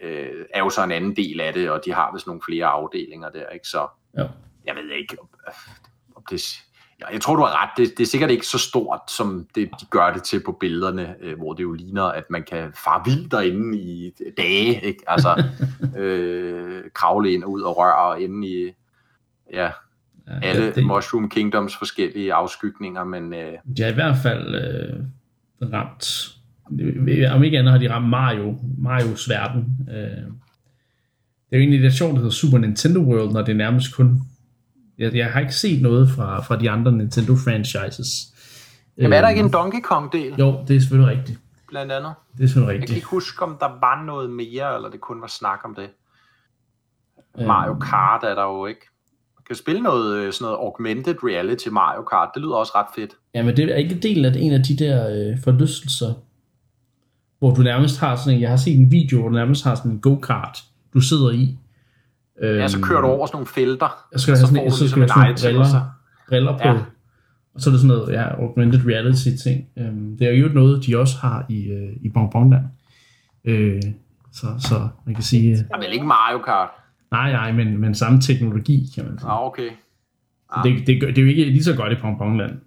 Øh, 0.00 0.44
er 0.54 0.58
jo 0.58 0.70
så 0.70 0.84
en 0.84 0.92
anden 0.92 1.16
del 1.16 1.40
af 1.40 1.52
det, 1.52 1.70
og 1.70 1.80
de 1.84 1.92
har 1.92 2.12
vist 2.14 2.26
nogle 2.26 2.42
flere 2.46 2.66
afdelinger 2.66 3.28
der, 3.28 3.48
ikke? 3.48 3.68
Så 3.68 3.86
ja. 4.16 4.26
jeg 4.64 4.74
ved 4.74 4.90
ikke, 4.90 5.16
om, 5.20 5.28
om 6.16 6.22
det... 6.30 6.64
Ja, 7.00 7.06
jeg 7.12 7.20
tror, 7.20 7.36
du 7.36 7.42
har 7.42 7.62
ret. 7.62 7.70
Det, 7.76 7.98
det 7.98 8.04
er 8.04 8.06
sikkert 8.06 8.30
ikke 8.30 8.46
så 8.46 8.58
stort, 8.58 9.00
som 9.08 9.46
det, 9.54 9.70
de 9.80 9.86
gør 9.90 10.12
det 10.12 10.22
til 10.22 10.42
på 10.44 10.52
billederne, 10.52 11.14
øh, 11.20 11.38
hvor 11.38 11.52
det 11.52 11.62
jo 11.62 11.72
ligner, 11.72 12.02
at 12.02 12.24
man 12.30 12.42
kan 12.42 12.72
fare 12.84 13.02
vildt 13.04 13.32
derinde 13.32 13.78
i 13.78 14.12
dage, 14.36 14.80
ikke? 14.84 15.00
Altså, 15.06 15.44
øh, 15.98 16.82
kravle 16.94 17.32
ind 17.32 17.44
og 17.44 17.50
ud 17.50 17.60
og 17.60 17.78
røre 17.78 18.22
inde 18.22 18.48
i 18.48 18.70
ja, 19.52 19.64
ja 19.64 19.70
alle 20.42 20.66
det, 20.66 20.74
det, 20.74 20.86
Mushroom 20.86 21.28
Kingdoms 21.28 21.76
forskellige 21.76 22.34
afskygninger, 22.34 23.04
men 23.04 23.34
øh, 23.34 23.52
de 23.76 23.82
har 23.82 23.90
i 23.90 23.94
hvert 23.94 24.16
fald 24.22 24.54
øh, 24.54 25.04
ramt, 25.72 26.34
om 27.32 27.44
ikke 27.44 27.58
andet 27.58 27.72
har 27.72 27.78
de 27.78 27.90
ramt 27.90 28.08
Mario, 28.08 28.58
Marios 28.78 29.28
verden. 29.28 29.88
Øh, 29.90 30.24
det 31.50 31.56
er 31.56 31.58
jo 31.58 31.60
egentlig 31.60 31.80
lidt 31.80 31.94
sjovt, 31.94 32.10
det 32.10 32.18
hedder 32.18 32.30
Super 32.30 32.58
Nintendo 32.58 33.00
World, 33.00 33.32
når 33.32 33.42
det 33.42 33.56
nærmest 33.56 33.94
kun, 33.94 34.20
jeg, 34.98 35.14
jeg 35.14 35.32
har 35.32 35.40
ikke 35.40 35.54
set 35.54 35.82
noget 35.82 36.10
fra, 36.10 36.40
fra 36.40 36.56
de 36.56 36.70
andre 36.70 36.92
Nintendo 36.92 37.32
franchises. 37.44 38.08
jamen, 38.98 39.12
er 39.12 39.20
der 39.20 39.28
ikke 39.28 39.40
en 39.42 39.52
Donkey 39.52 39.80
Kong-del, 39.82 40.34
Jo, 40.38 40.64
det 40.68 40.76
er 40.76 40.80
selvfølgelig 40.80 41.18
rigtigt. 41.18 41.38
blandt 41.68 41.92
andet? 41.92 42.12
Det 42.38 42.44
er 42.44 42.48
selvfølgelig 42.48 42.72
Jeg 42.72 42.78
kan 42.78 42.82
rigtigt. 42.82 42.96
ikke 42.96 43.08
huske, 43.08 43.42
om 43.44 43.56
der 43.60 43.66
var 43.80 44.04
noget 44.06 44.30
mere, 44.30 44.74
eller 44.76 44.90
det 44.90 45.00
kun 45.00 45.20
var 45.20 45.26
snak 45.26 45.58
om 45.64 45.74
det. 45.74 45.88
Øhm, 47.38 47.46
Mario 47.46 47.74
Kart 47.74 48.22
er 48.24 48.34
der 48.34 48.44
jo 48.44 48.66
ikke. 48.66 48.80
Man 49.38 49.42
kan 49.46 49.56
spille 49.56 49.80
noget, 49.82 50.16
øh, 50.16 50.32
sådan 50.32 50.44
noget 50.44 50.56
augmented 50.56 51.14
reality 51.24 51.68
Mario 51.68 52.02
Kart. 52.02 52.28
Det 52.34 52.42
lyder 52.42 52.54
også 52.54 52.72
ret 52.74 52.86
fedt. 52.94 53.10
Ja, 53.34 53.42
men 53.42 53.56
det 53.56 53.64
er 53.72 53.76
ikke 53.76 53.94
del 53.94 54.24
af 54.24 54.32
en 54.36 54.52
af 54.52 54.62
de 54.62 54.76
der 54.78 55.08
øh, 55.30 55.38
forlystelser, 55.44 56.14
hvor 57.38 57.54
du 57.54 57.62
nærmest 57.62 58.00
har 58.00 58.16
sådan 58.16 58.34
en, 58.34 58.40
jeg 58.40 58.50
har 58.50 58.56
set 58.56 58.78
en 58.78 58.90
video, 58.92 59.20
hvor 59.20 59.28
du 59.28 59.34
nærmest 59.34 59.64
har 59.64 59.74
sådan 59.74 59.90
en 59.90 60.00
go-kart, 60.00 60.58
du 60.94 61.00
sidder 61.00 61.30
i. 61.30 61.58
Øhm, 62.42 62.58
Ja, 62.58 62.68
så 62.68 62.80
kører 62.80 63.00
du 63.00 63.06
over 63.06 63.26
sådan 63.26 63.36
nogle 63.36 63.46
felter, 63.46 64.06
Jeg 64.12 64.20
skal 64.20 64.32
og 64.32 64.38
have 64.38 64.46
så 64.46 64.54
sådan, 64.54 64.64
får 64.64 64.70
så 64.70 64.88
skal 64.88 65.00
ligesom 65.00 65.20
have 65.20 65.36
sådan 65.36 65.64
så... 65.64 65.80
briller, 66.28 66.58
briller 66.58 66.58
på. 66.58 66.68
Ja. 66.68 66.84
Og 67.54 67.60
så 67.60 67.70
er 67.70 67.72
det 67.72 67.80
sådan 67.80 67.96
noget, 67.96 68.12
ja, 68.12 68.22
augmented 68.22 68.80
reality 68.86 69.28
ting. 69.44 69.66
Øhm, 69.78 70.16
det 70.18 70.26
er 70.26 70.32
jo 70.32 70.48
noget, 70.48 70.86
de 70.86 70.98
også 70.98 71.16
har 71.18 71.46
i, 71.48 71.64
øh, 71.64 71.92
i 72.00 72.08
Bonbonland. 72.08 72.64
Øh, 73.44 73.82
så, 74.32 74.46
så 74.58 74.88
man 75.06 75.14
kan 75.14 75.24
sige, 75.24 75.50
øh, 75.50 75.58
er 75.70 75.78
vel 75.78 75.92
ikke 75.92 76.06
Mario 76.06 76.38
Kart? 76.38 76.68
nej, 77.10 77.32
nej, 77.32 77.52
men, 77.52 77.78
men 77.78 77.94
samme 77.94 78.20
teknologi, 78.20 78.86
kan 78.94 79.04
man 79.04 79.18
sige. 79.18 79.30
Ah, 79.30 79.46
okay. 79.46 79.70
Så 80.54 80.60
det, 80.64 80.86
det, 80.86 81.00
det, 81.00 81.18
er 81.18 81.22
jo 81.22 81.28
ikke 81.28 81.44
lige 81.44 81.64
så 81.64 81.74
godt 81.76 81.92
i 81.92 81.96
Bonbonland. 82.02 82.58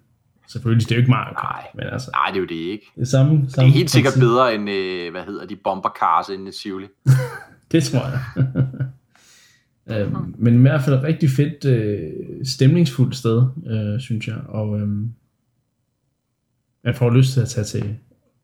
Selvfølgelig, 0.48 0.88
det 0.88 0.92
er 0.92 0.96
jo 0.96 1.00
ikke 1.00 1.10
Mario 1.10 1.34
Kart, 1.34 1.56
Nej. 1.56 1.66
men 1.74 1.84
altså, 1.92 2.10
Nej, 2.14 2.26
det 2.28 2.36
er 2.36 2.40
jo 2.40 2.46
det 2.46 2.54
ikke. 2.54 2.86
det 2.94 3.00
er 3.02 3.06
samme, 3.06 3.40
Det 3.42 3.52
samme 3.52 3.68
er 3.70 3.72
helt 3.74 3.90
sikkert 3.90 4.12
bedre 4.20 4.54
end, 4.54 4.70
øh, 4.70 5.10
hvad 5.10 5.22
hedder 5.22 5.46
de, 5.46 5.56
bomber 5.56 5.88
cars 6.00 6.28
inde 6.28 6.48
i 6.48 6.52
Tivoli. 6.62 6.86
Det 7.72 7.84
tror 7.84 8.00
jeg. 8.00 8.20
øhm, 9.86 10.34
men 10.38 10.54
i 10.54 10.60
hvert 10.60 10.82
fald 10.82 10.96
et 10.96 11.02
rigtig 11.02 11.30
fedt, 11.30 11.64
øh, 11.64 12.12
stemningsfuldt 12.44 13.16
sted, 13.16 13.46
øh, 13.66 14.00
synes 14.00 14.28
jeg. 14.28 14.38
Og 14.48 14.80
øhm, 14.80 15.12
jeg 16.84 16.96
får 16.96 17.10
lyst 17.10 17.32
til 17.32 17.40
at 17.40 17.48
tage 17.48 17.64
til... 17.64 17.96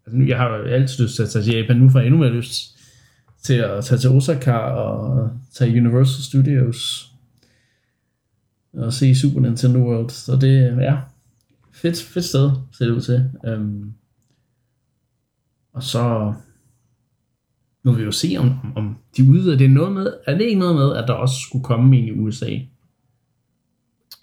Altså, 0.07 0.25
jeg 0.27 0.37
har 0.37 0.49
altid 0.49 1.05
lyst 1.05 1.17
til 1.17 1.23
at 1.23 1.29
tage 1.29 1.45
til 1.45 1.55
Japan. 1.55 1.77
Nu 1.77 1.91
får 1.91 1.99
jeg 1.99 2.07
endnu 2.07 2.21
mere 2.21 2.33
lyst 2.33 2.79
til 3.43 3.55
at 3.55 3.85
tage 3.85 3.99
til 3.99 4.11
Osaka 4.11 4.53
og 4.53 5.31
tage 5.53 5.81
Universal 5.81 6.23
Studios 6.25 7.13
og 8.73 8.93
se 8.93 9.15
Super 9.15 9.41
Nintendo 9.41 9.79
World. 9.79 10.11
Så 10.11 10.37
det 10.37 10.59
er 10.59 10.81
ja, 10.81 10.97
fedt, 11.73 12.03
fedt 12.03 12.25
sted, 12.25 12.51
ser 12.73 12.85
det 12.85 12.93
ud 12.93 13.01
til. 13.01 13.31
Øhm, 13.45 13.93
og 15.73 15.83
så 15.83 16.35
nu 17.85 17.91
vil 17.93 18.01
vi 18.01 18.05
jo 18.05 18.13
se, 18.13 18.37
om, 18.39 18.51
om- 18.77 18.97
de 19.17 19.31
udvider 19.31 19.59
det 19.59 19.65
er 19.65 19.69
noget 19.69 19.93
med, 19.93 20.13
er 20.27 20.39
det 20.39 20.45
ikke 20.45 20.59
noget 20.59 20.75
med, 20.75 20.97
at 20.97 21.09
der 21.09 21.15
også 21.15 21.35
skulle 21.49 21.65
komme 21.65 21.97
en 21.99 22.05
i 22.05 22.11
USA? 22.11 22.59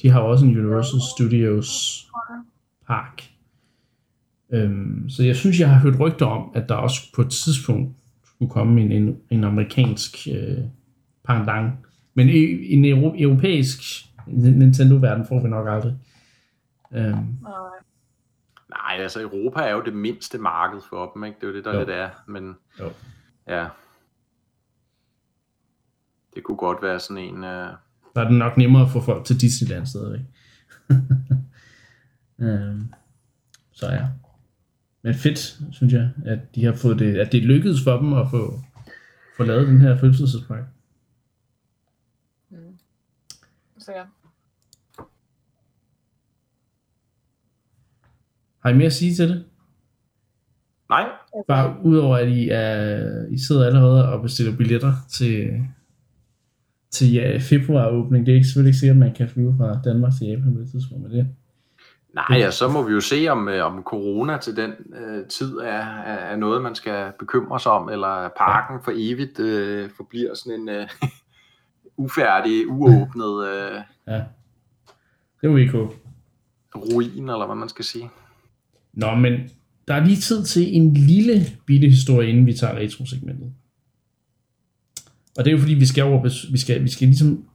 De 0.01 0.09
har 0.09 0.21
jo 0.21 0.29
også 0.29 0.45
en 0.45 0.57
Universal 0.57 0.99
Studios 1.15 2.01
park. 2.87 3.23
Øhm, 4.49 5.09
så 5.09 5.23
jeg 5.23 5.35
synes, 5.35 5.59
jeg 5.59 5.69
har 5.69 5.79
hørt 5.79 5.99
rygter 5.99 6.25
om, 6.25 6.51
at 6.55 6.69
der 6.69 6.75
også 6.75 7.01
på 7.15 7.21
et 7.21 7.29
tidspunkt 7.31 7.95
skulle 8.25 8.51
komme 8.51 8.81
en, 8.81 8.91
en, 8.91 9.17
en 9.29 9.43
amerikansk 9.43 10.27
øh, 10.31 10.57
pendant. 11.27 11.73
Men 12.13 12.29
i, 12.29 12.73
en 12.73 12.85
euro, 12.85 13.15
europæisk 13.17 13.79
Nintendo-verden 14.27 15.25
får 15.27 15.41
vi 15.43 15.47
nok 15.49 15.67
aldrig. 15.69 15.93
Øhm, 16.93 17.05
Nej. 17.41 17.51
Nej, 18.69 19.03
altså 19.03 19.21
Europa 19.21 19.59
er 19.61 19.71
jo 19.73 19.81
det 19.85 19.93
mindste 19.95 20.37
marked 20.37 20.79
for 20.89 21.11
dem, 21.15 21.23
ikke? 21.23 21.37
Det 21.41 21.43
er 21.47 21.51
jo 21.51 21.55
det, 21.55 21.65
der 21.65 21.73
jo. 21.73 21.79
lidt 21.79 21.89
er. 21.89 22.09
Men 22.27 22.53
Jo. 22.79 22.89
Ja, 23.47 23.67
det 26.35 26.43
kunne 26.43 26.57
godt 26.57 26.81
være 26.81 26.99
sådan 26.99 27.23
en... 27.23 27.43
Øh... 27.43 27.73
der 28.15 28.21
er 28.21 28.29
det 28.29 28.37
nok 28.37 28.57
nemmere 28.57 28.83
at 28.83 28.91
få 28.91 29.01
folk 29.01 29.25
til 29.25 29.41
Disneyland 29.41 29.85
stadigvæk. 29.85 30.25
øhm, 32.39 32.93
så 33.71 33.91
ja. 33.91 34.07
Men 35.01 35.13
fedt, 35.13 35.59
synes 35.71 35.93
jeg, 35.93 36.11
at 36.25 36.55
de 36.55 36.65
har 36.65 36.73
fået 36.73 36.99
det, 36.99 37.17
at 37.17 37.31
det 37.31 37.43
lykkedes 37.43 37.83
for 37.83 37.97
dem 37.97 38.13
at 38.13 38.27
få, 38.29 38.61
få 39.37 39.43
lavet 39.43 39.67
den 39.67 39.81
her 39.81 39.99
fødselsdagspakke. 39.99 40.65
Mm. 42.49 42.79
Så 43.77 43.91
ja. 43.91 44.03
Har 48.59 48.69
I 48.69 48.73
mere 48.73 48.85
at 48.85 48.93
sige 48.93 49.15
til 49.15 49.29
det? 49.29 49.45
Nej, 50.89 51.09
Bare 51.47 51.75
udover 51.83 52.17
at 52.17 52.27
I, 52.27 52.49
er, 52.49 53.25
I 53.31 53.37
sidder 53.37 53.65
allerede 53.65 54.09
og 54.09 54.21
bestiller 54.21 54.57
billetter 54.57 54.93
til, 55.09 55.61
til 56.91 57.13
ja, 57.13 57.37
februar 57.37 57.87
åbning. 57.87 58.25
Det 58.25 58.31
er 58.31 58.35
ikke 58.35 58.47
selvfølgelig 58.47 58.69
ikke 58.69 58.79
sikkert, 58.79 58.95
at 58.95 58.99
man 58.99 59.13
kan 59.13 59.29
flyve 59.29 59.55
fra 59.57 59.81
Danmark 59.85 60.11
til 60.17 60.27
Japan 60.27 60.53
på 60.53 60.59
det 60.59 60.71
tidspunkt 60.71 61.03
med 61.03 61.17
det. 61.17 61.27
Nej, 62.13 62.37
ja, 62.39 62.51
så 62.51 62.67
må 62.67 62.83
vi 62.83 62.93
jo 62.93 63.01
se, 63.01 63.27
om, 63.29 63.47
øh, 63.49 63.65
om 63.65 63.83
corona 63.83 64.37
til 64.37 64.55
den 64.55 64.71
øh, 64.71 65.27
tid 65.27 65.57
er, 65.57 66.01
er 66.05 66.35
noget, 66.35 66.61
man 66.61 66.75
skal 66.75 67.11
bekymre 67.19 67.59
sig 67.59 67.71
om, 67.71 67.89
eller 67.89 68.29
parken 68.37 68.79
for 68.83 68.91
evigt 68.95 69.39
øh, 69.39 69.89
forbliver 69.97 70.33
sådan 70.33 70.59
en 70.59 70.69
øh, 70.69 70.89
ufærdig, 72.05 72.67
uåbnet 72.69 73.47
øh, 73.47 73.81
Ja, 74.07 74.23
det 75.41 75.49
må 75.49 75.55
vi 75.55 75.61
ikke 75.61 75.89
ruin, 76.75 77.29
eller 77.29 77.45
hvad 77.45 77.55
man 77.55 77.69
skal 77.69 77.85
sige. 77.85 78.09
Nå, 78.93 79.15
men 79.15 79.33
der 79.87 79.93
er 79.93 80.05
lige 80.05 80.17
tid 80.17 80.43
til 80.43 80.75
en 80.75 80.93
lille 80.93 81.45
bitte 81.65 81.89
historie, 81.89 82.29
inden 82.29 82.45
vi 82.45 82.53
tager 82.53 82.75
retrosegmentet. 82.75 83.53
Og 85.37 85.45
det 85.45 85.47
er 85.47 85.55
jo 85.55 85.59
fordi, 85.59 85.73
vi 85.73 85.85
skal 85.85 86.03
over, 86.03 86.29
vi 86.51 86.57
skal, 86.57 86.83
vi 86.83 86.89
skal 86.89 87.07
ligesom 87.07 87.45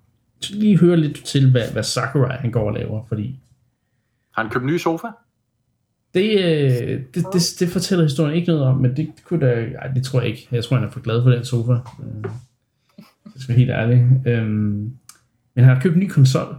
lige 0.50 0.78
høre 0.78 0.96
lidt 0.96 1.24
til, 1.24 1.50
hvad, 1.50 1.72
hvad 1.72 1.82
Sakurai 1.82 2.36
han 2.36 2.50
går 2.50 2.66
og 2.68 2.74
laver, 2.74 3.04
fordi 3.08 3.38
Har 4.30 4.42
han 4.42 4.52
købt 4.52 4.64
en 4.64 4.70
ny 4.70 4.76
sofa? 4.76 5.06
det, 6.14 6.30
øh, 6.30 7.00
det, 7.14 7.24
det, 7.32 7.42
det 7.60 7.68
fortæller 7.68 8.04
historien 8.04 8.36
ikke 8.36 8.48
noget 8.48 8.62
om, 8.64 8.76
men 8.76 8.90
det, 8.90 8.96
det 9.16 9.24
kunne 9.24 9.46
da, 9.46 9.52
ej, 9.54 9.86
det 9.88 10.04
tror 10.04 10.20
jeg 10.20 10.30
ikke. 10.30 10.48
Jeg 10.52 10.64
tror, 10.64 10.76
han 10.76 10.86
er 10.86 10.90
for 10.90 11.00
glad 11.00 11.22
for 11.22 11.30
den 11.30 11.44
sofa. 11.44 11.72
Øh, 11.72 12.30
Det 13.34 13.42
skal 13.42 13.48
være 13.48 13.58
helt 13.58 13.70
ærligt. 13.70 14.26
Øhm, 14.26 14.92
men 15.54 15.64
han 15.64 15.74
har 15.74 15.82
købt 15.82 15.94
en 15.94 16.00
ny 16.00 16.08
konsol, 16.08 16.56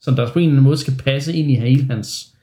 som 0.00 0.16
der 0.16 0.32
på 0.32 0.38
en 0.38 0.42
eller 0.44 0.52
anden 0.52 0.64
måde 0.64 0.76
skal 0.76 0.94
passe 1.04 1.32
ind 1.34 1.50
i 1.50 1.54
hele 1.54 1.84
hans, 1.84 2.35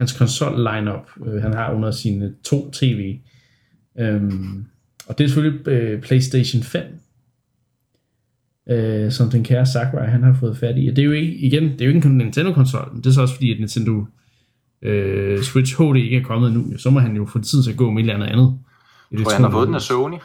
hans 0.00 0.12
konsol 0.12 0.56
lineup 0.56 1.10
øh, 1.26 1.42
han 1.42 1.52
har 1.52 1.72
under 1.72 1.90
sine 1.90 2.34
to 2.44 2.70
tv. 2.70 3.18
Øhm, 3.98 4.64
og 5.06 5.18
det 5.18 5.24
er 5.24 5.28
selvfølgelig 5.28 5.68
øh, 5.68 6.02
PlayStation 6.02 6.62
5, 6.62 6.82
øh, 8.70 9.12
som 9.12 9.30
den 9.30 9.44
kære 9.44 9.66
Sakurai 9.66 10.06
han 10.06 10.22
har 10.22 10.36
fået 10.40 10.56
fat 10.56 10.74
i. 10.78 10.88
Og 10.88 10.96
det 10.96 11.02
er 11.02 11.06
jo 11.06 11.12
ikke, 11.12 11.34
igen, 11.34 11.62
det 11.64 11.80
er 11.80 11.84
jo 11.84 11.92
ikke 11.94 12.08
en 12.08 12.18
Nintendo-konsol, 12.18 12.88
men 12.92 13.02
det 13.02 13.10
er 13.10 13.14
så 13.14 13.20
også 13.20 13.34
fordi, 13.34 13.52
at 13.52 13.58
Nintendo 13.58 14.04
øh, 14.82 15.42
Switch 15.42 15.76
HD 15.76 15.96
ikke 15.96 16.16
er 16.16 16.24
kommet 16.24 16.52
nu. 16.52 16.78
Så 16.78 16.90
må 16.90 17.00
han 17.00 17.16
jo 17.16 17.26
få 17.26 17.38
tid 17.38 17.62
til 17.62 17.70
at 17.70 17.76
gå 17.76 17.90
med 17.90 18.04
et 18.04 18.10
eller 18.10 18.14
andet 18.14 18.26
andet. 18.26 18.58
Tror 19.22 19.30
jeg, 19.30 19.36
han 19.36 19.44
har 19.44 19.50
fået 19.50 19.66
den 19.66 19.74
af 19.74 19.80
Sony. 19.80 20.16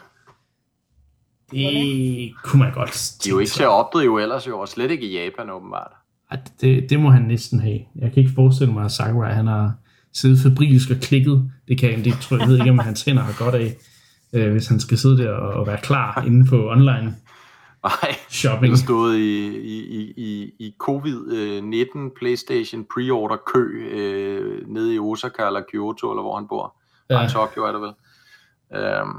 Det 1.50 2.32
kunne 2.44 2.62
man 2.62 2.72
godt 2.72 3.14
De 3.24 3.28
er 3.28 3.32
jo 3.32 3.38
ikke 3.38 3.50
til 3.50 3.62
at 3.62 3.68
opdrive 3.68 4.22
ellers 4.22 4.46
jo, 4.46 4.58
og 4.58 4.68
slet 4.68 4.90
ikke 4.90 5.06
i 5.06 5.24
Japan 5.24 5.50
åbenbart. 5.50 5.92
Ej, 6.30 6.40
det, 6.60 6.90
det 6.90 7.00
må 7.00 7.10
han 7.10 7.22
næsten 7.22 7.60
have. 7.60 7.78
Jeg 7.96 8.12
kan 8.12 8.22
ikke 8.22 8.34
forestille 8.34 8.72
mig, 8.72 8.84
at 8.84 8.92
Sakurai 8.92 9.32
han 9.32 9.46
har 9.46 9.72
siddet 10.12 10.38
febrilsk 10.38 10.90
og 10.90 10.96
klikket. 10.96 11.50
Det 11.68 11.78
kan 11.78 12.04
det 12.04 12.12
tror 12.12 12.38
jeg 12.38 12.48
ved 12.48 12.58
ikke, 12.58 12.70
om 12.70 12.78
hans 12.78 13.02
hænder 13.02 13.22
har 13.22 13.44
godt 13.44 13.54
af, 13.54 13.76
øh, 14.32 14.52
hvis 14.52 14.68
han 14.68 14.80
skal 14.80 14.98
sidde 14.98 15.18
der 15.18 15.32
og, 15.32 15.54
og 15.54 15.66
være 15.66 15.78
klar 15.82 16.22
inde 16.26 16.46
på 16.50 16.70
online 16.70 17.16
Nej, 17.84 18.14
shopping. 18.28 18.70
der 18.70 18.78
stod 18.78 19.14
i, 19.14 19.46
i, 19.56 19.84
i, 20.00 20.12
i, 20.16 20.52
i 20.58 20.74
covid-19 20.82 22.18
PlayStation 22.18 22.84
pre-order 22.84 23.36
kø 23.54 23.88
øh, 23.90 24.68
nede 24.68 24.94
i 24.94 24.98
Osaka 24.98 25.46
eller 25.46 25.62
Kyoto, 25.72 26.10
eller 26.10 26.22
hvor 26.22 26.36
han 26.36 26.48
bor. 26.48 26.76
Ja. 27.10 27.26
I 27.26 27.28
Tokyo 27.28 27.64
er 27.64 27.72
det 27.72 27.80
vel. 27.80 27.92
Øhm, 28.74 29.18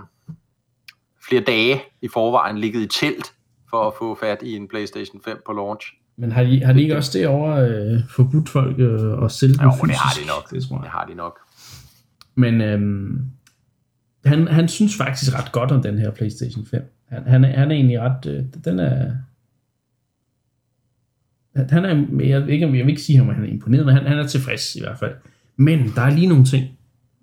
flere 1.28 1.42
dage 1.42 1.82
i 2.02 2.08
forvejen 2.08 2.58
ligget 2.58 2.82
i 2.82 2.88
telt 2.88 3.34
for 3.70 3.88
at 3.88 3.94
få 4.00 4.16
fat 4.16 4.42
i 4.42 4.56
en 4.56 4.68
PlayStation 4.68 5.22
5 5.26 5.42
på 5.46 5.54
launch. 5.54 5.94
Men 6.18 6.32
har 6.32 6.44
de, 6.44 6.64
har 6.66 6.74
de 6.74 6.82
ikke 6.82 6.98
også 6.98 7.18
derovre 7.20 7.68
øh, 7.70 8.00
forbudt 8.10 8.50
folk 8.50 8.80
øh, 8.80 9.24
at 9.26 9.32
sælge 9.32 9.64
Jo, 9.64 9.72
fysisk? 9.72 9.84
det 9.88 9.96
har 9.96 10.14
de 10.22 10.28
nok. 10.28 10.52
Det 10.52 10.64
tror 10.64 10.78
Det 10.78 10.84
jeg. 10.84 10.92
har 10.92 11.06
de 11.06 11.14
nok. 11.16 11.40
Men 12.36 12.62
øhm, 12.62 13.26
han, 14.26 14.48
han 14.48 14.68
synes 14.68 14.98
faktisk 14.98 15.36
ret 15.40 15.52
godt 15.52 15.72
om 15.72 15.82
den 15.82 15.98
her 15.98 16.12
PlayStation 16.12 16.66
5. 16.66 16.94
Han, 17.10 17.24
han, 17.28 17.44
er, 17.46 17.60
han 17.60 17.72
er 17.72 17.76
egentlig 17.76 18.00
ret... 18.02 18.26
Øh, 18.26 18.44
den 18.66 18.80
er... 18.80 19.12
Han 21.70 21.86
er, 21.86 22.24
jeg, 22.26 22.50
ikke, 22.50 22.66
jeg 22.66 22.74
vil 22.86 22.90
ikke 22.90 23.02
sige 23.02 23.18
ham, 23.18 23.30
at 23.30 23.36
han 23.36 23.44
er 23.46 23.50
imponeret, 23.50 23.86
men 23.86 23.96
han, 23.96 24.06
han 24.08 24.18
er 24.20 24.28
tilfreds 24.28 24.76
i 24.76 24.80
hvert 24.80 25.00
fald. 25.00 25.14
Men 25.56 25.92
der 25.96 26.02
er 26.02 26.10
lige 26.10 26.28
nogle 26.28 26.46
ting, 26.46 26.78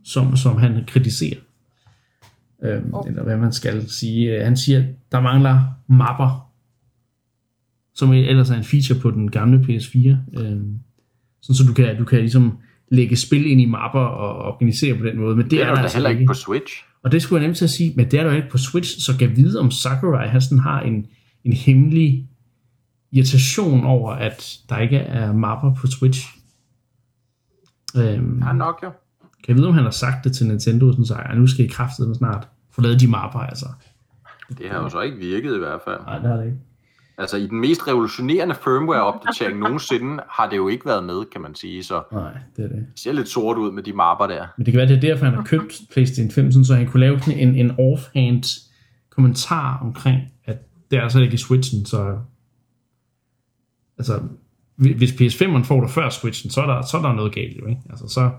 som, 0.05 0.37
som 0.37 0.57
han 0.57 0.85
kritiserer. 0.87 1.39
Øhm, 2.63 2.95
Oh. 2.95 3.09
Eller 3.09 3.23
hvad 3.23 3.37
man 3.37 3.53
skal 3.53 3.89
sige. 3.91 4.45
Han 4.45 4.57
siger, 4.57 4.79
at 4.79 4.85
der 5.13 5.21
mangler 5.21 5.61
mapper, 5.87 6.44
som 7.95 8.13
ellers 8.13 8.51
er 8.51 8.55
en 8.57 8.65
feature 8.65 8.99
på 9.01 9.11
den 9.11 9.31
gamle 9.31 9.59
PS4. 9.59 10.09
Øhm, 10.41 10.79
sådan, 11.43 11.55
så 11.57 11.65
du 11.69 11.75
kan, 11.75 11.97
du 11.99 12.05
kan 12.05 12.19
ligesom 12.19 12.59
lægge 12.91 13.17
spil 13.17 13.47
ind 13.47 13.61
i 13.61 13.65
mapper 13.67 14.01
og 14.01 14.53
organisere 14.55 14.99
på 14.99 15.05
den 15.05 15.19
måde. 15.19 15.37
Men 15.37 15.45
det, 15.45 15.51
Det 15.51 15.61
er 15.61 15.65
der 15.65 15.71
jo 15.71 15.77
da 15.77 15.81
altså 15.83 15.97
heller 15.97 16.11
ikke 16.11 16.25
på 16.27 16.35
Switch. 16.35 16.73
og 17.03 17.13
det 17.13 17.23
skulle 17.23 17.41
jeg 17.41 17.49
nemt 17.49 17.57
til 17.57 17.65
at 17.65 17.71
sige, 17.71 17.93
men 17.97 18.11
det 18.11 18.19
er 18.21 18.25
der 18.25 18.31
jo 18.31 18.37
ikke 18.37 18.49
på 18.51 18.59
Switch, 18.59 19.01
så 19.01 19.19
kan 19.19 19.37
vide, 19.37 19.61
om 19.61 19.71
Sakurai 19.71 20.29
han 20.29 20.41
sådan 20.41 20.59
har 20.59 20.81
en, 20.81 21.07
en 21.45 21.53
hemmelig 21.53 22.29
irritation 23.13 23.85
over, 23.85 24.13
at 24.13 24.59
der 24.69 24.79
ikke 24.79 24.97
er 24.97 25.33
mapper 25.33 25.75
på 25.75 25.87
Switch. 25.87 26.21
Øhm, 27.97 28.43
Ja, 28.43 28.53
nok 28.53 28.81
jo. 28.83 28.91
kan 29.21 29.49
jeg 29.49 29.57
vide, 29.57 29.69
om 29.69 29.75
han 29.75 29.85
har 29.85 29.91
sagt 29.91 30.25
det 30.25 30.33
til 30.33 30.47
Nintendo, 30.47 30.93
sådan 30.93 31.05
så 31.05 31.15
"Ej, 31.15 31.35
nu 31.35 31.47
skal 31.47 31.65
I 31.65 31.69
kraftedeme 31.69 32.15
snart 32.15 32.49
få 32.73 32.81
lavet 32.81 33.01
de 33.01 33.09
mapper, 33.09 33.39
altså. 33.39 33.67
Det 34.59 34.71
har 34.71 34.79
jo 34.83 34.89
så 34.89 35.01
ikke 35.01 35.17
virket 35.17 35.55
i 35.55 35.59
hvert 35.59 35.81
fald. 35.85 36.01
Nej, 36.01 36.19
det 36.19 36.29
har 36.29 36.37
det 36.37 36.45
ikke. 36.45 36.59
Altså 37.19 37.37
i 37.37 37.47
den 37.47 37.61
mest 37.61 37.89
revolutionerende 37.89 38.55
firmware-opdatering 38.55 39.59
nogensinde 39.67 40.23
har 40.29 40.49
det 40.49 40.57
jo 40.57 40.69
ikke 40.69 40.87
været 40.87 41.05
med, 41.05 41.25
kan 41.33 41.41
man 41.41 41.55
sige. 41.55 41.85
Så 41.85 42.03
Nej, 42.13 42.33
det 42.57 42.65
er 42.65 42.69
det. 42.69 42.77
det 42.77 43.01
ser 43.01 43.13
lidt 43.13 43.29
sort 43.29 43.57
ud 43.59 43.73
med 43.73 43.83
de 43.83 43.93
mapper 43.93 44.27
der. 44.27 44.47
Men 44.57 44.67
det 44.67 44.73
kan 44.73 44.79
være, 44.79 44.89
det 44.89 44.97
er 44.97 45.01
derfor, 45.01 45.25
han 45.25 45.35
har 45.35 45.45
købt 45.45 45.81
PlayStation 45.93 46.31
5, 46.31 46.53
sådan, 46.53 46.65
så 46.65 46.75
han 46.75 46.87
kunne 46.87 47.01
lave 47.01 47.21
sådan 47.21 47.49
en, 47.49 47.55
en 47.55 47.71
offhand 47.71 48.45
kommentar 49.11 49.79
omkring, 49.83 50.21
at 50.45 50.59
det 50.91 50.99
er 50.99 51.03
altså 51.03 51.21
ikke 51.21 51.35
i 51.35 51.37
Switchen, 51.37 51.87
så... 51.87 52.19
Altså, 53.99 54.21
hvis 54.77 55.13
PS5'eren 55.13 55.65
får 55.65 55.81
det 55.81 55.91
før 55.91 56.11
Switchen, 56.11 56.51
så 56.51 56.61
er 56.61 56.67
der, 56.67 56.83
så 56.83 56.97
er 56.97 57.03
der 57.03 57.13
noget 57.13 57.35
galt 57.35 57.57
jo, 57.57 57.67
ikke? 57.67 57.81
Altså, 57.91 58.09
så, 58.09 58.31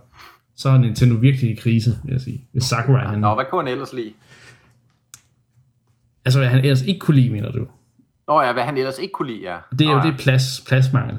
så 0.55 0.69
er 0.69 0.77
Nintendo 0.77 1.15
virkelig 1.15 1.51
i 1.51 1.55
krise, 1.55 1.99
vil 2.03 2.11
jeg 2.11 2.21
sige. 2.21 2.47
Hvis 2.51 2.63
Sakurai, 2.63 3.05
han... 3.05 3.19
Nå, 3.19 3.35
hvad 3.35 3.45
kunne 3.49 3.63
han 3.63 3.71
ellers 3.71 3.93
lide? 3.93 4.13
Altså, 6.25 6.39
hvad 6.39 6.49
han 6.49 6.59
ellers 6.59 6.81
ikke 6.81 6.99
kunne 6.99 7.15
lide, 7.15 7.29
mener 7.29 7.51
du? 7.51 7.67
Nå 8.27 8.41
ja, 8.41 8.53
hvad 8.53 8.63
han 8.63 8.77
ellers 8.77 8.99
ikke 8.99 9.11
kunne 9.11 9.33
lide, 9.33 9.41
ja. 9.41 9.57
Det 9.71 9.81
er 9.81 9.91
jo 9.91 9.97
Nå, 9.97 10.05
ja. 10.05 10.11
det 10.11 10.19
plads, 10.19 10.63
pladsmangel 10.67 11.17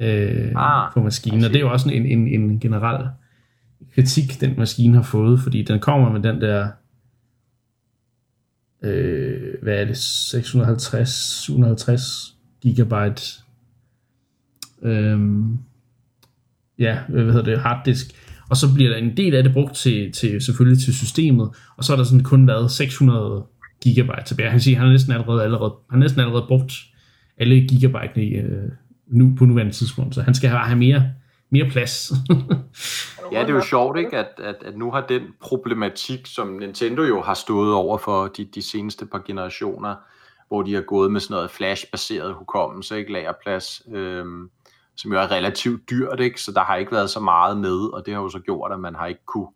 øh, 0.00 0.52
Ah, 0.56 0.92
på 0.92 1.02
maskinen, 1.02 1.44
og 1.44 1.50
det 1.50 1.56
er 1.56 1.60
jo 1.60 1.72
også 1.72 1.90
en, 1.90 2.06
en, 2.06 2.28
en 2.28 2.60
generel 2.60 3.08
kritik, 3.94 4.40
den 4.40 4.54
maskine 4.58 4.94
har 4.94 5.02
fået, 5.02 5.40
fordi 5.40 5.62
den 5.62 5.80
kommer 5.80 6.12
med 6.12 6.20
den 6.22 6.40
der, 6.40 6.68
øh, 8.82 9.54
hvad 9.62 9.74
er 9.74 9.84
det, 9.84 9.96
650, 9.96 11.08
750 11.42 12.36
gigabyte, 12.60 13.22
øh, 14.82 15.20
ja, 16.78 16.98
hvad 17.08 17.24
hedder 17.24 17.42
det, 17.42 17.60
harddisk, 17.60 18.06
og 18.50 18.56
så 18.56 18.74
bliver 18.74 18.90
der 18.90 18.96
en 18.96 19.16
del 19.16 19.34
af 19.34 19.42
det 19.42 19.52
brugt 19.52 19.74
til, 19.74 20.12
til 20.12 20.40
selvfølgelig 20.40 20.84
til 20.84 20.94
systemet, 20.94 21.50
og 21.76 21.84
så 21.84 21.92
er 21.92 21.96
der 21.96 22.04
sådan 22.04 22.24
kun 22.24 22.46
været 22.46 22.70
600 22.70 23.44
gigabyte 23.80 24.24
tilbage. 24.26 24.50
Han 24.50 24.60
siger, 24.60 24.76
han 24.76 24.86
har 24.86 24.92
næsten 24.92 25.12
allerede, 25.12 25.42
allerede, 25.42 25.74
han 25.90 25.98
har 25.98 26.04
næsten 26.04 26.20
allerede 26.20 26.44
brugt 26.48 26.72
alle 27.38 27.60
gigabyte 27.60 28.22
i, 28.22 28.34
øh, 28.34 28.70
nu, 29.06 29.34
på 29.38 29.44
nuværende 29.44 29.72
tidspunkt, 29.72 30.14
så 30.14 30.22
han 30.22 30.34
skal 30.34 30.50
have, 30.50 30.60
have 30.60 30.78
mere, 30.78 31.02
mere 31.50 31.70
plads. 31.70 32.12
Ja, 33.32 33.40
det 33.40 33.50
er 33.50 33.54
jo 33.54 33.60
sjovt, 33.60 33.98
ikke, 33.98 34.18
at, 34.18 34.28
at, 34.38 34.56
at 34.64 34.76
nu 34.76 34.90
har 34.90 35.06
den 35.06 35.22
problematik, 35.40 36.26
som 36.26 36.48
Nintendo 36.48 37.02
jo 37.02 37.22
har 37.22 37.34
stået 37.34 37.74
over 37.74 37.98
for 37.98 38.26
de, 38.26 38.44
de 38.44 38.62
seneste 38.62 39.06
par 39.06 39.22
generationer, 39.26 39.94
hvor 40.48 40.62
de 40.62 40.74
har 40.74 40.80
gået 40.80 41.12
med 41.12 41.20
sådan 41.20 41.34
noget 41.34 41.50
flash-baseret 41.50 42.34
hukommelse, 42.34 42.98
ikke 42.98 43.12
lagerplads, 43.12 43.82
øhm, 43.92 44.50
som 44.96 45.12
jo 45.12 45.18
er 45.18 45.30
relativt 45.30 45.90
dyrt, 45.90 46.20
ikke? 46.20 46.42
så 46.42 46.52
der 46.52 46.60
har 46.60 46.76
ikke 46.76 46.92
været 46.92 47.10
så 47.10 47.20
meget 47.20 47.56
med, 47.56 47.94
og 47.94 48.06
det 48.06 48.14
har 48.14 48.20
jo 48.20 48.28
så 48.28 48.38
gjort, 48.38 48.72
at 48.72 48.80
man 48.80 48.94
har 48.94 49.06
ikke 49.06 49.24
kunne 49.26 49.48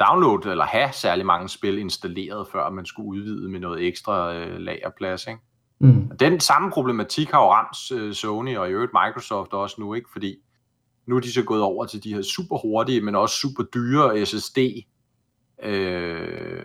downloade 0.00 0.50
eller 0.50 0.64
have 0.64 0.92
særlig 0.92 1.26
mange 1.26 1.48
spil 1.48 1.78
installeret, 1.78 2.48
før 2.52 2.70
man 2.70 2.86
skulle 2.86 3.08
udvide 3.08 3.48
med 3.48 3.60
noget 3.60 3.86
ekstra 3.86 4.34
øh, 4.34 4.58
lagerplads. 4.58 5.26
Ikke? 5.26 5.40
mm. 5.78 6.10
Den 6.20 6.40
samme 6.40 6.70
problematik 6.70 7.30
har 7.30 7.40
jo 7.40 7.52
ramt 7.52 8.00
øh, 8.00 8.14
Sony 8.14 8.56
og 8.56 8.68
i 8.68 8.72
øvrigt 8.72 8.92
Microsoft 9.04 9.52
også 9.52 9.76
nu, 9.78 9.94
ikke? 9.94 10.08
Fordi 10.12 10.36
nu 11.06 11.16
er 11.16 11.20
de 11.20 11.32
så 11.32 11.42
gået 11.42 11.62
over 11.62 11.86
til 11.86 12.04
de 12.04 12.14
her 12.14 12.22
super 12.22 12.58
hurtige, 12.58 13.00
men 13.00 13.14
også 13.14 13.36
super 13.38 13.62
dyre 13.62 14.26
SSD. 14.26 14.58
Øh, 15.62 16.62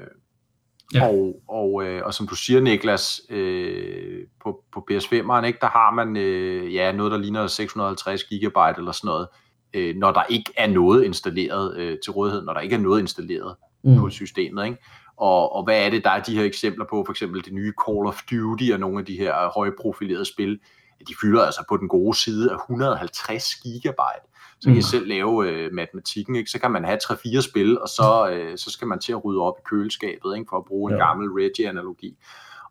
Ja. 0.93 1.07
og, 1.07 1.41
og, 1.47 1.83
øh, 1.85 2.01
og 2.05 2.13
som 2.13 2.27
du 2.27 2.35
siger, 2.35 2.61
Niklas, 2.61 3.21
øh, 3.29 4.27
på, 4.43 4.63
på 4.73 4.87
PS5'eren, 4.91 5.45
ikke, 5.45 5.59
der 5.61 5.69
har 5.69 5.91
man 5.91 6.17
øh, 6.17 6.73
ja, 6.73 6.91
noget, 6.91 7.11
der 7.11 7.17
ligner 7.17 7.47
650 7.47 8.23
gigabyte 8.23 8.77
eller 8.77 8.91
sådan 8.91 9.07
noget, 9.07 9.27
øh, 9.73 9.95
når 9.95 10.11
der 10.11 10.23
ikke 10.29 10.53
er 10.57 10.67
noget 10.67 11.03
installeret 11.03 11.77
øh, 11.77 11.97
til 12.03 12.11
rådighed, 12.11 12.41
når 12.45 12.53
der 12.53 12.61
ikke 12.61 12.75
er 12.75 12.79
noget 12.79 12.99
installeret 12.99 13.55
Mm. 13.83 13.99
på 13.99 14.09
systemet. 14.09 14.65
Ikke? 14.65 14.77
Og, 15.17 15.55
og 15.55 15.63
hvad 15.63 15.85
er 15.85 15.89
det, 15.89 16.03
der 16.03 16.09
er 16.09 16.23
de 16.23 16.35
her 16.35 16.43
eksempler 16.43 16.85
på, 16.89 17.03
for 17.05 17.13
eksempel 17.13 17.45
det 17.45 17.53
nye 17.53 17.73
Call 17.87 18.07
of 18.07 18.21
Duty 18.31 18.71
og 18.73 18.79
nogle 18.79 18.99
af 18.99 19.05
de 19.05 19.17
her 19.17 19.51
højprofilerede 19.53 20.25
spil, 20.25 20.59
de 21.07 21.13
fylder 21.21 21.41
altså 21.41 21.63
på 21.69 21.77
den 21.77 21.87
gode 21.87 22.17
side 22.17 22.51
af 22.51 22.55
150 22.55 23.55
gigabyte. 23.55 24.27
Så 24.59 24.65
kan 24.65 24.73
mm. 24.73 24.79
I 24.79 24.81
selv 24.81 25.07
lave 25.07 25.49
øh, 25.49 25.73
matematikken, 25.73 26.35
ikke? 26.35 26.51
Så 26.51 26.59
kan 26.59 26.71
man 26.71 26.85
have 26.85 26.97
3-4 27.03 27.41
spil, 27.41 27.79
og 27.79 27.87
så, 27.87 28.29
øh, 28.33 28.57
så 28.57 28.71
skal 28.71 28.87
man 28.87 28.99
til 28.99 29.11
at 29.11 29.25
rydde 29.25 29.41
op 29.41 29.53
i 29.59 29.61
køleskabet, 29.65 30.35
ikke? 30.37 30.45
For 30.49 30.57
at 30.57 30.65
bruge 30.65 30.91
en 30.91 30.97
ja. 30.97 31.07
gammel 31.07 31.29
Reggie-analogi. 31.29 32.17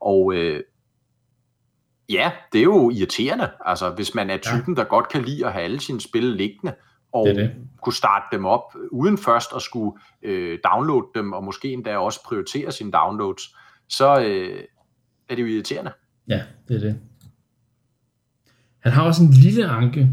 Og 0.01 0.35
øh, 0.35 0.62
ja, 2.09 2.32
det 2.52 2.59
er 2.59 2.64
jo 2.64 2.90
irriterende, 2.90 3.51
altså 3.64 3.90
hvis 3.90 4.14
man 4.14 4.31
er 4.31 4.36
typen, 4.36 4.74
ja. 4.74 4.82
der 4.82 4.89
godt 4.89 5.09
kan 5.09 5.22
lide 5.22 5.47
at 5.47 5.52
have 5.52 5.64
alle 5.64 5.81
sine 5.81 6.01
spil 6.01 6.24
liggende, 6.24 6.74
og 7.12 7.27
det 7.27 7.37
det. 7.37 7.51
kunne 7.82 7.93
starte 7.93 8.27
dem 8.32 8.45
op, 8.45 8.74
uden 8.91 9.19
først 9.19 9.51
at 9.57 9.62
skulle 9.62 9.93
øh, 10.23 10.59
downloade 10.65 11.07
dem, 11.15 11.32
og 11.32 11.45
måske 11.45 11.73
endda 11.73 11.97
også 11.97 12.24
prioritere 12.24 12.73
sine 12.73 12.93
downloads, 12.93 13.57
så 13.89 14.20
øh, 14.20 14.65
er 15.28 15.35
det 15.35 15.43
jo 15.43 15.47
irriterende. 15.47 15.93
Ja, 16.28 16.43
det 16.69 16.77
er 16.77 16.81
det. 16.81 17.01
Han 18.81 18.93
har 18.93 19.03
også 19.03 19.23
en 19.23 19.31
lille 19.31 19.66
anke 19.66 20.09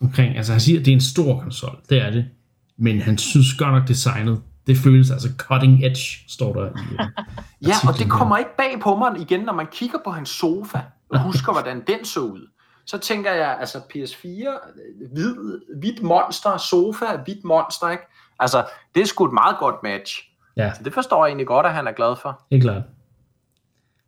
omkring, 0.00 0.36
altså 0.36 0.52
han 0.52 0.60
siger, 0.60 0.78
at 0.80 0.84
det 0.86 0.92
er 0.92 0.96
en 0.96 1.00
stor 1.00 1.40
konsol, 1.40 1.78
det 1.88 2.02
er 2.02 2.10
det, 2.10 2.26
men 2.76 3.00
han 3.00 3.18
synes 3.18 3.54
godt 3.54 3.72
nok 3.72 3.88
designet, 3.88 4.42
det 4.66 4.76
føles 4.76 5.10
altså 5.10 5.28
cutting 5.36 5.84
edge, 5.84 6.24
står 6.28 6.52
der 6.52 6.68
i 6.68 6.96
Ja, 7.68 7.74
og 7.88 7.98
det 7.98 8.10
kommer 8.10 8.36
ikke 8.36 8.56
bag 8.58 8.80
på 8.80 8.96
mig 8.96 9.20
igen, 9.20 9.40
når 9.40 9.52
man 9.52 9.66
kigger 9.72 9.98
på 10.04 10.10
hans 10.10 10.28
sofa, 10.28 10.80
og 11.10 11.22
husker, 11.22 11.52
hvordan 11.56 11.82
den 11.86 12.04
så 12.04 12.20
ud. 12.20 12.48
Så 12.86 12.98
tænker 12.98 13.32
jeg, 13.32 13.56
altså 13.60 13.78
PS4, 13.78 14.48
hvid, 15.12 15.36
hvidt 15.80 16.02
monster, 16.02 16.56
sofa, 16.56 17.16
hvidt 17.24 17.44
monster, 17.44 17.90
ikke? 17.90 18.02
Altså, 18.38 18.64
det 18.94 19.00
er 19.00 19.06
sgu 19.06 19.24
et 19.24 19.32
meget 19.32 19.56
godt 19.58 19.82
match. 19.82 20.28
Ja. 20.56 20.72
Så 20.74 20.82
det 20.84 20.94
forstår 20.94 21.24
jeg 21.24 21.30
egentlig 21.30 21.46
godt, 21.46 21.66
at 21.66 21.72
han 21.72 21.86
er 21.86 21.92
glad 21.92 22.16
for. 22.22 22.42
Helt 22.50 22.62
klart. 22.62 22.82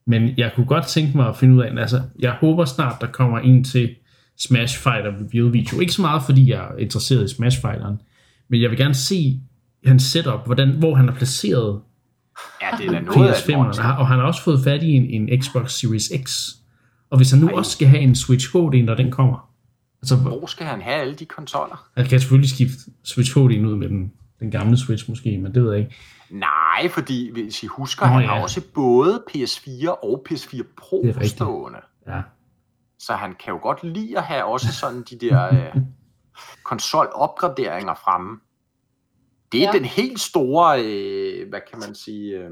Men 0.06 0.38
jeg 0.38 0.52
kunne 0.54 0.66
godt 0.66 0.86
tænke 0.86 1.16
mig 1.16 1.28
at 1.28 1.36
finde 1.36 1.54
ud 1.54 1.62
af, 1.62 1.80
altså, 1.80 2.02
jeg 2.18 2.32
håber 2.32 2.64
snart, 2.64 3.00
der 3.00 3.06
kommer 3.06 3.38
en 3.38 3.64
til 3.64 3.96
Smash 4.38 4.78
Fighter 4.78 5.12
review 5.20 5.50
video. 5.50 5.80
Ikke 5.80 5.92
så 5.92 6.02
meget, 6.02 6.22
fordi 6.22 6.50
jeg 6.50 6.64
er 6.64 6.76
interesseret 6.76 7.24
i 7.24 7.34
Smash 7.34 7.60
Fighteren, 7.60 8.00
men 8.48 8.62
jeg 8.62 8.70
vil 8.70 8.78
gerne 8.78 8.94
se 8.94 9.40
hans 9.86 10.02
setup, 10.02 10.46
hvordan, 10.46 10.70
hvor 10.70 10.94
han 10.94 11.08
har 11.08 11.14
placeret 11.14 11.80
ja, 12.62 12.76
det 12.78 12.86
er 12.86 13.00
noget 13.00 13.32
PS5'eren, 13.32 13.98
og 13.98 14.08
han 14.08 14.18
har 14.18 14.26
også 14.26 14.42
fået 14.42 14.60
fat 14.64 14.82
i 14.82 14.90
en, 14.90 15.30
en 15.30 15.42
Xbox 15.42 15.72
Series 15.72 16.12
X. 16.24 16.50
Og 17.14 17.18
hvis 17.18 17.30
han 17.30 17.40
nu 17.40 17.48
Ej. 17.48 17.54
også 17.54 17.70
skal 17.70 17.88
have 17.88 18.02
en 18.02 18.16
Switch 18.16 18.50
HD, 18.52 18.84
når 18.84 18.94
den 18.94 19.10
kommer, 19.10 19.50
altså, 20.02 20.16
hvor 20.16 20.46
skal 20.46 20.66
han 20.66 20.82
have 20.82 20.96
alle 20.96 21.14
de 21.14 21.26
konsoller? 21.26 21.88
Han 21.96 22.06
kan 22.06 22.20
selvfølgelig 22.20 22.50
skifte 22.50 22.76
Switch 23.04 23.32
HD 23.32 23.38
ud 23.38 23.76
med 23.76 23.88
den, 23.88 24.12
den 24.40 24.50
gamle 24.50 24.76
Switch 24.76 25.10
måske, 25.10 25.38
men 25.38 25.54
det 25.54 25.64
ved 25.64 25.72
jeg 25.72 25.80
ikke. 25.80 25.96
Nej, 26.30 26.88
fordi 26.88 27.32
hvis 27.32 27.62
I 27.62 27.66
husker, 27.66 28.06
Nå, 28.06 28.12
han 28.12 28.22
ja. 28.22 28.26
har 28.26 28.42
også 28.42 28.62
både 28.74 29.22
PS4 29.30 29.88
og 29.88 30.26
PS4 30.30 30.62
Pro 30.76 31.04
stående. 31.22 31.78
Ja. 32.06 32.22
Så 32.98 33.14
han 33.14 33.34
kan 33.44 33.52
jo 33.52 33.58
godt 33.62 33.82
lide 33.82 34.18
at 34.18 34.24
have 34.24 34.44
også 34.44 34.72
sådan 34.72 35.02
de 35.10 35.18
der 35.18 35.48
øh, 35.54 35.82
konsolopgraderinger 36.64 37.94
fremme. 37.94 38.40
Det 39.52 39.62
er 39.62 39.66
ja. 39.72 39.78
den 39.78 39.84
helt 39.84 40.20
store, 40.20 40.84
øh, 40.84 41.48
hvad 41.48 41.60
kan 41.70 41.78
man 41.78 41.94
sige, 41.94 42.38
øh, 42.38 42.50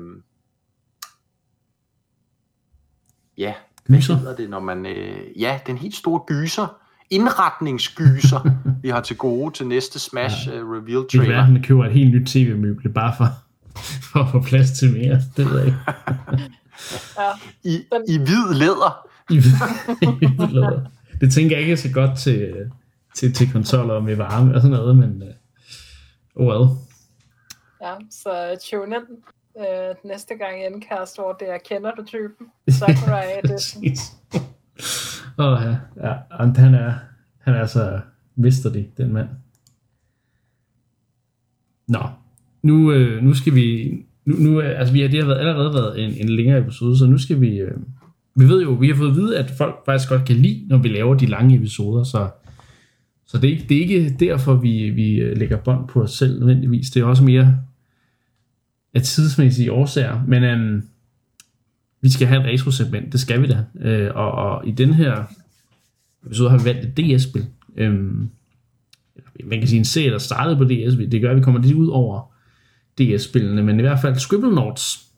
ja, 3.39 3.55
gyser. 3.87 4.15
hvad 4.15 4.21
hedder 4.21 4.37
det, 4.37 4.51
når 4.51 4.61
man, 4.61 4.87
øh, 4.87 5.41
ja, 5.41 5.61
den 5.67 5.79
helt 5.79 5.95
store 5.95 6.21
gyser, 6.27 6.79
indretningsgyser, 7.11 8.51
vi 8.83 8.89
har 8.89 9.01
til 9.01 9.17
gode 9.17 9.55
til 9.55 9.67
næste 9.67 9.99
Smash 9.99 10.49
ja. 10.49 10.63
uh, 10.63 10.71
reveal 10.71 11.09
trailer. 11.09 11.27
Det 11.27 11.37
er 11.37 11.41
han 11.43 11.63
køber 11.63 11.85
et 11.85 11.93
helt 11.93 12.15
nyt 12.15 12.29
tv-møble, 12.29 12.93
bare 12.93 13.15
for, 13.17 13.29
for 14.13 14.21
at 14.21 14.31
få 14.31 14.43
plads 14.43 14.71
til 14.71 14.93
mere, 14.93 15.21
det 15.37 15.51
ved 15.51 15.59
jeg 15.59 15.67
ikke. 15.67 15.79
ja. 17.19 17.31
I, 17.65 17.85
I 18.09 18.19
hvid 18.19 18.55
læder. 18.55 19.07
I, 19.31 19.37
I 20.03 20.37
hvid 20.37 20.49
læder. 20.49 20.81
Det 21.21 21.33
tænker 21.33 21.57
jeg 21.57 21.63
ikke 21.63 21.77
så 21.77 21.93
godt 21.93 22.19
til, 22.19 22.55
til, 23.15 23.35
til 23.35 23.53
konsoller 23.53 24.01
med 24.01 24.17
varme 24.17 24.55
og 24.55 24.61
sådan 24.61 24.77
noget, 24.77 24.97
men 24.97 25.23
uh, 25.23 26.43
oh 26.43 26.47
well. 26.47 26.69
Ja, 27.83 27.95
så 28.11 28.57
tune 28.71 28.97
in 28.97 29.03
øh, 29.59 29.95
næste 30.05 30.35
gang 30.35 30.63
i 30.63 30.67
Endcast, 30.67 31.17
hvor 31.17 31.33
det 31.41 31.51
er 31.51 31.59
kender 31.59 31.95
du 31.95 32.05
typen. 32.05 32.47
Sakurai 32.69 33.27
Edition. 33.45 33.85
Åh 35.39 35.47
oh, 35.47 35.63
ja, 35.63 35.77
ja. 36.09 36.15
Han 36.31 36.75
er, 36.75 36.93
han 37.39 37.55
er 37.55 37.67
så 37.67 38.01
mister 38.37 38.71
den 38.97 39.13
mand. 39.13 39.29
Nå, 41.89 42.01
nu, 42.63 42.93
øh, 42.93 43.23
nu 43.23 43.35
skal 43.35 43.55
vi, 43.55 43.93
nu, 44.25 44.35
nu 44.37 44.61
altså 44.61 44.93
vi 44.93 45.01
har, 45.01 45.09
det 45.09 45.21
har 45.21 45.27
været, 45.27 45.39
allerede 45.39 45.75
været 45.75 46.05
en, 46.05 46.15
en 46.21 46.29
længere 46.29 46.59
episode, 46.59 46.99
så 46.99 47.07
nu 47.07 47.19
skal 47.19 47.41
vi, 47.41 47.57
øh, 47.59 47.77
vi 48.37 48.49
ved 48.49 48.63
jo, 48.63 48.71
vi 48.71 48.89
har 48.89 48.95
fået 48.95 49.11
at 49.11 49.17
vide, 49.17 49.39
at 49.39 49.51
folk 49.51 49.85
faktisk 49.87 50.09
godt 50.09 50.25
kan 50.27 50.37
lide, 50.37 50.67
når 50.69 50.79
vi 50.79 50.89
laver 50.89 51.15
de 51.15 51.27
lange 51.27 51.57
episoder, 51.57 52.05
så, 52.05 52.29
så 53.27 53.39
det, 53.39 53.53
er, 53.53 53.67
det 53.69 53.77
er 53.77 53.81
ikke 53.81 54.17
derfor, 54.21 54.55
vi, 54.55 54.91
vi 54.91 55.15
øh, 55.15 55.37
lægger 55.37 55.57
bånd 55.57 55.89
på 55.89 56.03
os 56.03 56.13
selv 56.13 56.39
nødvendigvis. 56.39 56.91
Det 56.91 57.03
er 57.03 57.07
også 57.07 57.25
mere 57.25 57.59
af 58.95 59.03
tidsmæssige 59.03 59.73
årsager, 59.73 60.25
men 60.29 60.45
øhm, 60.45 60.89
vi 62.01 62.11
skal 62.11 62.27
have 62.27 62.41
et 62.41 62.47
retro-segment, 62.47 63.13
det 63.13 63.21
skal 63.21 63.43
vi 63.43 63.47
da. 63.47 63.65
Øh, 63.81 64.11
og, 64.15 64.33
og 64.33 64.69
i 64.69 64.71
den 64.71 64.95
her 64.95 65.25
episode 66.27 66.51
har 66.51 66.59
vi 66.59 66.65
valgt 66.65 66.85
et 66.85 66.97
DS-spil. 66.97 67.47
Øhm, 67.77 68.31
man 69.45 69.59
kan 69.59 69.69
sige 69.69 69.79
en 69.79 69.85
serie, 69.85 70.11
der 70.11 70.19
startede 70.19 70.57
på 70.57 70.65
DS. 70.65 71.11
Det 71.11 71.21
gør, 71.21 71.31
at 71.31 71.37
vi 71.37 71.43
kommer 71.43 71.61
lidt 71.61 71.75
ud 71.75 71.89
over 71.89 72.33
DS-spillene, 72.99 73.63
men 73.63 73.79
i 73.79 73.83
hvert 73.83 74.01
fald 74.01 74.17
Scribblenauts 74.17 75.13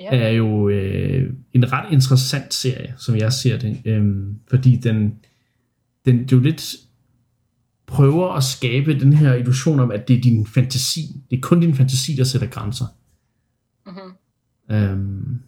yeah. 0.00 0.20
er 0.20 0.28
jo 0.28 0.68
øh, 0.68 1.32
en 1.52 1.72
ret 1.72 1.92
interessant 1.92 2.54
serie, 2.54 2.94
som 2.98 3.16
jeg 3.16 3.32
ser 3.32 3.58
det. 3.58 3.80
Øhm, 3.84 4.38
fordi 4.50 4.76
den, 4.76 5.14
den, 6.04 6.18
det 6.18 6.32
er 6.32 6.36
jo 6.36 6.42
lidt 6.42 6.74
prøver 7.86 8.32
at 8.32 8.44
skabe 8.44 9.00
den 9.00 9.12
her 9.12 9.34
illusion 9.34 9.80
om, 9.80 9.90
at 9.90 10.08
det 10.08 10.16
er 10.16 10.20
din 10.20 10.46
fantasi. 10.46 11.00
Det 11.30 11.36
er 11.36 11.40
kun 11.40 11.60
din 11.60 11.74
fantasi, 11.74 12.12
der 12.12 12.24
sætter 12.24 12.46
grænser. 12.46 12.84
Mm-hmm. 13.86 14.76
Øhm, 14.76 15.38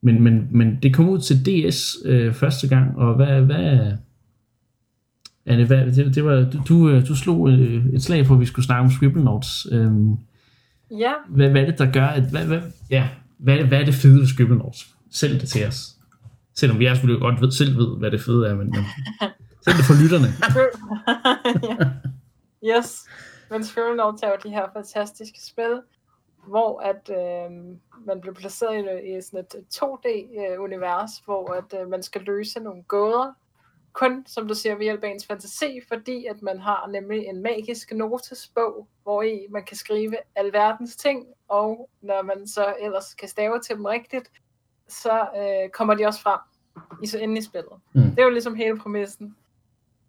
men, 0.00 0.22
men, 0.22 0.48
men 0.50 0.78
det 0.82 0.94
kom 0.94 1.08
ud 1.08 1.18
til 1.18 1.46
DS 1.46 1.96
øh, 2.04 2.34
første 2.34 2.68
gang, 2.68 2.96
og 2.96 3.14
hvad, 3.14 3.40
hvad, 3.40 3.92
Anne, 5.46 5.66
hvad 5.66 5.86
det, 5.86 6.14
det 6.14 6.24
var, 6.24 6.50
du, 6.50 6.62
du 6.68 6.88
øh, 6.88 7.06
slog 7.06 7.50
øh, 7.50 7.86
et 7.86 8.02
slag 8.02 8.26
for, 8.26 8.34
at 8.34 8.40
vi 8.40 8.46
skulle 8.46 8.66
snakke 8.66 8.84
om 8.84 8.90
Scribblenauts. 8.90 9.66
Øhm, 9.72 10.16
ja. 10.90 11.12
Hvad, 11.28 11.50
hvad 11.50 11.62
er 11.62 11.66
det, 11.66 11.78
der 11.78 11.92
gør, 11.92 12.06
at, 12.06 12.30
hvad, 12.30 12.46
hvad, 12.46 12.60
ja, 12.90 13.08
hvad, 13.38 13.58
hvad 13.58 13.80
er 13.80 13.84
det 13.84 13.94
fede 13.94 14.20
ved 14.20 14.26
Scribblenauts? 14.26 14.94
Sælg 15.10 15.40
det 15.40 15.48
til 15.48 15.66
os. 15.66 15.96
Selvom 16.54 16.82
jeg 16.82 16.96
selvfølgelig 16.96 17.20
godt 17.20 17.40
ved, 17.40 17.50
selv 17.50 17.76
ved, 17.76 17.98
hvad 17.98 18.10
det 18.10 18.20
fede 18.20 18.48
er, 18.48 18.54
men, 18.54 18.70
men 18.70 18.84
Send 19.66 19.78
det 19.78 19.84
for 19.84 20.02
lytterne. 20.02 20.28
ja. 21.68 21.76
Yes. 22.76 23.08
Men 23.50 23.64
Scribblenauts 23.64 24.22
er 24.22 24.28
jo 24.28 24.36
de 24.42 24.50
her 24.50 24.66
fantastiske 24.72 25.38
spil, 25.42 25.82
hvor 26.46 26.80
at 26.80 27.10
øh, 27.10 27.50
man 28.06 28.20
bliver 28.20 28.34
placeret 28.34 28.74
i, 28.74 29.16
i 29.16 29.20
sådan 29.20 29.40
et 29.40 29.54
2D-univers, 29.74 31.20
øh, 31.20 31.24
hvor 31.24 31.54
at 31.54 31.80
øh, 31.80 31.90
man 31.90 32.02
skal 32.02 32.22
løse 32.22 32.60
nogle 32.60 32.82
gåder, 32.82 33.32
kun, 33.92 34.26
som 34.26 34.48
du 34.48 34.54
siger, 34.54 34.74
ved 34.74 34.84
hjælp 34.84 35.04
af 35.04 35.08
ens 35.08 35.26
fantasi, 35.26 35.80
fordi 35.88 36.26
at 36.26 36.42
man 36.42 36.60
har 36.60 36.88
nemlig 36.92 37.26
en 37.26 37.42
magisk 37.42 37.92
notesbog, 37.92 38.88
hvor 39.02 39.22
i 39.22 39.46
man 39.50 39.64
kan 39.64 39.76
skrive 39.76 40.16
alverdens 40.36 40.96
ting, 40.96 41.26
og 41.48 41.90
når 42.02 42.22
man 42.22 42.46
så 42.46 42.74
ellers 42.80 43.14
kan 43.14 43.28
stave 43.28 43.60
til 43.60 43.76
dem 43.76 43.84
rigtigt, 43.84 44.30
så 44.88 45.28
øh, 45.36 45.70
kommer 45.70 45.94
de 45.94 46.06
også 46.06 46.20
frem 46.20 46.40
i 47.02 47.06
så 47.06 47.18
inde 47.18 47.38
i 47.38 47.42
spillet. 47.42 47.72
Mm. 47.92 48.02
Det 48.02 48.18
er 48.18 48.24
jo 48.24 48.30
ligesom 48.30 48.54
hele 48.54 48.78
præmissen. 48.78 49.36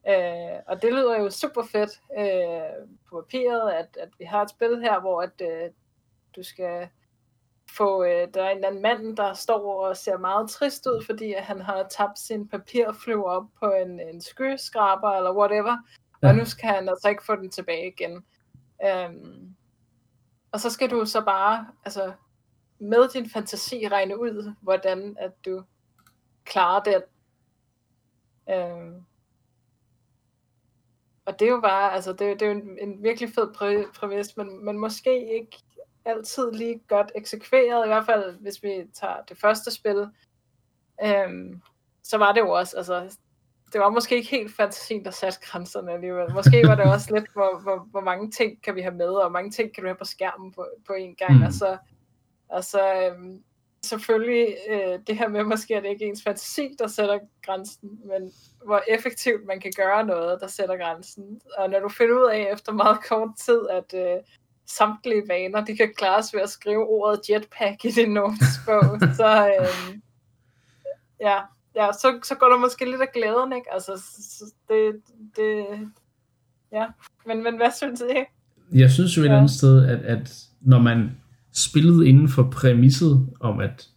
Øh, 0.10 0.60
og 0.68 0.82
det 0.82 0.94
lyder 0.94 1.20
jo 1.20 1.30
super 1.30 1.64
fedt 1.64 2.02
øh, 2.18 2.88
på 3.10 3.22
papiret, 3.22 3.72
at, 3.72 3.98
at 4.02 4.10
vi 4.20 4.26
har 4.26 4.42
et 4.42 4.50
spil 4.50 4.82
her, 4.82 5.00
hvor 5.00 5.22
at, 5.22 5.42
øh, 5.42 5.72
du 6.36 6.44
skal 6.44 6.90
få, 7.70 8.04
øh, 8.04 8.28
der 8.34 8.44
er 8.44 8.50
en 8.50 8.56
eller 8.56 8.68
anden 8.68 8.82
mand, 8.82 9.18
der 9.18 9.34
står 9.34 9.88
og 9.88 9.98
ser 9.98 10.18
meget 10.18 10.50
trist 10.50 10.88
ud, 10.88 11.04
fordi 11.06 11.34
at 11.34 11.44
han 11.44 11.62
har 11.62 11.88
tabt 11.90 12.20
sin 12.20 12.48
papirflyv 12.48 13.26
op 13.26 13.44
på 13.60 13.72
en, 13.72 14.00
en 14.00 14.22
skyskraber 14.22 15.12
eller 15.12 15.34
whatever, 15.36 15.78
ja. 16.24 16.30
og 16.30 16.36
nu 16.36 16.46
skal 16.46 16.70
han 16.70 16.90
altså 16.90 17.10
ikke 17.10 17.26
få 17.26 17.36
den 17.36 17.50
tilbage 17.50 17.88
igen. 17.88 18.26
Øhm, 18.86 19.56
og 20.52 20.60
så 20.60 20.70
skal 20.70 20.90
du 20.90 21.06
så 21.06 21.26
bare, 21.26 21.68
altså 21.86 22.14
med 22.80 23.10
din 23.10 23.30
fantasi 23.30 23.88
regne 23.88 24.20
ud, 24.20 24.54
hvordan 24.62 25.16
at 25.20 25.32
du 25.46 25.64
klarer 26.46 26.84
den. 26.84 27.02
Øhm, 28.50 29.06
og 31.28 31.40
det 31.40 31.48
er 31.48 31.52
jo 31.52 31.62
bare, 31.62 31.94
altså 31.94 32.12
det, 32.12 32.20
det 32.20 32.42
er 32.42 32.46
jo 32.46 32.52
en, 32.52 32.78
en 32.82 33.04
virkelig 33.04 33.30
fed 33.36 33.54
præ, 33.54 33.84
præmis, 33.96 34.38
men, 34.38 34.66
men 34.66 34.80
måske 34.80 35.34
ikke 35.34 35.58
altid 36.06 36.52
lige 36.52 36.82
godt 36.88 37.12
eksekveret, 37.16 37.86
i 37.86 37.88
hvert 37.88 38.06
fald 38.06 38.36
hvis 38.40 38.64
vi 38.64 38.84
tager 38.94 39.22
det 39.30 39.38
første 39.38 39.72
spil, 39.72 40.08
øhm, 41.04 41.62
så 42.04 42.18
var 42.18 42.32
det 42.32 42.42
jo 42.42 42.50
også, 42.50 42.78
altså 42.78 43.18
det 43.74 43.82
var 43.82 43.90
måske 43.90 44.16
ikke 44.16 44.30
helt 44.30 44.56
fantasien, 44.56 45.06
der 45.06 45.12
satte 45.12 45.40
grænserne 45.42 45.92
alligevel. 45.92 46.34
Måske 46.34 46.68
var 46.68 46.76
det 46.76 46.86
også 46.94 47.14
lidt, 47.14 47.34
hvor, 47.34 47.60
hvor, 47.60 47.88
hvor 47.92 48.02
mange 48.02 48.32
ting 48.32 48.64
kan 48.64 48.76
vi 48.76 48.82
have 48.82 48.96
med, 48.96 49.10
og 49.10 49.32
mange 49.32 49.52
ting 49.52 49.74
kan 49.74 49.84
du 49.84 49.88
have 49.88 49.98
på 49.98 50.06
skærmen 50.06 50.54
på, 50.54 50.68
på 50.88 50.94
en 50.94 51.16
gang, 51.16 51.38
mm. 51.38 51.44
og 51.44 51.54
så, 51.54 51.78
og 52.50 52.64
så 52.64 53.12
øhm, 53.12 53.44
selvfølgelig 53.88 54.56
øh, 54.70 55.00
det 55.08 55.18
her 55.18 55.28
med, 55.28 55.44
måske 55.44 55.74
er 55.74 55.82
det 55.82 55.90
ikke 55.90 56.06
ens 56.06 56.24
fantasi, 56.24 56.76
der 56.80 56.88
sætter 56.88 57.20
grænsen, 57.46 57.90
men 58.06 58.32
hvor 58.66 58.82
effektivt 58.88 59.46
man 59.48 59.60
kan 59.60 59.72
gøre 59.76 60.06
noget, 60.06 60.42
der 60.42 60.48
sætter 60.48 60.78
grænsen. 60.78 61.42
Og 61.58 61.70
når 61.70 61.80
du 61.80 61.90
finder 61.90 62.16
ud 62.16 62.30
af 62.34 62.50
efter 62.54 62.72
meget 62.72 63.00
kort 63.10 63.30
tid, 63.46 63.62
at 63.70 63.94
øh, 63.94 64.24
samtlige 64.66 65.24
vaner, 65.28 65.66
de 65.66 65.78
kan 65.78 65.94
klares 65.98 66.34
ved 66.34 66.42
at 66.42 66.50
skrive 66.50 66.88
ordet 66.88 67.30
jetpack 67.30 67.86
i 67.86 67.92
din 67.92 68.14
notesbog, 68.14 68.84
så, 69.20 69.48
øh, 69.48 69.98
ja, 71.22 71.40
ja, 71.76 71.92
så, 71.92 72.20
så 72.24 72.36
går 72.36 72.48
der 72.48 72.58
måske 72.58 72.86
lidt 72.86 73.02
af 73.02 73.12
glæden, 73.14 73.54
ikke? 73.54 73.74
Altså, 73.74 74.04
det, 74.70 75.02
det, 75.36 75.66
ja. 76.72 76.86
Men, 77.26 77.44
men 77.44 77.58
hvad 77.58 77.72
synes 77.72 78.02
I? 78.02 78.24
Jeg 78.72 78.92
synes 78.92 79.18
jo 79.18 79.22
et 79.22 79.30
ja. 79.30 79.38
andet 79.38 79.52
sted, 79.52 79.90
at, 79.90 80.00
at 80.00 80.44
når 80.62 80.80
man 80.80 81.18
spillede 81.58 82.08
inden 82.08 82.30
for 82.30 82.44
præmisset 82.44 83.28
om, 83.40 83.60
at 83.60 83.88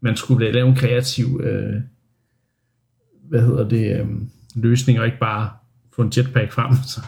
man 0.00 0.16
skulle 0.16 0.52
lave 0.52 0.68
en 0.68 0.76
kreativ 0.76 1.40
øh, 1.44 1.80
hvad 3.28 3.42
hedder 3.42 3.68
det, 3.68 4.00
øh, 4.00 4.06
løsning, 4.54 5.00
og 5.00 5.06
ikke 5.06 5.18
bare 5.18 5.50
få 5.96 6.02
en 6.02 6.12
jetpack 6.16 6.52
frem, 6.52 6.72
så 6.92 7.00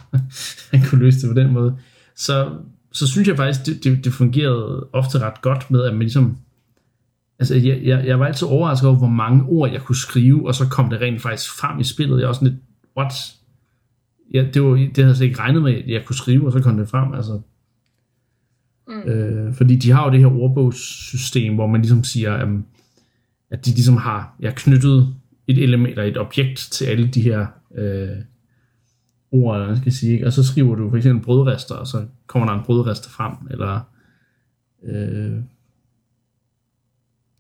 man 0.73 0.83
kunne 0.83 1.01
løse 1.01 1.21
det 1.21 1.35
på 1.37 1.41
den 1.41 1.53
måde, 1.53 1.77
så, 2.17 2.59
så 2.93 3.07
synes 3.07 3.29
jeg 3.29 3.37
faktisk, 3.37 3.67
det, 3.67 3.85
det, 3.85 4.05
det 4.05 4.13
fungerede 4.13 4.89
ofte 4.93 5.19
ret 5.19 5.43
godt 5.43 5.71
med, 5.71 5.83
at 5.83 5.93
man 5.93 6.01
ligesom 6.01 6.37
Altså, 7.39 7.55
jeg, 7.55 7.81
jeg, 7.83 8.07
jeg 8.07 8.21
var 8.21 8.27
altid 8.27 8.47
overrasket 8.47 8.89
over, 8.89 8.99
hvor 8.99 9.09
mange 9.09 9.45
ord 9.45 9.71
jeg 9.71 9.81
kunne 9.81 9.97
skrive, 9.97 10.47
og 10.47 10.55
så 10.55 10.69
kom 10.69 10.91
det 10.91 11.01
rent 11.01 11.23
faktisk 11.23 11.59
frem 11.59 11.81
i 11.81 11.85
spillet. 11.85 12.21
Jeg 12.21 12.27
var 12.27 12.33
sådan 12.33 12.49
lidt, 12.49 12.61
what? 12.97 13.13
Ja, 14.35 14.47
det, 14.55 14.63
var, 14.63 14.71
det 14.71 14.97
havde 14.97 15.09
jeg 15.09 15.17
slet 15.17 15.27
ikke 15.27 15.39
regnet 15.39 15.63
med, 15.63 15.75
at 15.75 15.89
jeg 15.89 16.05
kunne 16.07 16.17
skrive, 16.17 16.47
og 16.47 16.53
så 16.53 16.61
kom 16.61 16.77
det 16.77 16.89
frem. 16.89 17.15
Altså, 17.15 17.41
mm. 18.91 19.11
øh, 19.11 19.55
fordi 19.55 19.77
de 19.77 19.91
har 19.91 20.05
jo 20.05 20.13
det 20.13 20.21
her 20.21 20.41
ordbogssystem, 20.41 21.55
hvor 21.55 21.67
man 21.67 21.81
ligesom 21.81 22.05
siger, 22.05 22.45
um, 22.45 22.65
at 23.51 23.67
de 23.67 23.71
ligesom 23.71 23.97
har 23.97 24.37
ja, 24.41 24.53
knyttet 24.57 25.15
et 25.47 25.63
element 25.63 25.91
eller 25.91 26.05
et 26.05 26.19
objekt 26.19 26.59
til 26.59 26.85
alle 26.85 27.09
de 27.09 27.21
her 27.21 27.47
øh, 27.75 28.17
ord, 29.33 29.61
eller 29.61 29.77
skal 29.77 29.93
sige, 29.93 30.13
ikke? 30.13 30.27
og 30.27 30.33
så 30.33 30.45
skriver 30.45 30.75
du 30.75 30.91
for 30.91 30.97
eksempel 30.97 31.25
brødrester, 31.25 31.75
og 31.75 31.87
så 31.87 32.05
kommer 32.27 32.49
der 32.49 32.59
en 32.59 32.65
brødrester 32.65 33.11
frem, 33.11 33.33
eller 33.51 33.81
øh, 34.83 35.43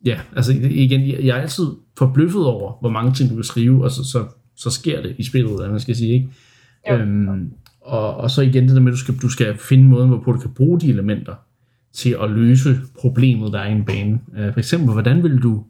ja, 0.05 0.21
altså 0.37 0.53
igen, 0.53 1.09
jeg 1.27 1.39
er 1.39 1.43
altid 1.43 1.67
forbløffet 1.99 2.45
over, 2.45 2.73
hvor 2.81 2.91
mange 2.91 3.13
ting 3.13 3.31
du 3.31 3.35
kan 3.35 3.45
skrive, 3.45 3.85
og 3.85 3.91
så, 3.91 4.05
så, 4.05 4.27
så 4.57 4.71
sker 4.71 5.03
det 5.03 5.15
i 5.19 5.23
spillet, 5.23 5.61
at 5.61 5.71
man 5.71 5.81
skal 5.81 5.97
sige, 5.97 6.13
ikke? 6.13 6.29
Jo. 6.91 6.97
Øhm, 6.97 7.53
og, 7.91 8.17
og 8.17 8.31
så 8.31 8.43
igen 8.43 8.69
det 8.69 8.77
der 8.77 8.81
med, 8.81 8.93
at 8.93 8.97
du 8.97 8.99
skal, 8.99 9.17
du 9.17 9.29
skal 9.29 9.59
finde 9.59 9.85
måden, 9.85 10.09
hvorpå 10.09 10.33
du 10.33 10.39
kan 10.39 10.55
bruge 10.55 10.81
de 10.81 10.89
elementer 10.89 11.35
til 11.93 12.17
at 12.23 12.31
løse 12.31 12.81
problemet, 12.99 13.53
der 13.53 13.59
er 13.59 13.69
i 13.69 13.73
en 13.73 13.85
bane. 13.85 14.21
Uh, 14.27 14.53
for 14.53 14.59
eksempel, 14.59 14.93
hvordan 14.93 15.23
vil 15.23 15.43
du 15.43 15.65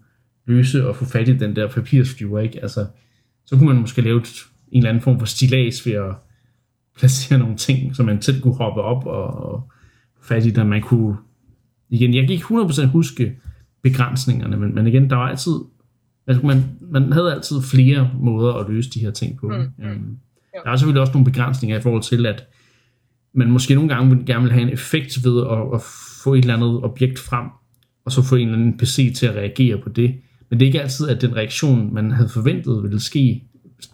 løse 0.47 0.89
og 0.89 0.97
få 0.97 1.05
fat 1.05 1.29
i 1.29 1.37
den 1.37 1.57
der 1.57 1.69
papirsflyver, 1.69 2.41
ikke? 2.41 2.63
Altså, 2.63 2.87
så 3.47 3.57
kunne 3.57 3.69
man 3.69 3.81
måske 3.81 4.03
lave 4.03 4.19
en 4.19 4.25
eller 4.73 4.89
anden 4.89 5.03
form 5.03 5.19
for 5.19 5.27
stilas 5.27 5.87
ved 5.87 5.93
at 5.93 6.15
placere 6.99 7.39
nogle 7.39 7.57
ting, 7.57 7.97
så 7.97 8.03
man 8.03 8.23
selv 8.23 8.41
kunne 8.41 8.55
hoppe 8.55 8.83
op 8.83 9.07
og, 9.07 9.53
og 9.53 9.71
få 10.17 10.27
fat 10.27 10.47
i 10.47 10.51
det. 10.51 10.67
Man 10.67 10.83
kunne, 10.83 11.17
igen, 11.91 12.15
jeg 12.15 12.23
kan 12.23 12.31
ikke 12.31 12.45
100% 12.45 12.87
huske, 12.87 13.37
begrænsningerne, 13.83 14.57
men, 14.57 14.75
men 14.75 14.87
igen, 14.87 15.11
der 15.11 15.17
var 15.17 15.29
altid, 15.29 15.53
altså 16.27 16.47
man, 16.47 16.63
man 16.81 17.13
havde 17.13 17.33
altid 17.33 17.57
flere 17.63 18.11
måder 18.21 18.53
at 18.53 18.71
løse 18.71 18.91
de 18.91 19.01
her 19.01 19.11
ting 19.11 19.39
på. 19.39 19.49
Mm. 19.49 19.85
Um, 19.85 20.19
der 20.65 20.71
er 20.71 20.77
selvfølgelig 20.77 21.01
også 21.01 21.13
nogle 21.13 21.25
begrænsninger 21.25 21.79
i 21.79 21.81
forhold 21.81 22.03
til, 22.03 22.27
at 22.27 22.47
man 23.35 23.51
måske 23.51 23.75
nogle 23.75 23.95
gange 23.95 24.25
gerne 24.27 24.43
vil 24.43 24.53
have 24.53 24.63
en 24.63 24.73
effekt 24.73 25.25
ved 25.25 25.47
at, 25.51 25.75
at 25.75 25.83
få 26.25 26.35
et 26.35 26.39
eller 26.39 26.55
andet 26.55 26.85
objekt 26.85 27.19
frem, 27.19 27.47
og 28.05 28.13
så 28.13 28.23
få 28.23 28.37
en 28.37 28.49
eller 28.49 28.59
anden 28.59 28.79
PC 28.79 29.15
til 29.17 29.27
at 29.27 29.35
reagere 29.35 29.79
på 29.79 29.89
det. 29.89 30.15
Men 30.51 30.61
det 30.61 30.65
er 30.65 30.69
ikke 30.69 30.83
altid, 30.83 31.09
at 31.09 31.21
den 31.21 31.37
reaktion, 31.37 31.95
man 31.95 32.11
havde 32.11 32.29
forventet 32.29 32.83
ville 32.83 33.01
ske, 33.01 33.43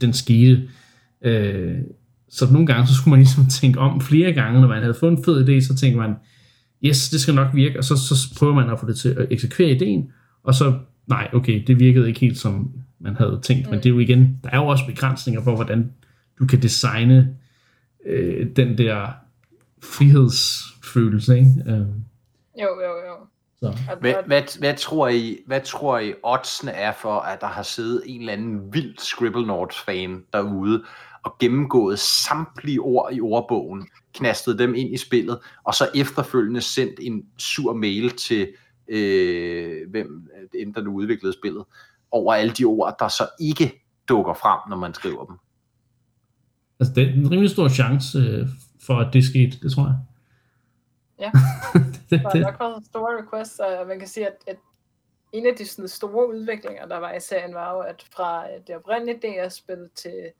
den 0.00 0.12
skete. 0.12 0.68
Øh, 1.22 1.74
så 2.28 2.52
nogle 2.52 2.66
gange, 2.66 2.86
så 2.86 2.94
skulle 2.94 3.10
man 3.12 3.20
ligesom 3.20 3.46
tænke 3.46 3.78
om 3.78 4.00
flere 4.00 4.32
gange, 4.32 4.60
når 4.60 4.68
man 4.68 4.82
havde 4.82 4.96
fået 5.00 5.10
en 5.12 5.24
fed 5.24 5.48
idé, 5.48 5.66
så 5.66 5.76
tænker 5.76 5.98
man, 5.98 6.14
yes, 6.84 7.10
det 7.10 7.20
skal 7.20 7.34
nok 7.34 7.48
virke, 7.54 7.78
og 7.78 7.84
så, 7.84 7.96
så 7.96 8.14
prøver 8.38 8.54
man 8.54 8.70
at 8.70 8.80
få 8.80 8.86
det 8.86 8.96
til 8.96 9.08
at 9.08 9.26
eksekvere 9.30 9.70
ideen, 9.70 10.10
og 10.44 10.54
så, 10.54 10.78
nej, 11.06 11.28
okay, 11.32 11.64
det 11.66 11.80
virkede 11.80 12.08
ikke 12.08 12.20
helt 12.20 12.38
som 12.38 12.70
man 13.00 13.16
havde 13.16 13.40
tænkt, 13.42 13.66
mm. 13.66 13.70
men 13.70 13.78
det 13.78 13.86
er 13.86 13.90
jo 13.90 13.98
igen, 13.98 14.40
der 14.44 14.50
er 14.50 14.56
jo 14.56 14.66
også 14.66 14.86
begrænsninger 14.86 15.42
for, 15.42 15.54
hvordan 15.54 15.90
du 16.38 16.46
kan 16.46 16.62
designe 16.62 17.36
øh, 18.06 18.46
den 18.56 18.78
der 18.78 19.08
frihedsfølelse, 19.82 21.38
ikke? 21.38 21.50
Øh. 21.66 21.86
Jo, 22.62 22.80
jo, 22.82 22.92
jo. 23.06 23.16
Så. 23.60 23.78
Hvad, 24.00 24.14
hvad, 24.26 24.58
hvad, 24.58 24.76
tror 24.76 25.08
I, 25.08 25.38
hvad 25.46 25.60
tror 25.60 25.98
I 25.98 26.14
oddsene 26.22 26.72
er 26.72 26.92
for, 26.92 27.20
at 27.20 27.40
der 27.40 27.46
har 27.46 27.62
siddet 27.62 28.02
en 28.06 28.20
eller 28.20 28.32
anden 28.32 28.74
vild 28.74 28.98
Scribblenauts-fan 28.98 30.24
derude 30.32 30.84
og 31.24 31.36
gennemgået 31.38 31.98
samtlige 31.98 32.80
ord 32.80 33.12
i 33.12 33.20
ordbogen, 33.20 33.88
knastet 34.14 34.58
dem 34.58 34.74
ind 34.74 34.94
i 34.94 34.96
spillet, 34.96 35.38
og 35.64 35.74
så 35.74 35.88
efterfølgende 35.94 36.60
sendt 36.60 37.00
en 37.02 37.26
sur 37.38 37.74
mail 37.74 38.10
til 38.10 38.48
øh, 38.88 39.90
hvem 39.90 40.30
end 40.54 40.74
der 40.74 40.82
nu 40.82 40.92
udviklede 40.92 41.32
spillet, 41.32 41.64
over 42.10 42.34
alle 42.34 42.52
de 42.52 42.64
ord, 42.64 42.96
der 42.98 43.08
så 43.08 43.28
ikke 43.40 43.84
dukker 44.08 44.34
frem, 44.34 44.58
når 44.70 44.76
man 44.76 44.94
skriver 44.94 45.24
dem. 45.24 45.36
Altså, 46.80 46.94
det 46.94 47.08
er 47.08 47.12
en 47.12 47.30
rimelig 47.30 47.50
stor 47.50 47.68
chance 47.68 48.18
øh, 48.18 48.46
for, 48.86 48.94
at 48.94 49.12
det 49.12 49.24
skete, 49.24 49.60
det 49.62 49.72
tror 49.72 49.86
jeg. 49.86 49.98
Ja, 51.18 51.30
det, 52.10 52.20
der 52.22 52.28
har 52.28 52.50
nok 52.50 52.60
været 52.60 52.86
store 52.86 53.22
requests, 53.22 53.58
og 53.58 53.86
man 53.86 53.98
kan 53.98 54.08
sige, 54.08 54.26
at, 54.26 54.36
at 54.46 54.56
en 55.32 55.46
af 55.46 55.56
de 55.56 55.66
sådan, 55.66 55.88
store 55.88 56.28
udviklinger, 56.28 56.86
der 56.86 56.96
var 56.96 57.12
i 57.12 57.20
serien, 57.20 57.54
var 57.54 57.74
jo, 57.74 57.80
at 57.80 58.04
fra 58.16 58.44
det 58.66 58.76
oprindelige 58.76 59.18
DS-spil 59.18 59.90
til 59.94 60.30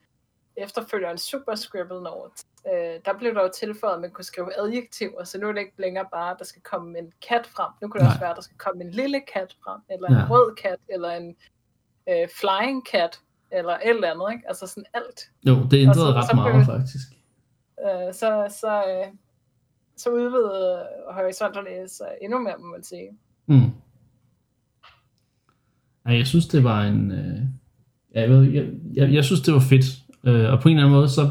efterfølgeren 0.57 1.19
Super 1.19 1.55
Scribble 1.55 2.03
Note, 2.03 2.45
øh, 2.67 3.01
der 3.05 3.19
blev 3.19 3.35
der 3.35 3.43
jo 3.43 3.51
tilføjet, 3.55 3.95
at 3.95 4.01
man 4.01 4.11
kunne 4.11 4.25
skrive 4.25 4.59
adjektiver, 4.59 5.25
så 5.25 5.39
nu 5.39 5.49
er 5.49 5.53
det 5.53 5.61
ikke 5.61 5.81
længere 5.81 6.07
bare, 6.13 6.31
at 6.31 6.37
der 6.39 6.45
skal 6.45 6.63
komme 6.63 6.99
en 6.99 7.13
kat 7.29 7.47
frem. 7.47 7.71
Nu 7.83 7.89
kunne 7.89 7.99
det 7.99 8.05
Nej. 8.05 8.11
også 8.11 8.21
være, 8.21 8.31
at 8.31 8.37
der 8.37 8.43
skal 8.43 8.59
komme 8.59 8.85
en 8.85 8.91
lille 8.91 9.21
kat 9.35 9.57
frem, 9.65 9.81
eller 9.91 10.09
en 10.09 10.15
ja. 10.15 10.27
rød 10.31 10.55
kat, 10.55 10.79
eller 10.89 11.11
en 11.11 11.37
øh, 12.09 12.29
flying 12.41 12.87
cat, 12.87 13.21
eller 13.53 13.73
et 13.73 13.91
eller 13.91 14.11
andet, 14.11 14.27
ikke? 14.33 14.49
Altså 14.49 14.67
sådan 14.67 14.85
alt. 14.95 15.31
Jo, 15.47 15.67
det 15.71 15.79
ændrede 15.79 15.99
så, 15.99 16.13
ret 16.13 16.31
så 16.31 16.37
meget, 16.37 16.67
faktisk. 16.67 17.09
Øh, 17.85 18.15
så, 18.15 18.57
så, 18.61 18.77
øh, 18.77 19.07
så 19.97 20.11
udvidede 20.11 20.87
horisonterne 21.11 21.89
sig 21.89 22.09
endnu 22.23 22.39
mere, 22.39 22.55
må 22.59 22.67
man 22.67 22.83
sige. 22.83 23.09
Mm. 23.47 23.71
Ja, 26.07 26.13
jeg 26.13 26.27
synes, 26.27 26.47
det 26.47 26.65
var 26.65 26.83
en... 26.83 27.13
Øh, 27.13 27.41
jeg, 28.15 28.31
ved, 28.31 28.43
jeg, 28.43 28.67
jeg, 28.95 29.13
jeg 29.13 29.25
synes, 29.25 29.41
det 29.41 29.55
var 29.55 29.61
fedt. 29.61 29.85
Øh, 30.25 30.53
og 30.53 30.61
på 30.61 30.69
en 30.69 30.77
eller 30.77 30.87
anden 30.87 30.99
måde, 30.99 31.09
så, 31.09 31.31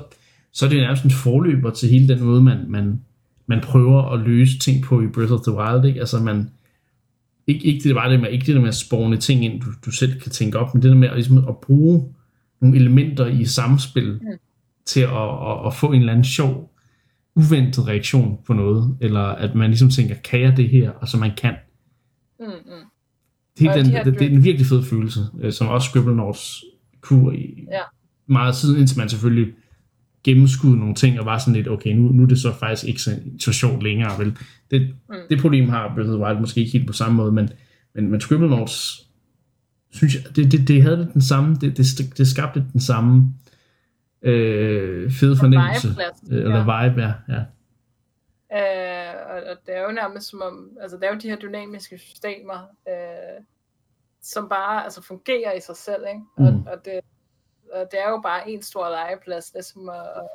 så 0.51 0.65
er 0.65 0.69
det 0.69 0.77
nærmest 0.77 1.03
en 1.03 1.11
forløber 1.11 1.71
til 1.71 1.89
hele 1.89 2.07
den 2.07 2.23
måde, 2.23 2.41
man, 2.41 2.65
man, 2.67 3.01
man 3.45 3.61
prøver 3.61 4.03
at 4.03 4.19
løse 4.19 4.59
ting 4.59 4.83
på 4.83 5.01
i 5.01 5.07
Breath 5.07 5.33
of 5.33 5.41
the 5.41 5.53
Wild. 5.53 5.85
Ikke? 5.85 5.99
Altså 5.99 6.19
man, 6.19 6.51
ikke, 7.47 7.65
ikke 7.65 7.89
det 7.89 7.95
bare 7.95 8.11
det 8.11 8.19
med, 8.19 8.29
ikke 8.29 8.45
det 8.45 8.55
der 8.55 8.61
med 8.61 8.69
at 8.69 8.75
spawne 8.75 9.17
ting 9.17 9.45
ind, 9.45 9.61
du, 9.61 9.67
du 9.85 9.91
selv 9.91 10.19
kan 10.19 10.31
tænke 10.31 10.59
op, 10.59 10.73
men 10.73 10.83
det 10.83 10.89
der 10.89 10.97
med 10.97 11.07
at, 11.07 11.13
ligesom 11.13 11.37
at 11.37 11.57
bruge 11.57 12.13
nogle 12.61 12.77
elementer 12.77 13.25
i 13.25 13.45
samspil 13.45 14.19
mm. 14.21 14.27
til 14.85 15.01
at, 15.01 15.49
at, 15.49 15.67
at 15.67 15.73
få 15.73 15.91
en 15.91 15.99
eller 15.99 16.11
anden 16.11 16.25
sjov, 16.25 16.71
uventet 17.35 17.87
reaktion 17.87 18.37
på 18.47 18.53
noget, 18.53 18.97
eller 19.01 19.21
at 19.21 19.55
man 19.55 19.69
ligesom 19.69 19.89
tænker, 19.89 20.15
kan 20.15 20.41
jeg 20.41 20.57
det 20.57 20.69
her, 20.69 20.91
og 20.91 21.07
så 21.07 21.17
man 21.17 21.31
kan. 21.37 21.55
Mm, 22.39 22.45
mm. 22.45 22.51
Det, 23.59 23.67
er 23.67 23.73
den, 23.73 23.85
de 23.85 23.91
det, 24.05 24.19
det 24.19 24.21
er 24.21 24.29
en 24.29 24.43
virkelig 24.43 24.67
fed 24.67 24.83
følelse, 24.83 25.19
øh, 25.39 25.53
som 25.53 25.67
også 25.67 25.89
Scribblenauts 25.89 26.63
kunne 27.01 27.37
i, 27.37 27.67
ja 27.71 27.81
meget 28.27 28.55
siden, 28.55 28.79
indtil 28.79 28.97
man 28.97 29.09
selvfølgelig 29.09 29.53
gennemskudde 30.25 30.79
nogle 30.79 30.95
ting, 30.95 31.19
og 31.19 31.25
var 31.25 31.37
sådan 31.37 31.53
lidt, 31.53 31.67
okay, 31.67 31.93
nu, 31.93 32.01
nu 32.01 32.23
er 32.23 32.27
det 32.27 32.39
så 32.39 32.53
faktisk 32.59 32.87
ikke 32.87 33.01
så, 33.01 33.19
så 33.39 33.53
sjovt 33.53 33.83
længere, 33.83 34.19
vel? 34.19 34.37
Det, 34.71 34.95
mm. 35.09 35.15
det 35.29 35.39
problem 35.41 35.69
har 35.69 35.91
Breath 35.95 36.11
of 36.11 36.19
Wild 36.19 36.39
måske 36.39 36.59
ikke 36.59 36.71
helt 36.71 36.87
på 36.87 36.93
samme 36.93 37.17
måde, 37.17 37.31
men, 37.31 37.49
men, 37.95 38.11
men 38.11 38.21
Scribblenauts, 38.21 39.01
synes 39.91 40.15
jeg, 40.15 40.35
det, 40.35 40.51
det, 40.51 40.67
det 40.67 40.81
havde 40.81 41.09
den 41.13 41.21
samme, 41.21 41.55
det, 41.55 41.77
det, 41.77 42.17
det 42.17 42.27
skabte 42.27 42.65
den 42.73 42.81
samme 42.81 43.33
øh, 44.21 45.11
fede 45.11 45.37
fornemmelse. 45.37 45.87
Øh, 46.31 46.37
eller 46.37 46.73
ja. 46.73 46.87
vibe, 46.87 47.01
ja. 47.01 47.13
ja. 47.29 47.41
Øh, 48.53 49.13
og, 49.29 49.35
og 49.51 49.57
det 49.65 49.77
er 49.77 49.81
jo 49.81 49.91
nærmest 49.91 50.29
som 50.29 50.41
om, 50.41 50.69
altså 50.81 50.97
det 50.97 51.03
er 51.07 51.13
jo 51.13 51.19
de 51.19 51.29
her 51.29 51.35
dynamiske 51.35 51.97
systemer, 51.97 52.69
øh, 52.87 53.43
som 54.21 54.49
bare 54.49 54.83
altså 54.83 55.03
fungerer 55.03 55.53
i 55.53 55.61
sig 55.61 55.75
selv, 55.75 56.03
ikke? 56.07 56.21
Og, 56.37 56.53
mm. 56.53 56.67
og 56.67 56.85
det, 56.85 56.99
og 57.75 57.91
det 57.91 57.99
er 57.99 58.09
jo 58.09 58.19
bare 58.21 58.49
en 58.49 58.61
stor 58.61 58.89
legeplads, 58.89 59.53
ligesom 59.53 59.89
at, 59.89 60.07
at, 60.15 60.29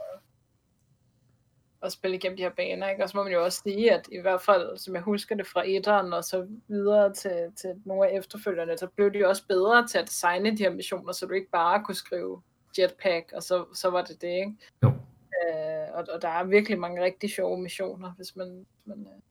at 1.82 1.92
spille 1.92 2.16
igennem 2.16 2.36
de 2.36 2.42
her 2.42 2.50
baner, 2.50 2.88
ikke? 2.88 3.02
Og 3.02 3.08
så 3.08 3.16
må 3.16 3.22
man 3.22 3.32
jo 3.32 3.44
også 3.44 3.60
sige, 3.62 3.92
at 3.92 4.08
i 4.12 4.20
hvert 4.20 4.42
fald, 4.42 4.78
som 4.78 4.94
jeg 4.94 5.02
husker 5.02 5.34
det 5.34 5.46
fra 5.46 5.62
etteren, 5.66 6.12
og 6.12 6.24
så 6.24 6.46
videre 6.68 7.14
til, 7.14 7.52
til 7.56 7.82
nogle 7.84 8.08
af 8.08 8.18
efterfølgerne, 8.18 8.78
så 8.78 8.86
blev 8.86 9.12
de 9.12 9.18
jo 9.18 9.28
også 9.28 9.46
bedre 9.46 9.86
til 9.86 9.98
at 9.98 10.06
designe 10.08 10.56
de 10.56 10.62
her 10.62 10.70
missioner, 10.70 11.12
så 11.12 11.26
du 11.26 11.32
ikke 11.32 11.50
bare 11.50 11.84
kunne 11.84 11.94
skrive 11.94 12.42
jetpack, 12.78 13.32
og 13.32 13.42
så, 13.42 13.64
så 13.74 13.90
var 13.90 14.02
det 14.02 14.20
det, 14.20 14.28
ikke? 14.28 14.56
Jo. 14.82 14.88
Øh, 14.88 15.94
og, 15.94 16.06
og 16.12 16.22
der 16.22 16.28
er 16.28 16.44
virkelig 16.44 16.78
mange 16.78 17.02
rigtig 17.04 17.30
sjove 17.30 17.58
missioner, 17.60 18.12
hvis 18.12 18.36
man, 18.36 18.48
hvis 18.48 18.86
man, 18.86 18.98
øh, 18.98 19.22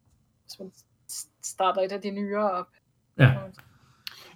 hvis 0.44 0.60
man 0.60 0.72
starter 1.44 1.81
et 1.81 1.91
af 1.91 2.02
de 2.02 2.11
nyere 2.11 2.52
op. 2.52 2.68
Ja. 3.19 3.34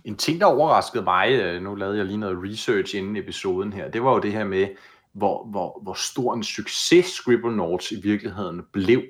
En 0.06 0.18
ting, 0.18 0.40
der 0.40 0.46
overraskede 0.46 1.04
mig, 1.04 1.32
øh, 1.32 1.62
nu 1.62 1.76
lavede 1.76 1.98
jeg 1.98 2.06
lige 2.06 2.18
noget 2.18 2.52
research 2.52 2.96
inden 2.96 3.16
episoden 3.16 3.74
her, 3.74 3.92
det 3.92 4.04
var 4.04 4.14
jo 4.14 4.20
det 4.20 4.32
her 4.32 4.44
med, 4.44 4.68
hvor, 5.14 5.46
hvor, 5.46 5.80
hvor 5.84 5.94
stor 5.94 6.34
en 6.34 6.44
succes 6.44 7.06
Scribblenauts 7.06 7.92
i 7.92 8.02
virkeligheden 8.02 8.62
blev. 8.72 9.02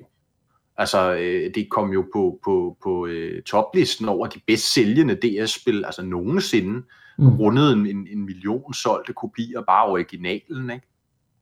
Altså, 0.76 1.14
øh, 1.14 1.54
det 1.54 1.70
kom 1.70 1.92
jo 1.92 2.06
på, 2.12 2.40
på, 2.44 2.76
på 2.82 3.06
øh, 3.06 3.42
toplisten 3.42 4.08
over 4.08 4.26
de 4.26 4.40
bedst 4.46 4.74
sælgende 4.74 5.14
DS-spil, 5.14 5.84
altså 5.84 6.02
nogensinde, 6.02 6.82
mm. 7.18 7.36
rundet 7.36 7.72
en, 7.72 7.86
en, 7.86 8.06
en 8.06 8.24
million 8.24 8.74
solgte 8.74 9.12
kopier, 9.12 9.62
bare 9.62 9.86
originalen, 9.86 10.70
ikke? 10.70 10.86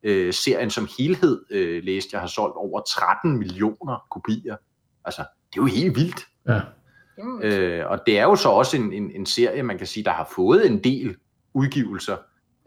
Øh, 0.03 0.33
serien 0.33 0.70
som 0.70 0.89
helhed, 0.99 1.45
øh, 1.51 1.85
læste 1.85 2.11
jeg, 2.12 2.20
har 2.20 2.29
solgt 2.29 2.57
over 2.57 2.81
13 2.81 3.39
millioner 3.39 4.07
kopier. 4.11 4.57
Altså, 5.05 5.20
det 5.20 5.59
er 5.59 5.62
jo 5.62 5.66
helt 5.66 5.97
vildt. 5.97 6.27
Ja. 6.49 6.61
Øh, 7.43 7.82
og 7.86 8.01
det 8.06 8.18
er 8.18 8.22
jo 8.22 8.36
så 8.36 8.48
også 8.48 8.76
en, 8.76 8.93
en, 8.93 9.10
en 9.10 9.26
serie, 9.26 9.62
man 9.62 9.78
kan 9.78 9.86
sige, 9.86 10.05
der 10.05 10.10
har 10.10 10.30
fået 10.34 10.66
en 10.66 10.84
del 10.84 11.16
udgivelser 11.55 12.16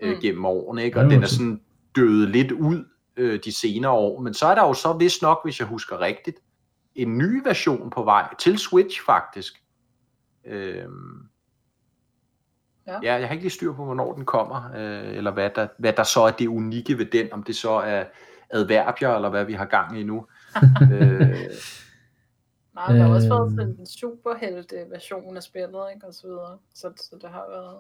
øh, 0.02 0.14
mm. 0.14 0.22
gennem 0.22 0.46
årene, 0.46 0.84
ikke? 0.84 1.00
og 1.00 1.10
den 1.10 1.24
er 1.24 1.28
sådan 1.28 1.62
døde 1.96 2.32
lidt 2.32 2.52
ud 2.52 2.86
øh, 3.18 3.40
de 3.46 3.52
senere 3.52 3.92
år. 3.92 4.22
Men 4.22 4.34
så 4.34 4.46
er 4.46 4.56
der 4.56 4.68
jo 4.68 4.74
så 4.74 4.94
vist 4.94 5.22
nok, 5.22 5.40
hvis 5.44 5.60
jeg 5.60 5.68
husker 5.68 6.02
rigtigt, 6.02 6.38
en 6.96 7.18
ny 7.18 7.42
version 7.44 7.90
på 7.90 8.04
vej 8.04 8.36
til 8.40 8.58
Switch 8.58 9.06
faktisk. 9.06 9.64
Øh, 10.46 10.86
Ja. 12.88 13.00
ja, 13.04 13.14
jeg 13.14 13.28
har 13.28 13.34
ikke 13.34 13.44
lige 13.44 13.52
styr 13.52 13.74
på, 13.74 13.86
hvornår 13.86 14.14
den 14.14 14.26
kommer, 14.26 14.72
øh, 14.76 15.18
eller 15.18 15.32
hvad 15.32 15.50
der, 15.56 15.68
hvad 15.78 15.94
der 15.94 16.04
så 16.04 16.22
er 16.22 16.32
det 16.32 16.48
unikke 16.48 16.98
ved 16.98 17.06
den, 17.06 17.34
om 17.34 17.44
det 17.44 17.56
så 17.56 17.72
er 17.72 18.04
adverbier, 18.50 19.16
eller 19.16 19.30
hvad 19.30 19.46
vi 19.46 19.54
har 19.54 19.66
gang 19.66 20.00
i 20.00 20.04
nu. 20.04 20.26
øh, 20.94 21.36
Nej, 22.76 22.94
der 22.94 23.04
har 23.04 23.14
også 23.14 23.30
været 23.30 23.68
øh. 23.68 23.80
en 23.80 23.88
superhelte 23.88 24.76
version 24.92 25.38
af 25.38 25.44
spillet, 25.44 25.84
ikke? 25.96 26.08
Og 26.08 26.14
så 26.14 26.28
videre. 26.28 26.58
Så, 26.74 26.92
så 26.96 27.18
det 27.22 27.30
har 27.30 27.46
været... 27.50 27.80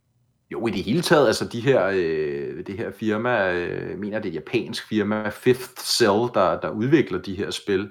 Jo, 0.51 0.67
i 0.67 0.71
det 0.71 0.83
hele 0.83 1.01
taget, 1.01 1.27
altså 1.27 1.47
de 1.47 1.61
her, 1.61 1.85
øh, 1.93 2.65
det 2.67 2.77
her 2.77 2.91
firma, 2.91 3.53
øh, 3.53 3.99
mener 3.99 4.19
det 4.19 4.29
er 4.29 4.31
et 4.31 4.35
japansk 4.35 4.87
firma, 4.87 5.29
Fifth 5.29 5.81
Cell, 5.81 6.29
der, 6.33 6.59
der 6.59 6.69
udvikler 6.69 7.21
de 7.21 7.35
her 7.35 7.51
spil, 7.51 7.89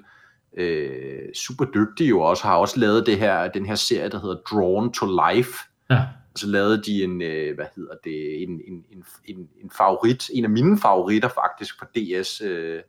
øh, 0.57 1.33
super 1.33 1.65
dygtige 1.65 2.09
jo 2.09 2.21
også, 2.21 2.43
har 2.43 2.57
også 2.57 2.79
lavet 2.79 3.05
det 3.05 3.17
her, 3.17 3.47
den 3.47 3.65
her 3.65 3.75
serie, 3.75 4.09
der 4.09 4.21
hedder 4.21 4.35
Drawn 4.51 4.93
to 4.93 5.05
Life. 5.05 5.53
Ja. 5.89 5.99
Og 6.33 6.39
så 6.39 6.47
lavede 6.47 6.83
de 6.83 7.03
en, 7.03 7.21
øh, 7.21 7.55
hvad 7.55 7.65
hedder 7.75 7.95
det, 8.03 8.43
en, 8.43 8.49
en, 8.49 8.85
en, 8.91 9.03
en, 9.25 9.49
en 9.63 9.71
favorit, 9.77 10.29
en 10.33 10.43
af 10.43 10.49
mine 10.49 10.79
favoritter 10.79 11.29
faktisk 11.29 11.79
på 11.79 11.85
DS 11.85 12.41
øh, 12.41 12.81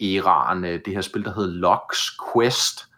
æraen, 0.00 0.64
øh, 0.64 0.80
det 0.84 0.94
her 0.94 1.00
spil, 1.00 1.24
der 1.24 1.34
hedder 1.34 1.50
Locks 1.50 2.10
Quest, 2.32 2.89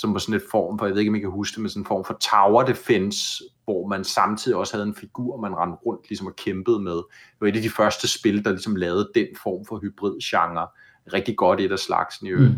som 0.00 0.12
var 0.12 0.18
sådan 0.18 0.34
et 0.34 0.42
form 0.50 0.78
for, 0.78 0.86
jeg 0.86 0.94
ved 0.94 1.00
ikke, 1.00 1.10
om 1.10 1.14
I 1.14 1.20
kan 1.20 1.30
huske 1.30 1.54
det, 1.54 1.62
men 1.62 1.68
sådan 1.68 1.82
en 1.82 1.86
form 1.86 2.04
for 2.04 2.18
tower 2.30 2.62
defense, 2.62 3.44
hvor 3.64 3.86
man 3.86 4.04
samtidig 4.04 4.56
også 4.56 4.76
havde 4.76 4.88
en 4.88 4.94
figur, 4.94 5.36
man 5.36 5.56
rendte 5.56 5.78
rundt 5.86 6.08
ligesom 6.08 6.26
og 6.26 6.36
kæmpede 6.36 6.80
med. 6.80 6.92
Det 6.92 7.40
var 7.40 7.46
et 7.46 7.56
af 7.56 7.62
de 7.62 7.70
første 7.70 8.08
spil, 8.08 8.44
der 8.44 8.50
ligesom 8.50 8.76
lavede 8.76 9.10
den 9.14 9.26
form 9.42 9.64
for 9.66 9.78
hybrid-genre. 9.78 10.66
Rigtig 11.12 11.36
godt 11.36 11.60
et 11.60 11.72
af 11.72 11.78
slagsen 11.78 12.26
i 12.26 12.30
øvrigt. 12.30 12.54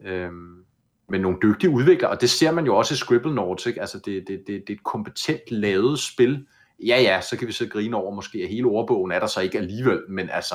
Mm. 0.00 0.06
Øhm, 0.06 0.64
men 1.08 1.20
nogle 1.20 1.38
dygtige 1.42 1.70
udviklere, 1.70 2.10
og 2.10 2.20
det 2.20 2.30
ser 2.30 2.52
man 2.52 2.66
jo 2.66 2.76
også 2.76 2.94
i 2.94 2.96
Scribble 2.96 3.54
ikke? 3.66 3.80
altså 3.80 3.98
det, 3.98 4.24
det, 4.28 4.42
det, 4.46 4.46
det 4.46 4.70
er 4.70 4.74
et 4.74 4.84
kompetent 4.84 5.50
lavet 5.50 5.98
spil. 5.98 6.46
Ja, 6.86 7.00
ja, 7.02 7.20
så 7.20 7.36
kan 7.36 7.48
vi 7.48 7.52
så 7.52 7.68
grine 7.68 7.96
over 7.96 8.14
måske, 8.14 8.38
at 8.38 8.48
hele 8.48 8.66
ordbogen 8.66 9.12
er 9.12 9.18
der 9.18 9.26
så 9.26 9.40
ikke 9.40 9.58
alligevel, 9.58 10.00
men 10.08 10.30
altså, 10.30 10.54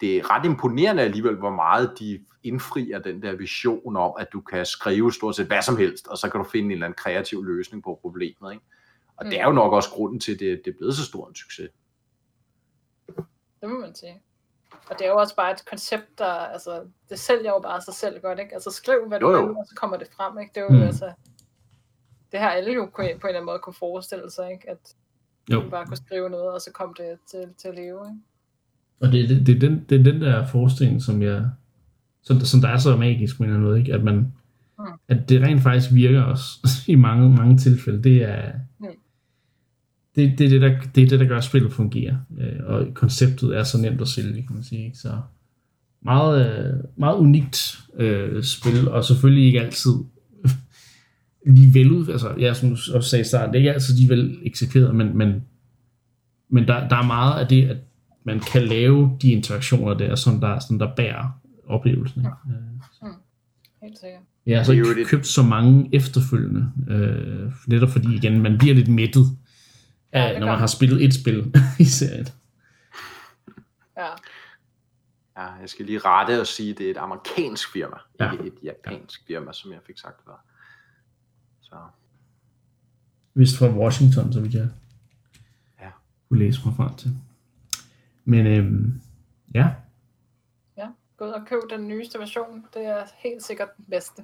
det 0.00 0.16
er 0.16 0.30
ret 0.30 0.44
imponerende 0.44 1.02
alligevel, 1.02 1.36
hvor 1.36 1.50
meget 1.50 1.94
de 1.98 2.24
indfrier 2.42 2.98
den 2.98 3.22
der 3.22 3.36
vision 3.36 3.96
om, 3.96 4.12
at 4.18 4.28
du 4.32 4.40
kan 4.40 4.66
skrive 4.66 5.12
stort 5.12 5.36
set 5.36 5.46
hvad 5.46 5.62
som 5.62 5.76
helst, 5.76 6.06
og 6.06 6.18
så 6.18 6.30
kan 6.30 6.38
du 6.38 6.44
finde 6.44 6.66
en 6.66 6.70
eller 6.70 6.86
anden 6.86 6.96
kreativ 6.96 7.44
løsning 7.44 7.82
på 7.82 7.98
problemet. 8.02 8.52
Ikke? 8.52 8.64
Og 9.16 9.24
mm. 9.24 9.30
det 9.30 9.40
er 9.40 9.46
jo 9.46 9.52
nok 9.52 9.72
også 9.72 9.90
grunden 9.90 10.20
til, 10.20 10.32
at 10.32 10.40
det, 10.40 10.62
det 10.64 10.70
er 10.70 10.76
blevet 10.78 10.94
så 10.94 11.04
stor 11.04 11.28
en 11.28 11.34
succes. 11.34 11.70
Det 13.60 13.68
må 13.68 13.80
man 13.80 13.94
sige. 13.94 14.22
Og 14.90 14.98
det 14.98 15.06
er 15.06 15.10
jo 15.10 15.16
også 15.16 15.36
bare 15.36 15.52
et 15.52 15.64
koncept, 15.66 16.18
der, 16.18 16.24
altså, 16.24 16.84
det 17.08 17.18
sælger 17.18 17.50
jo 17.50 17.58
bare 17.58 17.80
sig 17.80 17.94
selv 17.94 18.20
godt, 18.20 18.38
ikke? 18.38 18.54
Altså 18.54 18.70
skriv, 18.70 19.08
hvad 19.08 19.20
du 19.20 19.30
jo, 19.30 19.36
jo. 19.36 19.46
vil, 19.46 19.56
og 19.56 19.66
så 19.68 19.74
kommer 19.74 19.96
det 19.96 20.08
frem, 20.16 20.38
ikke? 20.38 20.52
Det 20.54 20.60
er 20.60 20.64
jo, 20.64 20.70
mm. 20.70 20.82
altså, 20.82 21.12
det 22.32 22.40
har 22.40 22.50
alle 22.50 22.72
jo 22.72 22.90
på 22.96 23.02
en 23.02 23.08
eller 23.08 23.28
anden 23.28 23.44
måde 23.44 23.58
kunne 23.58 23.74
forestille 23.74 24.30
sig, 24.30 24.52
ikke? 24.52 24.70
At 24.70 24.94
jo. 25.52 25.62
du 25.62 25.70
bare 25.70 25.86
kunne 25.86 25.96
skrive 25.96 26.30
noget, 26.30 26.52
og 26.52 26.60
så 26.60 26.72
kom 26.72 26.94
det 26.94 27.18
til, 27.26 27.54
til 27.58 27.68
at 27.68 27.74
leve, 27.74 28.06
ikke? 28.06 28.20
Og 29.00 29.12
det, 29.12 29.28
det, 29.28 29.46
det, 29.46 29.56
er 29.56 29.60
den, 29.60 29.84
det 29.88 30.00
er 30.00 30.02
den 30.02 30.20
der 30.20 30.46
forestilling, 30.46 31.02
som 31.02 31.22
jeg, 31.22 31.44
som, 32.22 32.40
som 32.40 32.60
der 32.60 32.68
er 32.68 32.78
så 32.78 32.96
magisk 32.96 33.36
på 33.36 33.42
en 33.42 33.48
eller 33.48 33.56
anden 33.56 33.68
måde, 33.68 33.78
ikke? 33.78 33.94
At 33.94 34.04
man, 34.04 34.14
mm. 34.14 34.84
at 35.08 35.28
det 35.28 35.42
rent 35.42 35.62
faktisk 35.62 35.94
virker 35.94 36.22
også 36.22 36.82
i 36.92 36.94
mange, 36.94 37.36
mange 37.36 37.58
tilfælde. 37.58 38.02
Det 38.02 38.22
er, 38.22 38.52
mm 38.80 38.86
det, 40.16 40.38
det, 40.38 40.44
er 40.44 40.48
det, 40.48 40.60
der, 40.60 40.80
det 40.94 41.02
er 41.02 41.08
det, 41.08 41.20
der 41.20 41.26
gør, 41.26 41.40
spillet 41.40 41.72
fungerer. 41.72 42.16
Øh, 42.38 42.60
og 42.66 42.86
konceptet 42.94 43.56
er 43.56 43.64
så 43.64 43.78
nemt 43.78 44.00
at 44.00 44.08
sælge, 44.08 44.42
kan 44.42 44.54
man 44.54 44.62
sige. 44.62 44.84
Ikke? 44.84 44.98
Så 44.98 45.12
meget, 46.02 46.46
øh, 46.46 46.74
meget 46.96 47.16
unikt 47.16 47.78
øh, 47.96 48.42
spil, 48.42 48.88
og 48.88 49.04
selvfølgelig 49.04 49.44
ikke 49.44 49.60
altid 49.60 49.92
lige 51.56 51.74
velud, 51.74 52.08
altså 52.08 52.34
jeg 52.38 52.56
som 52.56 52.70
også 52.72 53.10
sagde 53.10 53.20
i 53.20 53.24
starten, 53.24 53.52
det 53.52 53.58
er 53.58 53.60
ikke 53.60 53.72
altid 53.72 53.96
de 53.96 54.08
vel 54.08 54.38
eksekveret, 54.42 54.94
men, 54.94 55.18
men, 55.18 55.44
men 56.48 56.68
der, 56.68 56.88
der 56.88 56.96
er 56.96 57.06
meget 57.06 57.40
af 57.40 57.48
det, 57.48 57.68
at 57.68 57.76
man 58.24 58.40
kan 58.40 58.62
lave 58.62 59.18
de 59.22 59.30
interaktioner 59.30 59.94
der, 59.94 60.14
som 60.14 60.40
der, 60.40 60.58
som 60.58 60.78
der 60.78 60.94
bærer 60.94 61.40
oplevelsen. 61.66 62.20
Ikke? 62.20 62.30
Ja. 62.48 63.08
Mm. 63.08 63.14
Helt 63.82 63.98
sikkert. 63.98 64.22
Jeg 64.46 64.58
har 64.58 64.64
så 64.64 64.72
ikke 64.72 65.04
købt 65.04 65.26
så 65.26 65.42
mange 65.42 65.88
efterfølgende, 65.92 66.72
øh, 66.88 67.52
netop 67.66 67.88
fordi 67.88 68.14
igen, 68.14 68.42
man 68.42 68.58
bliver 68.58 68.74
lidt 68.74 68.88
mættet 68.88 69.24
ja, 70.12 70.38
når 70.38 70.46
man 70.46 70.58
har 70.58 70.66
spillet 70.66 71.04
et 71.04 71.14
spil 71.14 71.54
i 71.78 71.84
serien. 71.84 72.28
Ja. 73.96 74.10
Ja, 75.36 75.46
jeg 75.46 75.68
skal 75.68 75.86
lige 75.86 75.98
rette 75.98 76.40
og 76.40 76.46
sige, 76.46 76.70
at 76.70 76.78
det 76.78 76.86
er 76.86 76.90
et 76.90 76.96
amerikansk 76.96 77.72
firma, 77.72 77.96
ja. 78.20 78.32
ikke 78.32 78.46
et 78.46 78.54
japansk 78.62 79.20
ja. 79.28 79.34
firma, 79.34 79.52
som 79.52 79.72
jeg 79.72 79.80
fik 79.86 79.98
sagt 79.98 80.24
før. 80.24 80.44
Så. 81.60 81.76
Vist 83.34 83.58
fra 83.58 83.68
Washington, 83.68 84.32
så 84.32 84.40
vidt 84.40 84.54
jeg 84.54 84.68
ja. 85.80 85.90
kunne 86.28 86.38
læse 86.38 86.60
mig 86.64 86.74
frem 86.76 86.94
til. 86.94 87.16
Men 88.30 88.46
øhm, 88.46 89.00
ja. 89.54 89.68
Ja, 90.78 90.86
gå 91.16 91.24
ud 91.24 91.30
og 91.30 91.40
køb 91.46 91.58
den 91.70 91.88
nyeste 91.88 92.18
version. 92.18 92.64
Det 92.74 92.86
er 92.86 93.02
helt 93.22 93.42
sikkert 93.42 93.68
den 93.76 93.84
bedste. 93.90 94.22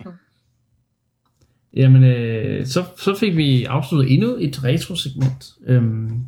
Jamen, 1.80 2.04
øh, 2.04 2.66
så, 2.66 2.84
så 2.96 3.16
fik 3.20 3.36
vi 3.36 3.64
afsluttet 3.64 4.12
endnu 4.12 4.36
et 4.40 4.64
retro-segment, 4.64 5.54
øhm, 5.66 6.24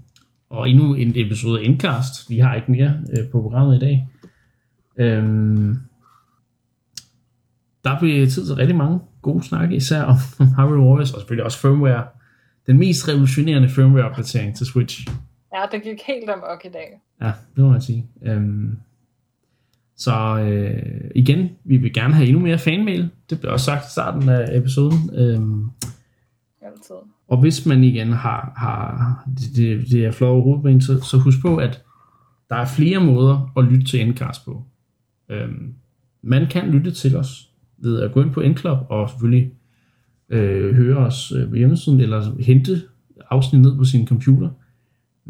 og 0.50 0.70
endnu 0.70 0.94
en 0.94 1.12
episode 1.16 1.60
af 1.60 1.64
Endcast. 1.64 2.30
Vi 2.30 2.38
har 2.38 2.54
ikke 2.54 2.72
mere 2.72 3.00
øh, 3.18 3.30
på 3.30 3.40
programmet 3.40 3.76
i 3.76 3.78
dag. 3.78 4.08
Øhm, 4.96 5.78
der 7.84 7.98
bliver 7.98 8.26
tid 8.26 8.46
til 8.46 8.54
rigtig 8.54 8.76
mange 8.76 9.00
gode 9.22 9.42
snakke, 9.42 9.76
især 9.76 10.02
om, 10.02 10.16
om 10.40 10.54
Hyrule 10.54 10.82
Warriors, 10.82 11.12
og 11.12 11.20
selvfølgelig 11.20 11.44
også 11.44 11.58
firmware. 11.58 12.06
Den 12.66 12.78
mest 12.78 13.08
revolutionerende 13.08 13.68
firmware-opdatering 13.68 14.56
til 14.56 14.66
Switch. 14.66 15.08
Ja, 15.54 15.64
det 15.72 15.82
gik 15.82 16.02
helt 16.06 16.30
amok 16.30 16.64
i 16.64 16.68
dag. 16.68 17.00
Ja, 17.20 17.32
det 17.56 17.64
må 17.64 17.70
man 17.70 17.80
sige. 17.80 18.06
Øhm, 18.22 18.78
så 19.96 20.38
øh, 20.38 21.10
igen, 21.14 21.48
vi 21.64 21.76
vil 21.76 21.92
gerne 21.92 22.14
have 22.14 22.26
endnu 22.28 22.42
mere 22.42 22.58
fanmail. 22.58 23.08
Det 23.30 23.40
blev 23.40 23.52
også 23.52 23.64
sagt 23.64 23.86
i 23.86 23.90
starten 23.90 24.28
af 24.28 24.56
episoden. 24.56 25.10
Øhm, 25.14 25.70
Altid. 26.62 26.94
Og 27.28 27.40
hvis 27.40 27.66
man 27.66 27.84
igen 27.84 28.12
har, 28.12 28.52
har 28.56 29.24
det, 29.38 29.56
det, 29.56 29.90
det 29.90 30.04
er 30.04 30.10
flot 30.10 30.42
hovedben, 30.42 30.80
så, 30.80 31.00
så 31.04 31.16
husk 31.18 31.40
på, 31.42 31.56
at 31.56 31.82
der 32.50 32.56
er 32.56 32.64
flere 32.66 33.00
måder 33.00 33.52
at 33.56 33.64
lytte 33.64 33.86
til 33.86 34.00
Endcast 34.00 34.44
på. 34.44 34.64
Øhm, 35.28 35.74
man 36.22 36.46
kan 36.46 36.70
lytte 36.70 36.90
til 36.90 37.16
os 37.16 37.50
ved 37.78 38.00
at 38.00 38.12
gå 38.12 38.22
ind 38.22 38.32
på 38.32 38.40
Endclub 38.40 38.78
og 38.88 39.10
selvfølgelig 39.10 39.52
øh, 40.28 40.74
høre 40.74 40.96
os 40.96 41.32
øh, 41.32 41.48
på 41.48 41.54
hjemmesiden, 41.54 42.00
eller 42.00 42.42
hente 42.42 42.82
afsnit 43.30 43.62
ned 43.62 43.76
på 43.76 43.84
sin 43.84 44.06
computer. 44.06 44.48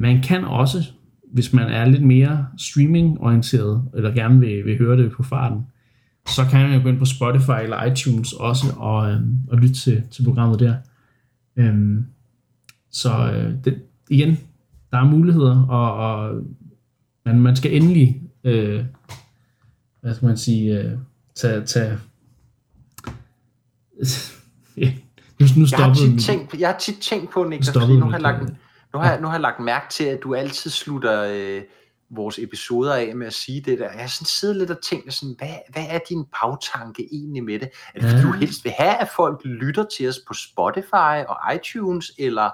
Man 0.00 0.22
kan 0.22 0.44
også 0.44 0.92
hvis 1.32 1.52
man 1.52 1.68
er 1.68 1.84
lidt 1.84 2.02
mere 2.02 2.46
streaming-orienteret, 2.58 3.84
eller 3.94 4.10
gerne 4.10 4.40
vil, 4.40 4.64
vil 4.64 4.78
høre 4.78 4.96
det 4.96 5.12
på 5.12 5.22
farten, 5.22 5.66
så 6.28 6.44
kan 6.50 6.60
man 6.60 6.76
jo 6.76 6.82
gå 6.82 6.88
ind 6.88 6.98
på 6.98 7.04
Spotify 7.04 7.62
eller 7.62 7.84
iTunes 7.84 8.32
også 8.32 8.66
og, 8.76 9.10
øhm, 9.10 9.38
og 9.48 9.58
lytte 9.58 9.74
til, 9.74 10.02
til 10.10 10.24
programmet 10.24 10.60
der. 10.60 10.74
Øhm, 11.56 12.06
så 12.90 13.32
øh, 13.32 13.54
det, 13.64 13.82
igen, 14.10 14.38
der 14.90 14.98
er 14.98 15.04
muligheder, 15.04 15.62
og, 15.62 15.94
og 15.94 16.42
man, 17.26 17.40
man 17.40 17.56
skal 17.56 17.76
endelig, 17.76 18.22
øh, 18.44 18.84
hvad 20.00 20.14
skal 20.14 20.26
man 20.26 20.36
sige, 20.36 20.80
øh, 20.80 20.98
tage, 21.34 21.64
tage 21.64 21.98
ja, 24.76 24.92
nu, 25.40 25.46
nu 25.56 25.66
jeg, 25.70 25.78
har 25.78 25.94
tit 25.94 26.20
tænkt, 26.20 26.60
jeg 26.60 26.68
har 26.68 26.78
tit 26.78 26.96
tænkt 27.00 27.30
på, 27.32 27.44
Niklas, 27.44 27.72
fordi 27.78 27.96
nu 27.96 28.04
har 28.04 28.12
jeg 28.12 28.20
lagt, 28.20 28.52
nu 28.94 28.98
har, 28.98 29.12
ja. 29.12 29.20
nu 29.20 29.26
har 29.26 29.34
jeg 29.34 29.40
lagt 29.40 29.60
mærke 29.60 29.86
til, 29.90 30.04
at 30.04 30.22
du 30.22 30.34
altid 30.34 30.70
slutter, 30.70 31.22
øh, 31.22 31.62
vores 32.10 32.38
episoder 32.38 32.94
af 32.94 33.16
med 33.16 33.26
at 33.26 33.32
sige 33.32 33.60
det 33.60 33.78
der. 33.78 33.90
Jeg 33.90 34.00
har 34.00 34.08
sådan 34.08 34.26
siddet 34.26 34.56
lidt 34.56 34.70
og 34.70 34.82
tænkt 34.82 35.14
sådan, 35.14 35.34
hvad, 35.38 35.54
hvad 35.72 35.86
er 35.88 35.98
din 36.08 36.24
bagtanke 36.24 37.08
egentlig 37.12 37.44
med 37.44 37.58
det? 37.58 37.70
Er 37.94 38.00
det 38.00 38.10
fordi, 38.10 38.22
du 38.22 38.32
helst 38.32 38.64
vil 38.64 38.72
have, 38.78 39.00
at 39.00 39.08
folk 39.16 39.40
lytter 39.44 39.84
til 39.96 40.08
os 40.08 40.20
på 40.28 40.34
Spotify 40.34 41.24
og 41.28 41.36
iTunes, 41.54 42.12
eller... 42.18 42.50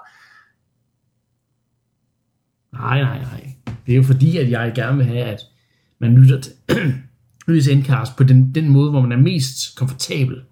Nej, 2.72 3.02
nej, 3.02 3.18
nej. 3.18 3.52
Det 3.86 3.92
er 3.92 3.96
jo 3.96 4.02
fordi, 4.02 4.38
at 4.38 4.50
jeg 4.50 4.72
gerne 4.74 4.96
vil 4.96 5.06
have, 5.06 5.24
at 5.24 5.40
man 5.98 6.14
lytter 6.14 6.40
til 6.40 6.52
Lys 7.48 7.68
Endcast 7.68 8.16
på 8.16 8.24
den, 8.24 8.54
den 8.54 8.68
måde, 8.68 8.90
hvor 8.90 9.00
man 9.00 9.12
er 9.12 9.16
mest 9.16 9.76
komfortabel. 9.76 10.44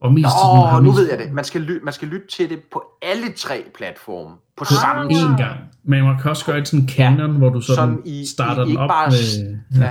Og 0.00 0.12
mest 0.12 0.26
Nå, 0.72 0.80
nu 0.80 0.90
ved 0.90 1.10
jeg 1.10 1.18
det. 1.18 1.32
Man 1.32 1.44
skal, 1.44 1.60
lytte, 1.60 1.84
man 1.84 1.94
skal 1.94 2.08
lytte 2.08 2.26
til 2.26 2.50
det 2.50 2.58
på 2.72 2.82
alle 3.02 3.32
tre 3.36 3.64
platforme 3.74 4.34
på 4.56 4.64
samme 4.64 5.14
tid. 5.14 5.26
En 5.26 5.36
gang. 5.36 5.60
Men 5.84 6.04
man 6.04 6.18
kan 6.18 6.30
også 6.30 6.44
gøre 6.44 6.60
det 6.60 6.68
sådan 6.68 6.80
en 6.80 6.88
canon, 6.88 7.32
ja, 7.32 7.38
hvor 7.38 7.48
du 7.48 7.60
sådan, 7.60 7.76
sådan 7.76 8.02
i, 8.04 8.26
starter 8.26 8.64
i, 8.64 8.68
den 8.68 8.76
op 8.76 8.88
bare, 8.88 9.10
med... 9.10 9.58
Ja. 9.80 9.90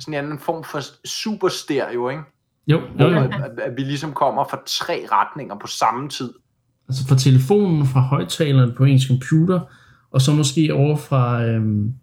sådan 0.00 0.14
en 0.14 0.14
anden 0.14 0.38
form 0.38 0.64
for 0.64 0.80
super 1.06 1.48
stereo, 1.48 2.08
ikke? 2.08 2.22
Jo, 2.66 2.80
jo, 3.00 3.08
jo. 3.08 3.18
At, 3.18 3.60
at 3.62 3.76
vi 3.76 3.82
ligesom 3.82 4.12
kommer 4.12 4.44
fra 4.50 4.58
tre 4.66 5.06
retninger 5.12 5.54
på 5.58 5.66
samme 5.66 6.08
tid. 6.08 6.30
Altså 6.88 7.06
fra 7.08 7.16
telefonen, 7.16 7.86
fra 7.86 8.00
højtaleren 8.00 8.72
på 8.76 8.84
ens 8.84 9.04
computer, 9.08 9.60
og 10.10 10.20
så 10.20 10.32
måske 10.32 10.74
over 10.74 10.96
fra... 10.96 11.42
Øhm, 11.44 11.94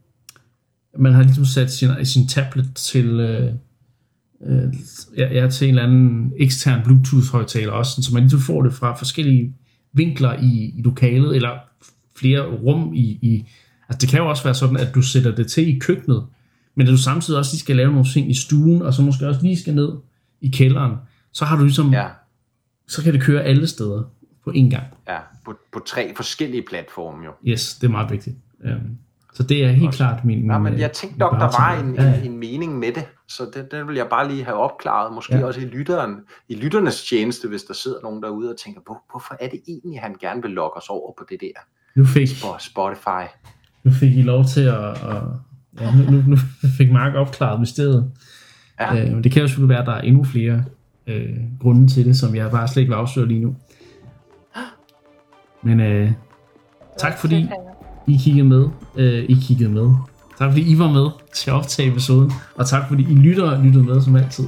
man 1.00 1.14
har 1.14 1.24
ligesom 1.24 1.46
sat 1.46 1.72
sin, 1.72 2.06
sin 2.06 2.28
tablet 2.28 2.76
til... 2.76 3.20
Øh, 3.20 3.54
øh, 4.46 4.74
ja, 5.18 5.42
ja, 5.42 5.50
til 5.50 5.68
en 5.68 5.70
eller 5.70 5.84
anden 5.84 6.34
ekstern 6.38 6.84
Bluetooth-højtaler 6.84 7.72
også, 7.72 8.02
så 8.02 8.14
man 8.14 8.24
ligesom 8.24 8.40
får 8.40 8.62
det 8.62 8.74
fra 8.74 8.96
forskellige 8.96 9.56
vinkler 9.94 10.34
i, 10.34 10.74
i 10.76 10.82
lokalet, 10.82 11.36
eller 11.36 11.52
flere 12.16 12.42
rum 12.42 12.94
i, 12.94 13.20
i... 13.22 13.50
Altså 13.90 14.02
det 14.02 14.10
kan 14.10 14.20
jo 14.20 14.30
også 14.30 14.44
være 14.44 14.56
sådan, 14.56 14.78
at 14.78 14.96
du 14.96 15.02
sætter 15.02 15.36
det 15.36 15.48
til 15.48 15.76
i 15.76 15.80
køkkenet, 15.80 16.26
men 16.76 16.88
at 16.88 16.92
du 16.92 16.98
samtidig 16.98 17.40
også 17.40 17.54
lige 17.54 17.60
skal 17.60 17.76
lave 17.76 17.92
nogle 17.92 18.08
ting 18.14 18.30
i 18.30 18.34
stuen, 18.34 18.82
og 18.82 18.94
så 18.94 19.02
måske 19.02 19.28
også 19.28 19.42
lige 19.42 19.60
skal 19.60 19.76
ned 19.76 19.92
i 20.42 20.50
kælderen, 20.50 20.96
så 21.32 21.46
har 21.46 21.58
du 21.58 21.64
ligesom... 21.64 21.94
Ja. 21.94 22.08
Så 22.88 23.04
kan 23.04 23.14
det 23.14 23.22
køre 23.22 23.44
alle 23.44 23.68
steder 23.68 24.04
på 24.44 24.52
én 24.52 24.70
gang. 24.70 24.86
Ja, 25.08 25.18
på, 25.46 25.54
på 25.74 25.80
tre 25.88 26.14
forskellige 26.16 26.64
platforme 26.70 27.26
jo. 27.26 27.32
Yes, 27.48 27.76
det 27.76 27.88
er 27.88 27.92
meget 27.92 28.12
vigtigt. 28.12 28.36
Um, 28.64 28.98
så 29.34 29.44
det 29.44 29.64
er 29.64 29.72
helt 29.72 29.88
også. 29.88 29.98
klart 29.98 30.26
min... 30.26 30.52
Ja, 30.52 30.58
men 30.58 30.80
jeg 30.80 30.92
tænkte 30.92 31.20
nok, 31.20 31.34
der 31.34 31.40
var 31.40 31.80
en, 31.80 31.96
ja. 31.96 32.20
en, 32.20 32.32
en 32.32 32.38
mening 32.40 32.80
med 32.80 32.92
det, 32.96 33.06
så 33.28 33.44
det, 33.54 33.72
det 33.72 33.88
vil 33.88 33.96
jeg 33.96 34.08
bare 34.10 34.28
lige 34.28 34.44
have 34.44 34.58
opklaret, 34.58 35.14
måske 35.14 35.38
ja. 35.38 35.46
også 35.46 35.60
i, 35.60 35.66
lytteren, 35.66 36.16
i 36.50 36.56
lytternes 36.56 37.04
tjeneste, 37.04 37.48
hvis 37.48 37.64
der 37.64 37.74
sidder 37.74 37.98
nogen 38.04 38.24
derude 38.24 38.50
og 38.50 38.58
tænker, 38.58 38.82
Hvor, 38.86 39.04
hvorfor 39.12 39.36
er 39.40 39.50
det 39.50 39.62
egentlig, 39.68 40.02
han 40.02 40.16
gerne 40.20 40.42
vil 40.42 40.52
lokke 40.52 40.78
os 40.78 40.90
over 40.90 41.14
på 41.18 41.26
det 41.30 41.38
der 41.42 41.62
nu 41.96 42.06
fik, 42.06 42.30
på 42.42 42.48
Spotify? 42.60 43.26
Nu 43.84 43.92
fik 43.92 44.18
I 44.18 44.22
lov 44.22 44.46
til 44.46 44.62
at... 44.62 44.90
at 44.90 45.24
ja, 45.80 45.92
nu, 45.96 46.12
nu, 46.12 46.24
nu 46.28 46.38
fik 46.78 46.92
Mark 46.92 47.16
opklaret 47.16 47.60
mysteriet. 47.60 48.12
Ja. 48.80 48.96
Øh, 48.96 49.24
det 49.24 49.32
kan 49.32 49.42
jo 49.42 49.48
selvfølgelig 49.48 49.70
være, 49.70 49.82
at 49.82 49.86
der 49.88 49.94
er 49.94 50.02
endnu 50.02 50.24
flere 50.24 50.64
øh, 51.08 51.38
grunde 51.60 51.88
til 51.88 52.06
det, 52.06 52.18
som 52.18 52.36
jeg 52.36 52.52
bare 52.52 52.68
slet 52.68 52.82
ikke 52.82 52.90
vil 52.90 52.96
afsløre 52.96 53.28
lige 53.28 53.40
nu. 53.40 53.56
Men 55.62 55.80
øh, 55.80 56.12
tak 56.98 57.18
fordi 57.18 57.50
I 58.08 58.18
kiggede 58.24 58.48
med. 58.48 58.70
Øh, 58.96 59.24
I 59.24 59.38
kiggede 59.48 59.70
med. 59.70 59.96
Tak 60.40 60.52
fordi 60.52 60.72
I 60.72 60.80
var 60.80 60.92
med 60.92 61.10
til 61.34 61.50
at 61.50 61.56
optage 61.56 61.90
episoden. 61.90 62.34
Og 62.56 62.68
tak 62.68 62.88
fordi 62.88 63.04
I 63.04 63.16
lytter 63.16 63.52
og 63.52 63.64
lyttede 63.64 63.84
med 63.84 64.02
som 64.02 64.16
altid. 64.16 64.48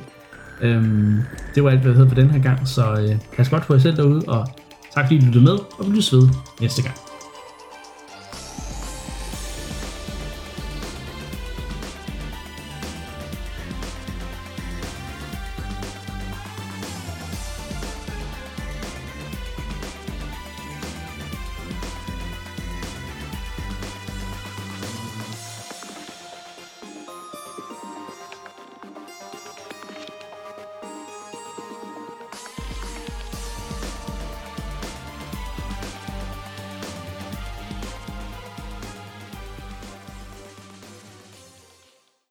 Øhm, 0.61 1.19
det 1.55 1.63
var 1.63 1.69
alt, 1.69 1.79
hvad 1.79 1.91
jeg 1.91 1.97
havde 1.97 2.09
for 2.09 2.15
den 2.15 2.29
her 2.29 2.39
gang. 2.39 2.67
Så 2.67 2.93
øh, 2.93 3.15
pas 3.37 3.49
godt 3.49 3.63
på 3.63 3.73
jer 3.73 3.79
selv 3.79 3.97
derude. 3.97 4.21
Og 4.27 4.47
tak 4.93 5.05
fordi 5.05 5.15
I 5.15 5.19
lyttede 5.19 5.43
med. 5.43 5.53
Og 5.53 5.85
vi 5.85 5.89
lyttes 5.91 6.13
ved 6.13 6.29
næste 6.61 6.81
gang. 6.81 7.08